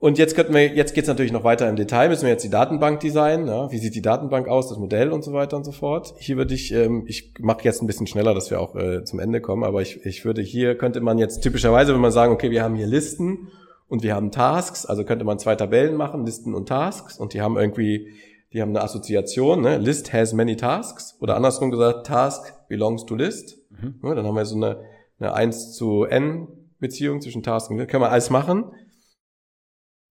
Und 0.00 0.16
jetzt 0.16 0.36
könnten 0.36 0.54
wir, 0.54 0.68
jetzt 0.68 0.94
geht's 0.94 1.08
natürlich 1.08 1.32
noch 1.32 1.42
weiter 1.42 1.68
im 1.68 1.74
Detail. 1.74 2.08
Müssen 2.08 2.22
wir 2.22 2.30
jetzt 2.30 2.44
die 2.44 2.50
Datenbank 2.50 3.00
designen? 3.00 3.46
Ne? 3.46 3.66
Wie 3.70 3.78
sieht 3.78 3.96
die 3.96 4.02
Datenbank 4.02 4.46
aus, 4.46 4.68
das 4.68 4.78
Modell 4.78 5.10
und 5.10 5.24
so 5.24 5.32
weiter 5.32 5.56
und 5.56 5.64
so 5.64 5.72
fort? 5.72 6.14
Hier 6.18 6.36
würde 6.36 6.54
ich, 6.54 6.72
ähm, 6.72 7.02
ich 7.08 7.34
mache 7.40 7.64
jetzt 7.64 7.82
ein 7.82 7.88
bisschen 7.88 8.06
schneller, 8.06 8.32
dass 8.32 8.48
wir 8.48 8.60
auch 8.60 8.76
äh, 8.76 9.02
zum 9.02 9.18
Ende 9.18 9.40
kommen. 9.40 9.64
Aber 9.64 9.82
ich, 9.82 10.06
ich 10.06 10.24
würde 10.24 10.40
hier 10.40 10.78
könnte 10.78 11.00
man 11.00 11.18
jetzt 11.18 11.40
typischerweise, 11.40 11.94
wenn 11.94 12.00
man 12.00 12.12
sagen, 12.12 12.32
okay, 12.32 12.52
wir 12.52 12.62
haben 12.62 12.76
hier 12.76 12.86
Listen 12.86 13.48
und 13.88 14.04
wir 14.04 14.14
haben 14.14 14.30
Tasks, 14.30 14.86
also 14.86 15.02
könnte 15.04 15.24
man 15.24 15.40
zwei 15.40 15.56
Tabellen 15.56 15.96
machen, 15.96 16.24
Listen 16.24 16.54
und 16.54 16.68
Tasks, 16.68 17.18
und 17.18 17.34
die 17.34 17.40
haben 17.40 17.56
irgendwie 17.56 18.06
die 18.52 18.62
haben 18.62 18.70
eine 18.70 18.82
Assoziation, 18.82 19.60
ne? 19.60 19.76
List 19.76 20.12
has 20.12 20.32
many 20.32 20.56
tasks 20.56 21.16
oder 21.20 21.36
andersrum 21.36 21.70
gesagt, 21.70 22.06
Task 22.06 22.54
belongs 22.68 23.04
to 23.04 23.14
List. 23.14 23.57
Mhm. 23.80 24.00
Ja, 24.02 24.14
dann 24.14 24.26
haben 24.26 24.34
wir 24.34 24.44
so 24.44 24.56
eine, 24.56 24.84
eine 25.18 25.34
1 25.34 25.74
zu 25.74 26.04
n 26.04 26.48
Beziehung 26.78 27.20
zwischen 27.20 27.42
Task 27.42 27.70
und. 27.70 27.86
Können 27.86 28.02
wir 28.02 28.10
alles 28.10 28.30
machen? 28.30 28.72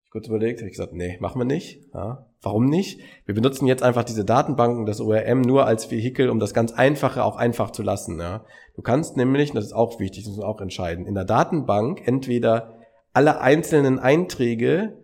Ich 0.04 0.10
kurz 0.10 0.28
überlegt, 0.28 0.60
habe 0.60 0.68
ich 0.68 0.76
gesagt, 0.76 0.92
nee, 0.92 1.18
machen 1.20 1.40
wir 1.40 1.44
nicht. 1.44 1.84
Ja, 1.92 2.26
warum 2.40 2.66
nicht? 2.66 3.00
Wir 3.24 3.34
benutzen 3.34 3.66
jetzt 3.66 3.82
einfach 3.82 4.04
diese 4.04 4.24
Datenbanken, 4.24 4.86
das 4.86 5.00
ORM 5.00 5.42
nur 5.42 5.66
als 5.66 5.90
Vehikel, 5.90 6.30
um 6.30 6.38
das 6.38 6.54
ganz 6.54 6.72
Einfache 6.72 7.24
auch 7.24 7.36
einfach 7.36 7.70
zu 7.70 7.82
lassen. 7.82 8.18
Ja. 8.18 8.44
Du 8.74 8.82
kannst 8.82 9.16
nämlich, 9.16 9.52
das 9.52 9.66
ist 9.66 9.72
auch 9.72 9.98
wichtig, 10.00 10.24
das 10.24 10.30
muss 10.30 10.38
man 10.38 10.48
auch 10.48 10.60
entscheiden, 10.60 11.06
in 11.06 11.14
der 11.14 11.24
Datenbank 11.24 12.06
entweder 12.06 12.78
alle 13.12 13.40
einzelnen 13.40 13.98
Einträge 13.98 14.96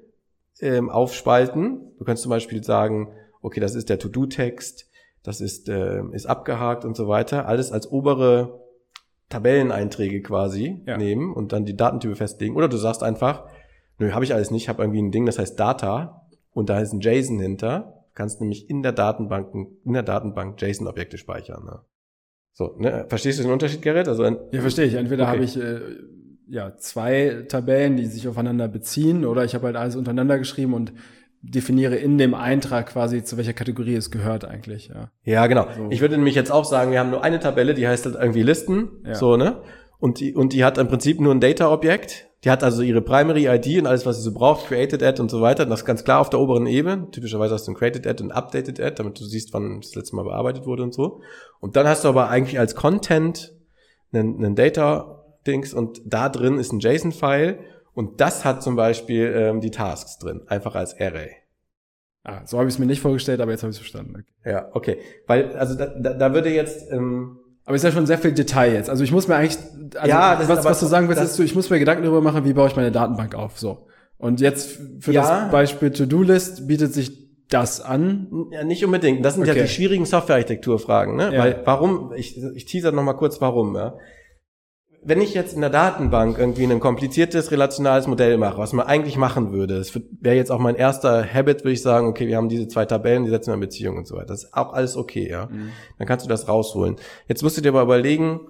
ähm, 0.61 0.91
aufspalten. 0.91 1.95
Du 1.99 2.05
kannst 2.05 2.23
zum 2.23 2.31
Beispiel 2.31 2.63
sagen, 2.63 3.09
okay, 3.41 3.61
das 3.61 3.75
ist 3.75 3.89
der 3.89 3.99
To-Do-Text, 3.99 4.89
das 5.23 5.41
ist, 5.41 5.69
äh, 5.69 6.03
ist 6.13 6.27
abgehakt 6.27 6.85
und 6.85 6.97
so 6.97 7.09
weiter. 7.09 7.47
Alles 7.47 7.73
als 7.73 7.91
obere 7.91 8.61
Tabelleneinträge 9.29 10.21
quasi 10.23 10.83
ja. 10.87 10.97
nehmen 10.97 11.33
und 11.33 11.53
dann 11.53 11.65
die 11.65 11.77
Datentype 11.77 12.17
festlegen. 12.17 12.57
Oder 12.57 12.69
du 12.69 12.77
sagst 12.77 13.03
einfach, 13.03 13.45
nö, 13.99 14.13
habe 14.13 14.25
ich 14.25 14.35
alles 14.35 14.51
nicht, 14.51 14.65
ich 14.65 14.69
habe 14.69 14.83
irgendwie 14.83 15.01
ein 15.01 15.11
Ding, 15.11 15.27
das 15.27 15.39
heißt 15.39 15.59
Data 15.59 16.27
und 16.51 16.69
da 16.69 16.81
ist 16.81 16.93
ein 16.93 17.01
JSON 17.01 17.39
hinter. 17.41 18.05
Du 18.09 18.15
kannst 18.15 18.41
nämlich 18.41 18.69
in 18.69 18.83
der 18.83 18.93
Datenbank, 18.93 19.55
in 19.85 19.93
der 19.93 20.03
Datenbank 20.03 20.61
JSON-Objekte 20.61 21.17
speichern. 21.17 21.65
Ne? 21.65 21.81
So, 22.53 22.75
ne? 22.79 23.07
Verstehst 23.09 23.39
du 23.39 23.45
den 23.45 23.53
Unterschied, 23.53 23.81
Gerrit? 23.81 24.09
Also 24.09 24.25
ein, 24.25 24.37
ja, 24.51 24.61
verstehe 24.61 24.85
ich. 24.85 24.95
Entweder 24.95 25.25
okay. 25.25 25.33
habe 25.33 25.45
ich 25.45 25.59
äh, 25.59 25.81
ja 26.49 26.77
zwei 26.77 27.47
Tabellen, 27.49 27.97
die 27.97 28.05
sich 28.05 28.29
aufeinander 28.29 28.69
beziehen, 28.69 29.25
oder 29.25 29.45
ich 29.45 29.55
habe 29.55 29.67
halt 29.67 29.77
alles 29.77 29.97
untereinander 29.97 30.39
geschrieben 30.39 30.75
und 30.75 30.93
definiere 31.43 31.97
in 31.97 32.19
dem 32.19 32.35
Eintrag 32.35 32.91
quasi, 32.91 33.25
zu 33.25 33.37
welcher 33.37 33.53
Kategorie 33.53 33.97
es 33.97 34.11
gehört 34.11 34.45
eigentlich. 34.45 34.89
Ja, 34.89 35.11
ja 35.25 35.47
genau. 35.49 35.67
So. 35.77 35.89
Ich 35.91 36.01
würde 36.01 36.17
nämlich 36.17 36.37
jetzt 36.37 36.53
auch 36.53 36.65
sagen, 36.65 36.93
wir 36.93 37.01
haben 37.01 37.11
nur 37.11 37.25
eine 37.25 37.41
Tabelle, 37.41 37.75
die 37.75 37.87
heißt 37.87 38.07
halt 38.07 38.15
irgendwie 38.15 38.43
Listen, 38.43 39.03
ja. 39.05 39.15
so, 39.15 39.37
ne? 39.37 39.63
Und 39.99 40.21
die, 40.21 40.35
und 40.35 40.53
die 40.53 40.65
hat 40.65 40.79
im 40.79 40.89
Prinzip 40.89 41.21
nur 41.21 41.33
ein 41.33 41.41
Data-Objekt. 41.41 42.29
Die 42.45 42.51
hat 42.51 42.65
also 42.65 42.83
ihre 42.83 43.03
Primary 43.03 43.47
ID 43.47 43.81
und 43.81 43.87
alles, 43.87 44.05
was 44.05 44.17
sie 44.17 44.23
so 44.23 44.33
braucht, 44.33 44.67
Created 44.67 45.01
Ad 45.01 45.23
und 45.23 45.31
so 45.31 45.41
weiter. 45.41 45.65
das 45.65 45.81
ist 45.81 45.87
ganz 45.87 46.03
klar 46.03 46.21
auf 46.21 46.29
der 46.29 46.41
oberen 46.41 46.67
Ebene. 46.67 47.09
Typischerweise 47.13 47.55
hast 47.55 47.69
du 47.69 47.73
ein 47.73 47.77
Created 47.77 48.07
Ad 48.07 48.21
und 48.21 48.33
Updated 48.33 48.81
Ad, 48.81 48.97
damit 48.97 49.21
du 49.21 49.25
siehst, 49.25 49.53
wann 49.53 49.81
das 49.81 49.95
letzte 49.95 50.17
Mal 50.17 50.25
bearbeitet 50.25 50.67
wurde 50.67 50.83
und 50.83 50.93
so. 50.93 51.21
Und 51.61 51.77
dann 51.77 51.87
hast 51.87 52.03
du 52.03 52.09
aber 52.09 52.29
eigentlich 52.31 52.59
als 52.59 52.75
Content 52.75 53.53
einen, 54.13 54.39
einen 54.39 54.57
Data-Dings 54.57 55.73
und 55.73 56.03
da 56.05 56.29
drin 56.29 56.59
ist 56.59 56.73
ein 56.73 56.81
JSON-File 56.81 57.61
und 57.95 58.21
das 58.21 58.45
hat 58.45 58.63
zum 58.63 58.77
Beispiel 58.77 59.33
ähm, 59.37 59.61
die 59.61 59.71
Tasks 59.71 60.19
drin, 60.19 60.43
einfach 60.47 60.75
als 60.75 60.99
Array. 60.99 61.31
Ah, 62.25 62.43
so 62.47 62.59
habe 62.59 62.69
ich 62.69 62.75
es 62.75 62.79
mir 62.79 62.87
nicht 62.87 63.01
vorgestellt, 63.01 63.41
aber 63.41 63.51
jetzt 63.51 63.63
habe 63.63 63.71
ich 63.71 63.77
es 63.77 63.81
verstanden. 63.81 64.15
Okay. 64.15 64.51
Ja, 64.51 64.69
okay. 64.73 64.99
Weil, 65.27 65.57
also 65.57 65.75
da, 65.75 65.87
da, 65.87 66.15
da 66.15 66.35
würde 66.35 66.51
jetzt. 66.51 66.91
Ähm, 66.93 67.39
aber 67.65 67.77
ist 67.77 67.83
ja 67.83 67.93
schon 67.93 68.07
sehr 68.07 68.19
viel 68.19 68.33
Detail 68.33 68.73
jetzt. 68.73 68.91
Also 68.91 69.05
ich 69.05 69.13
muss 69.13 69.29
mir 69.29 69.37
eigentlich, 69.37 69.59
also 69.97 70.09
ja, 70.09 70.37
das 70.37 70.49
was, 70.49 70.65
was 70.65 70.81
du 70.81 70.87
sagen 70.87 71.09
willst, 71.09 71.23
ist, 71.23 71.39
ich 71.39 71.55
muss 71.55 71.71
mir 71.71 71.79
Gedanken 71.79 72.03
darüber 72.03 72.21
machen, 72.21 72.45
wie 72.45 72.53
baue 72.53 72.69
ich 72.69 72.77
meine 72.77 72.91
Datenbank 72.91 73.35
auf. 73.35 73.59
So. 73.59 73.87
Und 74.19 74.41
jetzt 74.41 74.79
für 75.01 75.13
ja. 75.13 75.23
das 75.23 75.53
Beispiel 75.53 75.91
To-Do-List 75.91 76.67
bietet 76.67 76.93
sich 76.93 77.31
das 77.49 77.81
an? 77.81 78.29
Ja, 78.51 78.65
nicht 78.65 78.85
unbedingt. 78.85 79.25
Das 79.25 79.35
sind 79.35 79.43
okay. 79.43 79.57
ja 79.57 79.63
die 79.63 79.69
schwierigen 79.69 80.07
Softwarearchitekturfragen, 80.07 81.17
ne? 81.17 81.35
Ja. 81.35 81.41
Weil 81.41 81.63
warum, 81.65 82.13
ich, 82.17 82.41
ich 82.55 82.65
teaser 82.65 82.93
noch 82.93 83.03
mal 83.03 83.13
kurz 83.15 83.41
warum, 83.41 83.77
ja 83.77 83.95
wenn 85.05 85.21
ich 85.21 85.35
jetzt 85.35 85.55
in 85.55 85.61
der 85.61 85.71
Datenbank 85.71 86.39
irgendwie 86.39 86.65
ein 86.65 86.79
kompliziertes 86.79 87.51
relationales 87.51 88.07
Modell 88.07 88.39
mache, 88.39 88.59
was 88.59 88.73
man 88.73 88.87
eigentlich 88.87 89.17
machen 89.17 89.53
würde, 89.53 89.79
das 89.79 89.99
wäre 90.21 90.37
jetzt 90.37 90.53
auch 90.53 90.61
mein 90.61 90.77
erster 90.77 91.27
Habit, 91.27 91.65
würde 91.65 91.73
ich 91.73 91.83
sagen, 91.83 92.07
okay, 92.07 92.29
wir 92.29 92.37
haben 92.37 92.49
diese 92.49 92.69
zwei 92.69 92.85
Tabellen, 92.85 93.25
die 93.25 93.31
setzen 93.31 93.49
wir 93.51 93.55
in 93.55 93.61
Beziehung 93.61 93.97
und 93.97 94.07
so 94.07 94.15
weiter. 94.15 94.29
Das 94.29 94.45
ist 94.45 94.55
auch 94.55 94.73
alles 94.73 94.97
okay, 94.97 95.29
ja. 95.29 95.47
Mhm. 95.47 95.71
Dann 95.99 96.07
kannst 96.07 96.25
du 96.25 96.29
das 96.29 96.47
rausholen. 96.47 96.97
Jetzt 97.27 97.43
musst 97.43 97.57
du 97.57 97.61
dir 97.61 97.71
aber 97.71 97.83
überlegen, 97.83 98.41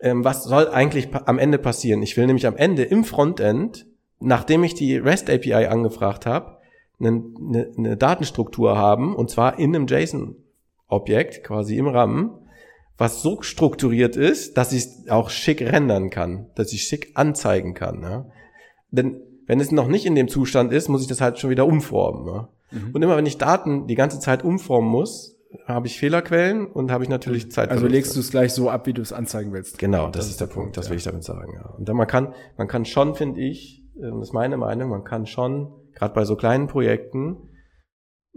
ähm, 0.00 0.24
was 0.24 0.44
soll 0.44 0.68
eigentlich 0.68 1.08
am 1.14 1.38
Ende 1.38 1.58
passieren? 1.58 2.02
Ich 2.02 2.16
will 2.16 2.26
nämlich 2.26 2.46
am 2.46 2.56
Ende 2.56 2.82
im 2.82 3.04
Frontend, 3.04 3.86
nachdem 4.18 4.64
ich 4.64 4.74
die 4.74 4.96
REST 4.96 5.28
API 5.28 5.66
angefragt 5.66 6.24
habe, 6.24 6.56
eine, 6.98 7.22
eine, 7.38 7.72
eine 7.76 7.96
Datenstruktur 7.98 8.78
haben, 8.78 9.14
und 9.14 9.30
zwar 9.30 9.58
in 9.58 9.74
einem 9.74 9.86
JSON-Objekt, 9.86 11.44
quasi 11.44 11.76
im 11.76 11.88
RAM, 11.88 12.45
was 12.98 13.22
so 13.22 13.42
strukturiert 13.42 14.16
ist, 14.16 14.56
dass 14.56 14.72
ich 14.72 14.84
es 14.84 15.08
auch 15.08 15.30
schick 15.30 15.60
rendern 15.60 16.10
kann, 16.10 16.46
dass 16.54 16.72
ich 16.72 16.84
schick 16.84 17.12
anzeigen 17.14 17.74
kann. 17.74 18.02
Ja? 18.02 18.26
Denn 18.90 19.20
wenn 19.46 19.60
es 19.60 19.70
noch 19.70 19.88
nicht 19.88 20.06
in 20.06 20.14
dem 20.14 20.28
Zustand 20.28 20.72
ist, 20.72 20.88
muss 20.88 21.02
ich 21.02 21.08
das 21.08 21.20
halt 21.20 21.38
schon 21.38 21.50
wieder 21.50 21.66
umformen. 21.66 22.26
Ja? 22.26 22.48
Mhm. 22.70 22.90
Und 22.92 23.02
immer 23.02 23.16
wenn 23.16 23.26
ich 23.26 23.38
Daten 23.38 23.86
die 23.86 23.94
ganze 23.94 24.18
Zeit 24.18 24.44
umformen 24.44 24.90
muss, 24.90 25.36
habe 25.66 25.86
ich 25.86 25.98
Fehlerquellen 25.98 26.66
und 26.66 26.90
habe 26.90 27.04
ich 27.04 27.10
natürlich 27.10 27.50
Zeit. 27.50 27.70
Also 27.70 27.86
legst 27.86 28.14
du 28.16 28.20
es 28.20 28.30
gleich 28.30 28.52
so 28.52 28.68
ab, 28.68 28.86
wie 28.86 28.92
du 28.92 29.02
es 29.02 29.12
anzeigen 29.12 29.52
willst. 29.52 29.78
Genau, 29.78 30.06
das, 30.06 30.24
das 30.24 30.30
ist 30.30 30.40
der 30.40 30.46
Punkt, 30.46 30.54
Punkt 30.54 30.76
das 30.76 30.86
ja. 30.86 30.90
will 30.90 30.98
ich 30.98 31.04
damit 31.04 31.24
sagen. 31.24 31.52
Ja. 31.54 31.70
Und 31.70 31.88
dann 31.88 31.96
man 31.96 32.06
kann, 32.06 32.34
man 32.56 32.68
kann 32.68 32.84
schon, 32.84 33.14
finde 33.14 33.40
ich, 33.40 33.84
das 33.94 34.28
ist 34.28 34.32
meine 34.32 34.56
Meinung, 34.56 34.90
man 34.90 35.04
kann 35.04 35.26
schon, 35.26 35.72
gerade 35.94 36.14
bei 36.14 36.24
so 36.24 36.36
kleinen 36.36 36.66
Projekten, 36.66 37.36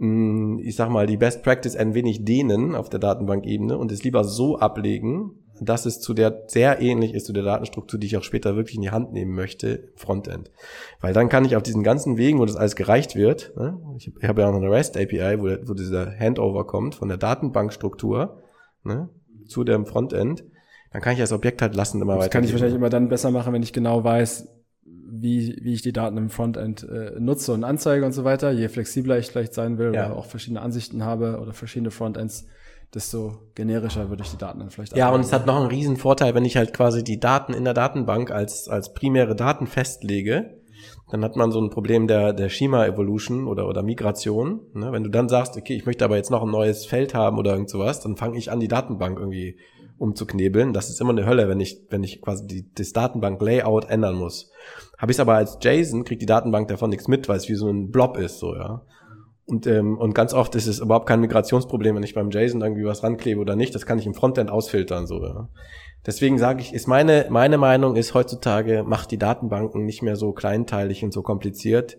ich 0.02 0.76
sag 0.76 0.88
mal, 0.88 1.06
die 1.06 1.18
Best 1.18 1.42
Practice 1.42 1.76
ein 1.76 1.92
wenig 1.92 2.24
dehnen 2.24 2.74
auf 2.74 2.88
der 2.88 3.00
Datenbankebene 3.00 3.76
und 3.76 3.92
es 3.92 4.02
lieber 4.02 4.24
so 4.24 4.58
ablegen, 4.58 5.32
dass 5.60 5.84
es 5.84 6.00
zu 6.00 6.14
der 6.14 6.44
sehr 6.46 6.80
ähnlich 6.80 7.12
ist 7.12 7.26
zu 7.26 7.34
der 7.34 7.42
Datenstruktur, 7.42 8.00
die 8.00 8.06
ich 8.06 8.16
auch 8.16 8.22
später 8.22 8.56
wirklich 8.56 8.76
in 8.76 8.82
die 8.82 8.92
Hand 8.92 9.12
nehmen 9.12 9.34
möchte, 9.34 9.90
Frontend. 9.96 10.50
Weil 11.02 11.12
dann 11.12 11.28
kann 11.28 11.44
ich 11.44 11.54
auf 11.54 11.62
diesen 11.62 11.82
ganzen 11.82 12.16
Wegen, 12.16 12.38
wo 12.38 12.46
das 12.46 12.56
alles 12.56 12.76
gereicht 12.76 13.14
wird, 13.14 13.54
ne, 13.58 13.78
ich 13.98 14.10
habe 14.26 14.40
ja 14.40 14.48
auch 14.48 14.52
noch 14.52 14.62
eine 14.62 14.70
REST 14.70 14.96
API, 14.96 15.38
wo, 15.38 15.68
wo 15.68 15.74
dieser 15.74 16.10
Handover 16.18 16.66
kommt 16.66 16.94
von 16.94 17.08
der 17.08 17.18
Datenbankstruktur 17.18 18.38
ne, 18.84 19.10
zu 19.46 19.64
dem 19.64 19.84
Frontend, 19.84 20.44
dann 20.92 21.02
kann 21.02 21.12
ich 21.12 21.18
das 21.18 21.32
Objekt 21.32 21.60
halt 21.60 21.74
lassen 21.76 22.00
immer 22.00 22.14
weiter. 22.14 22.24
Das 22.24 22.30
kann 22.30 22.44
ich 22.44 22.52
wahrscheinlich 22.52 22.76
immer 22.76 22.88
dann 22.88 23.10
besser 23.10 23.30
machen, 23.30 23.52
wenn 23.52 23.62
ich 23.62 23.74
genau 23.74 24.02
weiß, 24.02 24.48
wie, 25.20 25.58
wie 25.62 25.74
ich 25.74 25.82
die 25.82 25.92
Daten 25.92 26.16
im 26.16 26.30
Frontend 26.30 26.82
äh, 26.88 27.18
nutze 27.18 27.52
und 27.52 27.64
anzeige 27.64 28.04
und 28.04 28.12
so 28.12 28.24
weiter. 28.24 28.50
Je 28.50 28.68
flexibler 28.68 29.18
ich 29.18 29.26
vielleicht 29.26 29.54
sein 29.54 29.78
will 29.78 29.94
ja. 29.94 30.06
oder 30.06 30.16
auch 30.16 30.26
verschiedene 30.26 30.62
Ansichten 30.62 31.04
habe 31.04 31.38
oder 31.40 31.52
verschiedene 31.52 31.90
Frontends, 31.90 32.46
desto 32.94 33.38
generischer 33.54 34.08
würde 34.08 34.22
ich 34.22 34.30
die 34.30 34.38
Daten 34.38 34.60
dann 34.60 34.70
vielleicht 34.70 34.96
Ja, 34.96 35.06
anwenden. 35.06 35.20
und 35.20 35.26
es 35.26 35.32
hat 35.32 35.46
noch 35.46 35.56
einen 35.56 35.68
riesen 35.68 35.96
Vorteil, 35.96 36.34
wenn 36.34 36.44
ich 36.44 36.56
halt 36.56 36.72
quasi 36.72 37.04
die 37.04 37.20
Daten 37.20 37.54
in 37.54 37.64
der 37.64 37.74
Datenbank 37.74 38.30
als, 38.30 38.68
als 38.68 38.92
primäre 38.92 39.36
Daten 39.36 39.66
festlege, 39.66 40.60
dann 41.10 41.24
hat 41.24 41.36
man 41.36 41.52
so 41.52 41.60
ein 41.60 41.70
Problem 41.70 42.06
der, 42.06 42.32
der 42.32 42.48
Schema-Evolution 42.48 43.46
oder, 43.46 43.68
oder 43.68 43.82
Migration. 43.82 44.60
Ne? 44.74 44.92
Wenn 44.92 45.02
du 45.02 45.10
dann 45.10 45.28
sagst, 45.28 45.56
okay, 45.56 45.74
ich 45.74 45.86
möchte 45.86 46.04
aber 46.04 46.16
jetzt 46.16 46.30
noch 46.30 46.42
ein 46.42 46.50
neues 46.50 46.86
Feld 46.86 47.14
haben 47.14 47.38
oder 47.38 47.52
irgend 47.52 47.70
sowas, 47.70 48.00
dann 48.00 48.16
fange 48.16 48.38
ich 48.38 48.50
an, 48.50 48.60
die 48.60 48.68
Datenbank 48.68 49.18
irgendwie 49.18 49.58
umzuknebeln. 49.98 50.72
Das 50.72 50.88
ist 50.88 51.00
immer 51.00 51.10
eine 51.10 51.26
Hölle, 51.26 51.48
wenn 51.48 51.60
ich, 51.60 51.82
wenn 51.90 52.02
ich 52.02 52.22
quasi 52.22 52.46
die, 52.46 52.72
das 52.74 52.92
Datenbank-Layout 52.92 53.90
ändern 53.90 54.14
muss. 54.14 54.50
Habe 55.00 55.12
ich 55.12 55.16
es 55.16 55.20
aber 55.20 55.34
als 55.34 55.58
JSON, 55.62 56.04
kriegt 56.04 56.20
die 56.20 56.26
Datenbank 56.26 56.68
davon 56.68 56.90
nichts 56.90 57.08
mit, 57.08 57.26
weil 57.26 57.38
es 57.38 57.48
wie 57.48 57.54
so 57.54 57.70
ein 57.70 57.90
Blob 57.90 58.18
ist, 58.18 58.38
so, 58.38 58.54
ja. 58.54 58.82
Und, 59.46 59.66
ähm, 59.66 59.96
und 59.96 60.14
ganz 60.14 60.34
oft 60.34 60.54
ist 60.54 60.66
es 60.66 60.78
überhaupt 60.78 61.08
kein 61.08 61.20
Migrationsproblem, 61.20 61.96
wenn 61.96 62.02
ich 62.02 62.14
beim 62.14 62.30
JSON 62.30 62.60
irgendwie 62.60 62.84
was 62.84 63.02
ranklebe 63.02 63.40
oder 63.40 63.56
nicht. 63.56 63.74
Das 63.74 63.86
kann 63.86 63.98
ich 63.98 64.04
im 64.04 64.12
Frontend 64.12 64.50
ausfiltern, 64.50 65.06
so, 65.06 65.22
ja. 65.22 65.48
Deswegen 66.04 66.38
sage 66.38 66.60
ich, 66.60 66.74
ist 66.74 66.86
meine, 66.86 67.26
meine 67.30 67.56
Meinung 67.56 67.96
ist 67.96 68.12
heutzutage, 68.12 68.84
macht 68.84 69.10
die 69.10 69.18
Datenbanken 69.18 69.86
nicht 69.86 70.02
mehr 70.02 70.16
so 70.16 70.32
kleinteilig 70.32 71.02
und 71.02 71.12
so 71.12 71.22
kompliziert. 71.22 71.96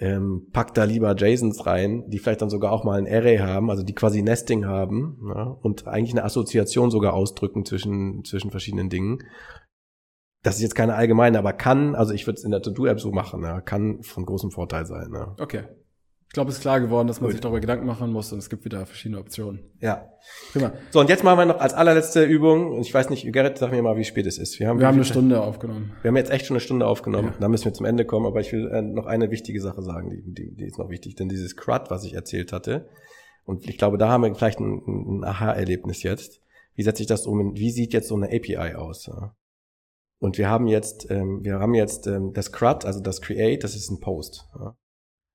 Ähm, 0.00 0.48
packt 0.52 0.78
da 0.78 0.84
lieber 0.84 1.14
JSONs 1.14 1.66
rein, 1.66 2.04
die 2.08 2.18
vielleicht 2.18 2.40
dann 2.40 2.50
sogar 2.50 2.72
auch 2.72 2.84
mal 2.84 2.98
ein 2.98 3.06
Array 3.06 3.38
haben, 3.38 3.68
also 3.68 3.82
die 3.82 3.94
quasi 3.94 4.22
Nesting 4.22 4.64
haben 4.64 5.18
ja, 5.34 5.42
und 5.42 5.88
eigentlich 5.88 6.12
eine 6.12 6.24
Assoziation 6.24 6.90
sogar 6.90 7.14
ausdrücken 7.14 7.64
zwischen, 7.64 8.24
zwischen 8.24 8.50
verschiedenen 8.50 8.88
Dingen 8.90 9.24
das 10.42 10.56
ist 10.56 10.62
jetzt 10.62 10.74
keine 10.74 10.94
allgemeine, 10.94 11.38
aber 11.38 11.52
kann, 11.52 11.94
also 11.94 12.12
ich 12.12 12.26
würde 12.26 12.38
es 12.38 12.44
in 12.44 12.50
der 12.50 12.62
To-Do-App 12.62 13.00
so 13.00 13.10
machen, 13.10 13.42
ja, 13.42 13.60
kann 13.60 14.02
von 14.02 14.24
großem 14.24 14.50
Vorteil 14.50 14.86
sein. 14.86 15.10
Ja. 15.12 15.34
Okay. 15.38 15.64
Ich 16.28 16.34
glaube, 16.34 16.50
es 16.50 16.56
ist 16.56 16.60
klar 16.60 16.78
geworden, 16.78 17.08
dass 17.08 17.22
man 17.22 17.28
Gut. 17.28 17.32
sich 17.32 17.40
darüber 17.40 17.58
Gedanken 17.58 17.86
machen 17.86 18.12
muss 18.12 18.30
und 18.34 18.38
es 18.38 18.50
gibt 18.50 18.62
wieder 18.66 18.84
verschiedene 18.84 19.18
Optionen. 19.18 19.60
Ja. 19.80 20.10
Prima. 20.52 20.74
So, 20.90 21.00
und 21.00 21.08
jetzt 21.08 21.24
machen 21.24 21.38
wir 21.38 21.46
noch 21.46 21.58
als 21.58 21.72
allerletzte 21.72 22.22
Übung, 22.22 22.78
ich 22.80 22.92
weiß 22.92 23.08
nicht, 23.08 23.32
Gerrit, 23.32 23.56
sag 23.56 23.70
mir 23.70 23.80
mal, 23.80 23.96
wie 23.96 24.04
spät 24.04 24.26
es 24.26 24.36
ist. 24.36 24.60
Wir 24.60 24.68
haben, 24.68 24.78
wir 24.78 24.86
haben 24.86 24.96
eine 24.96 25.06
Stunde 25.06 25.40
aufgenommen. 25.40 25.92
Wir 26.02 26.10
haben 26.10 26.16
jetzt 26.16 26.30
echt 26.30 26.44
schon 26.44 26.56
eine 26.56 26.60
Stunde 26.60 26.86
aufgenommen. 26.86 27.28
Ja. 27.32 27.40
Da 27.40 27.48
müssen 27.48 27.64
wir 27.64 27.72
zum 27.72 27.86
Ende 27.86 28.04
kommen, 28.04 28.26
aber 28.26 28.40
ich 28.40 28.52
will 28.52 28.68
äh, 28.68 28.82
noch 28.82 29.06
eine 29.06 29.30
wichtige 29.30 29.62
Sache 29.62 29.82
sagen, 29.82 30.10
die, 30.10 30.22
die, 30.22 30.54
die 30.54 30.66
ist 30.66 30.78
noch 30.78 30.90
wichtig, 30.90 31.14
denn 31.14 31.30
dieses 31.30 31.56
CRUD, 31.56 31.90
was 31.90 32.04
ich 32.04 32.12
erzählt 32.12 32.52
hatte, 32.52 32.90
und 33.46 33.66
ich 33.66 33.78
glaube, 33.78 33.96
da 33.96 34.10
haben 34.10 34.22
wir 34.22 34.34
vielleicht 34.34 34.60
ein, 34.60 34.82
ein 34.86 35.24
Aha-Erlebnis 35.24 36.02
jetzt. 36.02 36.42
Wie 36.74 36.82
setze 36.82 37.00
ich 37.00 37.08
das 37.08 37.26
um? 37.26 37.56
Wie 37.56 37.70
sieht 37.70 37.94
jetzt 37.94 38.08
so 38.08 38.14
eine 38.14 38.26
API 38.26 38.74
aus? 38.74 39.06
Ja? 39.06 39.34
Und 40.18 40.38
wir 40.38 40.48
haben 40.48 40.66
jetzt, 40.66 41.10
ähm, 41.10 41.44
wir 41.44 41.60
haben 41.60 41.74
jetzt 41.74 42.06
ähm, 42.06 42.32
das 42.32 42.50
CRUD, 42.50 42.84
also 42.84 43.00
das 43.00 43.20
Create, 43.20 43.62
das 43.62 43.76
ist 43.76 43.90
ein 43.90 44.00
Post. 44.00 44.48
Ja? 44.58 44.76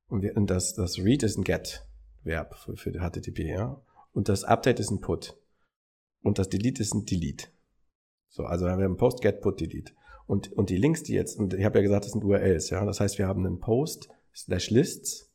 Und, 0.07 0.21
wir, 0.21 0.36
und 0.36 0.49
das, 0.49 0.73
das 0.73 0.97
Read 0.99 1.23
ist 1.23 1.38
ein 1.38 1.43
Get-Verb 1.43 2.55
für, 2.55 2.75
für 2.75 2.91
HTTP, 2.91 3.47
ja. 3.47 3.81
Und 4.11 4.29
das 4.29 4.43
Update 4.43 4.79
ist 4.79 4.91
ein 4.91 5.01
Put. 5.01 5.38
Und 6.21 6.38
das 6.38 6.49
Delete 6.49 6.81
ist 6.81 6.93
ein 6.93 7.05
Delete. 7.05 7.47
So, 8.29 8.43
also 8.43 8.65
wir 8.65 8.71
haben 8.71 8.97
Post, 8.97 9.21
Get, 9.21 9.41
Put, 9.41 9.59
Delete. 9.59 9.93
Und, 10.27 10.51
und 10.53 10.69
die 10.69 10.77
Links, 10.77 11.03
die 11.03 11.13
jetzt, 11.13 11.39
und 11.39 11.53
ich 11.53 11.65
habe 11.65 11.79
ja 11.79 11.84
gesagt, 11.84 12.05
das 12.05 12.11
sind 12.11 12.23
URLs, 12.23 12.69
ja. 12.69 12.86
Das 12.86 12.99
heißt, 12.99 13.17
wir 13.17 13.27
haben 13.27 13.45
einen 13.45 13.59
Post 13.59 14.09
slash 14.36 14.69
Lists. 14.69 15.31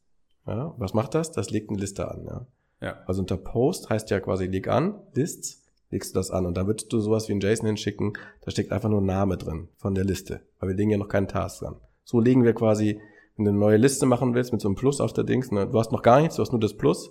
Ja. 0.46 0.74
Was 0.78 0.94
macht 0.94 1.14
das? 1.14 1.32
Das 1.32 1.51
legt 1.51 1.70
eine 1.70 1.78
Liste 1.78 2.11
an, 2.11 2.24
ja. 2.24 2.46
ja. 2.80 3.03
Also 3.07 3.20
unter 3.20 3.36
Post 3.36 3.90
heißt 3.90 4.11
ja 4.11 4.20
quasi 4.20 4.46
leg 4.46 4.68
an, 4.68 5.01
Lists 5.14 5.64
legst 5.91 6.14
du 6.14 6.18
das 6.18 6.30
an 6.30 6.47
und 6.47 6.57
dann 6.57 6.66
würdest 6.66 6.93
du 6.93 7.01
sowas 7.01 7.28
wie 7.28 7.32
ein 7.32 7.41
JSON 7.41 7.66
hinschicken, 7.66 8.12
da 8.43 8.51
steckt 8.51 8.72
einfach 8.72 8.89
nur 8.89 9.01
ein 9.01 9.07
Name 9.07 9.36
drin 9.36 9.68
von 9.76 9.95
der 9.95 10.05
Liste, 10.05 10.43
weil 10.59 10.70
wir 10.70 10.76
legen 10.76 10.91
ja 10.91 10.99
noch 10.99 11.09
keinen 11.09 11.28
Task 11.28 11.61
dran. 11.61 11.76
So 12.05 12.20
legen 12.20 12.45
wir 12.45 12.53
quasi, 12.53 13.01
wenn 13.36 13.45
du 13.45 13.51
eine 13.51 13.59
neue 13.59 13.76
Liste 13.76 14.07
machen 14.07 14.34
willst 14.34 14.53
mit 14.53 14.61
so 14.61 14.68
einem 14.68 14.76
Plus 14.76 15.01
auf 15.01 15.12
der 15.12 15.24
Dings, 15.24 15.51
ne, 15.51 15.66
du 15.66 15.78
hast 15.78 15.93
noch 15.93 16.03
gar 16.03 16.20
nichts, 16.20 16.36
du 16.36 16.43
hast 16.43 16.53
nur 16.53 16.61
das 16.61 16.76
Plus, 16.76 17.11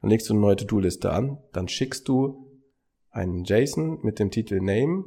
dann 0.00 0.10
legst 0.10 0.28
du 0.28 0.34
eine 0.34 0.40
neue 0.40 0.56
To-Do-Liste 0.56 1.10
an, 1.10 1.38
dann 1.52 1.68
schickst 1.68 2.08
du 2.08 2.46
einen 3.10 3.44
JSON 3.44 4.00
mit 4.02 4.18
dem 4.18 4.30
Titel 4.30 4.60
Name, 4.60 5.04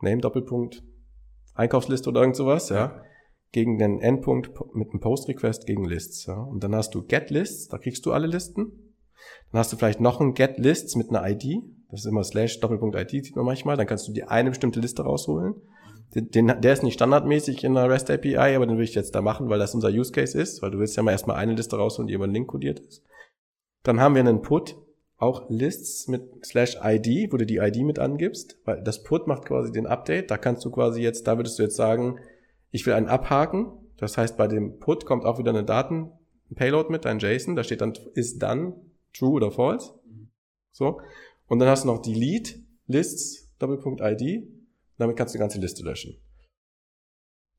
Name 0.00 0.20
Doppelpunkt, 0.20 0.82
Einkaufsliste 1.54 2.10
oder 2.10 2.20
irgend 2.20 2.36
sowas, 2.36 2.68
ja, 2.68 3.02
gegen 3.50 3.78
den 3.78 4.00
Endpunkt 4.00 4.52
mit 4.74 4.90
einem 4.90 5.00
Post-Request 5.00 5.66
gegen 5.66 5.84
Lists, 5.84 6.26
ja. 6.26 6.34
Und 6.34 6.62
dann 6.62 6.74
hast 6.74 6.94
du 6.94 7.02
Get 7.02 7.30
Lists, 7.30 7.68
da 7.68 7.78
kriegst 7.78 8.04
du 8.06 8.12
alle 8.12 8.26
Listen. 8.26 8.94
Dann 9.50 9.58
hast 9.58 9.72
du 9.72 9.76
vielleicht 9.76 10.00
noch 10.00 10.20
ein 10.20 10.34
Get 10.34 10.58
Lists 10.58 10.94
mit 10.94 11.08
einer 11.08 11.28
ID, 11.28 11.64
das 11.90 12.00
ist 12.00 12.06
immer 12.06 12.24
slash 12.24 12.60
Doppelpunkt 12.60 12.96
IT, 12.96 13.10
sieht 13.10 13.36
man 13.36 13.46
manchmal. 13.46 13.76
Dann 13.76 13.86
kannst 13.86 14.06
du 14.08 14.12
dir 14.12 14.30
eine 14.30 14.50
bestimmte 14.50 14.80
Liste 14.80 15.02
rausholen. 15.02 15.54
Den, 16.14 16.46
der 16.46 16.72
ist 16.72 16.82
nicht 16.82 16.94
standardmäßig 16.94 17.64
in 17.64 17.74
der 17.74 17.90
REST 17.90 18.10
API, 18.10 18.36
aber 18.36 18.66
den 18.66 18.78
will 18.78 18.84
ich 18.84 18.94
jetzt 18.94 19.14
da 19.14 19.20
machen, 19.20 19.50
weil 19.50 19.58
das 19.58 19.74
unser 19.74 19.90
Use 19.90 20.12
Case 20.12 20.38
ist, 20.38 20.62
weil 20.62 20.70
du 20.70 20.78
willst 20.78 20.96
ja 20.96 21.02
mal 21.02 21.12
erstmal 21.12 21.36
eine 21.36 21.54
Liste 21.54 21.76
rausholen, 21.76 22.06
die 22.06 22.14
über 22.14 22.24
einen 22.24 22.32
Link 22.32 22.48
kodiert 22.48 22.80
ist. 22.80 23.04
Dann 23.82 24.00
haben 24.00 24.14
wir 24.14 24.20
einen 24.20 24.40
Put, 24.40 24.76
auch 25.18 25.50
Lists 25.50 26.08
mit 26.08 26.22
slash 26.44 26.78
ID, 26.82 27.32
wo 27.32 27.36
du 27.36 27.44
die 27.44 27.56
ID 27.56 27.78
mit 27.78 27.98
angibst, 27.98 28.58
weil 28.64 28.82
das 28.82 29.02
Put 29.02 29.26
macht 29.26 29.44
quasi 29.44 29.72
den 29.72 29.86
Update. 29.86 30.30
Da 30.30 30.38
kannst 30.38 30.64
du 30.64 30.70
quasi 30.70 31.02
jetzt, 31.02 31.26
da 31.26 31.36
würdest 31.36 31.58
du 31.58 31.64
jetzt 31.64 31.76
sagen, 31.76 32.20
ich 32.70 32.86
will 32.86 32.94
einen 32.94 33.08
abhaken. 33.08 33.72
Das 33.96 34.16
heißt, 34.16 34.36
bei 34.36 34.46
dem 34.46 34.78
Put 34.78 35.04
kommt 35.04 35.24
auch 35.24 35.38
wieder 35.38 35.50
eine 35.50 35.64
Daten, 35.64 36.12
ein 36.50 36.54
Payload 36.54 36.90
mit, 36.90 37.04
ein 37.04 37.18
JSON, 37.18 37.56
da 37.56 37.64
steht 37.64 37.80
dann 37.80 37.92
ist 38.14 38.42
dann 38.42 38.74
true 39.12 39.32
oder 39.32 39.50
false. 39.50 39.92
So. 40.70 41.00
Und 41.48 41.58
dann 41.58 41.68
hast 41.68 41.84
du 41.84 41.88
noch 41.88 42.02
Delete, 42.02 42.60
Lists, 42.86 43.50
Doppelpunkt 43.58 44.00
ID. 44.02 44.46
Damit 44.98 45.16
kannst 45.16 45.34
du 45.34 45.38
die 45.38 45.40
ganze 45.40 45.60
Liste 45.60 45.82
löschen. 45.82 46.16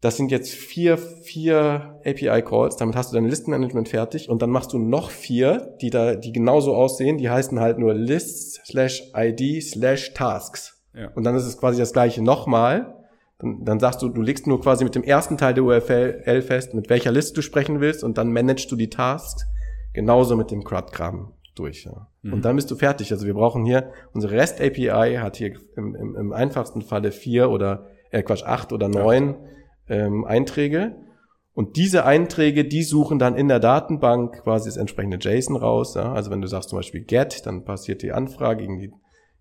Das 0.02 0.16
sind 0.16 0.32
jetzt 0.32 0.52
vier, 0.52 0.98
vier 0.98 2.00
API-Calls. 2.06 2.78
Damit 2.78 2.96
hast 2.96 3.12
du 3.12 3.16
dein 3.16 3.26
Listenmanagement 3.26 3.90
fertig. 3.90 4.30
Und 4.30 4.42
dann 4.42 4.50
machst 4.50 4.72
du 4.72 4.80
noch 4.80 5.10
vier, 5.10 5.76
die 5.82 5.90
da, 5.90 6.16
die 6.16 6.32
genauso 6.32 6.74
aussehen. 6.74 7.18
Die 7.18 7.30
heißen 7.30 7.60
halt 7.60 7.80
nur 7.80 7.94
Lists 7.94 8.62
slash 8.66 9.12
ID 9.14 9.62
slash 9.62 10.14
Tasks. 10.14 10.82
Ja. 10.94 11.10
Und 11.16 11.26
dann 11.26 11.36
ist 11.36 11.46
es 11.46 11.58
quasi 11.58 11.80
das 11.80 11.92
gleiche 11.92 12.24
nochmal. 12.24 12.96
Dann, 13.40 13.66
dann 13.66 13.80
sagst 13.80 14.02
du, 14.02 14.08
du 14.08 14.22
legst 14.22 14.48
nur 14.48 14.62
quasi 14.62 14.86
mit 14.86 14.96
dem 14.96 15.04
ersten 15.04 15.38
Teil 15.38 15.54
der 15.54 15.64
URL 15.64 16.42
fest, 16.42 16.74
mit 16.74 16.90
welcher 16.90 17.12
Liste 17.12 17.34
du 17.34 17.42
sprechen 17.42 17.82
willst. 17.82 18.04
Und 18.04 18.18
dann 18.18 18.32
managst 18.32 18.72
du 18.72 18.78
die 18.78 18.90
Tasks. 18.90 19.46
Genauso 19.94 20.38
mit 20.38 20.52
dem 20.52 20.64
CRUD-Kram 20.64 21.34
durch. 21.60 21.86
Ja. 21.86 22.08
Mhm. 22.22 22.34
Und 22.34 22.46
dann 22.46 22.56
bist 22.56 22.72
du 22.72 22.76
fertig. 22.76 23.12
Also 23.12 23.26
wir 23.26 23.34
brauchen 23.34 23.66
hier, 23.66 23.92
unsere 24.14 24.34
REST 24.34 24.62
API 24.62 25.18
hat 25.20 25.38
hier 25.38 25.56
im, 25.76 25.96
im, 25.96 26.16
im 26.16 26.34
einfachsten 26.34 26.82
Falle 26.82 27.12
vier 27.12 27.50
oder, 27.50 27.88
äh 28.12 28.24
Quatsch, 28.24 28.44
acht 28.44 28.74
oder 28.74 28.88
neun 28.88 29.36
ähm, 29.88 30.26
Einträge. 30.26 30.96
Und 31.54 31.76
diese 31.76 32.06
Einträge, 32.06 32.64
die 32.64 32.84
suchen 32.84 33.20
dann 33.20 33.36
in 33.36 33.50
der 33.50 33.60
Datenbank 33.60 34.44
quasi 34.44 34.70
das 34.70 34.78
entsprechende 34.78 35.18
JSON 35.20 35.58
raus. 35.58 35.96
Ja. 35.96 36.14
Also 36.14 36.32
wenn 36.32 36.42
du 36.42 36.48
sagst 36.48 36.70
zum 36.70 36.80
Beispiel 36.80 37.04
get, 37.04 37.46
dann 37.46 37.66
passiert 37.66 38.02
die 38.02 38.14
Anfrage 38.14 38.62
gegen 38.62 38.80
die, 38.80 38.92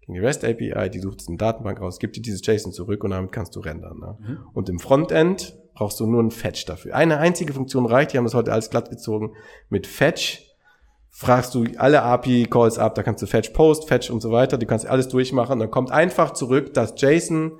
gegen 0.01 0.15
die 0.15 0.19
REST 0.19 0.45
API, 0.45 0.91
die 0.91 0.99
sucht 0.99 1.23
eine 1.29 1.37
Datenbank 1.37 1.81
raus, 1.81 2.01
gibt 2.01 2.17
dir 2.17 2.23
dieses 2.23 2.45
JSON 2.45 2.73
zurück 2.73 3.05
und 3.05 3.11
damit 3.11 3.31
kannst 3.31 3.55
du 3.55 3.61
rendern. 3.61 3.99
Ne? 4.01 4.19
Mhm. 4.19 4.39
Und 4.53 4.69
im 4.69 4.81
Frontend 4.81 5.57
brauchst 5.75 6.01
du 6.01 6.07
nur 6.07 6.19
einen 6.19 6.33
Fetch 6.33 6.65
dafür. 6.67 6.97
Eine 6.97 7.19
einzige 7.19 7.53
Funktion 7.53 7.87
reicht, 7.87 8.13
die 8.13 8.19
haben 8.19 8.25
das 8.25 8.35
heute 8.35 8.53
alles 8.53 8.69
glatt 8.69 8.91
gezogen. 8.91 9.35
Mit 9.69 9.87
Fetch 9.87 10.48
fragst 11.19 11.53
du 11.57 11.65
alle 11.79 12.03
API-Calls 12.03 12.79
ab, 12.79 12.95
da 12.95 13.03
kannst 13.03 13.21
du 13.23 13.27
Fetch 13.27 13.51
Post, 13.51 13.89
Fetch 13.89 14.09
und 14.09 14.21
so 14.21 14.31
weiter, 14.31 14.57
du 14.57 14.67
kannst 14.67 14.87
alles 14.87 15.09
durchmachen, 15.09 15.59
dann 15.59 15.69
kommt 15.69 15.91
einfach 15.91 16.33
zurück 16.33 16.73
das 16.75 16.95
JSON 16.97 17.59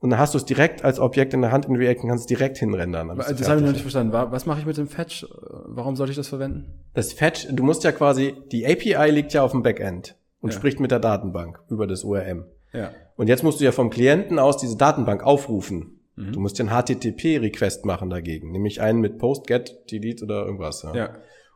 und 0.00 0.10
dann 0.10 0.18
hast 0.18 0.34
du 0.34 0.38
es 0.38 0.44
direkt 0.44 0.84
als 0.84 1.00
Objekt 1.00 1.32
in 1.32 1.40
der 1.40 1.50
Hand 1.50 1.64
in 1.64 1.76
React 1.76 2.02
und 2.02 2.08
kannst 2.10 2.24
es 2.24 2.26
direkt 2.26 2.58
hinrendern. 2.58 3.08
Das 3.16 3.48
habe 3.48 3.60
ich 3.60 3.64
noch 3.64 3.72
nicht 3.72 3.80
verstanden. 3.80 4.12
Was 4.12 4.44
mache 4.44 4.60
ich 4.60 4.66
mit 4.66 4.76
dem 4.76 4.88
Fetch? 4.88 5.26
Warum 5.40 5.96
sollte 5.96 6.10
ich 6.10 6.18
das 6.18 6.28
verwenden? 6.28 6.66
Das 6.92 7.14
Fetch, 7.14 7.48
du 7.50 7.62
musst 7.64 7.82
ja 7.82 7.92
quasi, 7.92 8.34
die 8.52 8.66
API 8.66 9.10
liegt 9.10 9.32
ja 9.32 9.42
auf 9.42 9.52
dem 9.52 9.62
Backend 9.62 10.14
und 10.42 10.52
ja. 10.52 10.58
spricht 10.58 10.78
mit 10.78 10.90
der 10.90 11.00
Datenbank 11.00 11.60
über 11.70 11.86
das 11.86 12.04
URM. 12.04 12.44
Ja. 12.74 12.90
Und 13.16 13.28
jetzt 13.28 13.42
musst 13.42 13.58
du 13.58 13.64
ja 13.64 13.72
vom 13.72 13.88
Klienten 13.88 14.38
aus 14.38 14.58
diese 14.58 14.76
Datenbank 14.76 15.24
aufrufen. 15.24 15.98
Mhm. 16.14 16.32
Du 16.32 16.40
musst 16.40 16.58
den 16.58 16.68
HTTP-Request 16.68 17.86
machen 17.86 18.10
dagegen, 18.10 18.52
nämlich 18.52 18.82
einen 18.82 19.00
mit 19.00 19.16
Post, 19.16 19.46
Get, 19.46 19.90
Delete 19.90 20.26
oder 20.26 20.44
irgendwas. 20.44 20.82
Ja. 20.82 20.94
ja. 20.94 21.10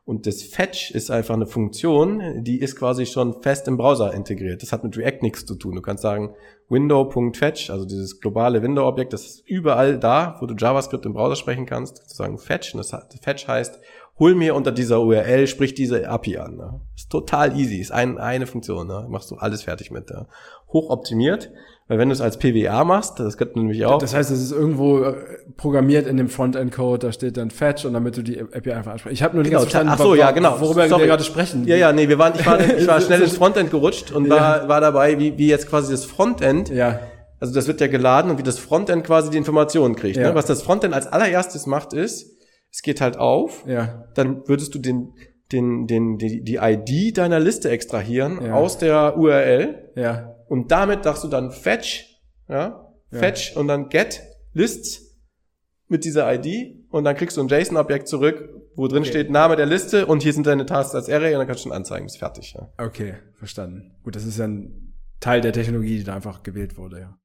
Und 0.05 0.27
das 0.27 0.43
Fetch 0.43 0.91
ist 0.91 1.13
einfach 1.13 1.35
eine 1.35 1.47
Funktion, 1.47 2.43
die 2.43 2.59
ist 2.59 2.75
quasi 2.77 3.07
schon 3.07 3.41
fest 3.41 3.69
im 3.69 3.77
Browser 3.77 4.13
integriert. 4.13 4.61
Das 4.61 4.73
hat 4.73 4.83
mit 4.83 4.97
React 4.97 5.23
nichts 5.23 5.47
zu 5.47 5.55
tun. 5.55 5.77
Du 5.77 5.81
kannst 5.81 6.03
sagen, 6.03 6.35
window.fetch, 6.69 7.71
also 7.71 7.85
dieses 7.85 8.21
globale 8.21 8.63
Window-Objekt, 8.63 9.13
das 9.13 9.27
ist 9.27 9.49
überall 9.49 10.01
da, 10.01 10.37
wo 10.41 10.47
du 10.47 10.55
JavaScript 10.59 11.07
im 11.07 11.13
Browser 11.13 11.37
sprechen 11.37 11.67
kannst. 11.67 11.99
Du 11.99 12.15
sagen 12.15 12.39
Fetch. 12.39 12.75
Und 12.75 12.79
das 12.79 12.93
Fetch 13.21 13.47
heißt, 13.47 13.79
hol 14.19 14.35
mir 14.35 14.57
unter 14.57 14.73
dieser 14.73 15.01
URL, 15.01 15.47
sprich 15.47 15.75
diese 15.75 16.09
API 16.09 16.39
an. 16.39 16.57
Ne? 16.57 16.81
Ist 16.97 17.11
total 17.11 17.57
easy, 17.57 17.77
ist 17.77 17.93
ein, 17.93 18.19
eine 18.19 18.49
Funktion. 18.49 18.89
Ne? 18.89 19.07
Machst 19.09 19.31
du 19.31 19.37
alles 19.37 19.63
fertig 19.63 19.93
mit. 19.93 20.11
Ne? 20.11 20.27
Hoch 20.73 20.91
optimiert. 20.91 21.53
Weil 21.93 21.99
wenn 21.99 22.09
du 22.09 22.15
es 22.15 22.23
als 22.23 22.39
PWA 22.39 22.85
machst, 22.85 23.21
das 23.21 23.37
könnte 23.37 23.59
nämlich 23.59 23.85
auch. 23.85 23.99
Das 23.99 24.15
heißt, 24.15 24.31
es 24.31 24.41
ist 24.41 24.51
irgendwo 24.51 25.03
äh, 25.03 25.15
programmiert 25.59 26.07
in 26.07 26.17
dem 26.17 26.31
Frontend-Code, 26.31 27.07
da 27.07 27.13
steht 27.13 27.37
dann 27.37 27.51
Fetch 27.51 27.85
und 27.85 27.93
damit 27.93 28.17
du 28.17 28.23
die 28.23 28.41
API 28.41 28.73
einfach 28.73 28.93
ansprichst. 28.93 29.13
Ich 29.13 29.23
habe 29.23 29.35
nur 29.35 29.43
nicht 29.43 29.51
genau, 29.51 29.61
verstanden, 29.61 29.93
ach 29.93 29.99
so, 29.99 30.15
ja, 30.15 30.31
genau. 30.31 30.59
worüber 30.59 30.89
Sorry. 30.89 31.03
wir 31.03 31.09
gerade 31.09 31.23
sprechen. 31.23 31.67
Ja, 31.67 31.77
ja, 31.77 31.93
nee, 31.93 32.09
wir 32.09 32.19
waren, 32.19 32.33
ich 32.35 32.47
war, 32.47 32.59
ich 32.79 32.87
war 32.87 32.99
schnell 33.03 33.21
ins 33.21 33.37
Frontend 33.37 33.71
gerutscht 33.71 34.11
und 34.11 34.25
ja. 34.25 34.31
war, 34.31 34.69
war 34.71 34.81
dabei, 34.81 35.19
wie, 35.19 35.37
wie 35.37 35.49
jetzt 35.49 35.69
quasi 35.69 35.93
das 35.93 36.07
Frontend. 36.07 36.71
Ja. 36.71 36.99
Also 37.41 37.53
das 37.53 37.67
wird 37.67 37.83
ja 37.83 37.89
geladen 37.89 38.31
und 38.31 38.39
wie 38.39 38.43
das 38.43 38.59
Frontend 38.59 39.05
quasi 39.05 39.29
die 39.29 39.37
Informationen 39.37 39.95
kriegt. 39.95 40.17
Ne? 40.17 40.23
Ja. 40.23 40.29
Ne? 40.31 40.35
Was 40.35 40.47
das 40.47 40.63
Frontend 40.63 40.95
als 40.95 41.09
allererstes 41.09 41.67
macht, 41.67 41.93
ist, 41.93 42.39
es 42.71 42.81
geht 42.81 43.03
halt 43.03 43.19
auf, 43.19 43.65
ja. 43.67 44.07
dann 44.15 44.49
würdest 44.49 44.75
du 44.75 44.79
den, 44.79 45.13
den, 45.53 45.87
den, 45.87 46.17
die, 46.17 46.43
die 46.43 46.57
ID 46.57 47.19
deiner 47.19 47.39
Liste 47.39 47.69
extrahieren 47.69 48.39
ja. 48.43 48.55
aus 48.55 48.79
der 48.79 49.19
URL. 49.19 49.91
Ja 49.95 50.33
und 50.53 50.71
damit 50.71 51.05
sagst 51.05 51.25
du 51.25 51.29
dann 51.29 51.51
fetch, 51.51 52.21
ja, 52.47 52.93
fetch 53.11 53.55
ja. 53.55 53.61
und 53.61 53.69
dann 53.69 53.89
get 53.89 54.21
lists 54.53 55.17
mit 55.89 56.05
dieser 56.05 56.31
ID 56.31 56.91
und 56.91 57.05
dann 57.05 57.17
kriegst 57.17 57.39
du 57.39 57.41
ein 57.41 57.49
JSON-Objekt 57.49 58.07
zurück, 58.07 58.51
wo 58.75 58.87
drin 58.87 58.99
okay. 58.99 59.09
steht 59.09 59.31
Name 59.31 59.57
der 59.57 59.65
Liste 59.65 60.05
und 60.05 60.23
hier 60.23 60.35
sind 60.35 60.47
deine 60.47 60.67
Tasks 60.67 60.95
als 60.95 61.09
Array 61.09 61.33
und 61.33 61.39
dann 61.39 61.47
kannst 61.47 61.65
du 61.65 61.69
schon 61.71 61.77
anzeigen, 61.77 62.05
ist 62.05 62.19
fertig. 62.19 62.53
Ja. 62.53 62.71
Okay, 62.77 63.15
verstanden. 63.39 63.97
Gut, 64.03 64.15
das 64.15 64.27
ist 64.27 64.39
ja 64.39 64.47
ein 64.47 64.93
Teil 65.21 65.41
der 65.41 65.55
Technologie, 65.55 65.97
die 65.97 66.05
da 66.05 66.17
einfach 66.17 66.43
gewählt 66.43 66.77
wurde, 66.77 67.01
ja. 67.01 67.19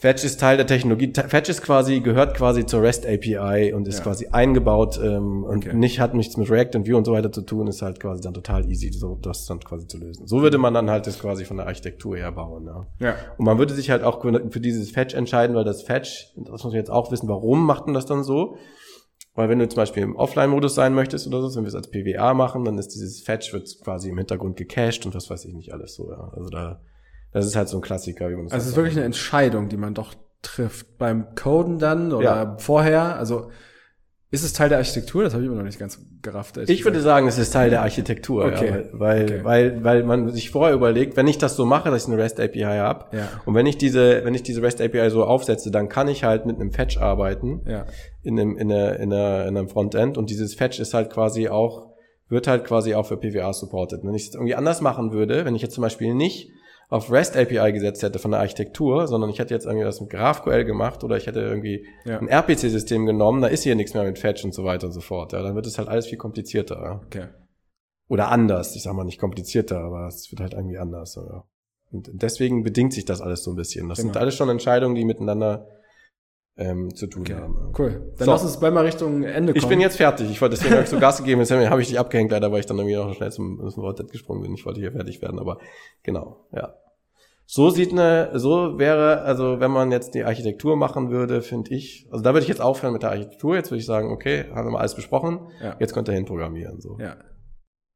Fetch 0.00 0.24
ist 0.24 0.40
Teil 0.40 0.56
der 0.56 0.66
Technologie. 0.66 1.12
Fetch 1.14 1.50
ist 1.50 1.60
quasi, 1.60 2.00
gehört 2.00 2.34
quasi 2.34 2.64
zur 2.64 2.80
REST 2.80 3.04
API 3.04 3.74
und 3.74 3.86
ist 3.86 3.98
ja. 3.98 4.04
quasi 4.04 4.28
eingebaut 4.28 4.98
ähm, 5.02 5.44
und 5.44 5.66
okay. 5.66 5.76
nicht 5.76 6.00
hat 6.00 6.14
nichts 6.14 6.38
mit 6.38 6.50
React 6.50 6.76
und 6.76 6.88
Vue 6.88 6.96
und 6.96 7.04
so 7.04 7.12
weiter 7.12 7.30
zu 7.30 7.42
tun, 7.42 7.66
ist 7.66 7.82
halt 7.82 8.00
quasi 8.00 8.22
dann 8.22 8.32
total 8.32 8.66
easy, 8.66 8.90
so 8.90 9.18
das 9.20 9.44
dann 9.44 9.60
quasi 9.60 9.86
zu 9.86 9.98
lösen. 9.98 10.26
So 10.26 10.40
würde 10.40 10.56
man 10.56 10.72
dann 10.72 10.88
halt 10.88 11.06
das 11.06 11.18
quasi 11.18 11.44
von 11.44 11.58
der 11.58 11.66
Architektur 11.66 12.16
her 12.16 12.32
bauen. 12.32 12.64
Ja. 12.64 12.86
ja. 13.08 13.14
Und 13.36 13.44
man 13.44 13.58
würde 13.58 13.74
sich 13.74 13.90
halt 13.90 14.02
auch 14.02 14.22
für 14.22 14.60
dieses 14.60 14.90
Fetch 14.90 15.14
entscheiden, 15.14 15.54
weil 15.54 15.64
das 15.64 15.82
Fetch, 15.82 16.32
das 16.34 16.48
muss 16.48 16.64
man 16.64 16.72
jetzt 16.72 16.90
auch 16.90 17.12
wissen, 17.12 17.28
warum 17.28 17.66
macht 17.66 17.84
man 17.84 17.92
das 17.92 18.06
dann 18.06 18.24
so? 18.24 18.56
Weil 19.34 19.50
wenn 19.50 19.58
du 19.58 19.68
zum 19.68 19.76
Beispiel 19.76 20.02
im 20.02 20.16
Offline-Modus 20.16 20.74
sein 20.74 20.94
möchtest 20.94 21.26
oder 21.26 21.42
so, 21.42 21.54
wenn 21.54 21.64
wir 21.64 21.68
es 21.68 21.74
als 21.74 21.90
PWA 21.90 22.32
machen, 22.32 22.64
dann 22.64 22.78
ist 22.78 22.88
dieses 22.88 23.20
Fetch 23.20 23.52
wird 23.52 23.68
quasi 23.84 24.08
im 24.08 24.16
Hintergrund 24.16 24.56
gecached 24.56 25.04
und 25.04 25.14
was 25.14 25.28
weiß 25.28 25.44
ich 25.44 25.52
nicht 25.52 25.74
alles 25.74 25.94
so. 25.94 26.10
Ja. 26.10 26.32
Also 26.34 26.48
da 26.48 26.80
das 27.32 27.46
ist 27.46 27.56
halt 27.56 27.68
so 27.68 27.78
ein 27.78 27.82
Klassiker, 27.82 28.28
wie 28.30 28.34
man 28.34 28.44
das 28.44 28.52
Also 28.52 28.64
es 28.64 28.70
ist 28.70 28.76
wirklich 28.76 28.96
eine 28.96 29.04
Entscheidung, 29.04 29.68
die 29.68 29.76
man 29.76 29.94
doch 29.94 30.14
trifft. 30.42 30.98
Beim 30.98 31.34
Coden 31.34 31.78
dann 31.78 32.12
oder 32.12 32.24
ja. 32.24 32.56
vorher, 32.58 33.16
also 33.16 33.50
ist 34.32 34.44
es 34.44 34.52
Teil 34.52 34.68
der 34.68 34.78
Architektur? 34.78 35.24
Das 35.24 35.32
habe 35.32 35.42
ich 35.42 35.48
immer 35.48 35.58
noch 35.58 35.64
nicht 35.64 35.78
ganz 35.78 35.98
gerafft. 36.22 36.56
Ich 36.56 36.66
gesagt. 36.66 36.84
würde 36.84 37.00
sagen, 37.00 37.26
es 37.26 37.36
ist 37.36 37.52
Teil 37.52 37.68
der 37.68 37.82
Architektur, 37.82 38.44
okay. 38.44 38.68
ja, 38.68 38.84
weil, 38.92 39.24
okay. 39.24 39.40
weil, 39.42 39.82
weil 39.84 40.04
man 40.04 40.30
sich 40.30 40.50
vorher 40.50 40.74
überlegt, 40.74 41.16
wenn 41.16 41.26
ich 41.26 41.38
das 41.38 41.56
so 41.56 41.66
mache, 41.66 41.90
dass 41.90 42.04
ich 42.04 42.12
eine 42.12 42.22
REST 42.22 42.38
API 42.38 42.62
habe, 42.62 43.16
ja. 43.16 43.28
und 43.44 43.54
wenn 43.54 43.66
ich 43.66 43.76
diese, 43.76 44.24
wenn 44.24 44.34
ich 44.34 44.44
diese 44.44 44.62
REST 44.62 44.82
API 44.82 45.10
so 45.10 45.24
aufsetze, 45.24 45.72
dann 45.72 45.88
kann 45.88 46.06
ich 46.06 46.22
halt 46.22 46.46
mit 46.46 46.60
einem 46.60 46.70
Fetch 46.70 46.98
arbeiten 46.98 47.62
ja. 47.66 47.86
in 48.22 48.38
einem, 48.38 48.56
in, 48.56 48.70
einer, 48.70 49.00
in, 49.00 49.12
einer, 49.12 49.46
in 49.46 49.56
einem 49.56 49.68
Frontend 49.68 50.16
und 50.16 50.30
dieses 50.30 50.54
Fetch 50.54 50.78
ist 50.78 50.94
halt 50.94 51.10
quasi 51.10 51.48
auch, 51.48 51.88
wird 52.28 52.46
halt 52.46 52.64
quasi 52.64 52.94
auch 52.94 53.06
für 53.06 53.16
PWA 53.16 53.52
supported. 53.52 54.04
Wenn 54.04 54.14
ich 54.14 54.28
es 54.28 54.34
irgendwie 54.34 54.54
anders 54.54 54.80
machen 54.80 55.10
würde, 55.10 55.44
wenn 55.44 55.56
ich 55.56 55.62
jetzt 55.62 55.74
zum 55.74 55.82
Beispiel 55.82 56.14
nicht 56.14 56.52
auf 56.90 57.10
REST 57.10 57.36
API 57.36 57.72
gesetzt 57.72 58.02
hätte 58.02 58.18
von 58.18 58.32
der 58.32 58.40
Architektur, 58.40 59.06
sondern 59.06 59.30
ich 59.30 59.38
hätte 59.38 59.54
jetzt 59.54 59.64
irgendwie 59.64 59.84
das 59.84 60.00
mit 60.00 60.10
GraphQL 60.10 60.64
gemacht 60.64 61.04
oder 61.04 61.16
ich 61.16 61.28
hätte 61.28 61.40
irgendwie 61.40 61.86
ja. 62.04 62.18
ein 62.18 62.28
RPC-System 62.28 63.06
genommen, 63.06 63.40
da 63.40 63.48
ist 63.48 63.62
hier 63.62 63.76
nichts 63.76 63.94
mehr 63.94 64.02
mit 64.02 64.18
Fetch 64.18 64.44
und 64.44 64.52
so 64.52 64.64
weiter 64.64 64.88
und 64.88 64.92
so 64.92 65.00
fort. 65.00 65.32
Ja, 65.32 65.40
dann 65.40 65.54
wird 65.54 65.66
es 65.66 65.78
halt 65.78 65.88
alles 65.88 66.08
viel 66.08 66.18
komplizierter. 66.18 67.00
Okay. 67.06 67.28
Oder 68.08 68.28
anders. 68.28 68.74
Ich 68.74 68.82
sag 68.82 68.92
mal 68.94 69.04
nicht 69.04 69.20
komplizierter, 69.20 69.78
aber 69.78 70.08
es 70.08 70.32
wird 70.32 70.40
halt 70.40 70.52
irgendwie 70.52 70.78
anders. 70.78 71.14
Ja. 71.14 71.44
Und 71.92 72.10
deswegen 72.12 72.64
bedingt 72.64 72.92
sich 72.92 73.04
das 73.04 73.20
alles 73.20 73.44
so 73.44 73.52
ein 73.52 73.56
bisschen. 73.56 73.88
Das 73.88 73.98
genau. 73.98 74.12
sind 74.12 74.20
alles 74.20 74.34
schon 74.34 74.48
Entscheidungen, 74.48 74.96
die 74.96 75.04
miteinander 75.04 75.68
ähm, 76.56 76.94
zu 76.94 77.06
tun 77.06 77.22
okay. 77.22 77.34
haben. 77.34 77.72
Cool. 77.78 78.12
Dann 78.18 78.26
so. 78.26 78.32
lass 78.32 78.42
uns 78.42 78.60
bald 78.60 78.74
mal 78.74 78.84
Richtung 78.84 79.22
Ende 79.22 79.52
kommen. 79.52 79.62
Ich 79.62 79.68
bin 79.68 79.80
jetzt 79.80 79.96
fertig. 79.96 80.30
Ich 80.30 80.40
wollte 80.40 80.56
deswegen 80.56 80.84
so 80.86 80.98
Gas 80.98 81.18
gegeben. 81.18 81.40
Jetzt 81.40 81.50
habe 81.50 81.82
ich 81.82 81.88
dich 81.88 81.98
abgehängt, 81.98 82.30
leider, 82.30 82.52
weil 82.52 82.60
ich 82.60 82.66
dann 82.66 82.78
irgendwie 82.78 82.96
noch 82.96 83.14
schnell 83.14 83.32
zum, 83.32 83.68
zum 83.70 83.82
Wort 83.82 84.10
gesprungen 84.10 84.42
bin. 84.42 84.54
Ich 84.54 84.66
wollte 84.66 84.80
hier 84.80 84.92
fertig 84.92 85.22
werden, 85.22 85.38
aber 85.38 85.58
genau, 86.02 86.46
ja. 86.52 86.74
So 87.46 87.70
sieht 87.70 87.90
eine, 87.90 88.38
so 88.38 88.78
wäre, 88.78 89.22
also 89.22 89.58
wenn 89.58 89.72
man 89.72 89.90
jetzt 89.90 90.14
die 90.14 90.22
Architektur 90.22 90.76
machen 90.76 91.10
würde, 91.10 91.42
finde 91.42 91.74
ich, 91.74 92.06
also 92.12 92.22
da 92.22 92.30
würde 92.32 92.42
ich 92.42 92.48
jetzt 92.48 92.60
aufhören 92.60 92.92
mit 92.92 93.02
der 93.02 93.10
Architektur. 93.10 93.56
Jetzt 93.56 93.72
würde 93.72 93.80
ich 93.80 93.86
sagen, 93.86 94.10
okay, 94.10 94.44
haben 94.54 94.68
wir 94.68 94.72
mal 94.72 94.78
alles 94.78 94.94
besprochen. 94.94 95.48
Ja. 95.60 95.74
Jetzt 95.80 95.92
könnt 95.92 96.08
ihr 96.08 96.14
hin 96.14 96.26
programmieren. 96.26 96.80
So. 96.80 96.96
Ja. 97.00 97.16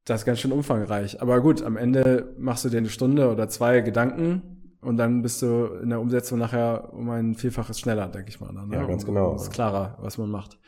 Das 0.07 0.23
ist 0.23 0.25
ganz 0.25 0.41
schön 0.41 0.51
umfangreich. 0.51 1.23
Aber 1.23 1.41
gut, 1.41 1.63
am 1.63 1.77
Ende 1.77 2.35
machst 2.37 2.65
du 2.65 2.69
dir 2.69 2.79
eine 2.79 2.89
Stunde 2.89 3.31
oder 3.31 3.49
zwei 3.49 3.81
Gedanken 3.81 4.54
und 4.85 4.97
dann 4.97 5.23
bist 5.23 5.43
du 5.43 5.67
in 5.83 5.91
der 5.91 6.01
Umsetzung 6.01 6.39
nachher 6.39 6.93
um 6.93 7.11
ein 7.11 7.35
Vielfaches 7.35 7.81
schneller, 7.81 8.09
denke 8.09 8.29
ich 8.29 8.41
mal. 8.41 8.53
Ne? 8.53 8.67
Ja, 8.73 8.85
ganz 8.85 9.05
genau. 9.05 9.35
Ist 9.35 9.53
klarer, 9.53 9.99
was 10.01 10.19
man 10.19 10.31
macht 10.31 10.59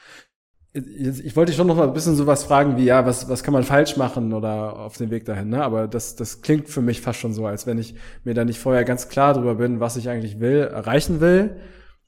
ich 0.77 1.35
wollte 1.37 1.51
dich 1.51 1.57
schon 1.57 1.67
noch 1.67 1.77
mal 1.77 1.87
ein 1.87 1.95
bisschen 1.95 2.17
sowas 2.17 2.45
fragen 2.45 2.77
wie, 2.77 2.85
ja, 2.85 3.07
was, 3.07 3.29
was 3.29 3.43
kann 3.43 3.55
man 3.55 3.63
falsch 3.63 3.97
machen 3.97 4.33
oder 4.33 4.79
auf 4.79 4.97
dem 4.97 5.11
Weg 5.11 5.25
dahin, 5.25 5.49
ne? 5.49 5.63
Aber 5.63 5.89
das, 5.89 6.17
das 6.17 6.43
klingt 6.43 6.69
für 6.69 6.83
mich 6.83 7.01
fast 7.01 7.19
schon 7.19 7.33
so, 7.33 7.47
als 7.47 7.67
wenn 7.67 7.79
ich 7.79 7.95
mir 8.25 8.35
da 8.35 8.45
nicht 8.45 8.59
vorher 8.59 8.85
ganz 8.85 9.09
klar 9.09 9.35
drüber 9.35 9.55
bin, 9.55 9.81
was 9.81 9.97
ich 9.97 10.09
eigentlich 10.09 10.39
will, 10.39 10.59
erreichen 10.59 11.21
will 11.21 11.57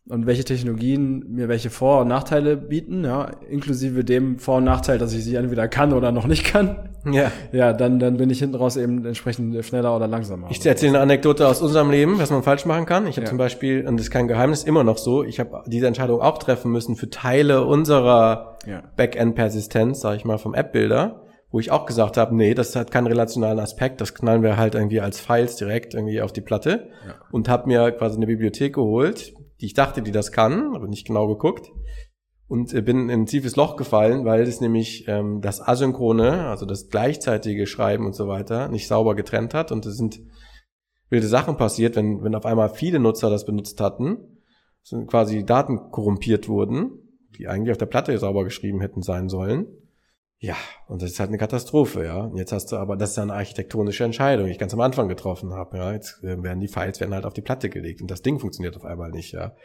und 0.08 0.26
welche 0.26 0.44
Technologien 0.44 1.24
mir 1.28 1.48
welche 1.48 1.70
Vor- 1.70 2.00
und 2.00 2.08
Nachteile 2.08 2.56
bieten, 2.56 3.04
ja, 3.04 3.30
inklusive 3.48 4.04
dem 4.04 4.38
Vor- 4.38 4.56
und 4.56 4.64
Nachteil, 4.64 4.98
dass 4.98 5.12
ich 5.12 5.24
sie 5.24 5.34
entweder 5.34 5.68
kann 5.68 5.92
oder 5.92 6.12
noch 6.12 6.26
nicht 6.26 6.44
kann. 6.44 6.88
Ja. 7.10 7.30
Ja, 7.52 7.72
dann, 7.72 7.98
dann 7.98 8.16
bin 8.16 8.30
ich 8.30 8.40
hinten 8.40 8.56
raus 8.56 8.76
eben 8.76 9.04
entsprechend 9.04 9.64
schneller 9.64 9.94
oder 9.94 10.06
langsamer. 10.06 10.48
Ich 10.50 10.64
erzähle 10.64 10.94
eine 10.94 11.00
Anekdote 11.00 11.46
aus 11.46 11.62
unserem 11.62 11.90
Leben, 11.90 12.18
was 12.18 12.30
man 12.30 12.42
falsch 12.42 12.66
machen 12.66 12.86
kann. 12.86 13.06
Ich 13.06 13.16
habe 13.16 13.24
ja. 13.24 13.28
zum 13.28 13.38
Beispiel, 13.38 13.86
und 13.86 13.96
das 13.96 14.06
ist 14.06 14.10
kein 14.10 14.28
Geheimnis, 14.28 14.64
immer 14.64 14.84
noch 14.84 14.98
so, 14.98 15.22
ich 15.22 15.40
habe 15.40 15.62
diese 15.66 15.86
Entscheidung 15.86 16.20
auch 16.20 16.38
treffen 16.38 16.72
müssen 16.72 16.96
für 16.96 17.08
Teile 17.10 17.64
unserer 17.64 18.58
ja. 18.66 18.82
Backend-Persistenz, 18.96 20.00
sage 20.00 20.16
ich 20.16 20.24
mal, 20.24 20.38
vom 20.38 20.54
App-Builder 20.54 21.24
wo 21.50 21.60
ich 21.60 21.70
auch 21.70 21.86
gesagt 21.86 22.16
habe, 22.16 22.36
nee, 22.36 22.52
das 22.54 22.76
hat 22.76 22.90
keinen 22.90 23.06
relationalen 23.06 23.58
Aspekt, 23.58 24.00
das 24.00 24.14
knallen 24.14 24.42
wir 24.42 24.58
halt 24.58 24.74
irgendwie 24.74 25.00
als 25.00 25.18
Files 25.18 25.56
direkt 25.56 25.94
irgendwie 25.94 26.20
auf 26.20 26.30
die 26.30 26.42
Platte 26.42 26.90
ja. 27.06 27.14
und 27.30 27.48
habe 27.48 27.68
mir 27.68 27.90
quasi 27.92 28.16
eine 28.16 28.26
Bibliothek 28.26 28.74
geholt, 28.74 29.32
die 29.60 29.66
ich 29.66 29.74
dachte, 29.74 30.02
die 30.02 30.12
das 30.12 30.32
kann, 30.32 30.74
aber 30.74 30.86
nicht 30.86 31.06
genau 31.06 31.26
geguckt. 31.26 31.70
Und 32.46 32.72
äh, 32.72 32.80
bin 32.80 33.08
in 33.08 33.22
ein 33.22 33.26
tiefes 33.26 33.56
Loch 33.56 33.76
gefallen, 33.76 34.24
weil 34.24 34.42
es 34.42 34.60
nämlich 34.60 35.06
ähm, 35.06 35.40
das 35.40 35.60
Asynchrone, 35.60 36.46
also 36.48 36.64
das 36.64 36.88
gleichzeitige 36.88 37.66
Schreiben 37.66 38.06
und 38.06 38.14
so 38.14 38.26
weiter, 38.26 38.68
nicht 38.68 38.88
sauber 38.88 39.14
getrennt 39.14 39.52
hat. 39.52 39.70
Und 39.70 39.84
es 39.84 39.96
sind 39.96 40.20
wilde 41.10 41.26
Sachen 41.26 41.56
passiert, 41.56 41.96
wenn, 41.96 42.22
wenn 42.22 42.34
auf 42.34 42.46
einmal 42.46 42.70
viele 42.70 42.98
Nutzer 42.98 43.30
das 43.30 43.44
benutzt 43.44 43.80
hatten, 43.80 44.38
sind 44.82 45.06
quasi 45.06 45.44
Daten 45.44 45.90
korrumpiert 45.90 46.48
wurden, 46.48 46.90
die 47.38 47.48
eigentlich 47.48 47.72
auf 47.72 47.78
der 47.78 47.86
Platte 47.86 48.16
sauber 48.18 48.44
geschrieben 48.44 48.80
hätten 48.80 49.02
sein 49.02 49.28
sollen. 49.28 49.66
Ja, 50.40 50.56
und 50.86 51.02
das 51.02 51.10
ist 51.10 51.20
halt 51.20 51.30
eine 51.30 51.38
Katastrophe, 51.38 52.04
ja. 52.04 52.20
Und 52.20 52.36
jetzt 52.36 52.52
hast 52.52 52.70
du 52.70 52.76
aber, 52.76 52.96
das 52.96 53.10
ist 53.10 53.18
eine 53.18 53.34
architektonische 53.34 54.04
Entscheidung, 54.04 54.46
die 54.46 54.52
ich 54.52 54.58
ganz 54.58 54.72
am 54.72 54.80
Anfang 54.80 55.08
getroffen 55.08 55.52
habe, 55.52 55.78
ja. 55.78 55.92
Jetzt 55.92 56.22
äh, 56.22 56.40
werden 56.42 56.60
die 56.60 56.68
Files 56.68 57.00
werden 57.00 57.12
halt 57.12 57.24
auf 57.24 57.34
die 57.34 57.42
Platte 57.42 57.68
gelegt 57.68 58.00
und 58.00 58.10
das 58.10 58.22
Ding 58.22 58.38
funktioniert 58.38 58.76
auf 58.76 58.84
einmal 58.84 59.10
nicht, 59.10 59.32
ja. 59.32 59.56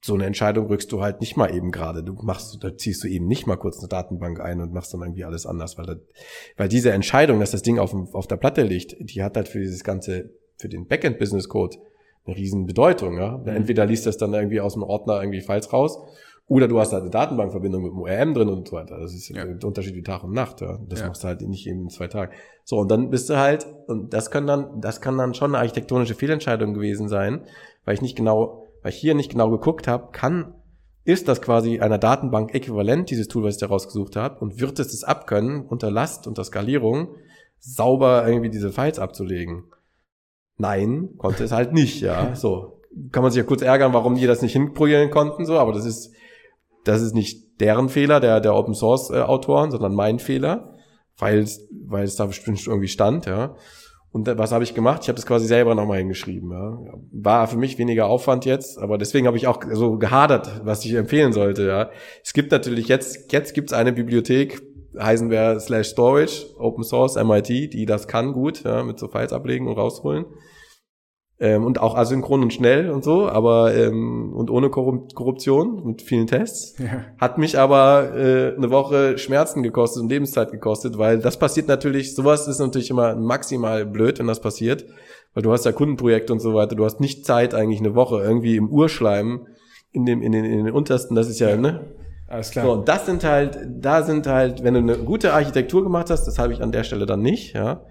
So 0.00 0.14
eine 0.14 0.26
Entscheidung 0.26 0.66
rückst 0.66 0.92
du 0.92 1.02
halt 1.02 1.20
nicht 1.20 1.36
mal 1.36 1.52
eben 1.52 1.72
gerade. 1.72 2.04
Du 2.04 2.12
machst, 2.22 2.62
da 2.62 2.76
ziehst 2.76 3.02
du 3.02 3.08
eben 3.08 3.26
nicht 3.26 3.46
mal 3.46 3.56
kurz 3.56 3.78
eine 3.78 3.88
Datenbank 3.88 4.40
ein 4.40 4.60
und 4.60 4.72
machst 4.72 4.92
dann 4.94 5.00
irgendwie 5.00 5.24
alles 5.24 5.44
anders, 5.46 5.76
weil, 5.78 5.86
das, 5.86 5.96
weil 6.56 6.68
diese 6.68 6.92
Entscheidung, 6.92 7.40
dass 7.40 7.50
das 7.50 7.62
Ding 7.62 7.78
auf, 7.78 7.94
auf 8.12 8.26
der 8.28 8.36
Platte 8.36 8.62
liegt, 8.62 8.94
die 9.00 9.22
hat 9.22 9.36
halt 9.36 9.48
für 9.48 9.58
dieses 9.58 9.82
ganze 9.82 10.30
für 10.56 10.68
den 10.68 10.86
Backend 10.86 11.18
Business 11.18 11.48
Code 11.48 11.78
eine 12.26 12.36
riesen 12.36 12.66
Bedeutung. 12.66 13.16
Ja? 13.16 13.38
Mhm. 13.38 13.48
Entweder 13.48 13.86
liest 13.86 14.06
das 14.06 14.18
dann 14.18 14.34
irgendwie 14.34 14.60
aus 14.60 14.74
dem 14.74 14.82
Ordner 14.82 15.20
irgendwie 15.20 15.40
Files 15.40 15.72
raus 15.72 15.98
oder 16.48 16.66
du 16.66 16.80
hast 16.80 16.92
halt 16.92 17.02
eine 17.02 17.10
Datenbankverbindung 17.10 17.82
mit 17.82 17.92
dem 17.92 17.98
ORM 17.98 18.32
drin 18.32 18.48
und 18.48 18.68
so 18.68 18.76
weiter. 18.76 18.98
Das 18.98 19.12
ist 19.12 19.28
ja. 19.28 19.42
ein 19.42 19.62
Unterschied 19.62 19.94
wie 19.94 20.02
Tag 20.02 20.24
und 20.24 20.32
Nacht. 20.32 20.62
Ja. 20.62 20.78
Das 20.88 21.00
ja. 21.00 21.08
machst 21.08 21.22
du 21.22 21.28
halt 21.28 21.42
nicht 21.42 21.66
eben 21.66 21.82
in 21.82 21.90
zwei 21.90 22.08
Tagen. 22.08 22.32
So, 22.64 22.78
und 22.78 22.90
dann 22.90 23.10
bist 23.10 23.28
du 23.28 23.36
halt, 23.36 23.66
und 23.86 24.14
das 24.14 24.30
kann 24.30 24.46
dann, 24.46 24.80
das 24.80 25.02
kann 25.02 25.18
dann 25.18 25.34
schon 25.34 25.54
eine 25.54 25.58
architektonische 25.58 26.14
Fehlentscheidung 26.14 26.72
gewesen 26.72 27.08
sein, 27.08 27.44
weil 27.84 27.94
ich 27.94 28.00
nicht 28.02 28.16
genau, 28.16 28.66
weil 28.82 28.92
ich 28.92 28.98
hier 28.98 29.14
nicht 29.14 29.30
genau 29.30 29.50
geguckt 29.50 29.86
habe, 29.86 30.08
kann, 30.12 30.54
ist 31.04 31.28
das 31.28 31.42
quasi 31.42 31.80
einer 31.80 31.98
Datenbank 31.98 32.54
äquivalent, 32.54 33.10
dieses 33.10 33.28
Tool, 33.28 33.44
was 33.44 33.56
ich 33.56 33.60
da 33.60 33.66
rausgesucht 33.66 34.16
habe, 34.16 34.40
und 34.40 34.58
wird 34.58 34.78
es 34.78 34.94
es 34.94 35.04
abkönnen, 35.04 35.66
unter 35.66 35.90
Last, 35.90 36.26
unter 36.26 36.44
Skalierung, 36.44 37.08
sauber 37.58 38.26
irgendwie 38.26 38.50
diese 38.50 38.72
Files 38.72 38.98
abzulegen? 38.98 39.64
Nein, 40.56 41.10
konnte 41.18 41.44
es 41.44 41.52
halt 41.52 41.74
nicht, 41.74 42.00
ja. 42.00 42.34
So. 42.34 42.80
Kann 43.12 43.22
man 43.22 43.30
sich 43.30 43.38
ja 43.42 43.46
kurz 43.46 43.60
ärgern, 43.60 43.92
warum 43.92 44.14
die 44.14 44.26
das 44.26 44.40
nicht 44.40 44.54
hinprojizieren 44.54 45.10
konnten, 45.10 45.44
so, 45.44 45.58
aber 45.58 45.72
das 45.72 45.84
ist, 45.84 46.14
das 46.88 47.02
ist 47.02 47.14
nicht 47.14 47.60
deren 47.60 47.88
Fehler, 47.88 48.20
der, 48.20 48.40
der 48.40 48.54
Open 48.54 48.74
Source 48.74 49.10
äh, 49.10 49.20
Autoren, 49.20 49.70
sondern 49.70 49.94
mein 49.94 50.18
Fehler, 50.18 50.76
weil 51.16 51.38
es, 51.38 51.68
weil 51.86 52.04
es 52.04 52.16
da 52.16 52.26
bestimmt 52.26 52.64
irgendwie 52.66 52.88
stand, 52.88 53.26
ja. 53.26 53.56
Und 54.10 54.26
was 54.38 54.52
habe 54.52 54.64
ich 54.64 54.74
gemacht? 54.74 55.02
Ich 55.02 55.08
habe 55.08 55.16
das 55.16 55.26
quasi 55.26 55.46
selber 55.46 55.74
nochmal 55.74 55.98
hingeschrieben. 55.98 56.50
Ja. 56.50 56.78
War 57.12 57.46
für 57.46 57.58
mich 57.58 57.76
weniger 57.76 58.06
Aufwand 58.06 58.46
jetzt, 58.46 58.78
aber 58.78 58.96
deswegen 58.96 59.26
habe 59.26 59.36
ich 59.36 59.46
auch 59.46 59.62
so 59.70 59.98
gehadert, 59.98 60.62
was 60.64 60.82
ich 60.86 60.94
empfehlen 60.94 61.34
sollte. 61.34 61.66
Ja. 61.66 61.90
Es 62.24 62.32
gibt 62.32 62.50
natürlich 62.50 62.88
jetzt, 62.88 63.30
jetzt 63.32 63.52
gibt 63.52 63.70
es 63.70 63.76
eine 63.76 63.92
Bibliothek, 63.92 64.62
Heisenware 64.98 65.60
slash 65.60 65.88
Storage, 65.88 66.46
Open 66.58 66.84
Source, 66.84 67.16
MIT, 67.22 67.48
die 67.48 67.84
das 67.84 68.08
kann 68.08 68.32
gut, 68.32 68.64
ja, 68.64 68.82
mit 68.82 68.98
so 68.98 69.08
Files 69.08 69.32
ablegen 69.32 69.68
und 69.68 69.76
rausholen. 69.76 70.24
Ähm, 71.40 71.64
und 71.64 71.80
auch 71.80 71.94
asynchron 71.94 72.42
und 72.42 72.52
schnell 72.52 72.90
und 72.90 73.04
so, 73.04 73.28
aber 73.28 73.72
ähm, 73.72 74.32
und 74.34 74.50
ohne 74.50 74.70
Korruption 74.70 75.86
mit 75.86 76.02
vielen 76.02 76.26
Tests. 76.26 76.76
Ja. 76.80 77.04
Hat 77.16 77.38
mich 77.38 77.56
aber 77.56 78.16
äh, 78.16 78.56
eine 78.56 78.70
Woche 78.70 79.18
Schmerzen 79.18 79.62
gekostet 79.62 80.02
und 80.02 80.08
Lebenszeit 80.08 80.50
gekostet, 80.50 80.98
weil 80.98 81.20
das 81.20 81.38
passiert 81.38 81.68
natürlich, 81.68 82.16
sowas 82.16 82.48
ist 82.48 82.58
natürlich 82.58 82.90
immer 82.90 83.14
maximal 83.14 83.86
blöd, 83.86 84.18
wenn 84.18 84.26
das 84.26 84.40
passiert, 84.40 84.84
weil 85.32 85.44
du 85.44 85.52
hast 85.52 85.64
ja 85.64 85.70
Kundenprojekte 85.70 86.32
und 86.32 86.40
so 86.40 86.54
weiter, 86.54 86.74
du 86.74 86.84
hast 86.84 86.98
nicht 86.98 87.24
Zeit 87.24 87.54
eigentlich 87.54 87.78
eine 87.78 87.94
Woche 87.94 88.20
irgendwie 88.20 88.56
im 88.56 88.68
Urschleim 88.68 89.46
in 89.92 90.06
dem 90.06 90.22
in 90.22 90.32
den, 90.32 90.44
in 90.44 90.64
den 90.64 90.74
untersten, 90.74 91.14
das 91.14 91.28
ist 91.28 91.38
ja, 91.38 91.56
ne? 91.56 91.94
Alles 92.26 92.50
klar. 92.50 92.64
So, 92.64 92.72
und 92.72 92.88
das 92.88 93.06
sind 93.06 93.22
halt, 93.22 93.58
da 93.78 94.02
sind 94.02 94.26
halt, 94.26 94.64
wenn 94.64 94.74
du 94.74 94.80
eine 94.80 94.98
gute 94.98 95.32
Architektur 95.32 95.84
gemacht 95.84 96.10
hast, 96.10 96.24
das 96.24 96.38
habe 96.40 96.52
ich 96.52 96.60
an 96.60 96.72
der 96.72 96.82
Stelle 96.82 97.06
dann 97.06 97.22
nicht, 97.22 97.54
ja, 97.54 97.86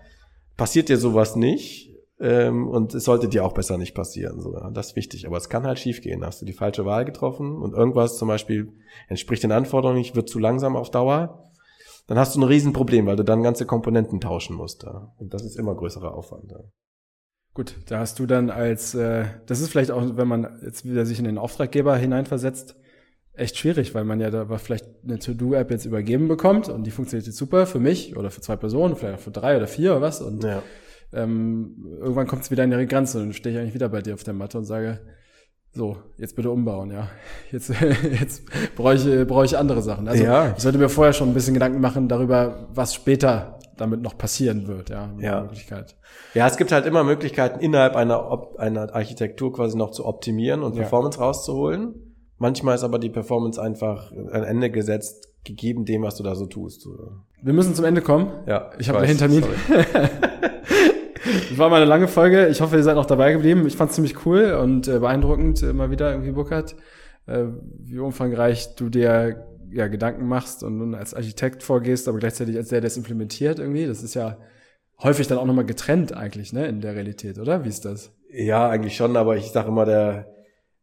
passiert 0.57 0.89
dir 0.89 0.97
sowas 0.97 1.37
nicht 1.37 1.86
ähm, 2.19 2.67
und 2.67 2.95
es 2.95 3.03
sollte 3.03 3.27
dir 3.27 3.45
auch 3.45 3.53
besser 3.53 3.77
nicht 3.77 3.93
passieren. 3.93 4.41
So. 4.41 4.51
Das 4.73 4.87
ist 4.87 4.95
wichtig. 4.95 5.27
Aber 5.27 5.37
es 5.37 5.49
kann 5.49 5.65
halt 5.65 5.79
schiefgehen. 5.79 6.25
Hast 6.25 6.41
du 6.41 6.45
die 6.45 6.53
falsche 6.53 6.85
Wahl 6.85 7.05
getroffen 7.05 7.55
und 7.57 7.73
irgendwas 7.73 8.17
zum 8.17 8.27
Beispiel 8.27 8.73
entspricht 9.07 9.43
den 9.43 9.51
Anforderungen 9.51 9.99
nicht, 9.99 10.15
wird 10.15 10.29
zu 10.29 10.39
langsam 10.39 10.75
auf 10.75 10.89
Dauer, 10.89 11.43
dann 12.07 12.17
hast 12.17 12.35
du 12.35 12.39
ein 12.39 12.43
Riesenproblem, 12.43 13.05
weil 13.05 13.17
du 13.17 13.23
dann 13.23 13.43
ganze 13.43 13.65
Komponenten 13.65 14.19
tauschen 14.19 14.55
musst. 14.55 14.83
Ja. 14.83 15.13
Und 15.17 15.33
das 15.33 15.43
ist 15.43 15.57
immer 15.57 15.75
größerer 15.75 16.13
Aufwand. 16.13 16.51
Ja. 16.51 16.59
Gut, 17.53 17.75
da 17.87 17.99
hast 17.99 18.19
du 18.19 18.25
dann 18.25 18.49
als, 18.49 18.95
äh, 18.95 19.25
das 19.45 19.59
ist 19.59 19.69
vielleicht 19.69 19.91
auch, 19.91 20.03
wenn 20.15 20.27
man 20.27 20.59
jetzt 20.63 20.85
wieder 20.85 21.05
sich 21.05 21.19
in 21.19 21.25
den 21.25 21.37
Auftraggeber 21.37 21.97
hineinversetzt, 21.97 22.75
echt 23.33 23.57
schwierig, 23.57 23.93
weil 23.93 24.05
man 24.05 24.19
ja 24.19 24.31
da 24.31 24.45
vielleicht 24.57 24.85
eine 25.03 25.19
To-Do-App 25.19 25.69
jetzt 25.69 25.85
übergeben 25.85 26.27
bekommt 26.27 26.69
und 26.69 26.85
die 26.85 26.91
funktioniert 26.91 27.27
jetzt 27.27 27.37
super 27.37 27.67
für 27.67 27.79
mich 27.79 28.17
oder 28.17 28.31
für 28.31 28.41
zwei 28.41 28.55
Personen, 28.55 28.95
vielleicht 28.95 29.19
auch 29.19 29.21
für 29.21 29.31
drei 29.31 29.57
oder 29.57 29.67
vier 29.67 29.91
oder 29.91 30.01
was 30.01 30.21
und 30.21 30.43
ja 30.43 30.63
ähm, 31.13 31.97
irgendwann 31.99 32.27
kommt 32.27 32.43
es 32.43 32.51
wieder 32.51 32.63
in 32.63 32.71
ihre 32.71 32.87
Grenze 32.87 33.19
und 33.19 33.25
dann 33.25 33.33
stehe 33.33 33.55
ich 33.55 33.61
eigentlich 33.61 33.73
wieder 33.73 33.89
bei 33.89 34.01
dir 34.01 34.13
auf 34.13 34.23
der 34.23 34.33
Matte 34.33 34.57
und 34.57 34.65
sage, 34.65 34.99
so, 35.71 35.97
jetzt 36.17 36.35
bitte 36.35 36.49
umbauen, 36.49 36.91
ja. 36.91 37.09
Jetzt, 37.51 37.69
jetzt 38.19 38.43
brauche 38.75 38.95
ich, 38.95 39.27
brauche 39.27 39.45
ich 39.45 39.57
andere 39.57 39.81
Sachen. 39.81 40.07
Also 40.07 40.23
ja. 40.23 40.53
ich 40.55 40.63
sollte 40.63 40.77
mir 40.77 40.89
vorher 40.89 41.13
schon 41.13 41.29
ein 41.29 41.33
bisschen 41.33 41.53
Gedanken 41.53 41.79
machen 41.79 42.07
darüber, 42.07 42.67
was 42.73 42.93
später 42.93 43.59
damit 43.77 44.01
noch 44.01 44.17
passieren 44.17 44.67
wird, 44.67 44.89
ja. 44.89 45.13
Ja. 45.19 45.41
Möglichkeit. 45.41 45.95
ja, 46.33 46.47
es 46.47 46.57
gibt 46.57 46.71
halt 46.71 46.87
immer 46.87 47.03
Möglichkeiten, 47.03 47.59
innerhalb 47.59 47.95
einer, 47.95 48.49
einer 48.57 48.93
Architektur 48.93 49.53
quasi 49.53 49.77
noch 49.77 49.91
zu 49.91 50.05
optimieren 50.05 50.63
und 50.63 50.75
ja. 50.75 50.81
Performance 50.81 51.19
rauszuholen. 51.19 51.93
Manchmal 52.39 52.75
ist 52.75 52.83
aber 52.83 52.97
die 52.97 53.09
Performance 53.09 53.61
einfach 53.61 54.11
ein 54.11 54.43
Ende 54.43 54.71
gesetzt, 54.71 55.29
gegeben 55.43 55.85
dem, 55.85 56.03
was 56.03 56.15
du 56.15 56.23
da 56.23 56.35
so 56.35 56.47
tust. 56.47 56.87
Wir 57.41 57.53
müssen 57.53 57.75
zum 57.75 57.85
Ende 57.85 58.01
kommen. 58.01 58.31
Ja. 58.47 58.71
Ich 58.79 58.89
habe 58.89 58.99
einen 58.99 59.17
Termin. 59.17 59.43
War 61.57 61.69
mal 61.69 61.77
eine 61.77 61.85
lange 61.85 62.07
Folge. 62.07 62.47
Ich 62.47 62.61
hoffe, 62.61 62.75
ihr 62.75 62.83
seid 62.83 62.95
noch 62.95 63.05
dabei 63.05 63.31
geblieben. 63.31 63.65
Ich 63.65 63.75
fand 63.75 63.89
es 63.89 63.95
ziemlich 63.95 64.25
cool 64.25 64.53
und 64.53 64.87
äh, 64.87 64.99
beeindruckend 64.99 65.63
äh, 65.63 65.73
mal 65.73 65.89
wieder 65.89 66.11
irgendwie, 66.11 66.31
Burkhard, 66.31 66.75
äh, 67.25 67.45
wie 67.79 67.97
umfangreich 67.97 68.75
du 68.75 68.89
dir 68.89 69.47
ja 69.71 69.87
Gedanken 69.87 70.27
machst 70.27 70.63
und 70.63 70.77
nun 70.77 70.93
als 70.93 71.13
Architekt 71.13 71.63
vorgehst, 71.63 72.07
aber 72.07 72.19
gleichzeitig 72.19 72.57
als 72.57 72.69
der, 72.69 72.81
der 72.81 72.89
es 72.89 72.97
implementiert 72.97 73.59
irgendwie. 73.59 73.87
Das 73.87 74.03
ist 74.03 74.13
ja 74.13 74.37
häufig 75.01 75.27
dann 75.27 75.37
auch 75.37 75.45
nochmal 75.45 75.65
getrennt 75.65 76.13
eigentlich, 76.15 76.53
ne, 76.53 76.67
in 76.67 76.81
der 76.81 76.95
Realität, 76.95 77.39
oder? 77.39 77.63
Wie 77.63 77.69
ist 77.69 77.85
das? 77.85 78.11
Ja, 78.31 78.69
eigentlich 78.69 78.95
schon, 78.95 79.17
aber 79.17 79.35
ich 79.37 79.47
sage 79.47 79.69
immer, 79.69 79.85
der, 79.85 80.33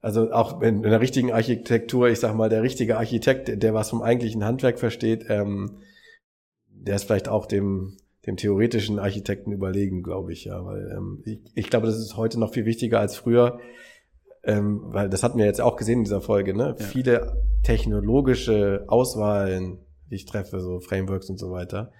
also 0.00 0.32
auch 0.32 0.60
in, 0.60 0.82
in 0.82 0.90
der 0.90 1.00
richtigen 1.00 1.32
Architektur, 1.32 2.08
ich 2.08 2.20
sag 2.20 2.34
mal, 2.34 2.48
der 2.48 2.62
richtige 2.62 2.98
Architekt, 2.98 3.62
der 3.62 3.74
was 3.74 3.90
vom 3.90 4.02
eigentlichen 4.02 4.44
Handwerk 4.44 4.78
versteht, 4.78 5.26
ähm, 5.28 5.78
der 6.68 6.96
ist 6.96 7.04
vielleicht 7.04 7.28
auch 7.28 7.46
dem 7.46 7.96
dem 8.26 8.36
theoretischen 8.36 8.98
Architekten 8.98 9.52
überlegen, 9.52 10.02
glaube 10.02 10.32
ich, 10.32 10.44
ja, 10.44 10.64
weil 10.64 10.90
ähm, 10.90 11.22
ich, 11.24 11.40
ich 11.54 11.70
glaube, 11.70 11.86
das 11.86 11.98
ist 11.98 12.16
heute 12.16 12.40
noch 12.40 12.52
viel 12.52 12.64
wichtiger 12.64 13.00
als 13.00 13.16
früher, 13.16 13.58
ähm, 14.42 14.82
weil 14.86 15.08
das 15.08 15.22
hatten 15.22 15.38
wir 15.38 15.46
jetzt 15.46 15.60
auch 15.60 15.76
gesehen 15.76 15.98
in 15.98 16.04
dieser 16.04 16.20
Folge, 16.20 16.54
ne? 16.54 16.74
Ja. 16.78 16.84
Viele 16.84 17.42
technologische 17.62 18.84
Auswahlen, 18.88 19.78
die 20.10 20.16
ich 20.16 20.26
treffe, 20.26 20.60
so 20.60 20.80
Frameworks 20.80 21.30
und 21.30 21.38
so 21.38 21.50
weiter, 21.50 21.92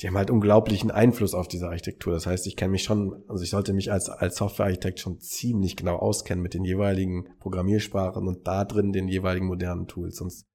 die 0.00 0.06
haben 0.06 0.16
halt 0.16 0.30
unglaublichen 0.30 0.90
Einfluss 0.90 1.34
auf 1.34 1.48
diese 1.48 1.68
Architektur. 1.68 2.12
Das 2.12 2.26
heißt, 2.26 2.46
ich 2.46 2.56
kenne 2.56 2.70
mich 2.70 2.84
schon, 2.84 3.24
also 3.26 3.42
ich 3.42 3.50
sollte 3.50 3.72
mich 3.72 3.90
als, 3.90 4.08
als 4.08 4.36
Softwarearchitekt 4.36 5.00
schon 5.00 5.18
ziemlich 5.18 5.76
genau 5.76 5.96
auskennen 5.96 6.42
mit 6.42 6.54
den 6.54 6.64
jeweiligen 6.64 7.28
Programmiersprachen 7.40 8.26
und 8.26 8.46
da 8.46 8.64
drin 8.64 8.92
den 8.92 9.08
jeweiligen 9.08 9.46
modernen 9.46 9.88
Tools, 9.88 10.16
sonst 10.16 10.46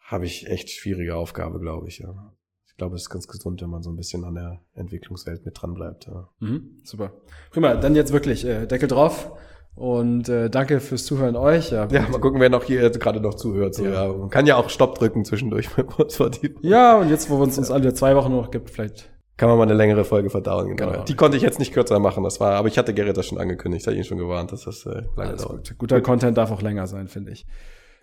habe 0.00 0.26
ich 0.26 0.48
echt 0.48 0.70
schwierige 0.70 1.16
Aufgabe, 1.16 1.60
glaube 1.60 1.88
ich, 1.88 1.98
ja 2.00 2.34
glaube, 2.82 2.96
es 2.96 3.02
ist 3.02 3.10
ganz 3.10 3.28
gesund, 3.28 3.62
wenn 3.62 3.70
man 3.70 3.82
so 3.82 3.90
ein 3.90 3.96
bisschen 3.96 4.24
an 4.24 4.34
der 4.34 4.60
Entwicklungswelt 4.74 5.44
mit 5.44 5.60
dran 5.60 5.74
bleibt. 5.74 6.06
Ja. 6.06 6.28
Mhm, 6.40 6.80
super. 6.82 7.12
Prima, 7.52 7.76
dann 7.76 7.94
jetzt 7.94 8.12
wirklich 8.12 8.44
äh, 8.44 8.66
Deckel 8.66 8.88
drauf. 8.88 9.30
Und 9.76 10.28
äh, 10.28 10.50
danke 10.50 10.80
fürs 10.80 11.06
Zuhören 11.06 11.36
euch. 11.36 11.70
Ja, 11.70 11.86
ja 11.86 12.08
mal 12.08 12.20
gucken, 12.20 12.40
wer 12.40 12.50
noch 12.50 12.64
hier 12.64 12.90
gerade 12.90 13.20
noch 13.20 13.34
zuhört. 13.34 13.74
So, 13.74 13.84
ja. 13.84 14.06
ja. 14.06 14.12
Man 14.12 14.30
kann 14.30 14.46
ja 14.46 14.56
auch 14.56 14.68
Stopp 14.68 14.98
drücken 14.98 15.24
zwischendurch. 15.24 15.68
ja, 16.60 16.98
und 16.98 17.08
jetzt, 17.08 17.30
wo 17.30 17.42
es 17.44 17.56
uns 17.56 17.70
alle 17.70 17.94
zwei 17.94 18.16
Wochen 18.16 18.32
noch 18.32 18.50
gibt, 18.50 18.68
vielleicht 18.68 19.10
kann 19.36 19.48
man 19.48 19.56
mal 19.56 19.64
eine 19.64 19.74
längere 19.74 20.04
Folge 20.04 20.28
verdauen. 20.28 20.76
Genau. 20.76 20.90
genau. 20.90 21.04
Die 21.04 21.14
konnte 21.14 21.36
ich 21.36 21.42
jetzt 21.42 21.60
nicht 21.60 21.72
kürzer 21.72 22.00
machen. 22.00 22.24
Das 22.24 22.40
war, 22.40 22.54
aber 22.54 22.68
ich 22.68 22.76
hatte 22.76 22.92
Gerrit 22.92 23.16
das 23.16 23.26
schon 23.26 23.38
angekündigt. 23.38 23.82
Ich 23.82 23.86
hatte 23.86 23.96
ihn 23.96 24.04
schon 24.04 24.18
gewarnt, 24.18 24.52
dass 24.52 24.64
das 24.64 24.84
äh, 24.86 25.02
lange 25.16 25.30
Alles 25.30 25.42
dauert. 25.42 25.68
Gut. 25.68 25.78
Guter 25.78 25.96
gut. 25.96 26.04
Content 26.04 26.36
darf 26.36 26.50
auch 26.50 26.62
länger 26.62 26.86
sein, 26.88 27.06
finde 27.06 27.30
ich. 27.30 27.46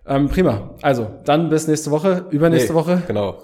Ähm, 0.05 0.27
prima. 0.27 0.75
Also, 0.81 1.07
dann 1.25 1.49
bis 1.49 1.67
nächste 1.67 1.91
Woche, 1.91 2.25
übernächste 2.31 2.73
nee, 2.73 2.79
Woche. 2.79 3.03
Genau. 3.07 3.43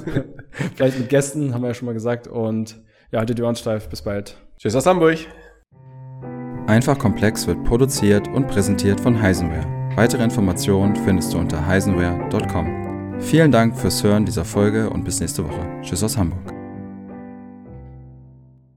Vielleicht 0.74 0.98
mit 0.98 1.08
Gästen, 1.08 1.54
haben 1.54 1.62
wir 1.62 1.68
ja 1.68 1.74
schon 1.74 1.86
mal 1.86 1.92
gesagt. 1.92 2.28
Und 2.28 2.76
ja, 3.10 3.20
haltet 3.20 3.38
die 3.38 3.42
Ohren 3.42 3.56
steif. 3.56 3.88
Bis 3.88 4.02
bald. 4.02 4.36
Tschüss 4.58 4.74
aus 4.74 4.86
Hamburg. 4.86 5.18
Einfach 6.66 6.98
Komplex 6.98 7.46
wird 7.46 7.62
produziert 7.64 8.28
und 8.28 8.48
präsentiert 8.48 9.00
von 9.00 9.20
Heisenware. 9.20 9.64
Weitere 9.94 10.24
Informationen 10.24 10.96
findest 10.96 11.32
du 11.32 11.38
unter 11.38 11.64
heisenware.com. 11.66 13.20
Vielen 13.20 13.52
Dank 13.52 13.76
fürs 13.76 14.02
Hören 14.02 14.26
dieser 14.26 14.44
Folge 14.44 14.90
und 14.90 15.04
bis 15.04 15.20
nächste 15.20 15.44
Woche. 15.44 15.80
Tschüss 15.82 16.02
aus 16.02 16.16
Hamburg. 16.16 16.55